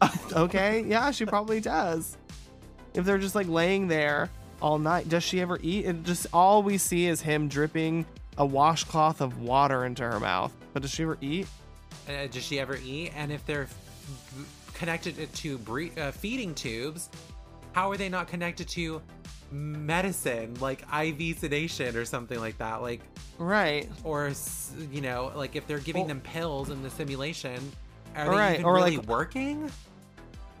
okay. 0.32 0.84
Yeah, 0.86 1.12
she 1.12 1.24
probably 1.24 1.60
does. 1.60 2.16
If 2.94 3.04
they're 3.04 3.18
just 3.18 3.36
like 3.36 3.46
laying 3.46 3.86
there 3.86 4.30
all 4.60 4.78
night, 4.78 5.08
does 5.08 5.22
she 5.22 5.40
ever 5.40 5.60
eat? 5.62 5.86
And 5.86 6.04
just 6.04 6.26
all 6.32 6.62
we 6.62 6.76
see 6.76 7.06
is 7.06 7.22
him 7.22 7.46
dripping 7.48 8.04
a 8.38 8.46
washcloth 8.46 9.20
of 9.20 9.40
water 9.40 9.84
into 9.84 10.02
her 10.02 10.18
mouth. 10.20 10.52
But 10.72 10.82
does 10.82 10.90
she 10.90 11.02
ever 11.02 11.18
eat? 11.20 11.46
uh, 12.08 12.26
does 12.30 12.42
she 12.42 12.58
ever 12.58 12.76
eat 12.84 13.12
and 13.14 13.30
if 13.30 13.44
they're 13.46 13.62
f- 13.64 14.72
connected 14.74 15.32
to 15.34 15.58
bre- 15.58 15.86
uh, 15.96 16.10
feeding 16.10 16.52
tubes 16.54 17.08
how 17.72 17.90
are 17.90 17.96
they 17.96 18.08
not 18.08 18.26
connected 18.26 18.66
to 18.66 19.00
medicine 19.52 20.52
like 20.60 20.82
iv 21.04 21.38
sedation 21.38 21.94
or 21.96 22.04
something 22.04 22.40
like 22.40 22.58
that 22.58 22.82
like 22.82 23.00
Right. 23.38 23.88
or 24.04 24.32
you 24.90 25.00
know 25.00 25.30
like 25.36 25.54
if 25.54 25.66
they're 25.68 25.78
giving 25.78 26.02
Well- 26.02 26.08
them 26.08 26.20
pills 26.22 26.70
in 26.70 26.82
the 26.82 26.90
simulation 26.90 27.70
are 28.16 28.28
Right, 28.30 28.48
they 28.48 28.54
even 28.54 28.64
or, 28.64 28.74
really 28.74 28.96
like- 28.96 29.06
working 29.06 29.70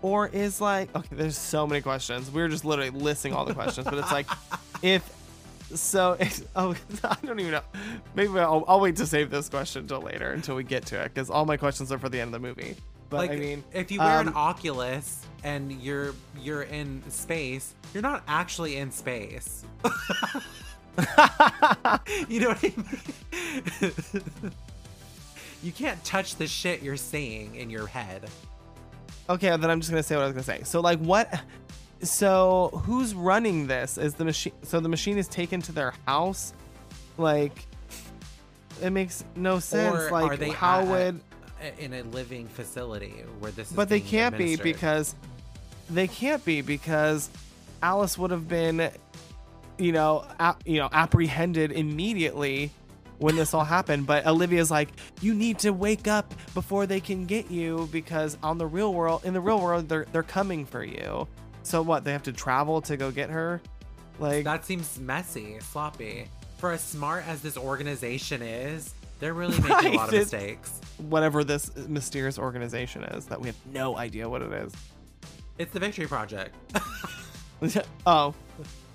Or 0.02 0.28
is 0.28 0.60
like 0.60 0.94
okay, 0.94 1.08
there's 1.16 1.38
so 1.38 1.66
many 1.66 1.80
questions. 1.80 2.30
We 2.30 2.42
are 2.42 2.48
just 2.48 2.64
literally 2.64 2.90
listing 2.90 3.32
all 3.34 3.44
the 3.44 3.54
questions, 3.54 3.84
but 3.86 3.94
it's 3.98 4.12
like 4.12 4.26
if 4.82 5.02
so 5.74 6.16
it's, 6.18 6.42
oh 6.56 6.74
I 7.04 7.16
don't 7.24 7.38
even 7.40 7.52
know. 7.52 7.62
Maybe 8.14 8.38
I'll, 8.38 8.64
I'll 8.68 8.80
wait 8.80 8.96
to 8.96 9.06
save 9.06 9.30
this 9.30 9.48
question 9.48 9.82
until 9.82 10.00
later 10.00 10.32
until 10.32 10.56
we 10.56 10.64
get 10.64 10.86
to 10.86 11.00
it 11.00 11.14
because 11.14 11.30
all 11.30 11.44
my 11.44 11.56
questions 11.56 11.92
are 11.92 11.98
for 11.98 12.08
the 12.08 12.20
end 12.20 12.34
of 12.34 12.40
the 12.40 12.46
movie. 12.46 12.76
But 13.10 13.18
like 13.18 13.30
I 13.32 13.36
mean, 13.36 13.64
if 13.72 13.90
you 13.90 14.00
wear 14.00 14.20
an 14.20 14.28
um, 14.28 14.36
oculus 14.36 15.26
and 15.44 15.72
you're 15.72 16.14
you're 16.38 16.62
in 16.62 17.02
space 17.10 17.74
you're 17.92 18.02
not 18.02 18.22
actually 18.28 18.76
in 18.76 18.90
space 18.90 19.64
you 22.28 22.40
know 22.40 22.48
what 22.48 22.64
i 22.64 22.72
mean 23.82 23.92
you 25.62 25.72
can't 25.72 26.02
touch 26.04 26.36
the 26.36 26.46
shit 26.46 26.82
you're 26.82 26.96
seeing 26.96 27.54
in 27.54 27.70
your 27.70 27.86
head 27.86 28.28
Okay, 29.30 29.48
then 29.56 29.70
I'm 29.70 29.80
just 29.80 29.90
gonna 29.90 30.02
say 30.02 30.16
what 30.16 30.22
I 30.22 30.26
was 30.26 30.34
gonna 30.34 30.42
say. 30.42 30.64
So 30.64 30.80
like 30.80 30.98
what? 30.98 31.32
So 32.02 32.82
who's 32.84 33.14
running 33.14 33.66
this? 33.66 33.96
Is 33.96 34.14
the 34.14 34.24
machine? 34.24 34.52
So 34.62 34.80
the 34.80 34.88
machine 34.88 35.18
is 35.18 35.28
taken 35.28 35.62
to 35.62 35.72
their 35.72 35.94
house? 36.06 36.52
Like 37.16 37.66
it 38.82 38.90
makes 38.90 39.24
no 39.36 39.58
sense. 39.58 39.96
or 39.96 40.10
like 40.10 40.32
are 40.32 40.36
they 40.36 40.50
how 40.50 40.84
would? 40.84 41.20
in 41.78 41.92
a 41.92 42.02
living 42.02 42.48
facility 42.48 43.24
where 43.38 43.52
this 43.52 43.70
is 43.70 43.76
But 43.76 43.88
they 43.88 44.00
can't 44.00 44.36
be 44.36 44.56
because 44.56 45.14
they 45.88 46.08
can't 46.08 46.44
be 46.44 46.60
because 46.60 47.30
Alice 47.82 48.18
would 48.18 48.30
have 48.30 48.48
been, 48.48 48.90
you 49.78 49.92
know, 49.92 50.24
ap- 50.38 50.62
you 50.66 50.78
know, 50.78 50.88
apprehended 50.92 51.72
immediately 51.72 52.70
when 53.18 53.36
this 53.36 53.54
all 53.54 53.64
happened. 53.64 54.06
But 54.06 54.26
Olivia's 54.26 54.70
like, 54.70 54.88
you 55.20 55.34
need 55.34 55.60
to 55.60 55.70
wake 55.70 56.08
up 56.08 56.34
before 56.54 56.86
they 56.86 57.00
can 57.00 57.26
get 57.26 57.50
you 57.50 57.88
because 57.92 58.36
on 58.42 58.58
the 58.58 58.66
real 58.66 58.92
world, 58.92 59.24
in 59.24 59.32
the 59.34 59.40
real 59.40 59.60
world, 59.60 59.88
they're 59.88 60.06
they're 60.12 60.22
coming 60.22 60.66
for 60.66 60.82
you. 60.82 61.28
So 61.62 61.82
what? 61.82 62.04
They 62.04 62.12
have 62.12 62.22
to 62.24 62.32
travel 62.32 62.80
to 62.82 62.96
go 62.96 63.10
get 63.10 63.30
her. 63.30 63.60
Like 64.18 64.44
that 64.44 64.64
seems 64.64 64.98
messy 64.98 65.58
sloppy 65.60 66.28
for 66.58 66.72
as 66.72 66.82
smart 66.82 67.26
as 67.26 67.40
this 67.42 67.56
organization 67.56 68.42
is 68.42 68.94
they're 69.18 69.34
really 69.34 69.58
making 69.60 69.94
a 69.94 69.96
lot 69.96 70.08
of 70.08 70.14
mistakes 70.14 70.80
whatever 70.98 71.42
this 71.42 71.74
mysterious 71.88 72.38
organization 72.38 73.02
is 73.02 73.26
that 73.26 73.40
we 73.40 73.48
have 73.48 73.56
no 73.72 73.96
idea 73.96 74.28
what 74.28 74.42
it 74.42 74.52
is. 74.52 74.72
it's 75.58 75.72
the 75.72 75.80
victory 75.80 76.06
project 76.06 76.54
oh, 78.06 78.34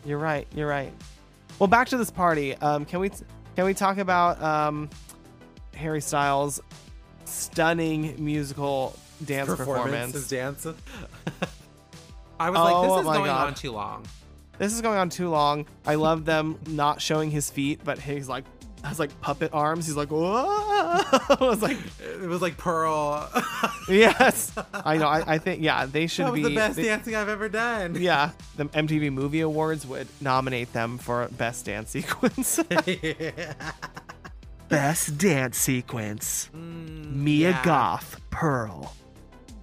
you're 0.05 0.18
right. 0.18 0.47
You're 0.53 0.68
right. 0.68 0.91
Well, 1.59 1.68
back 1.68 1.89
to 1.89 1.97
this 1.97 2.11
party. 2.11 2.55
Um, 2.55 2.86
can 2.86 2.99
we 2.99 3.09
can 3.55 3.65
we 3.65 3.74
talk 3.74 3.97
about 3.97 4.41
um, 4.41 4.89
Harry 5.76 6.01
Styles' 6.01 6.59
stunning 7.26 8.15
musical 8.24 8.97
dance 9.26 9.47
performance? 9.49 10.28
dance 10.30 10.68
i 12.39 12.49
was 12.49 12.59
like 12.59 12.83
this 12.83 12.91
Oh 12.91 12.99
is 12.99 13.05
going 13.05 13.25
God. 13.25 13.47
on 13.47 13.53
too 13.53 13.71
long 13.71 14.05
This 14.57 14.73
is 14.73 14.81
going 14.81 14.97
on 14.97 15.09
too 15.09 15.29
long. 15.29 15.67
I 15.85 15.95
love 15.95 16.25
them 16.25 16.57
not 16.67 16.99
showing 16.99 17.29
his 17.29 17.49
feet, 17.51 17.81
but 17.83 17.99
he's 17.99 18.27
like 18.27 18.43
has 18.83 18.97
like 18.99 19.11
puppet 19.21 19.51
arms. 19.53 19.85
He's 19.85 19.95
like, 19.97 20.09
whoa! 20.09 20.23
I 20.45 21.38
was 21.41 21.61
like, 21.61 21.77
it 21.99 22.27
was 22.27 22.41
like 22.41 22.57
pearl 22.57 23.29
yes. 23.89 24.51
I 24.73 24.97
know. 24.97 25.07
I, 25.07 25.33
I 25.35 25.38
think 25.39 25.61
yeah, 25.61 25.85
they 25.85 26.07
should 26.07 26.25
that 26.25 26.31
was 26.31 26.41
be 26.41 26.43
the 26.49 26.55
best 26.55 26.75
they- 26.75 26.83
dancing 26.83 27.15
i've 27.15 27.29
ever 27.29 27.49
done 27.49 27.95
Yeah, 28.01 28.31
the 28.55 28.65
MTV 28.65 29.11
Movie 29.13 29.41
Awards 29.41 29.85
would 29.85 30.07
nominate 30.21 30.73
them 30.73 30.97
for 30.97 31.27
best 31.38 31.65
dance 31.65 31.91
sequence. 31.91 32.59
best 34.69 35.17
dance 35.17 35.57
sequence. 35.57 36.49
Mm, 36.55 37.13
Mia 37.15 37.49
yeah. 37.51 37.63
Goth, 37.63 38.19
Pearl, 38.29 38.95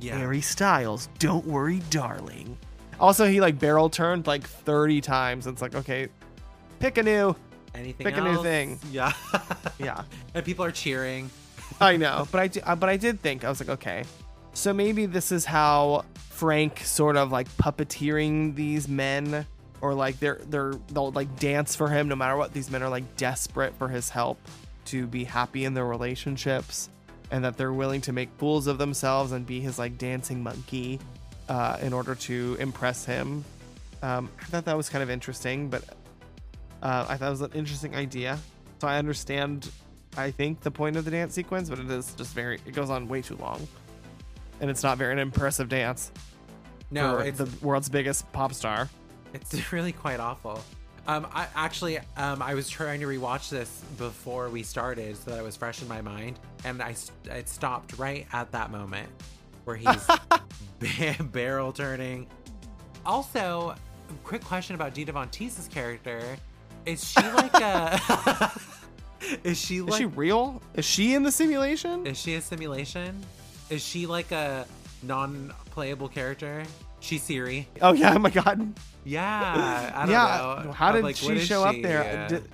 yeah 0.00 0.16
Harry 0.18 0.40
Styles. 0.40 1.08
Don't 1.18 1.46
worry, 1.46 1.80
darling. 1.90 2.53
Also, 3.01 3.26
he 3.26 3.40
like 3.40 3.59
barrel 3.59 3.90
turned 3.90 4.26
like 4.26 4.47
thirty 4.47 5.01
times. 5.01 5.47
It's 5.47 5.62
like 5.62 5.74
okay, 5.74 6.09
pick 6.78 6.99
a 6.99 7.03
new. 7.03 7.34
anything 7.74 8.05
pick 8.07 8.16
a 8.16 8.20
new 8.20 8.42
thing. 8.42 8.78
yeah 8.90 9.12
Yeah, 9.78 10.05
and 10.34 10.45
people 10.45 10.64
are 10.64 10.72
cheering 10.72 11.30
I 11.80 11.97
know, 11.97 12.28
but 12.30 12.40
I 12.40 12.49
do, 12.49 12.61
uh, 12.64 12.76
but 12.76 12.88
I 12.88 12.97
did 12.97 13.20
think 13.20 13.45
I 13.45 13.49
was 13.49 13.61
like 13.61 13.68
okay, 13.68 14.05
so 14.53 14.72
maybe 14.72 15.07
this 15.07 15.32
is 15.32 15.45
how 15.45 16.05
Frank 16.30 16.80
sort 16.80 17.16
of 17.16 17.32
like 17.32 17.49
puppeteering 17.57 18.55
these 18.55 18.88
men, 18.88 19.47
or 19.80 19.95
like 19.95 20.18
they're 20.20 20.40
they're 20.49 20.74
they'll 20.92 21.11
like 21.12 21.38
dance 21.38 21.74
for 21.74 21.88
him 21.88 22.09
no 22.09 22.16
matter 22.16 22.36
what. 22.36 22.53
These 22.53 22.70
men 22.70 22.82
are 22.82 22.88
like 22.88 23.16
desperate 23.16 23.74
for 23.76 23.88
his 23.88 24.09
help 24.09 24.38
to 24.86 25.07
be 25.07 25.24
happy 25.24 25.64
in 25.64 25.74
their 25.74 25.86
relationships, 25.86 26.90
and 27.30 27.45
that 27.45 27.57
they're 27.57 27.72
willing 27.72 28.01
to 28.03 28.12
make 28.12 28.30
fools 28.38 28.66
of 28.66 28.78
themselves 28.78 29.32
and 29.32 29.47
be 29.47 29.61
his 29.61 29.78
like 29.78 29.99
dancing 29.99 30.42
monkey, 30.42 31.01
uh, 31.49 31.78
in 31.82 31.92
order 31.92 32.14
to 32.14 32.57
impress 32.61 33.05
him. 33.05 33.45
Um, 34.03 34.30
I 34.40 34.45
thought 34.45 34.64
that 34.66 34.76
was 34.76 34.88
kind 34.88 35.03
of 35.03 35.11
interesting, 35.11 35.68
but 35.68 35.84
uh, 36.82 37.07
I 37.09 37.16
thought 37.16 37.28
it 37.28 37.30
was 37.30 37.40
an 37.40 37.53
interesting 37.55 37.95
idea. 37.95 38.38
So 38.80 38.88
I 38.88 38.99
understand, 38.99 39.70
I 40.16 40.30
think, 40.30 40.61
the 40.61 40.70
point 40.70 40.97
of 40.97 41.05
the 41.05 41.11
dance 41.11 41.34
sequence, 41.34 41.70
but 41.70 41.78
it 41.78 41.90
is 41.90 42.12
just 42.14 42.34
very, 42.34 42.61
it 42.66 42.72
goes 42.72 42.90
on 42.90 43.09
way 43.09 43.22
too 43.22 43.36
long. 43.36 43.66
And 44.61 44.70
it's 44.70 44.82
not 44.82 44.99
very 44.99 45.12
an 45.12 45.18
impressive 45.18 45.68
dance 45.68 46.12
no 46.95 47.18
it's 47.18 47.38
the 47.38 47.66
world's 47.66 47.88
biggest 47.88 48.30
pop 48.32 48.55
star. 48.55 48.88
It's 49.32 49.72
really 49.72 49.92
quite 49.92 50.20
awful. 50.20 50.62
Um, 51.07 51.26
I 51.32 51.49
actually, 51.55 51.99
um, 52.16 52.40
I 52.40 52.55
was 52.55 52.70
trying 52.70 53.01
to 53.01 53.07
rewatch 53.07 53.51
this 53.51 53.82
before 53.98 54.48
we 54.48 54.62
started 54.62 55.16
so 55.18 55.32
that 55.32 55.40
it 55.40 55.43
was 55.43 55.55
fresh 55.55 55.82
in 55.82 55.89
my 55.89 56.01
mind, 56.01 56.39
and 56.64 56.81
I, 56.81 56.94
it 57.27 57.48
stopped 57.48 57.98
right 57.98 58.27
at 58.32 58.52
that 58.52 58.70
moment 58.70 59.10
where 59.65 59.77
he's 59.77 60.07
ba- 60.78 61.24
barrel 61.24 61.73
turning. 61.73 62.27
Also, 63.05 63.74
quick 64.23 64.45
question 64.45 64.74
about 64.74 64.95
Dita 64.95 65.12
Von 65.12 65.28
Teese's 65.28 65.69
character: 65.69 66.36
Is 66.86 67.05
she 67.05 67.23
like 67.23 67.55
a? 67.55 68.53
is 69.45 69.59
she 69.59 69.78
Is 69.78 69.97
she 69.97 70.05
real? 70.07 70.62
Is 70.74 70.85
she 70.85 71.15
in 71.15 71.23
the 71.23 71.32
simulation? 71.32 72.07
is 72.07 72.19
she 72.19 72.35
a 72.35 72.41
simulation? 72.41 73.24
Is 73.70 73.82
she 73.82 74.07
like 74.07 74.31
a 74.32 74.66
non-playable 75.03 76.09
character? 76.09 76.65
She's 77.01 77.23
Siri. 77.23 77.69
Oh 77.82 77.93
yeah, 77.93 78.15
oh 78.15 78.19
my 78.19 78.31
god. 78.31 78.74
Yeah, 79.05 79.93
I 79.95 80.01
don't 80.01 80.11
yeah. 80.11 80.62
know. 80.65 80.73
How 80.73 80.89
I'm 80.89 80.95
did 80.95 81.05
like, 81.05 81.16
she 81.16 81.27
what 81.27 81.36
is 81.36 81.47
show 81.47 81.62
up 81.62 81.77
there? 81.82 82.03
Yeah. 82.03 82.28
D- 82.28 82.47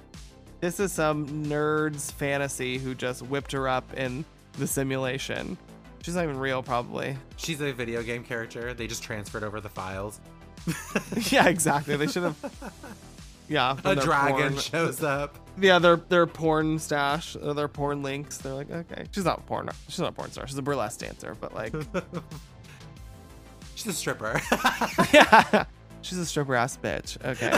this 0.61 0.81
is 0.81 0.93
some 0.93 1.45
nerd's 1.47 2.11
fantasy 2.11 2.79
who 2.79 2.95
just 2.95 3.23
whipped 3.23 3.53
her 3.53 3.69
up 3.69 3.95
in 3.95 4.25
the 4.59 4.67
simulation. 4.67 5.57
She's 6.03 6.15
not 6.15 6.25
even 6.25 6.39
real, 6.39 6.63
probably. 6.63 7.17
She's 7.37 7.61
a 7.61 7.73
video 7.73 8.03
game 8.03 8.25
character. 8.25 8.73
They 8.75 8.87
just 8.87 9.03
transferred 9.03 9.45
over 9.45 9.61
the 9.61 9.69
files. 9.69 10.21
yeah, 11.31 11.47
exactly. 11.49 11.97
They 11.97 12.07
should 12.07 12.23
have. 12.25 12.37
Yeah, 13.49 13.77
A 13.85 13.97
dragon 13.97 14.51
porn- 14.53 14.59
shows 14.59 15.03
up. 15.03 15.37
Yeah, 15.61 15.81
their 15.81 15.97
their 15.97 16.25
porn 16.25 16.79
stash, 16.79 17.37
their 17.43 17.67
porn 17.67 18.01
links. 18.01 18.39
They're 18.39 18.55
like, 18.55 18.71
okay, 18.71 19.07
she's 19.11 19.25
not 19.25 19.45
porn. 19.47 19.69
She's 19.89 19.99
not 19.99 20.11
a 20.11 20.13
porn 20.13 20.31
star. 20.31 20.47
She's 20.47 20.57
a 20.57 20.63
burlesque 20.63 21.01
dancer, 21.01 21.35
but 21.41 21.53
like, 21.53 21.75
She's 23.75 23.89
a 23.89 23.93
stripper. 23.93 24.41
yeah. 25.13 25.65
She's 26.03 26.19
a 26.19 26.27
stripper 26.27 26.55
ass 26.55 26.79
bitch. 26.81 27.19
Okay. 27.25 27.51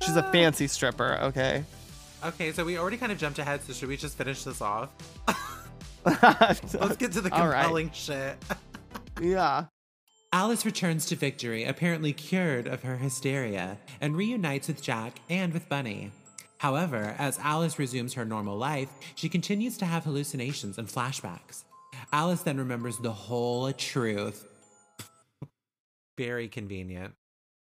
She's 0.00 0.16
a 0.16 0.22
fancy 0.32 0.66
stripper. 0.66 1.18
Okay. 1.24 1.64
Okay, 2.24 2.52
so 2.52 2.64
we 2.64 2.78
already 2.78 2.96
kind 2.96 3.12
of 3.12 3.18
jumped 3.18 3.38
ahead, 3.38 3.62
so 3.62 3.72
should 3.72 3.88
we 3.88 3.96
just 3.96 4.16
finish 4.16 4.44
this 4.44 4.60
off? 4.60 4.90
Let's 6.04 6.96
get 6.96 7.12
to 7.12 7.20
the 7.20 7.32
All 7.32 7.48
right. 7.48 7.62
compelling 7.62 7.90
shit. 7.92 8.36
Yeah. 9.22 9.66
Alice 10.32 10.66
returns 10.66 11.06
to 11.06 11.14
Victory, 11.14 11.62
apparently 11.62 12.12
cured 12.12 12.66
of 12.66 12.82
her 12.82 12.96
hysteria, 12.96 13.78
and 14.00 14.16
reunites 14.16 14.66
with 14.66 14.82
Jack 14.82 15.20
and 15.30 15.52
with 15.52 15.68
Bunny. 15.68 16.10
However, 16.58 17.14
as 17.16 17.38
Alice 17.38 17.78
resumes 17.78 18.14
her 18.14 18.24
normal 18.24 18.56
life, 18.58 18.88
she 19.14 19.28
continues 19.28 19.78
to 19.78 19.84
have 19.86 20.02
hallucinations 20.02 20.78
and 20.78 20.88
flashbacks. 20.88 21.62
Alice 22.12 22.42
then 22.42 22.58
remembers 22.58 22.98
the 22.98 23.12
whole 23.12 23.70
truth. 23.72 24.44
Very 26.18 26.48
convenient. 26.48 27.14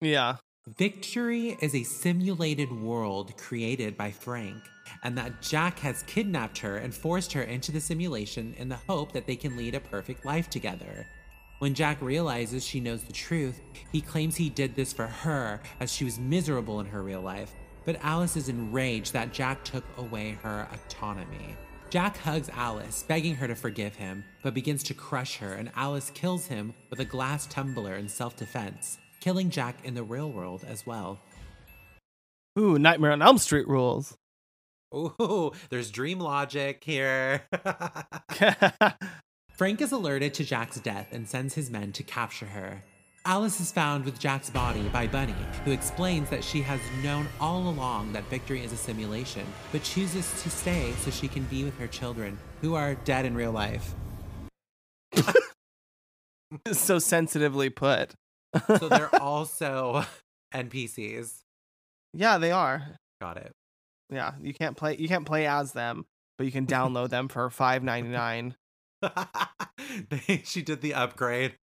Yeah. 0.01 0.37
Victory 0.77 1.57
is 1.61 1.75
a 1.75 1.83
simulated 1.83 2.71
world 2.71 3.37
created 3.37 3.97
by 3.97 4.11
Frank, 4.11 4.63
and 5.03 5.19
that 5.19 5.43
Jack 5.43 5.81
has 5.81 6.05
kidnapped 6.05 6.59
her 6.59 6.77
and 6.77 6.95
forced 6.95 7.33
her 7.33 7.43
into 7.43 7.73
the 7.73 7.81
simulation 7.81 8.55
in 8.57 8.69
the 8.69 8.77
hope 8.77 9.11
that 9.13 9.27
they 9.27 9.35
can 9.35 9.57
lead 9.57 9.75
a 9.75 9.81
perfect 9.81 10.25
life 10.25 10.49
together. 10.49 11.07
When 11.59 11.75
Jack 11.75 12.01
realizes 12.01 12.65
she 12.65 12.79
knows 12.79 13.03
the 13.03 13.13
truth, 13.13 13.61
he 13.91 14.01
claims 14.01 14.37
he 14.37 14.49
did 14.49 14.77
this 14.77 14.93
for 14.93 15.09
her 15.09 15.61
as 15.81 15.93
she 15.93 16.05
was 16.05 16.21
miserable 16.21 16.79
in 16.79 16.87
her 16.87 17.03
real 17.03 17.21
life. 17.21 17.53
But 17.85 17.99
Alice 18.03 18.37
is 18.37 18.49
enraged 18.49 19.13
that 19.13 19.33
Jack 19.33 19.65
took 19.65 19.85
away 19.97 20.39
her 20.43 20.69
autonomy. 20.73 21.57
Jack 21.89 22.17
hugs 22.19 22.49
Alice, 22.51 23.03
begging 23.03 23.35
her 23.35 23.49
to 23.49 23.57
forgive 23.57 23.97
him, 23.97 24.23
but 24.45 24.55
begins 24.55 24.85
to 24.85 24.95
crush 24.95 25.39
her, 25.39 25.55
and 25.55 25.73
Alice 25.75 26.11
kills 26.15 26.47
him 26.47 26.75
with 26.91 27.01
a 27.01 27.05
glass 27.05 27.47
tumbler 27.47 27.97
in 27.97 28.09
self 28.09 28.37
defense, 28.37 28.99
killing 29.21 29.51
Jack 29.51 29.77
in 29.85 29.95
the 29.95 30.03
real 30.03 30.31
world 30.31 30.65
as 30.67 30.87
well. 30.87 31.19
Ooh, 32.59 32.79
Nightmare 32.79 33.13
on 33.13 33.23
Elm 33.23 33.39
Street 33.39 33.69
rules. 33.69 34.17
Ooh, 34.95 35.53
there's 35.69 35.91
dream 35.91 36.19
logic 36.19 36.83
here. 36.85 37.43
Frank 39.57 39.81
is 39.81 39.93
alerted 39.93 40.35
to 40.35 40.45
Jack's 40.45 40.81
death 40.81 41.09
and 41.13 41.29
sends 41.29 41.55
his 41.55 41.71
men 41.71 41.93
to 41.93 42.03
capture 42.03 42.47
her. 42.47 42.83
Alice 43.27 43.61
is 43.61 43.71
found 43.71 44.07
with 44.07 44.19
Jack's 44.19 44.49
body 44.49 44.89
by 44.89 45.07
Bunny, 45.07 45.35
who 45.67 45.73
explains 45.73 46.31
that 46.31 46.43
she 46.43 46.63
has 46.63 46.81
known 47.03 47.29
all 47.39 47.69
along 47.69 48.15
that 48.15 48.25
Victory 48.31 48.65
is 48.65 48.73
a 48.73 48.77
simulation, 48.77 49.47
but 49.73 49.83
chooses 49.83 50.43
to 50.43 50.49
stay 50.49 50.93
so 51.01 51.11
she 51.11 51.29
can 51.29 51.45
be 51.45 51.63
with 51.63 51.79
her 51.79 51.87
children, 51.87 52.39
who 52.63 52.75
are 52.75 52.95
dead 52.95 53.27
in 53.27 53.35
real 53.35 53.53
life. 53.53 53.95
so 56.73 56.99
sensitively 56.99 57.69
put. 57.69 58.15
So 58.67 58.89
they're 58.89 59.15
also 59.21 60.05
NPCs. 60.55 61.41
Yeah, 62.13 62.39
they 62.39 62.51
are. 62.51 62.97
Got 63.21 63.37
it. 63.37 63.53
Yeah, 64.11 64.33
you 64.43 64.53
can't 64.53 64.77
play 64.77 64.97
you 64.97 65.09
can't 65.09 65.27
play 65.27 65.47
as 65.47 65.73
them, 65.73 66.05
but 66.37 66.45
you 66.45 66.53
can 66.53 66.67
download 66.67 67.11
them 67.11 67.29
for 67.29 67.49
five 67.51 67.83
ninety 67.83 68.11
nine. 68.11 68.57
She 70.45 70.63
did 70.63 70.83
the 70.83 70.95
upgrade. 70.95 71.57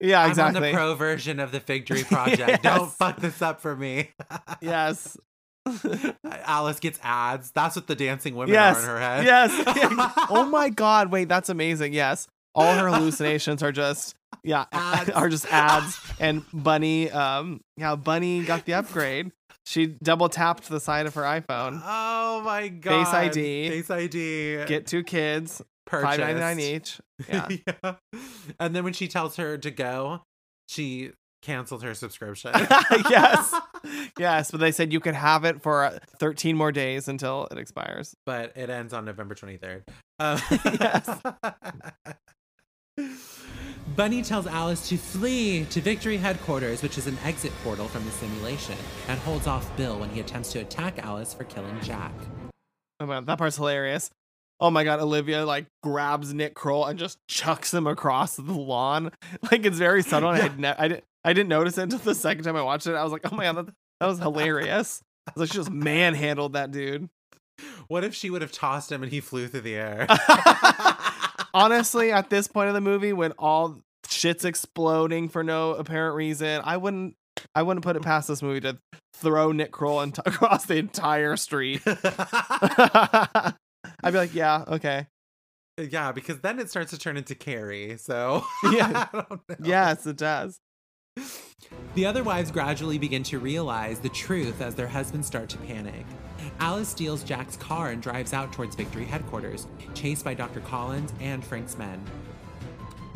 Yeah, 0.00 0.22
I'm 0.22 0.30
exactly. 0.30 0.56
on 0.56 0.62
the 0.62 0.72
pro 0.72 0.94
version 0.94 1.38
of 1.38 1.52
the 1.52 1.60
Victory 1.60 2.02
Project. 2.02 2.62
Don't 2.62 2.90
fuck 2.90 3.20
this 3.20 3.40
up 3.40 3.60
for 3.60 3.76
me. 3.76 4.10
yes. 4.60 5.16
Alice 6.24 6.80
gets 6.80 6.98
ads. 7.02 7.52
That's 7.52 7.76
what 7.76 7.86
the 7.86 7.94
dancing 7.94 8.34
women 8.34 8.54
yes. 8.54 8.78
are 8.78 8.80
in 8.80 8.86
her 8.86 8.98
head. 8.98 9.24
Yes. 9.24 10.26
oh 10.28 10.48
my 10.50 10.70
god, 10.70 11.12
wait, 11.12 11.28
that's 11.28 11.50
amazing. 11.50 11.92
Yes. 11.92 12.26
All 12.54 12.74
her 12.74 12.88
hallucinations 12.92 13.62
are 13.62 13.72
just 13.72 14.14
yeah, 14.44 14.64
Ads. 14.72 15.10
are 15.10 15.28
just 15.28 15.46
ads 15.52 15.98
and 16.20 16.44
Bunny 16.52 17.10
um 17.10 17.60
yeah, 17.76 17.94
Bunny 17.96 18.42
got 18.44 18.64
the 18.64 18.74
upgrade. 18.74 19.30
She 19.64 19.86
double 19.86 20.28
tapped 20.28 20.68
the 20.68 20.80
side 20.80 21.06
of 21.06 21.14
her 21.14 21.22
iPhone. 21.22 21.80
Oh 21.84 22.42
my 22.44 22.68
god. 22.68 23.04
Face 23.04 23.14
id. 23.36 23.68
Face 23.70 23.90
ID. 23.90 24.64
Get 24.66 24.86
two 24.86 25.04
kids, 25.04 25.62
purchased. 25.86 26.10
five 26.10 26.18
ninety 26.20 26.40
nine 26.40 26.58
each. 26.60 27.00
Yeah. 27.28 27.48
Yeah. 27.82 27.94
And 28.58 28.74
then 28.74 28.82
when 28.82 28.92
she 28.92 29.06
tells 29.06 29.36
her 29.36 29.56
to 29.58 29.70
go, 29.70 30.22
she 30.68 31.12
canceled 31.42 31.82
her 31.84 31.94
subscription. 31.94 32.50
yes. 33.08 33.54
Yes, 34.18 34.50
but 34.50 34.60
they 34.60 34.70
said 34.72 34.92
you 34.92 35.00
could 35.00 35.14
have 35.14 35.44
it 35.44 35.60
for 35.60 35.84
uh, 35.84 35.98
13 36.20 36.56
more 36.56 36.70
days 36.70 37.08
until 37.08 37.48
it 37.50 37.58
expires. 37.58 38.14
but 38.26 38.52
it 38.56 38.70
ends 38.70 38.92
on 38.92 39.04
November 39.04 39.34
23rd. 39.34 39.82
Um, 40.20 40.38
Bunny 43.96 44.22
tells 44.22 44.46
Alice 44.46 44.88
to 44.88 44.96
flee 44.96 45.64
to 45.66 45.80
Victory 45.80 46.16
Headquarters, 46.16 46.82
which 46.82 46.96
is 46.96 47.06
an 47.06 47.18
exit 47.24 47.52
portal 47.62 47.88
from 47.88 48.04
the 48.04 48.10
simulation, 48.12 48.76
and 49.08 49.18
holds 49.20 49.46
off 49.46 49.76
Bill 49.76 49.98
when 49.98 50.08
he 50.10 50.20
attempts 50.20 50.52
to 50.52 50.60
attack 50.60 50.98
Alice 51.04 51.34
for 51.34 51.44
killing 51.44 51.78
Jack. 51.82 52.12
Oh 53.00 53.06
my, 53.06 53.20
that 53.20 53.38
part's 53.38 53.56
hilarious. 53.56 54.10
Oh 54.60 54.70
my 54.70 54.84
god, 54.84 55.00
Olivia 55.00 55.44
like 55.44 55.66
grabs 55.82 56.32
Nick 56.32 56.54
Kroll 56.54 56.86
and 56.86 56.98
just 56.98 57.18
chucks 57.28 57.74
him 57.74 57.86
across 57.86 58.36
the 58.36 58.52
lawn. 58.52 59.10
Like 59.50 59.66
it's 59.66 59.78
very 59.78 60.02
subtle. 60.02 60.30
And 60.30 60.42
I, 60.42 60.56
ne- 60.56 60.76
I 60.78 60.88
didn't 60.88 61.04
I 61.24 61.32
didn't 61.32 61.48
notice 61.48 61.76
it 61.78 61.82
until 61.82 61.98
the 61.98 62.14
second 62.14 62.44
time 62.44 62.56
I 62.56 62.62
watched 62.62 62.86
it. 62.86 62.94
I 62.94 63.02
was 63.02 63.12
like, 63.12 63.30
oh 63.30 63.34
my 63.34 63.44
god, 63.44 63.56
that, 63.56 63.74
that 64.00 64.06
was 64.06 64.18
hilarious. 64.20 65.02
I 65.26 65.32
was 65.34 65.40
like, 65.40 65.52
she 65.52 65.58
just 65.58 65.70
manhandled 65.70 66.52
that 66.52 66.70
dude. 66.70 67.08
What 67.88 68.04
if 68.04 68.14
she 68.14 68.30
would 68.30 68.42
have 68.42 68.52
tossed 68.52 68.90
him 68.90 69.02
and 69.02 69.10
he 69.12 69.20
flew 69.20 69.48
through 69.48 69.60
the 69.62 69.74
air? 69.74 70.06
Honestly, 71.54 72.12
at 72.12 72.30
this 72.30 72.48
point 72.48 72.68
of 72.68 72.74
the 72.74 72.80
movie, 72.80 73.12
when 73.12 73.32
all 73.32 73.80
shit's 74.08 74.44
exploding 74.44 75.28
for 75.28 75.44
no 75.44 75.74
apparent 75.74 76.16
reason, 76.16 76.60
I 76.64 76.76
wouldn't 76.76 77.14
I 77.54 77.62
wouldn't 77.62 77.84
put 77.84 77.96
it 77.96 78.02
past 78.02 78.28
this 78.28 78.42
movie 78.42 78.60
to 78.60 78.78
throw 79.14 79.52
Nick 79.52 79.72
Kroll 79.72 80.00
and 80.00 80.16
across 80.26 80.66
the 80.66 80.76
entire 80.76 81.36
street. 81.36 81.82
I'd 81.86 83.54
be 84.04 84.10
like, 84.12 84.34
yeah, 84.34 84.64
okay. 84.68 85.06
yeah, 85.78 86.12
because 86.12 86.40
then 86.40 86.58
it 86.58 86.70
starts 86.70 86.90
to 86.90 86.98
turn 86.98 87.16
into 87.16 87.34
Carrie. 87.34 87.96
So 87.98 88.44
Yeah. 88.72 89.06
I 89.12 89.16
don't 89.16 89.30
know. 89.30 89.56
Yes, 89.62 90.06
it 90.06 90.16
does. 90.16 90.58
The 91.94 92.06
other 92.06 92.22
wives 92.24 92.50
gradually 92.50 92.98
begin 92.98 93.22
to 93.24 93.38
realize 93.38 93.98
the 93.98 94.08
truth 94.08 94.60
as 94.62 94.74
their 94.74 94.88
husbands 94.88 95.26
start 95.26 95.50
to 95.50 95.58
panic. 95.58 96.06
Alice 96.62 96.90
steals 96.90 97.24
Jack's 97.24 97.56
car 97.56 97.90
and 97.90 98.00
drives 98.00 98.32
out 98.32 98.52
towards 98.52 98.76
Victory 98.76 99.04
headquarters, 99.04 99.66
chased 99.94 100.24
by 100.24 100.32
Dr. 100.32 100.60
Collins 100.60 101.12
and 101.18 101.44
Frank's 101.44 101.76
men. 101.76 102.00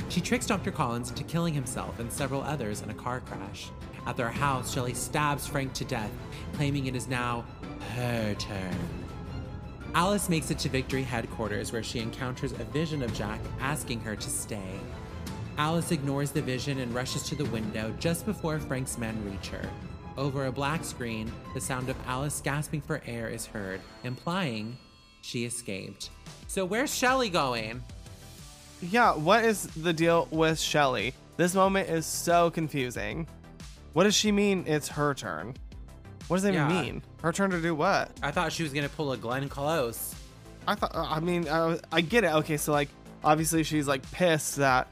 She 0.08 0.20
tricks 0.20 0.48
Dr. 0.48 0.72
Collins 0.72 1.10
into 1.10 1.22
killing 1.22 1.54
himself 1.54 2.00
and 2.00 2.12
several 2.12 2.42
others 2.42 2.82
in 2.82 2.90
a 2.90 2.94
car 2.94 3.20
crash. 3.20 3.70
At 4.04 4.16
their 4.16 4.30
house, 4.30 4.74
Shelley 4.74 4.94
stabs 4.94 5.46
Frank 5.46 5.74
to 5.74 5.84
death, 5.84 6.10
claiming 6.54 6.86
it 6.86 6.96
is 6.96 7.06
now 7.06 7.44
her 7.94 8.34
turn. 8.34 8.76
Alice 9.94 10.28
makes 10.28 10.50
it 10.50 10.58
to 10.58 10.68
Victory 10.68 11.04
headquarters 11.04 11.70
where 11.70 11.84
she 11.84 12.00
encounters 12.00 12.50
a 12.50 12.64
vision 12.64 13.00
of 13.00 13.14
Jack 13.14 13.38
asking 13.60 14.00
her 14.00 14.16
to 14.16 14.28
stay. 14.28 14.80
Alice 15.56 15.92
ignores 15.92 16.32
the 16.32 16.42
vision 16.42 16.80
and 16.80 16.92
rushes 16.92 17.22
to 17.28 17.36
the 17.36 17.44
window 17.44 17.94
just 18.00 18.26
before 18.26 18.58
Frank's 18.58 18.98
men 18.98 19.24
reach 19.24 19.50
her. 19.50 19.70
Over 20.16 20.46
a 20.46 20.52
black 20.52 20.82
screen, 20.84 21.30
the 21.54 21.60
sound 21.60 21.90
of 21.90 21.96
Alice 22.06 22.40
gasping 22.42 22.80
for 22.80 23.02
air 23.06 23.28
is 23.28 23.44
heard, 23.44 23.80
implying 24.02 24.78
she 25.20 25.44
escaped. 25.44 26.08
So 26.46 26.64
where's 26.64 26.94
Shelley 26.94 27.28
going? 27.28 27.82
Yeah, 28.80 29.14
what 29.14 29.44
is 29.44 29.64
the 29.68 29.92
deal 29.92 30.26
with 30.30 30.58
Shelley? 30.58 31.12
This 31.36 31.54
moment 31.54 31.90
is 31.90 32.06
so 32.06 32.50
confusing. 32.50 33.26
What 33.92 34.04
does 34.04 34.14
she 34.14 34.32
mean 34.32 34.64
it's 34.66 34.88
her 34.88 35.12
turn? 35.12 35.54
What 36.28 36.36
does 36.38 36.42
that 36.44 36.54
even 36.54 36.70
Yeah. 36.70 36.82
mean? 36.82 37.02
Her 37.22 37.32
turn 37.32 37.50
to 37.50 37.60
do 37.60 37.74
what? 37.74 38.10
I 38.22 38.30
thought 38.30 38.52
she 38.52 38.62
was 38.62 38.72
gonna 38.72 38.88
pull 38.88 39.12
a 39.12 39.16
Glenn 39.18 39.48
Close. 39.50 40.14
I 40.66 40.74
thought, 40.74 40.94
uh, 40.94 41.06
I 41.08 41.20
mean, 41.20 41.46
I, 41.48 41.78
I 41.92 42.00
get 42.00 42.24
it. 42.24 42.32
Okay, 42.32 42.56
so 42.56 42.72
like, 42.72 42.88
obviously 43.22 43.62
she's 43.64 43.86
like 43.86 44.08
pissed 44.12 44.56
that 44.56 44.88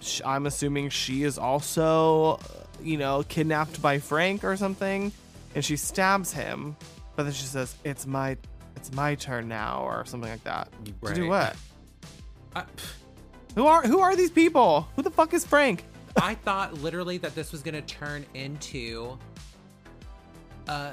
sh- 0.00 0.20
I'm 0.24 0.46
assuming 0.46 0.88
she 0.90 1.24
is 1.24 1.36
also, 1.36 2.38
you 2.84 2.96
know, 2.98 3.24
kidnapped 3.28 3.80
by 3.82 3.98
Frank 3.98 4.44
or 4.44 4.56
something, 4.56 5.12
and 5.54 5.64
she 5.64 5.76
stabs 5.76 6.32
him, 6.32 6.76
but 7.16 7.24
then 7.24 7.32
she 7.32 7.44
says, 7.44 7.74
"It's 7.84 8.06
my, 8.06 8.36
it's 8.76 8.92
my 8.92 9.14
turn 9.14 9.48
now," 9.48 9.82
or 9.84 10.04
something 10.04 10.30
like 10.30 10.44
that. 10.44 10.68
To 11.04 11.14
do 11.14 11.28
what? 11.28 11.56
I, 12.54 12.64
Who 13.54 13.66
are 13.66 13.82
who 13.82 14.00
are 14.00 14.14
these 14.16 14.30
people? 14.30 14.88
Who 14.96 15.02
the 15.02 15.10
fuck 15.10 15.34
is 15.34 15.44
Frank? 15.46 15.84
I 16.16 16.34
thought 16.34 16.74
literally 16.74 17.18
that 17.18 17.34
this 17.34 17.52
was 17.52 17.62
gonna 17.62 17.82
turn 17.82 18.26
into 18.34 19.18
uh 20.68 20.92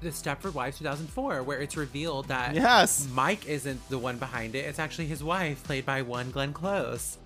the 0.00 0.10
Stepford 0.10 0.54
Wives 0.54 0.78
2004, 0.78 1.42
where 1.42 1.60
it's 1.60 1.76
revealed 1.76 2.28
that 2.28 2.54
Yes. 2.54 3.08
Mike 3.12 3.46
isn't 3.48 3.88
the 3.88 3.98
one 3.98 4.16
behind 4.16 4.54
it. 4.54 4.64
It's 4.64 4.78
actually 4.78 5.06
his 5.06 5.24
wife, 5.24 5.64
played 5.64 5.84
by 5.84 6.02
one 6.02 6.30
Glenn 6.30 6.52
Close. 6.52 7.18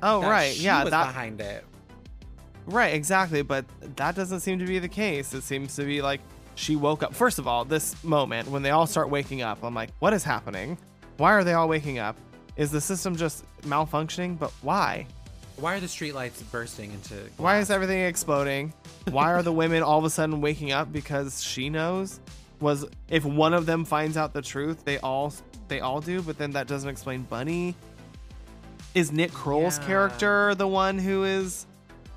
Oh 0.00 0.22
right, 0.22 0.56
yeah, 0.56 0.82
was 0.84 0.90
that 0.92 1.06
behind 1.06 1.40
it. 1.40 1.64
Right, 2.66 2.94
exactly. 2.94 3.42
But 3.42 3.64
that 3.96 4.14
doesn't 4.14 4.40
seem 4.40 4.58
to 4.58 4.66
be 4.66 4.78
the 4.78 4.88
case. 4.88 5.34
It 5.34 5.42
seems 5.42 5.76
to 5.76 5.84
be 5.84 6.02
like 6.02 6.20
she 6.54 6.76
woke 6.76 7.02
up. 7.02 7.14
First 7.14 7.38
of 7.38 7.46
all, 7.48 7.64
this 7.64 8.02
moment 8.04 8.48
when 8.48 8.62
they 8.62 8.70
all 8.70 8.86
start 8.86 9.08
waking 9.10 9.42
up, 9.42 9.62
I'm 9.62 9.74
like, 9.74 9.90
what 9.98 10.12
is 10.12 10.24
happening? 10.24 10.76
Why 11.16 11.32
are 11.32 11.44
they 11.44 11.54
all 11.54 11.68
waking 11.68 11.98
up? 11.98 12.16
Is 12.56 12.70
the 12.70 12.80
system 12.80 13.16
just 13.16 13.44
malfunctioning? 13.62 14.38
But 14.38 14.50
why? 14.62 15.06
Why 15.56 15.74
are 15.76 15.80
the 15.80 15.86
streetlights 15.86 16.42
bursting 16.50 16.92
into? 16.92 17.14
Why 17.36 17.58
is 17.58 17.70
everything 17.70 18.00
exploding? 18.02 18.72
Why 19.10 19.32
are 19.32 19.42
the 19.42 19.52
women 19.52 19.82
all 19.82 19.98
of 19.98 20.04
a 20.04 20.10
sudden 20.10 20.40
waking 20.40 20.72
up 20.72 20.92
because 20.92 21.42
she 21.42 21.68
knows? 21.70 22.20
Was 22.60 22.84
if 23.08 23.24
one 23.24 23.54
of 23.54 23.66
them 23.66 23.84
finds 23.84 24.16
out 24.16 24.32
the 24.32 24.42
truth, 24.42 24.84
they 24.84 24.98
all 24.98 25.32
they 25.68 25.80
all 25.80 26.00
do, 26.00 26.22
but 26.22 26.38
then 26.38 26.52
that 26.52 26.66
doesn't 26.68 26.88
explain 26.88 27.22
Bunny. 27.22 27.74
Is 28.94 29.10
Nick 29.10 29.32
Kroll's 29.32 29.78
Yeah. 29.78 29.86
character 29.86 30.54
the 30.54 30.68
one 30.68 30.98
who 30.98 31.24
is 31.24 31.66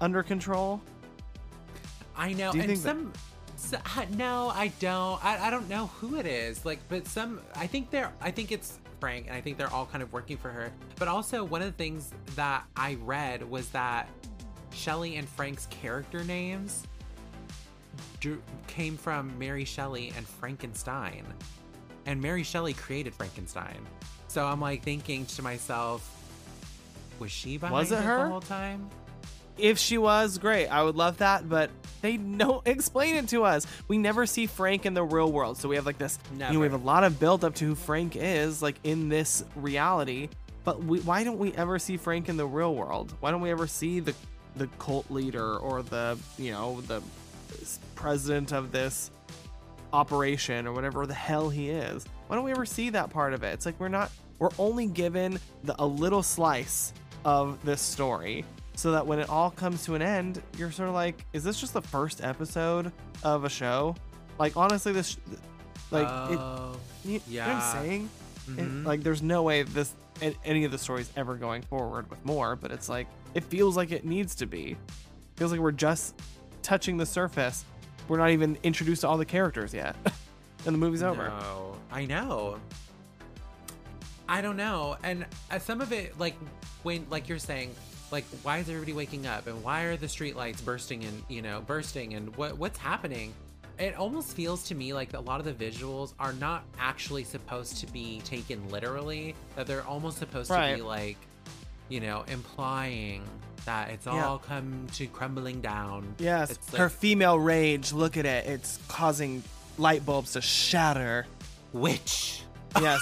under 0.01 0.23
control? 0.23 0.81
I 2.15 2.33
know, 2.33 2.51
Do 2.51 2.59
you 2.59 2.63
and 2.63 2.77
some. 2.77 3.13
so- 3.57 3.77
uh, 3.97 4.05
no, 4.11 4.49
I 4.49 4.67
don't. 4.79 5.23
I, 5.23 5.47
I 5.47 5.49
don't 5.49 5.67
know 5.69 5.87
who 5.99 6.17
it 6.17 6.25
is. 6.25 6.65
Like, 6.65 6.79
but 6.89 7.07
some. 7.07 7.41
I 7.55 7.67
think 7.67 7.89
they're. 7.91 8.11
I 8.21 8.31
think 8.31 8.51
it's 8.51 8.79
Frank, 8.99 9.27
and 9.27 9.35
I 9.35 9.41
think 9.41 9.57
they're 9.57 9.71
all 9.73 9.85
kind 9.85 10.01
of 10.01 10.11
working 10.13 10.37
for 10.37 10.49
her. 10.49 10.71
But 10.97 11.07
also, 11.07 11.43
one 11.43 11.61
of 11.61 11.67
the 11.67 11.73
things 11.73 12.11
that 12.35 12.63
I 12.75 12.95
read 13.03 13.49
was 13.49 13.69
that 13.69 14.07
Shelley 14.73 15.17
and 15.17 15.27
Frank's 15.27 15.65
character 15.67 16.23
names 16.23 16.87
drew, 18.21 18.41
came 18.67 18.95
from 18.97 19.37
Mary 19.37 19.65
Shelley 19.65 20.13
and 20.15 20.25
Frankenstein, 20.25 21.25
and 22.05 22.21
Mary 22.21 22.43
Shelley 22.43 22.73
created 22.73 23.13
Frankenstein. 23.13 23.79
So 24.29 24.45
I'm 24.45 24.61
like 24.61 24.83
thinking 24.83 25.25
to 25.27 25.41
myself, 25.41 26.09
was 27.19 27.31
she 27.31 27.57
behind 27.57 27.73
Was 27.73 27.91
it 27.91 27.99
her? 28.01 28.23
the 28.23 28.29
whole 28.29 28.41
time? 28.41 28.89
If 29.57 29.77
she 29.77 29.97
was, 29.97 30.37
great. 30.37 30.67
I 30.67 30.83
would 30.83 30.95
love 30.95 31.17
that, 31.17 31.47
but 31.47 31.69
they 32.01 32.17
don't 32.17 32.65
explain 32.67 33.15
it 33.15 33.29
to 33.29 33.43
us. 33.43 33.65
We 33.87 33.97
never 33.97 34.25
see 34.25 34.45
Frank 34.47 34.85
in 34.85 34.93
the 34.93 35.03
real 35.03 35.31
world. 35.31 35.57
So 35.57 35.69
we 35.69 35.75
have 35.75 35.85
like 35.85 35.97
this, 35.97 36.19
you 36.33 36.39
know, 36.39 36.59
we 36.59 36.65
have 36.65 36.73
a 36.73 36.85
lot 36.85 37.03
of 37.03 37.19
build 37.19 37.43
up 37.43 37.55
to 37.55 37.65
who 37.65 37.75
Frank 37.75 38.15
is, 38.15 38.61
like 38.61 38.75
in 38.83 39.09
this 39.09 39.43
reality. 39.55 40.29
But 40.63 40.83
we, 40.83 40.99
why 41.01 41.23
don't 41.23 41.37
we 41.37 41.53
ever 41.53 41.79
see 41.79 41.95
Frank 41.95 42.27
in 42.27 42.37
the 42.37 42.45
real 42.45 42.75
world? 42.75 43.13
Why 43.19 43.31
don't 43.31 43.41
we 43.41 43.51
ever 43.51 43.67
see 43.67 43.99
the 43.99 44.13
the 44.55 44.67
cult 44.79 45.11
leader 45.11 45.57
or 45.57 45.83
the, 45.83 46.17
you 46.37 46.51
know, 46.51 46.79
the 46.81 47.01
president 47.95 48.53
of 48.53 48.71
this 48.71 49.11
operation 49.91 50.65
or 50.65 50.71
whatever 50.71 51.05
the 51.05 51.13
hell 51.13 51.49
he 51.49 51.69
is? 51.69 52.05
Why 52.27 52.35
don't 52.35 52.45
we 52.45 52.51
ever 52.51 52.65
see 52.65 52.89
that 52.91 53.09
part 53.09 53.33
of 53.33 53.43
it? 53.43 53.53
It's 53.53 53.65
like 53.65 53.79
we're 53.79 53.89
not 53.89 54.11
we're 54.39 54.49
only 54.59 54.87
given 54.87 55.39
the, 55.63 55.75
a 55.81 55.85
little 55.85 56.23
slice 56.23 56.93
of 57.23 57.63
this 57.63 57.81
story 57.81 58.45
so 58.75 58.91
that 58.91 59.05
when 59.07 59.19
it 59.19 59.29
all 59.29 59.51
comes 59.51 59.85
to 59.85 59.95
an 59.95 60.01
end, 60.01 60.41
you're 60.57 60.71
sort 60.71 60.89
of 60.89 60.95
like, 60.95 61.23
is 61.33 61.43
this 61.43 61.59
just 61.59 61.73
the 61.73 61.81
first 61.81 62.23
episode 62.23 62.91
of 63.23 63.43
a 63.45 63.49
show? 63.49 63.95
Like 64.37 64.57
honestly, 64.57 64.91
this 64.91 65.17
like 65.91 66.07
it, 66.31 66.37
Oh, 66.39 66.75
you, 67.03 67.13
you 67.13 67.17
know 67.17 67.19
what 67.19 67.29
yeah. 67.31 67.73
I'm 67.77 67.83
saying? 67.85 68.09
It- 68.47 68.55
Mhm. 68.57 68.85
like 68.85 69.01
there's 69.01 69.23
no 69.23 69.41
way 69.43 69.63
this 69.63 69.93
any 70.45 70.65
of 70.65 70.71
the 70.71 70.77
stories 70.77 71.09
ever 71.17 71.35
going 71.35 71.61
forward 71.63 72.09
with 72.09 72.23
more, 72.25 72.55
but 72.55 72.71
it's 72.71 72.87
like 72.89 73.07
it 73.33 73.43
feels 73.43 73.75
like 73.75 73.91
it 73.91 74.05
needs 74.05 74.35
to 74.35 74.45
be. 74.45 74.77
feels 75.35 75.51
like 75.51 75.59
we're 75.59 75.71
just 75.71 76.15
touching 76.61 76.95
the 76.97 77.05
surface. 77.05 77.65
We're 78.07 78.17
not 78.19 78.29
even 78.29 78.57
introduced 78.63 79.01
to 79.01 79.07
all 79.07 79.17
the 79.17 79.25
characters 79.25 79.73
yet. 79.73 79.95
and 80.65 80.73
the 80.75 80.77
movie's 80.79 81.01
over. 81.03 81.27
No, 81.27 81.75
I 81.91 82.05
know. 82.05 82.59
I 84.27 84.41
don't 84.41 84.57
know, 84.57 84.97
and 85.03 85.25
uh, 85.51 85.59
some 85.59 85.81
of 85.81 85.91
it, 85.91 86.17
like 86.19 86.35
when, 86.83 87.05
like 87.11 87.29
you're 87.29 87.37
saying, 87.39 87.75
like 88.11 88.25
why 88.43 88.57
is 88.59 88.69
everybody 88.69 88.93
waking 88.93 89.25
up, 89.27 89.47
and 89.47 89.63
why 89.63 89.83
are 89.83 89.97
the 89.97 90.07
streetlights 90.07 90.63
bursting 90.63 91.03
and 91.03 91.23
you 91.27 91.41
know 91.41 91.61
bursting, 91.61 92.13
and 92.13 92.35
what 92.37 92.57
what's 92.57 92.77
happening? 92.77 93.33
It 93.77 93.95
almost 93.95 94.33
feels 94.35 94.63
to 94.69 94.75
me 94.75 94.93
like 94.93 95.13
a 95.13 95.19
lot 95.19 95.39
of 95.41 95.45
the 95.45 95.53
visuals 95.53 96.13
are 96.17 96.31
not 96.33 96.63
actually 96.79 97.25
supposed 97.25 97.77
to 97.81 97.87
be 97.87 98.21
taken 98.23 98.69
literally. 98.69 99.35
That 99.55 99.67
they're 99.67 99.85
almost 99.85 100.17
supposed 100.19 100.49
to 100.49 100.73
be 100.75 100.81
like, 100.81 101.17
you 101.89 101.99
know, 101.99 102.23
implying 102.29 103.23
that 103.65 103.89
it's 103.89 104.05
Yeah. 104.05 104.25
all 104.27 104.37
come 104.37 104.87
to 104.93 105.07
crumbling 105.07 105.59
down. 105.59 106.15
Yes, 106.19 106.51
It's 106.51 106.73
her 106.75 106.83
like, 106.85 106.91
female 106.93 107.37
rage. 107.37 107.91
Look 107.91 108.15
at 108.15 108.25
it. 108.25 108.45
It's 108.45 108.79
causing 108.87 109.43
light 109.77 110.05
bulbs 110.05 110.33
to 110.33 110.41
shatter. 110.41 111.25
witch. 111.73 112.43
Yes. 112.79 113.01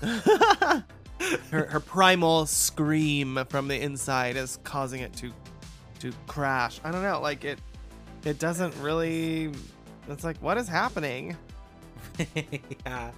her, 1.50 1.66
her 1.66 1.80
primal 1.80 2.46
scream 2.46 3.38
from 3.48 3.68
the 3.68 3.80
inside 3.80 4.36
is 4.36 4.58
causing 4.64 5.00
it 5.00 5.12
to 5.14 5.32
to 6.00 6.12
crash. 6.26 6.80
I 6.84 6.90
don't 6.90 7.02
know, 7.02 7.20
like 7.20 7.44
it 7.44 7.58
it 8.24 8.38
doesn't 8.38 8.74
really 8.76 9.50
it's 10.08 10.24
like 10.24 10.36
what 10.38 10.58
is 10.58 10.68
happening? 10.68 11.36
yeah, 12.86 13.10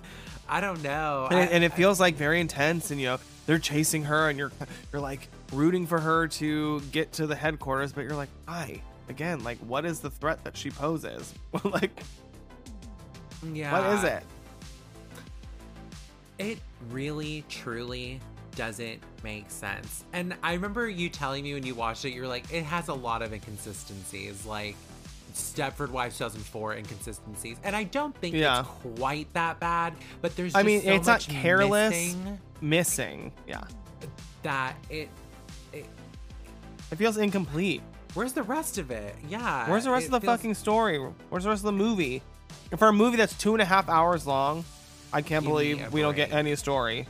I 0.48 0.60
don't 0.60 0.82
know. 0.82 1.26
And, 1.30 1.40
it, 1.40 1.42
I- 1.50 1.52
and 1.52 1.64
it 1.64 1.72
feels 1.72 1.98
like 2.00 2.14
very 2.16 2.40
intense 2.40 2.90
and 2.90 3.00
you 3.00 3.06
know, 3.06 3.18
they're 3.46 3.58
chasing 3.58 4.04
her 4.04 4.28
and 4.28 4.38
you're 4.38 4.52
you're 4.92 5.02
like 5.02 5.28
rooting 5.52 5.86
for 5.86 6.00
her 6.00 6.28
to 6.28 6.80
get 6.92 7.12
to 7.14 7.26
the 7.26 7.36
headquarters, 7.36 7.92
but 7.92 8.02
you're 8.02 8.16
like, 8.16 8.30
"Why?" 8.46 8.82
Again, 9.08 9.44
like 9.44 9.58
what 9.58 9.84
is 9.84 10.00
the 10.00 10.10
threat 10.10 10.42
that 10.44 10.56
she 10.56 10.70
poses? 10.70 11.32
like 11.64 11.90
yeah. 13.52 13.72
what 13.72 13.98
is 13.98 14.04
it? 14.04 14.22
It 16.38 16.58
really, 16.90 17.44
truly 17.48 18.20
doesn't 18.54 19.00
make 19.22 19.50
sense. 19.50 20.04
And 20.12 20.34
I 20.42 20.54
remember 20.54 20.88
you 20.88 21.08
telling 21.08 21.44
me 21.44 21.54
when 21.54 21.64
you 21.64 21.74
watched 21.74 22.04
it, 22.04 22.12
you 22.12 22.20
were 22.22 22.26
like, 22.28 22.52
it 22.52 22.64
has 22.64 22.88
a 22.88 22.94
lot 22.94 23.22
of 23.22 23.32
inconsistencies, 23.32 24.44
like 24.46 24.76
Stepford 25.34 25.90
Wives 25.90 26.16
2004 26.18 26.74
inconsistencies. 26.76 27.58
And 27.64 27.76
I 27.76 27.84
don't 27.84 28.14
think 28.16 28.34
Yeah. 28.34 28.60
it's 28.60 28.68
quite 28.98 29.32
that 29.34 29.60
bad, 29.60 29.94
but 30.22 30.34
there's 30.36 30.54
I 30.54 30.62
mean, 30.62 30.82
so 30.82 30.90
it's 30.92 31.06
not 31.06 31.20
careless. 31.20 31.90
missing 31.92 32.38
Missing. 32.62 33.32
Yeah. 33.46 33.64
that 34.42 34.76
it, 34.88 35.08
it. 35.72 35.84
It 36.90 36.96
feels 36.96 37.16
incomplete. 37.18 37.82
Where's 38.14 38.32
the 38.32 38.42
rest 38.44 38.78
of 38.78 38.90
it? 38.90 39.14
Yeah. 39.28 39.68
Where's 39.68 39.84
the 39.84 39.90
rest 39.90 40.06
of 40.06 40.12
the 40.12 40.20
feels- 40.20 40.36
fucking 40.38 40.54
story? 40.54 40.98
Where's 41.28 41.44
the 41.44 41.50
rest 41.50 41.60
of 41.60 41.66
the 41.66 41.72
movie? 41.72 42.22
And 42.70 42.78
for 42.78 42.88
a 42.88 42.92
movie 42.92 43.16
that's 43.18 43.34
two 43.36 43.52
and 43.52 43.60
a 43.60 43.64
half 43.66 43.88
hours 43.90 44.26
long, 44.26 44.64
I 45.12 45.22
can't 45.22 45.44
believe 45.44 45.92
we 45.92 46.00
don't 46.02 46.16
get 46.16 46.32
any 46.32 46.54
story. 46.56 47.06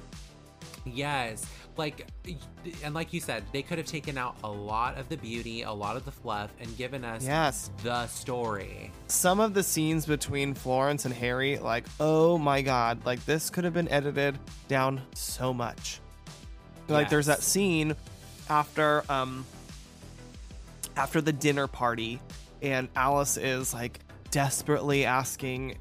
Yes. 0.85 1.45
Like, 1.77 2.07
and 2.83 2.95
like 2.95 3.13
you 3.13 3.21
said, 3.21 3.45
they 3.53 3.61
could 3.63 3.77
have 3.77 3.87
taken 3.87 4.17
out 4.17 4.37
a 4.43 4.51
lot 4.51 4.97
of 4.97 5.09
the 5.11 5.17
beauty, 5.17 5.61
a 5.63 5.73
lot 5.73 5.97
of 5.97 6.07
the 6.07 6.11
fluff, 6.11 6.51
and 6.59 6.75
given 6.79 7.05
us 7.05 7.23
Yes. 7.25 7.71
the 7.83 8.07
story. 8.07 8.91
Some 9.09 9.41
of 9.41 9.53
the 9.53 9.63
scenes 9.63 10.07
between 10.07 10.55
Florence 10.55 11.05
and 11.05 11.13
Harry, 11.13 11.59
like, 11.59 11.85
oh 12.01 12.39
my 12.39 12.63
god, 12.63 13.05
like 13.05 13.25
this 13.27 13.51
could 13.51 13.65
have 13.65 13.75
been 13.75 13.89
edited 13.91 14.39
down 14.69 15.03
so 15.15 15.53
much. 15.53 16.01
Like 16.89 17.11
there's 17.11 17.27
that 17.27 17.43
scene 17.43 17.95
after 18.49 19.03
um 19.11 19.45
after 20.97 21.21
the 21.21 21.33
dinner 21.33 21.67
party 21.67 22.21
and 22.63 22.89
Alice 22.95 23.37
is 23.37 23.75
like 23.75 23.99
desperately 24.31 25.05
asking 25.05 25.77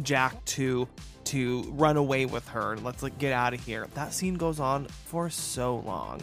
Jack 0.00 0.42
to 0.46 0.88
to 1.32 1.62
run 1.76 1.96
away 1.96 2.26
with 2.26 2.46
her. 2.48 2.76
Let's 2.76 3.02
like 3.02 3.16
get 3.18 3.32
out 3.32 3.54
of 3.54 3.60
here. 3.64 3.86
That 3.94 4.12
scene 4.12 4.34
goes 4.34 4.60
on 4.60 4.84
for 5.06 5.30
so 5.30 5.76
long. 5.86 6.20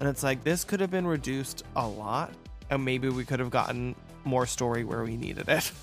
And 0.00 0.08
it's 0.08 0.22
like 0.22 0.42
this 0.42 0.64
could 0.64 0.80
have 0.80 0.90
been 0.90 1.06
reduced 1.06 1.64
a 1.76 1.86
lot 1.86 2.32
and 2.70 2.82
maybe 2.84 3.08
we 3.10 3.24
could 3.26 3.40
have 3.40 3.50
gotten 3.50 3.94
more 4.24 4.46
story 4.46 4.84
where 4.84 5.04
we 5.04 5.16
needed 5.16 5.48
it. 5.48 5.70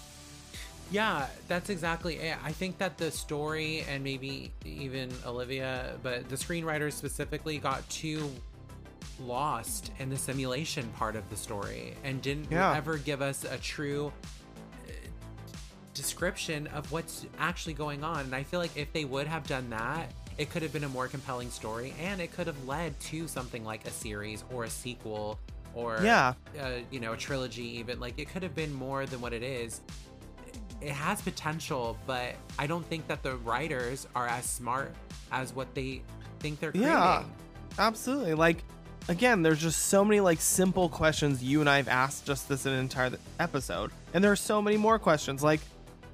Yeah, 0.92 1.28
that's 1.48 1.70
exactly 1.70 2.16
it. 2.16 2.36
I 2.44 2.52
think 2.52 2.80
that 2.80 2.98
the 2.98 3.12
story 3.12 3.86
and 3.88 4.04
maybe 4.04 4.52
even 4.66 5.12
Olivia, 5.24 5.94
but 6.02 6.28
the 6.30 6.36
screenwriters 6.36 6.94
specifically 6.94 7.60
got 7.60 7.88
too 7.92 8.28
lost 9.20 9.92
in 10.00 10.10
the 10.10 10.18
simulation 10.18 10.88
part 10.98 11.16
of 11.16 11.30
the 11.30 11.36
story 11.36 11.94
and 12.04 12.24
didn't 12.24 12.50
Yeah. 12.52 12.76
ever 12.76 12.98
give 12.98 13.22
us 13.22 13.44
a 13.44 13.60
true 13.60 14.12
description 16.00 16.68
of 16.68 16.92
what's 16.92 17.26
actually 17.38 17.74
going 17.74 18.04
on. 18.04 18.22
And 18.22 18.34
I 18.36 18.44
feel 18.44 18.60
like 18.60 18.76
if 18.78 18.92
they 18.94 19.06
would 19.06 19.28
have 19.28 19.46
done 19.48 19.70
that, 19.72 20.12
it 20.38 20.50
could 20.50 20.62
have 20.64 20.72
been 20.72 20.86
a 20.86 20.90
more 20.90 21.08
compelling 21.10 21.50
story 21.52 21.94
and 22.02 22.22
it 22.22 22.32
could 22.32 22.48
have 22.48 22.66
led 22.66 22.98
to 23.02 23.28
something 23.28 23.66
like 23.66 23.86
a 23.86 23.90
series 23.92 24.44
or 24.54 24.64
a 24.64 24.70
sequel 24.70 25.38
or 25.74 26.00
Yeah. 26.02 26.34
uh, 26.60 26.70
you 26.90 27.00
know 27.02 27.12
a 27.14 27.18
trilogy 27.18 27.78
even 27.80 28.00
like 28.00 28.18
it 28.18 28.30
could 28.30 28.42
have 28.44 28.56
been 28.56 28.74
more 28.74 29.06
than 29.06 29.20
what 29.22 29.34
it 29.34 29.44
is 29.44 29.82
it 30.82 30.92
has 30.92 31.22
potential 31.22 31.98
but 32.08 32.36
i 32.58 32.66
don't 32.66 32.86
think 32.86 33.06
that 33.08 33.22
the 33.22 33.36
writers 33.38 34.08
are 34.16 34.28
as 34.28 34.46
smart 34.46 34.96
as 35.32 35.54
what 35.54 35.76
they 35.76 36.02
think 36.40 36.60
they're 36.62 36.72
creating 36.72 36.92
Yeah. 36.94 37.24
Absolutely. 37.78 38.34
Like 38.34 38.64
again, 39.08 39.42
there's 39.42 39.62
just 39.62 39.86
so 39.88 40.04
many 40.06 40.20
like 40.22 40.40
simple 40.42 40.88
questions 40.90 41.44
you 41.44 41.62
and 41.62 41.70
I 41.70 41.78
have 41.78 41.88
asked 41.88 42.26
just 42.26 42.50
this 42.50 42.66
an 42.66 42.74
entire 42.74 43.12
episode. 43.40 43.92
And 44.14 44.24
there 44.24 44.32
are 44.32 44.36
so 44.36 44.62
many 44.62 44.76
more 44.78 45.00
questions 45.00 45.42
like 45.44 45.62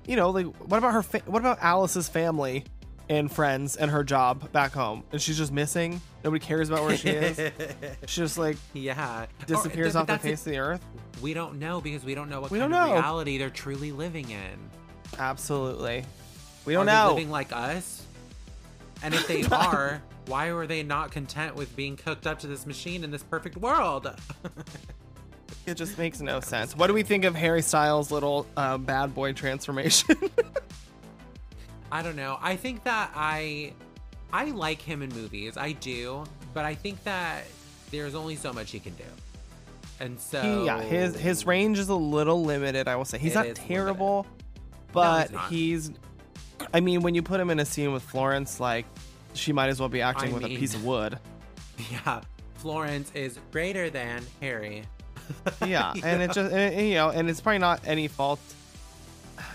you 0.07 0.15
know, 0.15 0.29
like 0.29 0.45
what 0.61 0.77
about 0.77 0.93
her 0.93 1.03
fa- 1.03 1.21
what 1.25 1.39
about 1.39 1.59
Alice's 1.61 2.07
family 2.09 2.63
and 3.09 3.31
friends 3.31 3.75
and 3.75 3.91
her 3.91 4.03
job 4.03 4.51
back 4.51 4.71
home? 4.71 5.03
And 5.11 5.21
she's 5.21 5.37
just 5.37 5.51
missing. 5.51 6.01
Nobody 6.23 6.43
cares 6.43 6.69
about 6.69 6.83
where 6.85 6.97
she 6.97 7.09
is. 7.09 7.37
she 8.07 8.21
just 8.21 8.37
like 8.37 8.57
yeah 8.73 9.25
oh, 9.29 9.45
disappears 9.45 9.95
Or- 9.95 9.99
off 9.99 10.07
the 10.07 10.17
face 10.19 10.45
it. 10.45 10.49
of 10.49 10.51
the 10.53 10.57
earth. 10.59 10.85
we 11.21 11.33
don't 11.33 11.59
know 11.59 11.81
because 11.81 12.03
we 12.03 12.15
don't 12.15 12.29
know 12.29 12.41
what 12.41 12.51
We 12.51 12.59
kind 12.59 12.73
of 12.73 12.79
know. 12.87 12.93
reality 12.93 13.37
they're 13.37 13.49
truly 13.49 13.91
living 13.91 14.29
in 14.31 14.69
Absolutely. 15.19 16.03
We 16.65 16.73
don't 16.73 16.85
they 16.87 16.91
know. 16.91 17.09
living 17.13 17.29
like 17.29 17.51
us 17.51 18.03
And 19.03 19.13
if 19.13 19.27
they 19.27 19.43
are, 19.51 20.01
why 20.25 20.51
were 20.51 20.65
they 20.65 20.81
not 20.81 21.11
content 21.11 21.55
with 21.55 21.75
being 21.75 21.95
cooked 21.95 22.25
up 22.25 22.39
to 22.39 22.47
this 22.47 22.65
machine 22.65 23.03
in 23.03 23.11
this 23.11 23.21
perfect 23.23 23.57
world? 23.57 24.11
It 25.65 25.75
just 25.75 25.97
makes 25.97 26.21
no 26.21 26.39
sense. 26.39 26.75
What 26.75 26.87
do 26.87 26.93
we 26.93 27.03
think 27.03 27.25
of 27.25 27.35
Harry 27.35 27.61
Styles' 27.61 28.11
little 28.11 28.45
uh, 28.55 28.77
bad 28.77 29.15
boy 29.15 29.33
transformation? 29.33 30.15
I 31.91 32.01
don't 32.01 32.15
know. 32.15 32.37
I 32.41 32.55
think 32.55 32.83
that 32.83 33.11
I 33.15 33.73
I 34.33 34.45
like 34.45 34.81
him 34.81 35.01
in 35.01 35.09
movies. 35.09 35.57
I 35.57 35.73
do, 35.73 36.25
but 36.53 36.65
I 36.65 36.75
think 36.75 37.03
that 37.03 37.45
there's 37.91 38.15
only 38.15 38.35
so 38.35 38.51
much 38.51 38.71
he 38.71 38.79
can 38.79 38.93
do. 38.95 39.03
And 39.99 40.19
so 40.19 40.41
He- 40.41 40.65
yeah, 40.65 40.81
his 40.81 41.17
his 41.17 41.45
range 41.45 41.79
is 41.79 41.89
a 41.89 41.95
little 41.95 42.43
limited. 42.43 42.87
I 42.87 42.95
will 42.95 43.05
say 43.05 43.17
he's 43.17 43.35
not 43.35 43.55
terrible, 43.55 44.25
but 44.91 45.31
not. 45.31 45.49
he's. 45.49 45.91
I 46.73 46.79
mean, 46.79 47.01
when 47.01 47.15
you 47.15 47.21
put 47.21 47.39
him 47.39 47.49
in 47.49 47.59
a 47.59 47.65
scene 47.65 47.93
with 47.93 48.03
Florence, 48.03 48.59
like 48.59 48.85
she 49.33 49.53
might 49.53 49.69
as 49.69 49.79
well 49.79 49.89
be 49.89 50.01
acting 50.01 50.31
I 50.31 50.33
with 50.33 50.43
a 50.45 50.49
piece 50.49 50.73
of 50.75 50.83
wood. 50.85 51.17
Yeah, 51.91 52.21
Florence 52.53 53.11
is 53.13 53.37
greater 53.51 53.89
than 53.89 54.25
Harry. 54.39 54.83
Yeah, 55.65 55.93
and 56.03 56.21
it 56.21 56.31
just 56.33 56.51
and, 56.51 56.87
you 56.87 56.95
know, 56.95 57.09
and 57.09 57.29
it's 57.29 57.41
probably 57.41 57.59
not 57.59 57.81
any 57.85 58.07
fault 58.07 58.39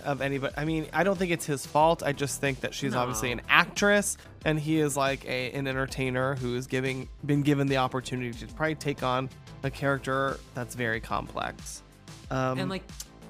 of 0.04 0.20
anybody. 0.20 0.54
I 0.56 0.64
mean, 0.64 0.86
I 0.92 1.04
don't 1.04 1.18
think 1.18 1.30
it's 1.30 1.46
his 1.46 1.66
fault. 1.66 2.02
I 2.02 2.12
just 2.12 2.40
think 2.40 2.60
that 2.60 2.74
she's 2.74 2.94
obviously 2.94 3.32
an 3.32 3.40
actress, 3.48 4.16
and 4.44 4.58
he 4.58 4.78
is 4.78 4.96
like 4.96 5.24
a 5.26 5.52
an 5.52 5.66
entertainer 5.66 6.34
who 6.36 6.54
is 6.56 6.66
giving 6.66 7.08
been 7.24 7.42
given 7.42 7.66
the 7.66 7.76
opportunity 7.78 8.32
to 8.46 8.52
probably 8.54 8.74
take 8.74 9.02
on 9.02 9.28
a 9.62 9.70
character 9.70 10.38
that's 10.54 10.74
very 10.74 11.00
complex. 11.00 11.82
Um, 12.30 12.58
and 12.58 12.70
like 12.70 12.82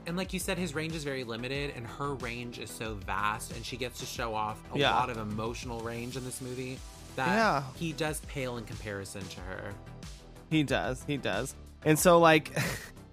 and 0.06 0.16
like 0.16 0.32
you 0.32 0.38
said 0.38 0.58
his 0.58 0.74
range 0.74 0.94
is 0.94 1.04
very 1.04 1.24
limited 1.24 1.72
and 1.76 1.86
her 1.86 2.14
range 2.14 2.58
is 2.58 2.70
so 2.70 2.94
vast 3.06 3.52
and 3.54 3.64
she 3.64 3.76
gets 3.76 4.00
to 4.00 4.06
show 4.06 4.34
off 4.34 4.60
a 4.74 4.78
Yeah. 4.78 4.94
lot 4.94 5.10
of 5.10 5.18
emotional 5.18 5.80
range 5.80 6.16
in 6.16 6.24
this 6.24 6.40
movie 6.40 6.78
that 7.16 7.28
Yeah. 7.28 7.62
he 7.76 7.92
does 7.92 8.20
pale 8.26 8.56
in 8.56 8.64
comparison 8.64 9.22
to 9.28 9.40
her. 9.40 9.72
He 10.50 10.62
does. 10.62 11.04
He 11.06 11.16
does. 11.16 11.54
And 11.84 11.98
so 11.98 12.18
like 12.18 12.56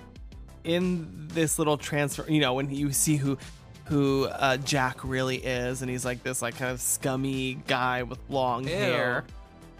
in 0.64 1.27
this 1.30 1.57
little 1.57 1.77
transfer, 1.77 2.26
you 2.30 2.41
know, 2.41 2.53
when 2.53 2.69
you 2.69 2.91
see 2.91 3.15
who 3.18 3.38
who 3.85 4.26
uh, 4.26 4.57
Jack 4.57 5.03
really 5.03 5.38
is, 5.38 5.81
and 5.81 5.89
he's 5.89 6.03
like 6.03 6.22
this 6.23 6.41
like 6.41 6.57
kind 6.57 6.72
of 6.72 6.81
scummy 6.81 7.56
guy 7.68 8.03
with 8.03 8.19
long 8.30 8.65
Ew. 8.65 8.73
hair. 8.73 9.26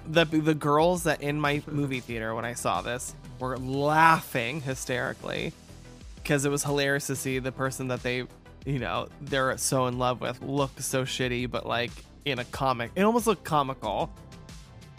The 0.08 0.26
the 0.26 0.56
girls 0.56 1.04
that 1.04 1.22
in 1.22 1.40
my 1.40 1.62
movie 1.68 2.00
theater 2.00 2.34
when 2.34 2.46
I 2.46 2.54
saw 2.54 2.82
this 2.82 3.14
were 3.40 3.58
laughing 3.58 4.62
hysterically 4.62 5.54
because 6.16 6.46
it 6.46 6.50
was 6.50 6.64
hilarious 6.64 7.08
to 7.08 7.16
see 7.16 7.40
the 7.40 7.52
person 7.52 7.90
that 7.90 8.04
they, 8.04 8.24
you 8.66 8.80
know, 8.80 9.08
they're 9.22 9.58
so 9.58 9.88
in 9.88 9.98
love 9.98 10.22
with 10.22 10.42
look 10.42 10.80
so 10.80 11.04
shitty, 11.04 11.50
but 11.52 11.66
like 11.66 11.92
in 12.24 12.40
a 12.40 12.46
comic, 12.46 12.92
it 12.96 13.04
almost 13.04 13.28
looked 13.28 13.44
comical 13.44 14.10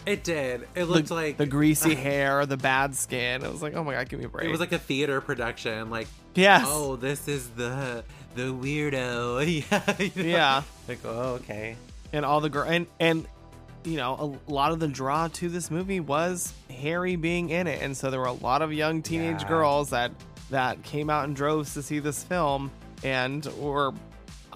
It 0.06 0.24
did. 0.24 0.66
It 0.74 0.84
looked 0.84 1.08
the, 1.08 1.14
like 1.14 1.36
the 1.36 1.46
greasy 1.46 1.94
hair, 2.06 2.46
the 2.46 2.56
bad 2.56 2.94
skin. 2.94 3.44
It 3.44 3.50
was 3.52 3.60
like, 3.62 3.74
oh 3.74 3.84
my 3.84 3.92
god, 3.94 4.08
give 4.08 4.18
me 4.18 4.24
a 4.24 4.28
break. 4.28 4.46
it 4.46 4.50
was 4.50 4.60
like 4.60 4.72
a 4.72 4.78
theater 4.78 5.20
production. 5.20 5.90
Like, 5.90 6.08
Yes. 6.34 6.64
oh, 6.66 6.96
this 6.96 7.28
is 7.28 7.48
the 7.50 8.04
the 8.34 8.52
weirdo. 8.54 9.40
yeah, 9.70 9.94
you 9.98 10.22
know? 10.22 10.28
yeah, 10.28 10.62
Like, 10.86 11.00
oh, 11.04 11.34
okay. 11.40 11.76
and 12.12 12.24
all 12.24 12.40
the 12.40 12.48
girl 12.48 12.64
and 12.68 12.86
and 13.00 13.26
you 13.84 13.96
know 13.96 14.38
a 14.48 14.50
lot 14.52 14.72
of 14.72 14.80
the 14.80 14.88
draw 14.88 15.28
to 15.28 15.48
this 15.48 15.70
movie 15.70 16.00
was 16.00 16.52
Harry 16.70 17.16
being 17.16 17.50
in 17.50 17.66
it, 17.66 17.82
and 17.82 17.96
so 17.96 18.10
there 18.10 18.20
were 18.20 18.26
a 18.26 18.32
lot 18.32 18.62
of 18.62 18.72
young 18.72 19.02
teenage 19.02 19.42
Yeah. 19.42 19.48
girls 19.48 19.90
that 19.90 20.12
that 20.50 20.82
came 20.84 21.10
out 21.10 21.26
in 21.28 21.34
droves 21.34 21.74
to 21.74 21.82
see 21.82 21.98
this 21.98 22.22
film, 22.24 22.70
and 23.04 23.44
were 23.58 23.92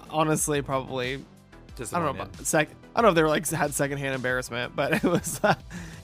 honestly 0.09 0.61
probably 0.61 1.23
just 1.75 1.93
I 1.93 1.99
don't 1.99 2.15
know 2.15 2.23
about 2.23 2.35
sec. 2.45 2.69
I 2.95 3.01
don't 3.01 3.03
know 3.05 3.09
if 3.09 3.15
they 3.15 3.23
were 3.23 3.29
like 3.29 3.47
had 3.49 3.73
secondhand 3.73 4.13
embarrassment, 4.15 4.75
but 4.75 4.93
it 4.93 5.03
was 5.03 5.39
uh, 5.43 5.55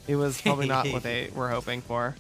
it 0.08 0.16
was 0.16 0.42
probably 0.42 0.68
not 0.68 0.88
what 0.90 1.04
they 1.04 1.30
were 1.36 1.50
hoping 1.50 1.82
for. 1.82 2.16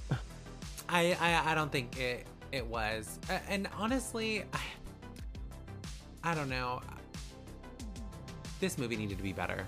I, 0.87 1.17
I 1.19 1.51
I 1.51 1.55
don't 1.55 1.71
think 1.71 1.99
it 1.99 2.25
it 2.51 2.65
was. 2.65 3.19
And 3.47 3.67
honestly, 3.77 4.43
I, 4.53 6.31
I 6.31 6.35
don't 6.35 6.49
know. 6.49 6.81
This 8.59 8.77
movie 8.77 8.97
needed 8.97 9.17
to 9.17 9.23
be 9.23 9.33
better. 9.33 9.65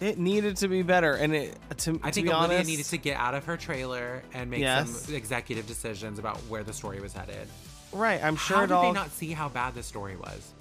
It 0.00 0.18
needed 0.18 0.56
to 0.58 0.68
be 0.68 0.82
better, 0.82 1.12
and 1.14 1.34
it 1.34 1.56
to, 1.78 1.98
I 2.02 2.10
to 2.10 2.14
think 2.14 2.26
be 2.26 2.32
Olivia 2.32 2.56
honest, 2.58 2.68
needed 2.68 2.84
to 2.86 2.98
get 2.98 3.16
out 3.16 3.34
of 3.34 3.44
her 3.46 3.56
trailer 3.56 4.22
and 4.34 4.50
make 4.50 4.60
Yes. 4.60 4.90
some 4.90 5.14
executive 5.14 5.66
decisions 5.66 6.18
about 6.18 6.36
where 6.48 6.62
the 6.62 6.72
story 6.74 7.00
was 7.00 7.14
headed. 7.14 7.48
right. 7.92 8.22
I'm 8.22 8.36
sure 8.36 8.58
how 8.58 8.64
it 8.64 8.66
did 8.66 8.72
all. 8.74 8.82
they 8.82 8.92
not 8.92 9.10
see 9.12 9.32
how 9.32 9.48
bad 9.48 9.74
the 9.74 9.82
story 9.82 10.16
was? 10.16 10.52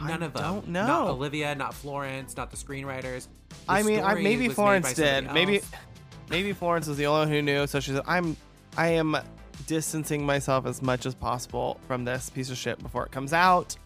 I 0.00 0.08
None 0.08 0.22
of 0.22 0.32
them. 0.32 0.42
don't 0.42 0.68
know. 0.68 0.86
Not. 0.86 1.08
Olivia, 1.08 1.54
not 1.54 1.74
Florence, 1.74 2.36
not 2.36 2.50
the 2.50 2.56
screenwriters. 2.56 3.28
The 3.48 3.54
I 3.68 3.82
mean, 3.82 4.00
I, 4.00 4.14
maybe 4.14 4.48
Florence 4.48 4.94
did. 4.94 5.30
Maybe, 5.32 5.60
maybe 6.30 6.52
Florence 6.52 6.86
was 6.86 6.96
the 6.96 7.06
only 7.06 7.20
one 7.20 7.28
who 7.28 7.42
knew. 7.42 7.66
So 7.66 7.80
she 7.80 7.92
said, 7.92 8.02
"I'm, 8.06 8.36
I 8.76 8.88
am 8.88 9.16
distancing 9.66 10.24
myself 10.24 10.66
as 10.66 10.80
much 10.80 11.04
as 11.04 11.14
possible 11.14 11.78
from 11.86 12.04
this 12.04 12.30
piece 12.30 12.50
of 12.50 12.56
shit 12.56 12.82
before 12.82 13.04
it 13.04 13.12
comes 13.12 13.32
out." 13.32 13.76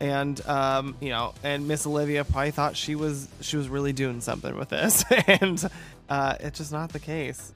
And 0.00 0.44
um, 0.48 0.96
you 1.00 1.10
know, 1.10 1.32
and 1.44 1.68
Miss 1.68 1.86
Olivia 1.86 2.24
probably 2.24 2.50
thought 2.50 2.76
she 2.76 2.96
was 2.96 3.28
she 3.40 3.56
was 3.56 3.68
really 3.68 3.92
doing 3.92 4.20
something 4.20 4.56
with 4.56 4.68
this, 4.68 5.04
and 5.28 5.64
uh, 6.08 6.36
it's 6.40 6.58
just 6.58 6.72
not 6.72 6.92
the 6.92 6.98
case. 6.98 7.52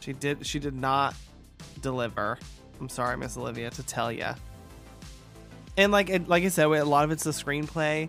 She 0.00 0.12
did 0.12 0.44
she 0.44 0.58
did 0.58 0.74
not 0.74 1.14
deliver. 1.80 2.38
I'm 2.80 2.88
sorry, 2.88 3.16
Miss 3.16 3.36
Olivia, 3.36 3.70
to 3.70 3.82
tell 3.84 4.10
you. 4.10 4.26
And 5.76 5.90
like 5.92 6.10
it, 6.10 6.28
like 6.28 6.44
I 6.44 6.48
said, 6.48 6.66
a 6.66 6.84
lot 6.84 7.04
of 7.04 7.10
it's 7.10 7.24
the 7.24 7.30
screenplay, 7.30 8.08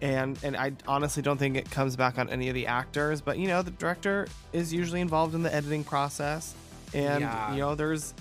and 0.00 0.38
and 0.42 0.56
I 0.56 0.72
honestly 0.88 1.22
don't 1.22 1.38
think 1.38 1.56
it 1.56 1.70
comes 1.70 1.94
back 1.96 2.18
on 2.18 2.28
any 2.28 2.48
of 2.48 2.54
the 2.54 2.66
actors. 2.66 3.20
But 3.20 3.38
you 3.38 3.46
know, 3.48 3.62
the 3.62 3.70
director 3.70 4.26
is 4.52 4.72
usually 4.72 5.00
involved 5.00 5.34
in 5.34 5.42
the 5.42 5.54
editing 5.54 5.84
process, 5.84 6.54
and 6.92 7.20
Yeah. 7.20 7.52
you 7.52 7.60
know, 7.60 7.74
there's. 7.74 8.14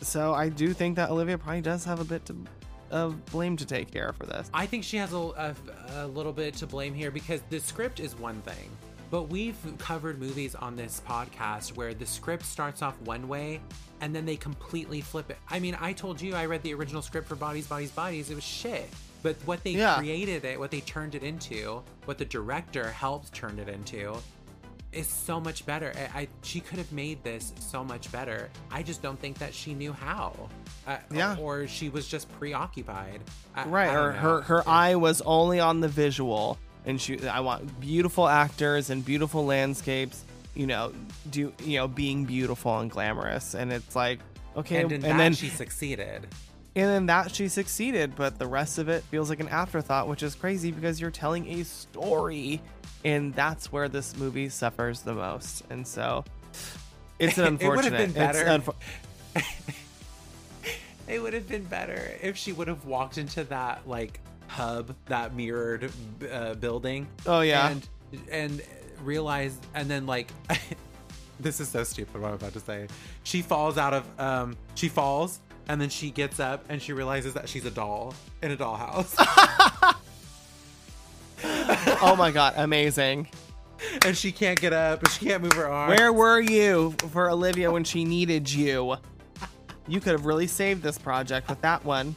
So 0.00 0.32
I 0.34 0.48
do 0.48 0.72
think 0.72 0.96
that 0.96 1.10
Olivia 1.10 1.38
probably 1.38 1.60
does 1.60 1.84
have 1.84 2.00
a 2.00 2.04
bit 2.04 2.24
to, 2.26 2.36
of 2.90 3.24
blame 3.26 3.56
to 3.58 3.66
take 3.66 3.90
care 3.92 4.12
for 4.12 4.26
this. 4.26 4.50
I 4.52 4.66
think 4.66 4.82
she 4.82 4.96
has 4.96 5.12
a, 5.12 5.16
a, 5.16 5.54
a 5.96 6.06
little 6.08 6.32
bit 6.32 6.54
to 6.56 6.66
blame 6.66 6.92
here 6.94 7.10
because 7.12 7.40
the 7.50 7.60
script 7.60 8.00
is 8.00 8.18
one 8.18 8.40
thing, 8.42 8.68
but 9.12 9.28
we've 9.28 9.56
covered 9.78 10.18
movies 10.18 10.54
on 10.54 10.74
this 10.74 11.02
podcast 11.06 11.76
where 11.76 11.92
the 11.92 12.06
script 12.06 12.46
starts 12.46 12.80
off 12.80 12.98
one 13.02 13.28
way 13.28 13.60
and 14.00 14.16
then 14.16 14.24
they 14.24 14.36
completely 14.36 15.02
flip 15.02 15.28
it. 15.30 15.36
I 15.50 15.60
mean, 15.60 15.76
I 15.78 15.92
told 15.92 16.18
you 16.20 16.34
I 16.34 16.46
read 16.46 16.62
the 16.62 16.72
original 16.72 17.02
script 17.02 17.28
for 17.28 17.36
Bodies, 17.36 17.66
Bodies, 17.66 17.90
Bodies. 17.90 18.30
It 18.30 18.34
was 18.34 18.42
shit. 18.42 18.88
But 19.22 19.36
what 19.44 19.62
they 19.64 19.72
Yeah. 19.72 19.98
created 19.98 20.46
it, 20.46 20.58
what 20.58 20.70
they 20.70 20.80
turned 20.80 21.14
it 21.14 21.22
into, 21.22 21.82
what 22.06 22.16
the 22.16 22.24
director 22.24 22.90
helped 22.90 23.34
turn 23.34 23.58
it 23.58 23.68
into, 23.68 24.16
is 24.92 25.06
so 25.06 25.38
much 25.38 25.64
better. 25.66 25.92
I, 26.14 26.22
I 26.22 26.28
she 26.42 26.60
could 26.60 26.78
have 26.78 26.90
made 26.90 27.22
this 27.22 27.52
so 27.60 27.84
much 27.84 28.10
better. 28.10 28.48
I 28.70 28.82
just 28.82 29.02
don't 29.02 29.20
think 29.20 29.38
that 29.38 29.52
she 29.54 29.74
knew 29.74 29.92
how. 29.92 30.34
Uh, 30.86 30.96
Yeah. 31.12 31.36
Or 31.38 31.66
she 31.66 31.90
was 31.90 32.08
just 32.08 32.32
preoccupied. 32.40 33.20
I- 33.54 33.66
right 33.66 33.94
or 33.94 34.12
her 34.12 34.40
her 34.40 34.68
eye 34.68 34.94
was 34.96 35.20
only 35.22 35.60
on 35.60 35.80
the 35.80 35.88
visual 35.88 36.58
and 36.86 37.00
she 37.00 37.18
i 37.28 37.40
want 37.40 37.80
beautiful 37.80 38.28
actors 38.28 38.90
and 38.90 39.04
beautiful 39.04 39.44
landscapes 39.44 40.24
you 40.54 40.66
know 40.66 40.92
do 41.30 41.52
you 41.64 41.78
know 41.78 41.88
being 41.88 42.24
beautiful 42.24 42.78
and 42.78 42.90
glamorous 42.90 43.54
and 43.54 43.72
it's 43.72 43.96
like 43.96 44.20
okay 44.56 44.82
and 44.82 44.90
that 44.90 45.16
then 45.16 45.32
she 45.32 45.48
succeeded. 45.48 46.26
and 46.76 46.86
then 46.88 47.06
that 47.06 47.34
she 47.34 47.48
succeeded 47.48 48.14
but 48.16 48.38
the 48.38 48.46
rest 48.46 48.78
of 48.78 48.88
it 48.88 49.02
feels 49.04 49.30
like 49.30 49.40
an 49.40 49.48
afterthought 49.48 50.08
which 50.08 50.22
is 50.22 50.34
crazy 50.34 50.70
because 50.70 51.00
you're 51.00 51.10
telling 51.10 51.46
a 51.60 51.64
story 51.64 52.60
and 53.04 53.34
that's 53.34 53.72
where 53.72 53.88
this 53.88 54.16
movie 54.16 54.48
suffers 54.48 55.00
the 55.00 55.14
most 55.14 55.62
and 55.70 55.86
so 55.86 56.24
it's 57.18 57.38
an 57.38 57.46
unfortunate. 57.46 58.00
It 58.00 58.00
would 58.00 58.06
have 58.06 58.14
been 58.14 58.22
it's 58.22 58.42
better. 58.42 58.72
unfo- 59.34 59.54
It 61.08 61.20
would 61.20 61.34
have 61.34 61.48
been 61.48 61.64
better 61.64 62.12
if 62.22 62.36
she 62.36 62.52
would 62.52 62.68
have 62.68 62.84
walked 62.86 63.18
into 63.18 63.44
that 63.44 63.86
like 63.88 64.20
hub, 64.52 64.94
that 65.06 65.34
mirrored 65.34 65.90
uh, 66.30 66.54
building. 66.54 67.08
Oh, 67.26 67.40
yeah. 67.40 67.70
and 67.70 67.88
and 68.30 68.62
realized, 69.02 69.64
and 69.74 69.90
then 69.90 70.06
like. 70.06 70.30
This 71.40 71.58
is 71.58 71.68
so 71.68 71.82
stupid 71.82 72.20
what 72.20 72.28
I'm 72.28 72.34
about 72.34 72.52
to 72.52 72.60
say. 72.60 72.86
She 73.24 73.42
falls 73.42 73.76
out 73.76 73.92
of 73.92 74.20
um 74.20 74.56
she 74.76 74.88
falls 74.88 75.40
and 75.68 75.80
then 75.80 75.88
she 75.88 76.12
gets 76.12 76.38
up 76.38 76.64
and 76.68 76.80
she 76.80 76.92
realizes 76.92 77.34
that 77.34 77.48
she's 77.48 77.64
a 77.64 77.70
doll 77.70 78.14
in 78.42 78.52
a 78.52 78.56
dollhouse. 78.56 79.14
oh 82.00 82.14
my 82.16 82.30
god 82.30 82.54
amazing 82.56 83.26
and 84.04 84.16
she 84.16 84.30
can't 84.30 84.60
get 84.60 84.72
up 84.72 85.00
and 85.00 85.10
she 85.10 85.26
can't 85.26 85.42
move 85.42 85.54
her 85.54 85.66
arm. 85.66 85.90
Where 85.90 86.12
were 86.12 86.40
you 86.40 86.94
for 87.10 87.28
Olivia 87.28 87.70
when 87.70 87.82
she 87.84 88.04
needed 88.04 88.52
you? 88.52 88.96
You 89.88 90.00
could 90.00 90.12
have 90.12 90.26
really 90.26 90.46
saved 90.46 90.82
this 90.82 90.98
project 90.98 91.48
with 91.48 91.60
that 91.62 91.84
one. 91.84 92.14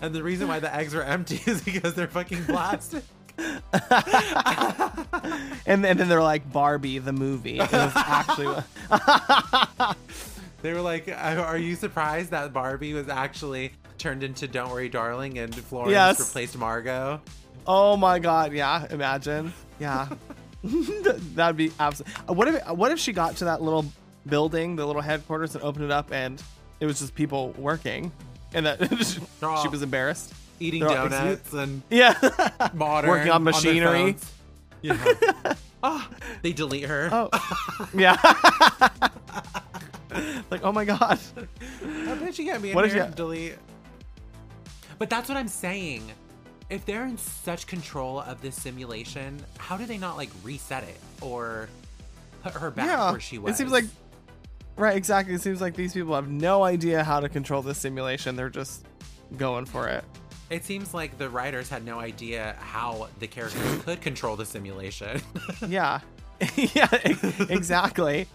And 0.00 0.14
the 0.14 0.22
reason 0.22 0.48
why 0.48 0.58
the 0.60 0.74
eggs 0.74 0.94
are 0.94 1.02
empty 1.02 1.40
is 1.50 1.62
because 1.62 1.94
they're 1.94 2.08
fucking 2.08 2.44
plastic. 2.44 3.04
And, 5.66 5.84
and 5.84 5.98
then 5.98 6.08
they're 6.08 6.22
like 6.22 6.50
Barbie 6.52 6.98
the 7.00 7.12
movie. 7.12 7.58
It 7.58 7.72
was 7.72 7.92
actually 7.94 8.62
They 10.62 10.72
were 10.72 10.80
like, 10.80 11.08
"Are 11.08 11.58
you 11.58 11.74
surprised 11.74 12.30
that 12.30 12.52
Barbie 12.52 12.92
was 12.92 13.08
actually 13.08 13.72
turned 13.98 14.22
into 14.22 14.46
Don't 14.48 14.70
Worry, 14.70 14.88
Darling, 14.88 15.38
and 15.38 15.54
Florence 15.54 15.90
Yes. 15.92 16.20
replaced 16.20 16.56
Margot?" 16.56 17.20
Oh 17.66 17.96
my 17.96 18.18
god, 18.18 18.52
yeah, 18.52 18.86
imagine. 18.90 19.52
Yeah. 19.78 20.08
That'd 20.62 21.56
be 21.56 21.72
absolutely. 21.78 22.34
What 22.34 22.48
if 22.48 22.68
what 22.68 22.92
if 22.92 22.98
she 22.98 23.12
got 23.12 23.36
to 23.38 23.46
that 23.46 23.60
little 23.60 23.84
building, 24.26 24.76
the 24.76 24.86
little 24.86 25.02
headquarters 25.02 25.54
and 25.54 25.62
opened 25.64 25.84
it 25.84 25.90
up 25.90 26.12
and 26.12 26.42
it 26.80 26.86
was 26.86 27.00
just 27.00 27.14
people 27.14 27.50
working 27.58 28.10
and 28.56 28.66
that 28.66 29.58
she 29.62 29.68
was 29.68 29.82
embarrassed. 29.82 30.32
Eating 30.58 30.80
They're 30.80 30.98
all- 30.98 31.08
donuts 31.08 31.52
and 31.52 31.82
Yeah. 31.90 32.14
modern 32.74 33.10
Working 33.10 33.30
on 33.30 33.44
machinery. 33.44 34.12
phones. 34.14 34.32
yeah. 34.82 35.54
oh, 35.82 36.08
they 36.42 36.52
delete 36.52 36.84
her. 36.86 37.08
Oh. 37.12 37.28
yeah. 37.94 38.16
like, 40.50 40.62
oh 40.64 40.72
my 40.72 40.84
god. 40.86 41.18
I 41.84 42.14
bet 42.14 42.34
she 42.34 42.44
can't 42.44 42.62
be 42.62 42.70
in 42.70 42.74
What 42.74 42.86
if 42.86 42.92
here 42.92 43.02
you- 43.02 43.06
and 43.06 43.14
delete. 43.14 43.58
But 44.98 45.10
that's 45.10 45.28
what 45.28 45.36
I'm 45.36 45.48
saying. 45.48 46.10
If 46.70 46.84
they're 46.86 47.04
in 47.04 47.18
such 47.18 47.66
control 47.66 48.20
of 48.20 48.40
this 48.40 48.56
simulation, 48.56 49.38
how 49.58 49.76
do 49.76 49.84
they 49.84 49.98
not 49.98 50.16
like 50.16 50.30
reset 50.42 50.82
it 50.84 50.98
or 51.20 51.68
put 52.42 52.54
her 52.54 52.70
back 52.70 52.86
yeah. 52.86 53.10
where 53.10 53.20
she 53.20 53.36
was? 53.38 53.52
It 53.54 53.56
seems 53.58 53.70
like 53.70 53.84
Right, 54.76 54.96
exactly. 54.96 55.34
It 55.34 55.40
seems 55.40 55.60
like 55.60 55.74
these 55.74 55.94
people 55.94 56.14
have 56.14 56.28
no 56.28 56.62
idea 56.62 57.02
how 57.02 57.20
to 57.20 57.28
control 57.28 57.62
this 57.62 57.78
simulation. 57.78 58.36
They're 58.36 58.50
just 58.50 58.84
going 59.38 59.64
for 59.66 59.88
it. 59.88 60.04
it 60.50 60.64
seems 60.64 60.92
like 60.94 61.16
the 61.18 61.28
writers 61.30 61.68
had 61.68 61.84
no 61.84 61.98
idea 61.98 62.54
how 62.60 63.08
the 63.18 63.26
characters 63.26 63.82
could 63.84 64.00
control 64.00 64.36
the 64.36 64.44
simulation. 64.46 65.20
Yeah. 65.66 66.00
yeah, 66.56 66.88
exactly. 67.48 68.26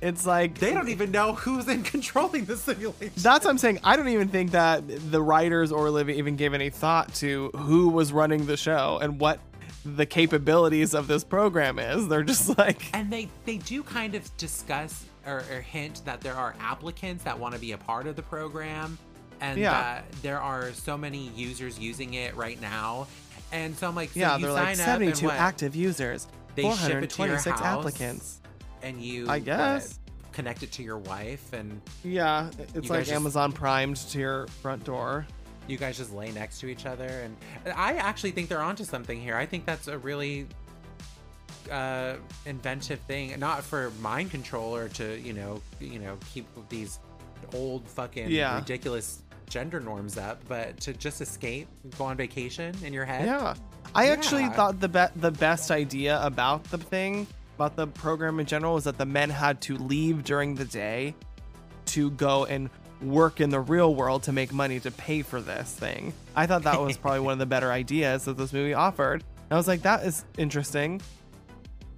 It's 0.00 0.26
like 0.26 0.58
they 0.58 0.74
don't 0.74 0.90
even 0.90 1.10
know 1.10 1.32
who's 1.32 1.66
in 1.66 1.82
controlling 1.82 2.44
the 2.44 2.56
simulation. 2.56 3.10
That's 3.16 3.44
what 3.44 3.50
I'm 3.50 3.58
saying. 3.58 3.80
I 3.82 3.96
don't 3.96 4.08
even 4.08 4.28
think 4.28 4.50
that 4.52 4.82
the 5.10 5.22
writers 5.22 5.72
or 5.72 5.88
Olivia 5.88 6.14
even 6.16 6.36
gave 6.36 6.52
any 6.54 6.70
thought 6.70 7.12
to 7.16 7.50
who 7.56 7.88
was 7.88 8.12
running 8.12 8.46
the 8.46 8.56
show 8.56 8.98
and 9.00 9.18
what 9.18 9.40
the 9.84 10.04
capabilities 10.06 10.94
of 10.94 11.08
this 11.08 11.24
program 11.24 11.78
is. 11.78 12.06
They're 12.06 12.22
just 12.22 12.56
like, 12.58 12.82
And 12.94 13.10
they 13.10 13.28
they 13.46 13.56
do 13.56 13.82
kind 13.82 14.14
of 14.14 14.36
discuss 14.36 15.06
or, 15.28 15.44
or 15.52 15.60
hint 15.60 16.02
that 16.04 16.20
there 16.20 16.34
are 16.34 16.54
applicants 16.60 17.24
that 17.24 17.38
want 17.38 17.54
to 17.54 17.60
be 17.60 17.72
a 17.72 17.78
part 17.78 18.06
of 18.06 18.16
the 18.16 18.22
program, 18.22 18.98
and 19.40 19.58
Yeah. 19.60 20.02
there 20.22 20.40
are 20.40 20.72
so 20.72 20.96
many 20.96 21.28
users 21.36 21.78
using 21.78 22.14
it 22.14 22.34
right 22.36 22.60
now. 22.60 23.06
And 23.52 23.76
so 23.76 23.88
I'm 23.88 23.94
like, 23.94 24.10
so 24.10 24.20
yeah, 24.20 24.36
they're 24.38 24.52
like 24.52 24.76
72 24.76 25.14
72 25.16 25.30
and 25.30 25.38
active 25.38 25.76
users, 25.76 26.26
They 26.54 26.62
ship 26.62 26.72
it 27.02 27.10
to 27.10 27.22
your 27.26 27.38
426 27.38 27.60
house? 27.60 27.78
applicants. 27.78 28.40
and 28.82 29.00
you 29.02 29.28
I 29.28 29.38
guess. 29.40 29.98
connect 30.32 30.62
it 30.62 30.70
to 30.72 30.82
your 30.82 30.98
wife, 30.98 31.52
and 31.52 31.80
Yeah, 32.04 32.50
it's 32.74 32.88
like 32.90 33.00
just- 33.00 33.12
Amazon 33.12 33.52
primed 33.52 33.96
to 33.96 34.18
your 34.18 34.46
front 34.62 34.84
door. 34.84 35.26
you 35.66 35.76
guys 35.76 35.98
just 35.98 36.14
lay 36.14 36.30
next 36.32 36.60
to 36.60 36.66
each 36.66 36.86
other. 36.86 37.04
And 37.06 37.36
I 37.76 37.94
actually 37.96 38.30
think 38.30 38.48
they're 38.48 38.62
onto 38.62 38.84
something 38.84 39.20
here. 39.20 39.36
I 39.36 39.44
think 39.44 39.66
that's 39.66 39.86
a 39.86 39.98
really 39.98 40.46
uh, 41.70 42.16
inventive 42.46 43.00
thing, 43.00 43.38
not 43.38 43.62
for 43.62 43.90
mind 44.00 44.30
control 44.30 44.74
or 44.74 44.88
to 44.90 45.18
you 45.20 45.32
know 45.32 45.60
you 45.80 45.98
know 45.98 46.16
keep 46.32 46.46
these 46.68 46.98
old 47.54 47.86
fucking 47.88 48.30
Yeah. 48.30 48.56
ridiculous 48.58 49.22
gender 49.48 49.80
norms 49.80 50.18
up, 50.18 50.40
but 50.48 50.78
to 50.80 50.92
just 50.92 51.20
escape, 51.20 51.68
go 51.96 52.04
on 52.04 52.16
vacation 52.16 52.74
in 52.84 52.92
your 52.92 53.04
head. 53.06 53.24
Yeah. 53.26 53.54
I 53.94 54.08
actually 54.08 54.48
thought 54.50 54.80
the 54.80 54.88
be- 54.88 55.06
the 55.20 55.30
best 55.30 55.70
idea 55.70 56.20
about 56.22 56.64
the 56.64 56.76
thing, 56.78 57.26
about 57.56 57.74
the 57.76 57.86
program 57.86 58.38
in 58.40 58.46
general, 58.46 58.74
was 58.74 58.84
that 58.84 58.98
the 58.98 59.06
men 59.06 59.30
had 59.30 59.60
to 59.62 59.76
leave 59.78 60.24
during 60.24 60.54
the 60.56 60.66
day 60.66 61.14
to 61.86 62.10
go 62.10 62.44
and 62.44 62.68
work 63.00 63.40
in 63.40 63.48
the 63.48 63.60
real 63.60 63.94
world 63.94 64.24
to 64.24 64.32
make 64.32 64.52
money 64.52 64.78
to 64.80 64.90
pay 64.90 65.22
for 65.22 65.40
this 65.40 65.72
thing. 65.72 66.12
I 66.36 66.46
thought 66.46 66.64
that 66.64 66.80
was 66.80 66.96
probably 66.98 67.20
one 67.20 67.32
of 67.34 67.38
the 67.38 67.46
better 67.46 67.72
ideas 67.82 68.24
that 68.26 68.36
this 68.36 68.52
movie 68.52 68.74
offered. 68.74 69.24
I 69.50 69.54
was 69.56 69.66
like, 69.68 69.82
that 69.82 70.04
is 70.04 70.24
interesting. 70.36 71.00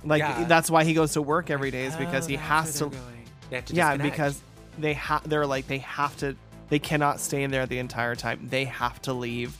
Like 0.04 0.20
Yeah. 0.20 0.44
that's 0.44 0.70
why 0.70 0.84
he 0.84 0.94
goes 0.94 1.12
to 1.14 1.22
work 1.22 1.50
every 1.50 1.70
day 1.70 1.84
is 1.84 1.94
oh, 1.94 1.98
because 1.98 2.24
Oh, 2.26 2.28
he 2.28 2.36
has 2.36 2.72
to 2.78 2.86
they're 2.86 2.88
going. 3.00 3.24
They 3.50 3.56
have 3.56 3.64
to 3.66 3.74
yeah 3.74 3.96
because 3.96 4.40
they 4.78 4.92
have 4.94 5.28
they're 5.28 5.46
like 5.46 5.66
they 5.66 5.78
have 5.78 6.16
to 6.18 6.36
they 6.68 6.78
cannot 6.78 7.20
stay 7.20 7.42
in 7.42 7.50
there 7.50 7.66
the 7.66 7.78
entire 7.78 8.14
time 8.14 8.46
they 8.48 8.64
have 8.64 9.02
to 9.02 9.12
leave 9.12 9.56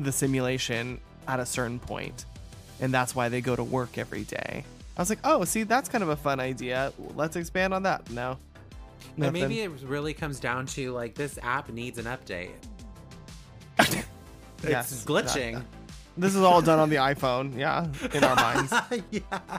the 0.00 0.12
simulation 0.12 1.00
at 1.26 1.40
a 1.40 1.46
certain 1.46 1.78
point 1.78 2.24
and 2.80 2.92
that's 2.92 3.14
why 3.14 3.28
they 3.28 3.40
go 3.40 3.54
to 3.56 3.62
work 3.64 3.96
every 3.98 4.24
day 4.24 4.64
i 4.96 5.00
was 5.00 5.08
like 5.08 5.20
oh 5.24 5.44
see 5.44 5.62
that's 5.62 5.88
kind 5.88 6.02
of 6.02 6.10
a 6.10 6.16
fun 6.16 6.40
idea 6.40 6.92
let's 7.14 7.36
expand 7.36 7.72
on 7.72 7.84
that 7.84 8.08
no 8.10 8.36
Nothing. 9.16 9.32
maybe 9.32 9.60
it 9.60 9.70
really 9.84 10.12
comes 10.12 10.38
down 10.40 10.66
to 10.66 10.90
like 10.92 11.14
this 11.14 11.38
app 11.42 11.70
needs 11.70 11.98
an 11.98 12.04
update. 12.06 12.50
it's 13.78 14.04
Yes, 14.68 15.04
glitching. 15.04 15.54
that- 15.54 15.64
this 16.18 16.34
is 16.34 16.42
all 16.42 16.60
done 16.60 16.78
on 16.78 16.90
the 16.90 16.96
iphone 16.96 17.56
yeah 17.56 17.86
in 18.12 18.24
our 18.24 18.34
minds 18.36 18.72
yeah. 19.10 19.58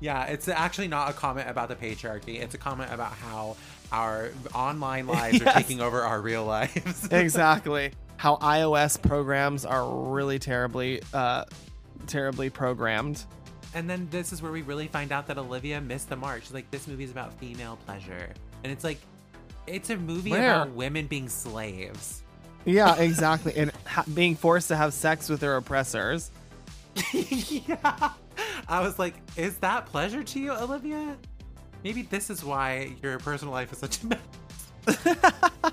yeah, 0.00 0.24
it's 0.24 0.48
actually 0.48 0.88
not 0.88 1.10
a 1.10 1.12
comment 1.12 1.48
about 1.48 1.68
the 1.68 1.74
patriarchy. 1.74 2.40
It's 2.40 2.54
a 2.54 2.58
comment 2.58 2.92
about 2.92 3.12
how 3.12 3.56
our 3.92 4.30
online 4.54 5.06
lives 5.06 5.40
are 5.42 5.52
taking 5.52 5.80
over 5.80 6.02
our 6.02 6.20
real 6.20 6.44
lives. 6.44 7.08
exactly 7.10 7.92
how 8.16 8.36
ios 8.36 9.00
programs 9.00 9.64
are 9.64 9.88
really 9.88 10.38
terribly 10.38 11.02
uh 11.12 11.44
terribly 12.06 12.48
programmed 12.48 13.24
and 13.74 13.90
then 13.90 14.08
this 14.10 14.32
is 14.32 14.40
where 14.40 14.52
we 14.52 14.62
really 14.62 14.88
find 14.88 15.12
out 15.12 15.26
that 15.26 15.36
Olivia 15.36 15.82
missed 15.82 16.08
the 16.08 16.16
mark. 16.16 16.42
She's 16.42 16.54
like, 16.54 16.70
this 16.70 16.88
movie 16.88 17.04
is 17.04 17.10
about 17.10 17.34
female 17.34 17.78
pleasure. 17.84 18.32
And 18.64 18.72
it's 18.72 18.82
like, 18.82 18.98
it's 19.66 19.90
a 19.90 19.98
movie 19.98 20.30
Where? 20.30 20.62
about 20.62 20.70
women 20.70 21.06
being 21.08 21.28
slaves. 21.28 22.22
Yeah, 22.66 22.96
exactly. 22.96 23.54
and 23.56 23.72
ha- 23.86 24.04
being 24.12 24.36
forced 24.36 24.68
to 24.68 24.76
have 24.76 24.92
sex 24.92 25.28
with 25.30 25.40
their 25.40 25.56
oppressors. 25.56 26.30
yeah. 27.12 28.10
I 28.68 28.80
was 28.80 28.98
like, 28.98 29.14
is 29.36 29.56
that 29.58 29.86
pleasure 29.86 30.22
to 30.22 30.40
you, 30.40 30.52
Olivia? 30.52 31.16
Maybe 31.84 32.02
this 32.02 32.28
is 32.30 32.44
why 32.44 32.94
your 33.02 33.18
personal 33.18 33.54
life 33.54 33.72
is 33.72 33.78
such 33.78 34.02
a 34.02 34.06
mess. 34.06 35.72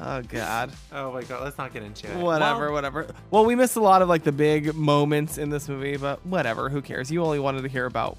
Oh 0.00 0.22
god. 0.22 0.70
Oh 0.92 1.10
my 1.12 1.22
god, 1.24 1.42
let's 1.42 1.58
not 1.58 1.72
get 1.72 1.82
into 1.82 2.08
it. 2.08 2.16
Whatever, 2.18 2.66
Well, 2.66 2.72
whatever. 2.74 3.06
Well, 3.32 3.44
we 3.44 3.56
missed 3.56 3.74
a 3.74 3.80
lot 3.80 4.00
of 4.00 4.08
like 4.08 4.22
the 4.22 4.30
big 4.30 4.72
moments 4.74 5.38
in 5.38 5.50
this 5.50 5.68
movie, 5.68 5.96
but 5.96 6.24
whatever. 6.24 6.68
Who 6.68 6.80
cares? 6.80 7.10
You 7.10 7.24
only 7.24 7.40
wanted 7.40 7.62
to 7.62 7.68
hear 7.68 7.84
about 7.84 8.16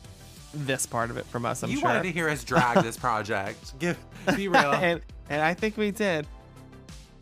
this 0.54 0.86
part 0.86 1.10
of 1.10 1.16
it 1.16 1.26
from 1.26 1.46
us. 1.46 1.64
I'm 1.64 1.70
you 1.70 1.78
sure. 1.78 1.88
You 1.88 1.96
wanted 1.96 2.08
to 2.10 2.12
hear 2.12 2.28
us 2.28 2.44
drag 2.44 2.84
this 2.84 2.98
project. 3.06 3.80
Give, 3.80 3.98
be 4.36 4.50
real. 4.50 4.74
and 4.74 5.00
and 5.30 5.42
I 5.42 5.54
think 5.54 5.78
we 5.78 5.92
did. 5.92 6.28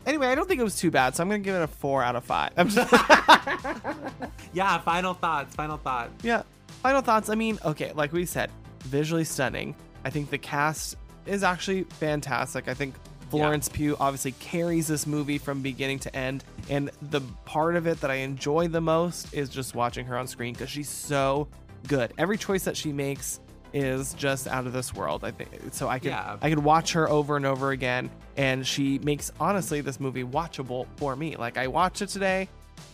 Anyway, 0.08 0.26
I 0.26 0.34
don't 0.34 0.48
think 0.48 0.58
it 0.58 0.64
was 0.64 0.76
too 0.76 0.90
bad, 0.90 1.14
so 1.14 1.22
I'm 1.22 1.28
gonna 1.28 1.40
give 1.40 1.54
it 1.54 1.62
a 1.62 1.66
four 1.66 2.02
out 2.02 2.16
of 2.16 2.24
five. 2.24 2.52
Yeah, 4.54 4.78
final 4.78 5.12
thoughts. 5.12 5.54
Final 5.54 5.76
thoughts. 5.76 6.24
yeah. 6.24 6.42
Final 6.82 7.02
thoughts. 7.02 7.28
I 7.28 7.34
mean, 7.34 7.58
okay, 7.64 7.92
like 7.94 8.12
we 8.12 8.24
said, 8.24 8.50
visually 8.84 9.24
stunning. 9.24 9.76
I 10.04 10.10
think 10.10 10.30
the 10.30 10.38
cast 10.38 10.96
is 11.26 11.42
actually 11.42 11.84
fantastic. 11.84 12.66
I 12.66 12.72
think 12.74 12.94
Florence 13.28 13.68
Pugh 13.68 13.94
obviously 14.00 14.32
carries 14.32 14.86
this 14.86 15.06
movie 15.06 15.36
from 15.36 15.60
beginning 15.60 15.98
to 16.00 16.16
end, 16.16 16.44
and 16.70 16.90
the 17.02 17.20
part 17.44 17.76
of 17.76 17.86
it 17.86 18.00
that 18.00 18.10
I 18.10 18.14
enjoy 18.16 18.68
the 18.68 18.80
most 18.80 19.34
is 19.34 19.50
just 19.50 19.74
watching 19.74 20.06
her 20.06 20.16
on 20.16 20.26
screen 20.26 20.54
because 20.54 20.70
she's 20.70 20.88
so 20.88 21.46
good. 21.86 22.14
Every 22.16 22.38
choice 22.38 22.64
that 22.64 22.76
she 22.76 22.90
makes 22.92 23.40
is 23.72 24.14
just 24.14 24.46
out 24.46 24.66
of 24.66 24.72
this 24.72 24.94
world. 24.94 25.24
I 25.24 25.30
think 25.30 25.50
so. 25.72 25.88
I 25.88 25.98
could 25.98 26.10
Yeah. 26.10 26.36
I 26.40 26.48
could 26.50 26.58
watch 26.60 26.92
her 26.92 27.08
over 27.08 27.36
and 27.36 27.44
over 27.46 27.70
again, 27.70 28.10
and 28.36 28.66
she 28.66 28.98
makes 29.00 29.30
honestly 29.40 29.80
this 29.80 30.00
movie 30.00 30.24
watchable 30.24 30.86
for 30.96 31.14
me. 31.16 31.36
Like 31.36 31.58
I 31.58 31.66
watched 31.66 32.02
it 32.02 32.08
today. 32.08 32.48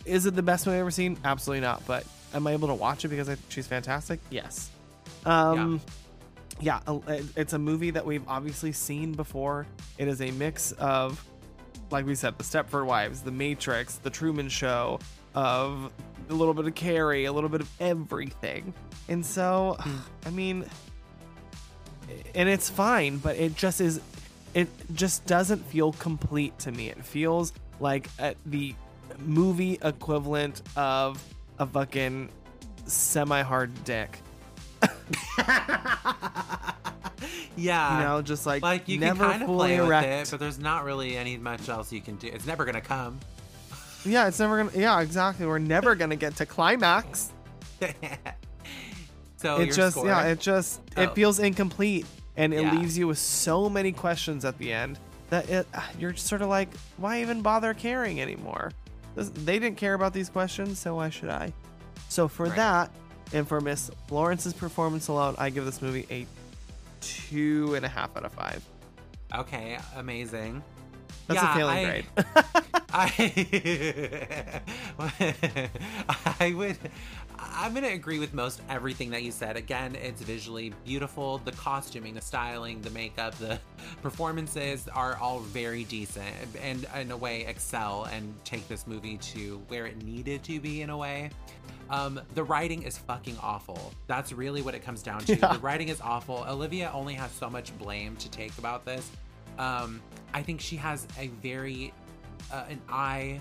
Is 0.05 0.25
it 0.25 0.35
the 0.35 0.43
best 0.43 0.65
movie 0.65 0.75
I've 0.77 0.81
ever 0.81 0.91
seen? 0.91 1.17
Absolutely 1.23 1.61
not. 1.61 1.85
But 1.87 2.05
am 2.33 2.45
I 2.47 2.53
able 2.53 2.67
to 2.69 2.73
watch 2.73 3.05
it 3.05 3.09
because 3.09 3.29
I 3.29 3.35
think 3.35 3.45
she's 3.49 3.67
fantastic? 3.67 4.19
Yes. 4.29 4.69
Um, 5.25 5.81
yeah, 6.59 6.79
it- 7.07 7.25
it's 7.35 7.53
a 7.53 7.59
movie 7.59 7.91
that 7.91 8.05
we've 8.05 8.27
obviously 8.27 8.71
seen 8.71 9.13
before. 9.13 9.65
It 9.97 10.07
is 10.07 10.21
a 10.21 10.31
mix 10.31 10.71
of, 10.73 11.23
like 11.91 12.05
we 12.05 12.15
said, 12.15 12.37
the 12.37 12.43
Stepford 12.43 12.85
Wives, 12.85 13.21
The 13.21 13.31
Matrix, 13.31 13.95
The 13.97 14.09
Truman 14.09 14.49
Show, 14.49 14.99
of 15.33 15.91
a 16.29 16.33
little 16.33 16.53
bit 16.53 16.65
of 16.65 16.75
Carrie, 16.75 17.25
a 17.25 17.31
little 17.31 17.49
bit 17.49 17.61
of 17.61 17.69
everything. 17.79 18.73
And 19.07 19.25
so, 19.25 19.77
I 20.25 20.29
mean, 20.29 20.65
and 22.33 22.49
it's 22.49 22.69
fine, 22.69 23.17
but 23.17 23.35
it 23.37 23.55
just 23.55 23.81
is, 23.81 24.01
it 24.53 24.67
just 24.93 25.25
doesn't 25.25 25.65
feel 25.65 25.93
complete 25.93 26.57
to 26.59 26.71
me. 26.71 26.89
It 26.89 27.03
feels 27.05 27.53
like 27.79 28.09
uh 28.19 28.33
the 28.45 28.73
movie 29.19 29.77
equivalent 29.81 30.61
of 30.75 31.23
a 31.59 31.65
fucking 31.65 32.29
semi 32.85 33.41
hard 33.41 33.71
dick. 33.83 34.19
Yeah. 37.57 37.97
You 37.99 38.03
know, 38.05 38.21
just 38.21 38.45
like, 38.45 38.61
like 38.63 38.87
you 38.87 38.99
never 38.99 39.23
can 39.23 39.31
kind 39.31 39.43
of 39.43 39.47
fully 39.47 39.77
play 39.77 39.81
with 39.81 40.03
it, 40.03 40.31
but 40.31 40.39
there's 40.39 40.59
not 40.59 40.83
really 40.83 41.15
any 41.15 41.37
much 41.37 41.69
else 41.69 41.91
you 41.91 42.01
can 42.01 42.15
do. 42.17 42.27
It's 42.27 42.45
never 42.45 42.65
gonna 42.65 42.81
come. 42.81 43.19
Yeah, 44.05 44.27
it's 44.27 44.39
never 44.39 44.57
gonna. 44.57 44.71
Yeah, 44.79 44.99
exactly. 45.01 45.45
We're 45.45 45.59
never 45.59 45.95
gonna 46.01 46.15
get 46.15 46.35
to 46.37 46.45
climax. 46.45 47.31
so 49.37 49.57
it 49.57 49.71
just, 49.73 49.95
score? 49.97 50.07
yeah, 50.07 50.23
it 50.27 50.39
just, 50.39 50.81
Oh. 50.97 51.01
it 51.03 51.15
feels 51.15 51.39
incomplete, 51.39 52.05
and 52.37 52.53
it 52.53 52.61
Yeah. 52.63 52.73
leaves 52.73 52.97
you 52.97 53.07
with 53.07 53.17
so 53.17 53.69
many 53.69 53.91
questions 53.91 54.45
at 54.45 54.57
the 54.57 54.71
end 54.71 54.99
that 55.29 55.49
it, 55.49 55.67
you're 55.99 56.15
sort 56.15 56.41
of 56.41 56.49
like, 56.49 56.69
why 56.97 57.21
even 57.21 57.41
bother 57.41 57.73
caring 57.73 58.21
anymore? 58.21 58.71
This- 59.15 59.29
They 59.29 59.59
didn't 59.59 59.77
care 59.77 59.93
about 59.93 60.13
these 60.13 60.29
questions, 60.29 60.79
so 60.79 60.95
why 60.95 61.09
should 61.09 61.29
I? 61.29 61.53
So 62.09 62.27
for 62.27 62.45
Right. 62.45 62.55
that, 62.55 62.91
and 63.33 63.47
for 63.47 63.59
Miss 63.59 63.89
Florence's 64.07 64.53
performance 64.53 65.07
alone, 65.07 65.35
I 65.37 65.49
give 65.49 65.65
this 65.65 65.81
movie 65.81 66.05
a 66.11 66.25
two 67.01 67.73
and 67.75 67.85
a 67.85 67.89
half 67.89 68.15
out 68.15 68.23
of 68.25 68.31
five. 68.31 68.63
Okay, 69.35 69.77
amazing. 69.95 70.63
That's 71.27 71.41
Yeah, 71.41 71.51
a 71.51 71.55
failing 71.55 71.77
I- 71.77 71.85
grade. 71.85 72.05
I 72.97 74.61
I 76.39 76.53
would 76.53 76.77
I'm 77.37 77.73
gonna 77.73 77.87
agree 77.89 78.19
with 78.19 78.33
most 78.33 78.61
everything 78.69 79.09
that 79.11 79.23
you 79.23 79.31
said. 79.31 79.57
Again, 79.57 79.95
it's 79.95 80.21
visually 80.21 80.73
beautiful. 80.85 81.39
The 81.39 81.51
costuming, 81.53 82.13
the 82.13 82.21
styling, 82.21 82.81
the 82.81 82.89
makeup, 82.91 83.37
the 83.39 83.59
performances 84.01 84.87
are 84.87 85.17
all 85.17 85.39
very 85.39 85.83
decent 85.85 86.25
and 86.61 86.85
in 86.95 87.11
a 87.11 87.17
way 87.17 87.45
excel 87.45 88.05
and 88.11 88.33
take 88.45 88.67
this 88.67 88.87
movie 88.87 89.17
to 89.17 89.61
where 89.67 89.85
it 89.85 90.01
needed 90.03 90.43
to 90.43 90.59
be 90.59 90.81
in 90.81 90.89
a 90.89 90.97
way. 90.97 91.29
Um, 91.89 92.19
the 92.33 92.43
writing 92.43 92.83
is 92.83 92.97
fucking 92.97 93.37
awful. 93.41 93.93
That's 94.07 94.31
really 94.33 94.61
what 94.61 94.73
it 94.73 94.83
comes 94.83 95.03
down 95.03 95.19
to. 95.25 95.35
Yeah. 95.35 95.53
The 95.53 95.59
writing 95.59 95.89
is 95.89 95.99
awful. 96.01 96.45
Olivia 96.47 96.89
only 96.93 97.13
has 97.15 97.29
so 97.31 97.49
much 97.49 97.77
blame 97.77 98.15
to 98.17 98.29
take 98.31 98.57
about 98.57 98.85
this. 98.85 99.09
Um, 99.57 100.01
I 100.33 100.41
think 100.41 100.61
she 100.61 100.75
has 100.77 101.07
a 101.17 101.27
very 101.27 101.93
uh, 102.51 102.65
an 102.69 102.81
eye 102.89 103.39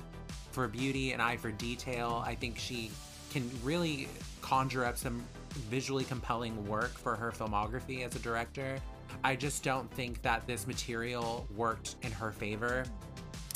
for 0.53 0.69
beauty, 0.69 1.13
an 1.13 1.21
eye 1.21 1.37
for 1.37 1.51
detail. 1.51 2.23
I 2.25 2.35
think 2.35 2.59
she 2.59 2.91
can 3.31 3.51
really 3.63 4.09
conjure 4.41 4.85
up 4.85 4.97
some 4.97 5.23
visually 5.71 6.05
compelling 6.05 6.67
work 6.69 6.97
for 6.97 7.17
her 7.17 7.33
filmography 7.33 8.05
as 8.05 8.15
a 8.15 8.19
director. 8.21 8.79
I 9.23 9.37
just 9.37 9.63
don't 9.63 9.91
think 9.93 10.23
that 10.23 10.47
this 10.47 10.67
material 10.67 11.47
worked 11.55 11.97
in 12.03 12.11
her 12.13 12.33
favor 12.33 12.85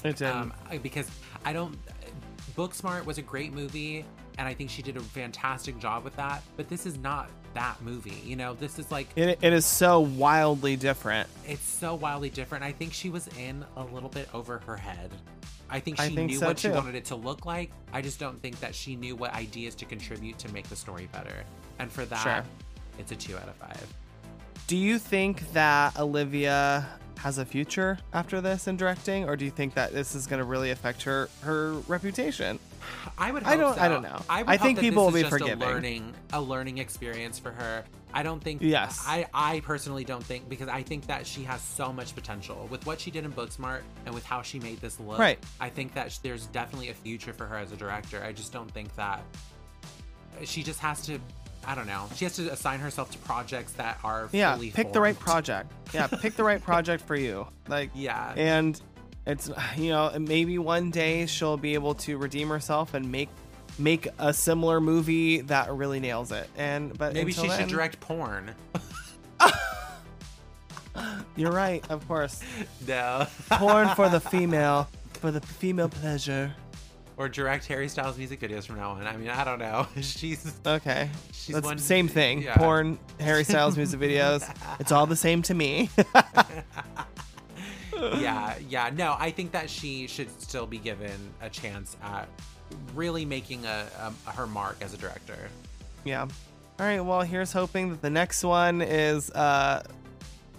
It 0.05 0.17
didn't. 0.17 0.37
um, 0.37 0.53
because 0.83 1.11
I 1.45 1.53
don't. 1.53 1.77
Booksmart 2.57 3.05
was 3.05 3.19
a 3.19 3.23
great 3.23 3.53
movie, 3.53 4.05
and 4.37 4.49
I 4.49 4.55
think 4.55 4.71
she 4.71 4.83
did 4.83 4.97
a 4.97 5.01
fantastic 5.01 5.79
job 5.79 6.03
with 6.05 6.17
that. 6.17 6.43
But 6.57 6.69
this 6.69 6.87
is 6.87 6.99
not 6.99 7.31
that 7.55 7.81
movie. 7.83 8.21
You 8.25 8.37
know, 8.37 8.55
this 8.55 8.79
is 8.79 8.91
like 8.91 9.09
it, 9.17 9.39
it 9.43 9.53
is 9.53 9.67
so 9.67 10.01
wildly 10.01 10.77
different. 10.77 11.29
it's 11.47 11.63
so 11.67 11.95
wildly 11.95 12.31
different. 12.31 12.65
I 12.65 12.73
think 12.73 12.93
she 12.93 13.11
was 13.11 13.29
in 13.39 13.65
a 13.77 13.85
little 13.85 14.09
bit 14.09 14.29
over 14.35 14.59
her 14.67 14.77
head. 14.77 15.11
I 15.71 15.81
think 15.81 15.99
she 15.99 16.05
I 16.05 16.09
think 16.09 16.31
knew 16.31 16.39
so, 16.39 16.47
what 16.47 16.59
she 16.59 16.69
wanted 16.71 16.95
it 16.95 17.05
to 17.07 17.15
look 17.17 17.45
like. 17.45 17.71
I 17.93 18.01
just 18.01 18.19
don't 18.19 18.41
think 18.41 18.59
that 18.61 18.75
she 18.75 18.97
knew 18.97 19.15
what 19.17 19.35
ideas 19.35 19.75
to 19.77 19.85
contribute 19.85 20.39
to 20.39 20.53
make 20.53 20.69
the 20.69 20.77
story 20.77 21.09
better. 21.13 21.45
And 21.79 21.93
for 21.93 22.05
that, 22.07 22.23
Sure. 22.23 22.45
it's 22.99 23.13
a 23.13 23.17
two 23.17 23.37
out 23.37 23.49
of 23.49 23.55
five. 23.57 23.87
Do 24.67 24.77
you 24.77 24.99
think 24.99 25.53
that 25.53 25.99
Olivia 25.99 26.87
has 27.19 27.39
a 27.39 27.45
future 27.45 27.99
after 28.13 28.41
this 28.41 28.67
in 28.67 28.77
directing, 28.77 29.29
or 29.29 29.37
do 29.37 29.45
you 29.45 29.51
think 29.51 29.75
that 29.75 29.93
this 29.93 30.15
is 30.15 30.27
going 30.27 30.39
to 30.39 30.45
really 30.45 30.71
affect 30.71 31.03
her 31.03 31.29
her 31.43 31.73
reputation? 31.89 32.59
I 33.17 33.31
would. 33.31 33.45
I 33.45 33.57
don't- 33.57 33.75
So. 33.75 33.81
I 33.81 33.89
don't 33.89 34.03
know. 34.03 34.21
I, 34.29 34.43
would 34.43 34.51
I 34.51 34.57
think 34.57 34.79
people 34.81 35.07
this 35.11 35.13
will 35.15 35.19
is 35.19 35.25
be 35.25 35.31
forgiving. 35.31 35.63
A 35.63 35.67
learning, 35.73 36.15
a 36.33 36.41
learning 36.41 36.79
experience 36.79 37.39
for 37.39 37.51
her. 37.51 37.85
I 38.15 38.23
don't 38.23 38.43
think. 38.43 38.63
Yes. 38.63 39.03
I, 39.07 39.27
I 39.35 39.61
personally 39.61 40.05
don't 40.05 40.25
think 40.25 40.49
because 40.49 40.69
I 40.69 40.83
think 40.83 41.07
that 41.09 41.27
she 41.27 41.43
has 41.45 41.61
so 41.61 41.93
much 41.93 42.15
potential 42.15 42.67
with 42.71 42.87
what 42.87 43.01
she 43.01 43.11
did 43.11 43.25
in 43.25 43.33
Booksmart 43.33 43.81
and 44.07 44.15
with 44.15 44.25
how 44.25 44.41
she 44.43 44.59
made 44.61 44.81
this 44.81 44.99
look. 45.01 45.19
Right. 45.19 45.39
I 45.61 45.69
think 45.69 45.95
that 45.95 46.19
there's 46.23 46.47
definitely 46.47 46.89
a 46.91 46.95
future 46.95 47.33
for 47.33 47.47
her 47.47 47.57
as 47.57 47.71
a 47.73 47.77
director. 47.77 48.23
I 48.25 48.33
just 48.33 48.53
don't 48.53 48.71
think 48.71 48.95
that 48.97 49.23
she 50.45 50.63
just 50.63 50.81
has 50.81 51.03
to. 51.07 51.19
I 51.67 51.75
don't 51.75 51.87
know. 51.87 52.07
She 52.15 52.25
has 52.25 52.37
to 52.37 52.51
assign 52.51 52.81
herself 52.81 53.11
to 53.11 53.19
projects 53.19 53.73
that 53.73 53.99
are 54.03 54.29
Yeah, 54.33 54.57
pick 54.73 54.93
the 54.93 55.01
right 55.01 55.19
project. 55.19 55.71
Yeah, 55.93 56.07
pick 56.07 56.35
the 56.35 56.45
right 56.45 56.63
project 56.71 57.05
for 57.05 57.17
you. 57.17 57.47
Like 57.69 57.91
Yeah. 57.95 58.33
and 58.37 58.81
it's 59.29 59.51
you 59.77 59.91
know 59.91 60.13
maybe 60.19 60.59
one 60.59 60.91
day 60.91 61.27
she'll 61.27 61.57
be 61.57 61.75
able 61.75 61.95
to 61.95 62.19
redeem 62.19 62.49
herself 62.49 62.95
and 62.95 63.13
make 63.13 63.29
make 63.79 64.09
a 64.19 64.33
similar 64.35 64.81
movie 64.81 65.43
that 65.43 65.71
really 65.73 66.01
nails 66.01 66.33
it. 66.33 66.49
And 66.57 66.97
but 66.99 67.13
Maybe 67.15 67.31
she 67.33 67.49
should 67.49 67.69
direct 67.69 68.01
porn. 68.01 68.55
You're 71.37 71.53
right, 71.53 71.89
of 71.91 72.07
course. 72.09 72.41
no. 72.89 73.27
Porn 73.51 73.89
for 73.95 74.09
the 74.09 74.19
female, 74.33 74.89
for 75.13 75.31
the 75.31 75.41
female 75.41 75.89
pleasure. 75.89 76.53
or 77.17 77.29
direct 77.29 77.67
Harry 77.67 77.87
Styles 77.89 78.19
music 78.19 78.41
videos 78.41 78.67
from 78.67 78.77
now 78.79 78.91
on. 78.93 79.07
I 79.07 79.17
mean, 79.17 79.29
I 79.31 79.45
don't 79.45 79.61
know. 79.61 79.87
She's 80.01 80.53
Okay, 80.67 81.09
She's 81.33 81.55
that's 81.55 81.65
one- 81.65 81.79
same 81.79 82.09
thing. 82.09 82.43
yeah. 82.43 82.57
Porn, 82.57 82.99
Harry 83.21 83.45
Styles 83.45 83.77
music 83.77 84.01
videos. 84.01 84.43
It's 84.81 84.91
all 84.91 85.07
the 85.07 85.15
same 85.17 85.43
to 85.43 85.55
me. 85.55 85.89
Yeah, 88.21 88.55
yeah. 88.69 88.91
No, 88.95 89.17
I 89.19 89.31
think 89.31 89.53
that 89.53 89.69
she 89.71 90.07
should 90.07 90.29
still 90.41 90.67
be 90.67 90.79
given 90.79 91.13
a 91.41 91.51
chance 91.51 91.97
at 92.03 92.29
really 92.95 93.25
making 93.25 93.65
a, 93.67 93.87
a 94.27 94.31
her 94.33 94.47
mark 94.47 94.77
as 94.81 94.95
a 94.95 94.97
director. 94.97 95.49
yeah. 96.05 96.23
All 96.23 96.87
right. 96.87 97.01
Well, 97.01 97.23
here's 97.23 97.53
hoping 97.53 97.91
that 97.91 98.03
the 98.03 98.11
next 98.11 98.45
one 98.45 98.83
is 98.83 99.31
uh 99.31 99.83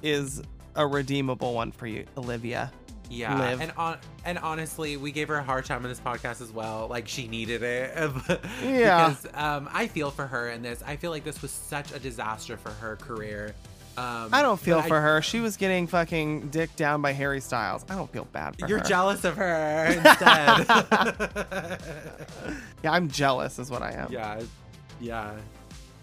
is 0.02 0.42
a 0.76 0.86
redeemable 0.86 1.54
one 1.54 1.72
for 1.72 1.88
you, 1.88 2.06
Olivia. 2.18 2.72
Yeah, 3.12 3.38
Live. 3.40 3.62
and 3.62 3.72
on 3.76 3.98
and 4.24 4.38
honestly, 4.38 4.96
we 4.98 5.12
gave 5.12 5.30
her 5.30 5.36
a 5.36 5.44
hard 5.44 5.66
time 5.66 5.84
in 5.84 5.90
this 5.90 6.00
podcast 6.00 6.42
as 6.42 6.52
well. 6.52 6.88
Like 6.90 7.08
she 7.08 7.28
needed 7.28 7.64
it. 7.64 7.98
Yeah. 8.64 9.10
because 9.10 9.26
um, 9.34 9.68
I 9.74 9.88
feel 9.88 10.12
for 10.12 10.28
her 10.28 10.50
in 10.50 10.62
this. 10.62 10.84
I 10.86 10.96
feel 10.96 11.10
like 11.10 11.24
this 11.24 11.42
was 11.42 11.50
such 11.52 11.92
a 11.92 12.00
disaster 12.00 12.56
for 12.58 12.70
her 12.72 12.98
career. 12.98 13.56
Um, 14.00 14.30
I 14.34 14.42
don't 14.42 14.60
feel 14.60 14.78
but 14.78 14.86
I- 14.86 14.88
for 14.88 15.02
her. 15.02 15.22
She 15.22 15.40
was 15.42 15.58
getting 15.58 15.88
fucking 15.88 16.50
dick 16.50 16.76
down 16.76 17.02
by 17.02 17.12
Harry 17.12 17.42
Styles. 17.42 17.86
I 17.90 17.96
don't 17.96 18.12
feel 18.12 18.26
bad 18.32 18.58
for 18.58 18.68
You're 18.68 18.80
her. 18.80 18.84
jealous 18.86 19.24
of 19.26 19.36
her 19.36 19.86
instead. 19.88 21.80
Yeah, 22.84 22.92
I'm 22.92 23.10
jealous, 23.10 23.60
is 23.60 23.70
what 23.70 23.82
I 23.82 23.92
am. 23.92 24.12
yeah, 24.12 24.40
yeah. 25.02 25.32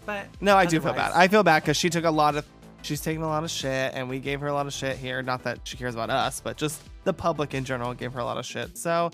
But 0.05 0.27
No, 0.39 0.55
I 0.55 0.65
do 0.65 0.79
feel 0.79 0.93
bad. 0.93 1.11
I 1.13 1.27
feel 1.27 1.43
bad 1.43 1.63
because 1.63 1.77
she 1.77 1.89
took 1.89 2.05
a 2.05 2.11
lot 2.11 2.35
of. 2.35 2.45
She's 2.83 3.01
taking 3.01 3.23
a 3.23 3.27
lot 3.27 3.43
of 3.43 3.49
shit, 3.49 3.93
and 3.95 4.07
we 4.07 4.19
gave 4.19 4.39
her 4.39 4.47
a 4.47 4.53
lot 4.53 4.67
of 4.67 4.73
shit 4.73 4.95
here. 4.97 5.21
Not 5.21 5.43
that 5.43 5.59
she 5.63 5.75
cares 5.75 5.95
about 5.95 6.09
us, 6.09 6.39
but 6.39 6.55
just 6.55 6.81
the 7.03 7.11
public 7.13 7.53
in 7.53 7.65
general 7.65 7.93
gave 7.93 8.13
her 8.13 8.19
a 8.19 8.23
lot 8.25 8.37
of 8.37 8.45
shit. 8.45 8.77
So, 8.77 9.11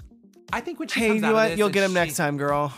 I 0.51 0.59
think 0.59 0.79
when 0.79 0.89
she 0.89 0.99
hey, 0.99 1.07
comes 1.07 1.21
you 1.21 1.27
out 1.27 1.33
what? 1.33 1.57
You'll 1.57 1.69
get 1.69 1.83
him 1.83 1.91
she- 1.91 1.95
next 1.95 2.17
time, 2.17 2.37
girl. 2.37 2.71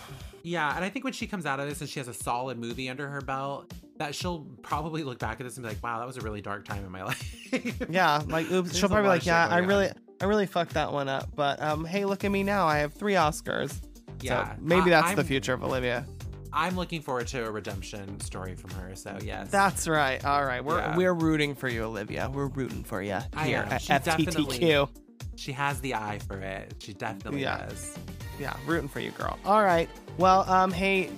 Yeah, 0.46 0.76
and 0.76 0.86
I 0.86 0.90
think 0.90 1.04
when 1.04 1.14
she 1.14 1.26
comes 1.26 1.46
out 1.48 1.60
of 1.60 1.68
this 1.68 1.82
and 1.82 1.90
she 1.90 2.00
has 2.00 2.08
a 2.08 2.14
solid 2.14 2.60
movie 2.60 2.88
under 2.88 3.08
her 3.08 3.20
belt, 3.22 3.74
that 3.98 4.14
she'll 4.14 4.42
probably 4.62 5.04
look 5.04 5.18
back 5.18 5.40
at 5.40 5.44
this 5.46 5.58
and 5.58 5.64
be 5.64 5.70
like, 5.70 5.82
"Wow, 5.84 5.98
that 6.00 6.06
was 6.06 6.18
a 6.18 6.22
really 6.22 6.42
dark 6.42 6.66
time 6.66 6.86
in 6.86 6.92
my 6.92 7.04
life." 7.12 7.82
Yeah, 7.90 8.22
like 8.28 8.52
oops. 8.52 8.70
There's 8.70 8.80
She'll 8.80 8.90
probably 8.90 9.06
be 9.06 9.10
like, 9.10 9.26
yeah, 9.26 9.48
I 9.48 9.58
really, 9.60 9.88
on. 9.90 9.96
I 10.22 10.26
really 10.26 10.46
fucked 10.46 10.76
that 10.76 10.94
one 10.94 11.10
up. 11.10 11.30
But 11.36 11.62
um, 11.64 11.84
hey, 11.84 12.06
look 12.06 12.24
at 12.24 12.32
me 12.32 12.44
now. 12.44 12.68
I 12.68 12.78
have 12.78 12.94
three 12.94 13.14
Oscars. 13.14 13.74
Yeah, 14.22 14.54
so 14.56 14.62
maybe 14.62 14.92
that's 14.92 15.12
the 15.12 15.18
I'm- 15.18 15.26
future 15.28 15.54
of 15.54 15.64
Olivia. 15.64 16.06
I'm 16.54 16.78
looking 16.78 17.02
forward 17.02 17.28
to 17.28 17.44
a 17.46 17.52
redemption 17.52 18.18
story 18.22 18.56
from 18.56 18.70
her. 18.72 18.96
So 18.96 19.18
yes, 19.22 19.50
That's 19.52 19.88
right. 19.90 20.24
All 20.24 20.46
right, 20.46 20.64
we're 20.64 20.78
Yeah. 20.78 20.96
we're 20.96 21.14
rooting 21.14 21.54
for 21.54 21.68
you, 21.68 21.84
Olivia. 21.84 22.30
We're 22.34 22.48
rooting 22.48 22.84
for 22.86 23.02
you 23.02 23.18
I 23.34 23.48
here 23.48 23.68
at 23.70 23.82
She 23.82 23.92
FTTQ. 23.92 24.90
she 25.36 25.52
has 25.52 25.82
the 25.82 25.96
eye 25.96 26.20
for 26.28 26.40
it. 26.40 26.76
She 26.80 26.94
definitely 26.94 27.42
Yeah. 27.42 27.66
does. 27.66 27.98
Yeah, 28.40 28.56
rooting 28.66 28.88
for 28.88 29.00
you, 29.00 29.12
girl. 29.12 29.38
All 29.46 29.64
right. 29.64 29.90
Well, 30.18 30.50
um, 30.50 30.72
hey, 30.72 31.10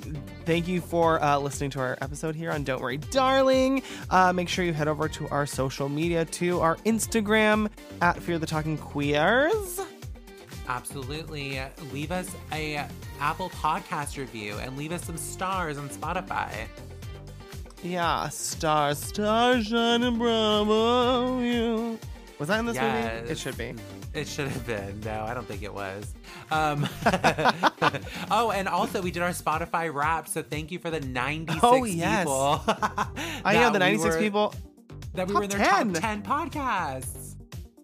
thank 0.46 0.68
you 0.68 0.82
for 0.82 1.22
uh, 1.24 1.38
listening 1.38 1.70
to 1.72 1.80
our 1.80 1.98
episode 2.02 2.36
here 2.36 2.52
on 2.52 2.64
Don't 2.64 2.82
Worry, 2.82 2.98
Darling. 2.98 3.84
Uh, 4.10 4.34
make 4.34 4.50
sure 4.50 4.66
you 4.66 4.74
head 4.74 4.88
over 4.88 5.08
to 5.10 5.28
our 5.30 5.46
social 5.46 5.88
media, 5.90 6.26
to 6.26 6.60
our 6.62 6.78
Instagram 6.78 7.70
at 8.02 8.22
Fear 8.22 8.40
the 8.40 8.48
Talking 8.48 8.78
Queers. 8.78 9.80
Absolutely. 10.68 11.62
Leave 11.94 12.12
us 12.12 12.36
a 12.52 12.86
Apple 13.20 13.50
Podcast 13.52 14.18
review 14.18 14.58
and 14.58 14.76
leave 14.78 14.92
us 14.92 15.04
some 15.06 15.18
stars 15.18 15.78
on 15.78 15.90
Spotify. 15.90 16.52
Yeah, 17.84 18.28
stars, 18.30 18.98
stars 19.00 19.68
shining 19.68 20.18
bravo 20.18 21.40
you. 21.40 22.00
Was 22.40 22.50
that 22.50 22.60
in 22.60 22.66
this 22.66 22.76
Yes. 22.76 23.22
movie? 23.22 23.32
It 23.32 23.38
should 23.38 23.58
be. 23.58 23.76
It 24.18 24.28
should 24.28 24.48
have 24.48 24.66
been. 24.66 25.00
No, 25.02 25.22
I 25.22 25.34
don't 25.36 25.48
think 25.48 25.62
it 25.62 25.72
was. 25.74 26.12
Um, 26.50 26.90
oh, 28.32 28.52
and 28.52 28.68
also 28.68 29.00
we 29.02 29.12
did 29.12 29.22
our 29.22 29.30
Spotify 29.30 29.94
wrap, 29.94 30.28
so 30.28 30.42
thank 30.42 30.72
you 30.72 30.80
for 30.80 30.90
the 30.90 31.00
96 31.02 31.60
Oh, 31.64 31.84
yes. 31.84 32.20
people. 32.22 32.62
I 33.46 33.54
know 33.54 33.68
the 33.70 33.74
we 33.74 33.80
96 33.80 34.16
were- 34.16 34.20
people. 34.22 34.56
that 35.14 35.28
we 35.28 35.34
top 35.34 35.40
were 35.40 35.44
in 35.44 35.50
their 35.52 35.60
10. 35.60 35.94
top 35.94 36.02
10 36.02 36.24
podcasts. 36.24 37.36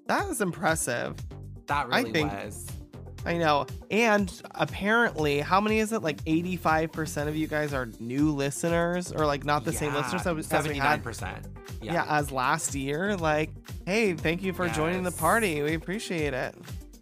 That 0.07 0.27
is 0.29 0.41
impressive. 0.41 1.15
That 1.67 1.87
I 1.91 1.99
really 1.99 2.11
think- 2.13 2.31
was. 2.33 2.67
I 3.25 3.37
know. 3.37 3.65
And 3.89 4.31
apparently, 4.55 5.39
how 5.39 5.61
many 5.61 5.79
is 5.79 5.93
it? 5.93 6.01
Like 6.01 6.23
85% 6.25 7.27
of 7.27 7.35
you 7.35 7.47
guys 7.47 7.73
are 7.73 7.87
new 7.99 8.31
listeners 8.31 9.11
or 9.11 9.25
like 9.25 9.45
not 9.45 9.63
the 9.65 9.71
same 9.73 9.93
Yeah, 9.93 9.99
listeners 10.11 10.27
as, 10.27 10.51
as 10.51 10.67
we 10.67 10.75
had 10.77 11.01
79%. 11.03 11.43
yeah. 11.81 11.93
Yeah. 11.93 12.05
as 12.09 12.31
last 12.31 12.75
year. 12.75 13.15
Like, 13.15 13.49
hey, 13.85 14.13
thank 14.13 14.43
you 14.43 14.51
for 14.53 14.67
joining 14.69 15.03
the 15.03 15.11
party. 15.11 15.61
We 15.61 15.73
appreciate 15.75 16.33
it. 16.33 16.55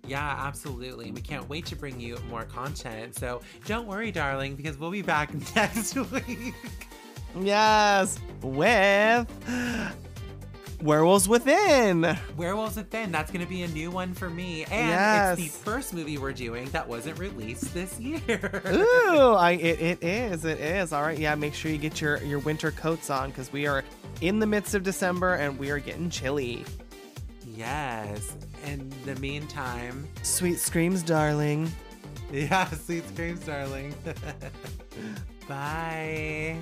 Yeah, 0.05 0.35
absolutely. 0.45 1.11
We 1.11 1.21
can't 1.21 1.47
wait 1.47 1.65
to 1.67 1.75
bring 1.75 1.99
you 1.99 2.17
more 2.29 2.43
content. 2.43 3.15
So 3.17 3.41
don't 3.65 3.87
worry, 3.87 4.11
darling, 4.11 4.55
because 4.55 4.77
we'll 4.77 4.91
be 4.91 5.01
back 5.03 5.31
next 5.55 5.95
week. 5.95 6.53
Yes, 7.39 8.19
with 8.41 9.27
Werewolves 10.81 11.27
Within. 11.29 12.17
Werewolves 12.37 12.75
Within. 12.75 13.11
That's 13.11 13.31
going 13.31 13.43
to 13.45 13.49
be 13.49 13.63
a 13.63 13.67
new 13.67 13.91
one 13.91 14.13
for 14.13 14.29
me. 14.29 14.63
And 14.65 14.89
Yes. 14.89 15.39
it's 15.39 15.51
the 15.53 15.63
first 15.63 15.93
movie 15.93 16.17
we're 16.17 16.33
doing 16.33 16.69
that 16.71 16.87
wasn't 16.87 17.19
released 17.19 17.73
this 17.73 17.99
year. 17.99 18.61
Ooh, 18.67 19.33
I 19.37 19.51
it, 19.51 19.81
it 19.81 20.03
is. 20.03 20.45
It 20.45 20.59
is. 20.59 20.91
All 20.93 21.01
right. 21.03 21.17
Yeah, 21.17 21.35
make 21.35 21.53
sure 21.53 21.71
you 21.71 21.77
get 21.77 22.01
your 22.01 22.17
your 22.23 22.39
winter 22.39 22.71
coats 22.71 23.09
on 23.09 23.31
cuz 23.31 23.51
we 23.53 23.67
are 23.67 23.83
in 24.21 24.39
the 24.39 24.47
midst 24.47 24.73
of 24.75 24.83
December 24.83 25.33
and 25.35 25.57
we 25.59 25.69
are 25.69 25.79
getting 25.79 26.09
chilly. 26.09 26.65
yes. 27.55 28.33
In 28.65 28.91
the 29.05 29.15
meantime, 29.15 30.07
Sweet 30.21 30.59
screams, 30.59 31.01
darling. 31.01 31.71
yeah, 32.31 32.65
sweet 32.85 33.07
screams, 33.09 33.39
darling. 33.45 33.93
Bye. 35.47 36.55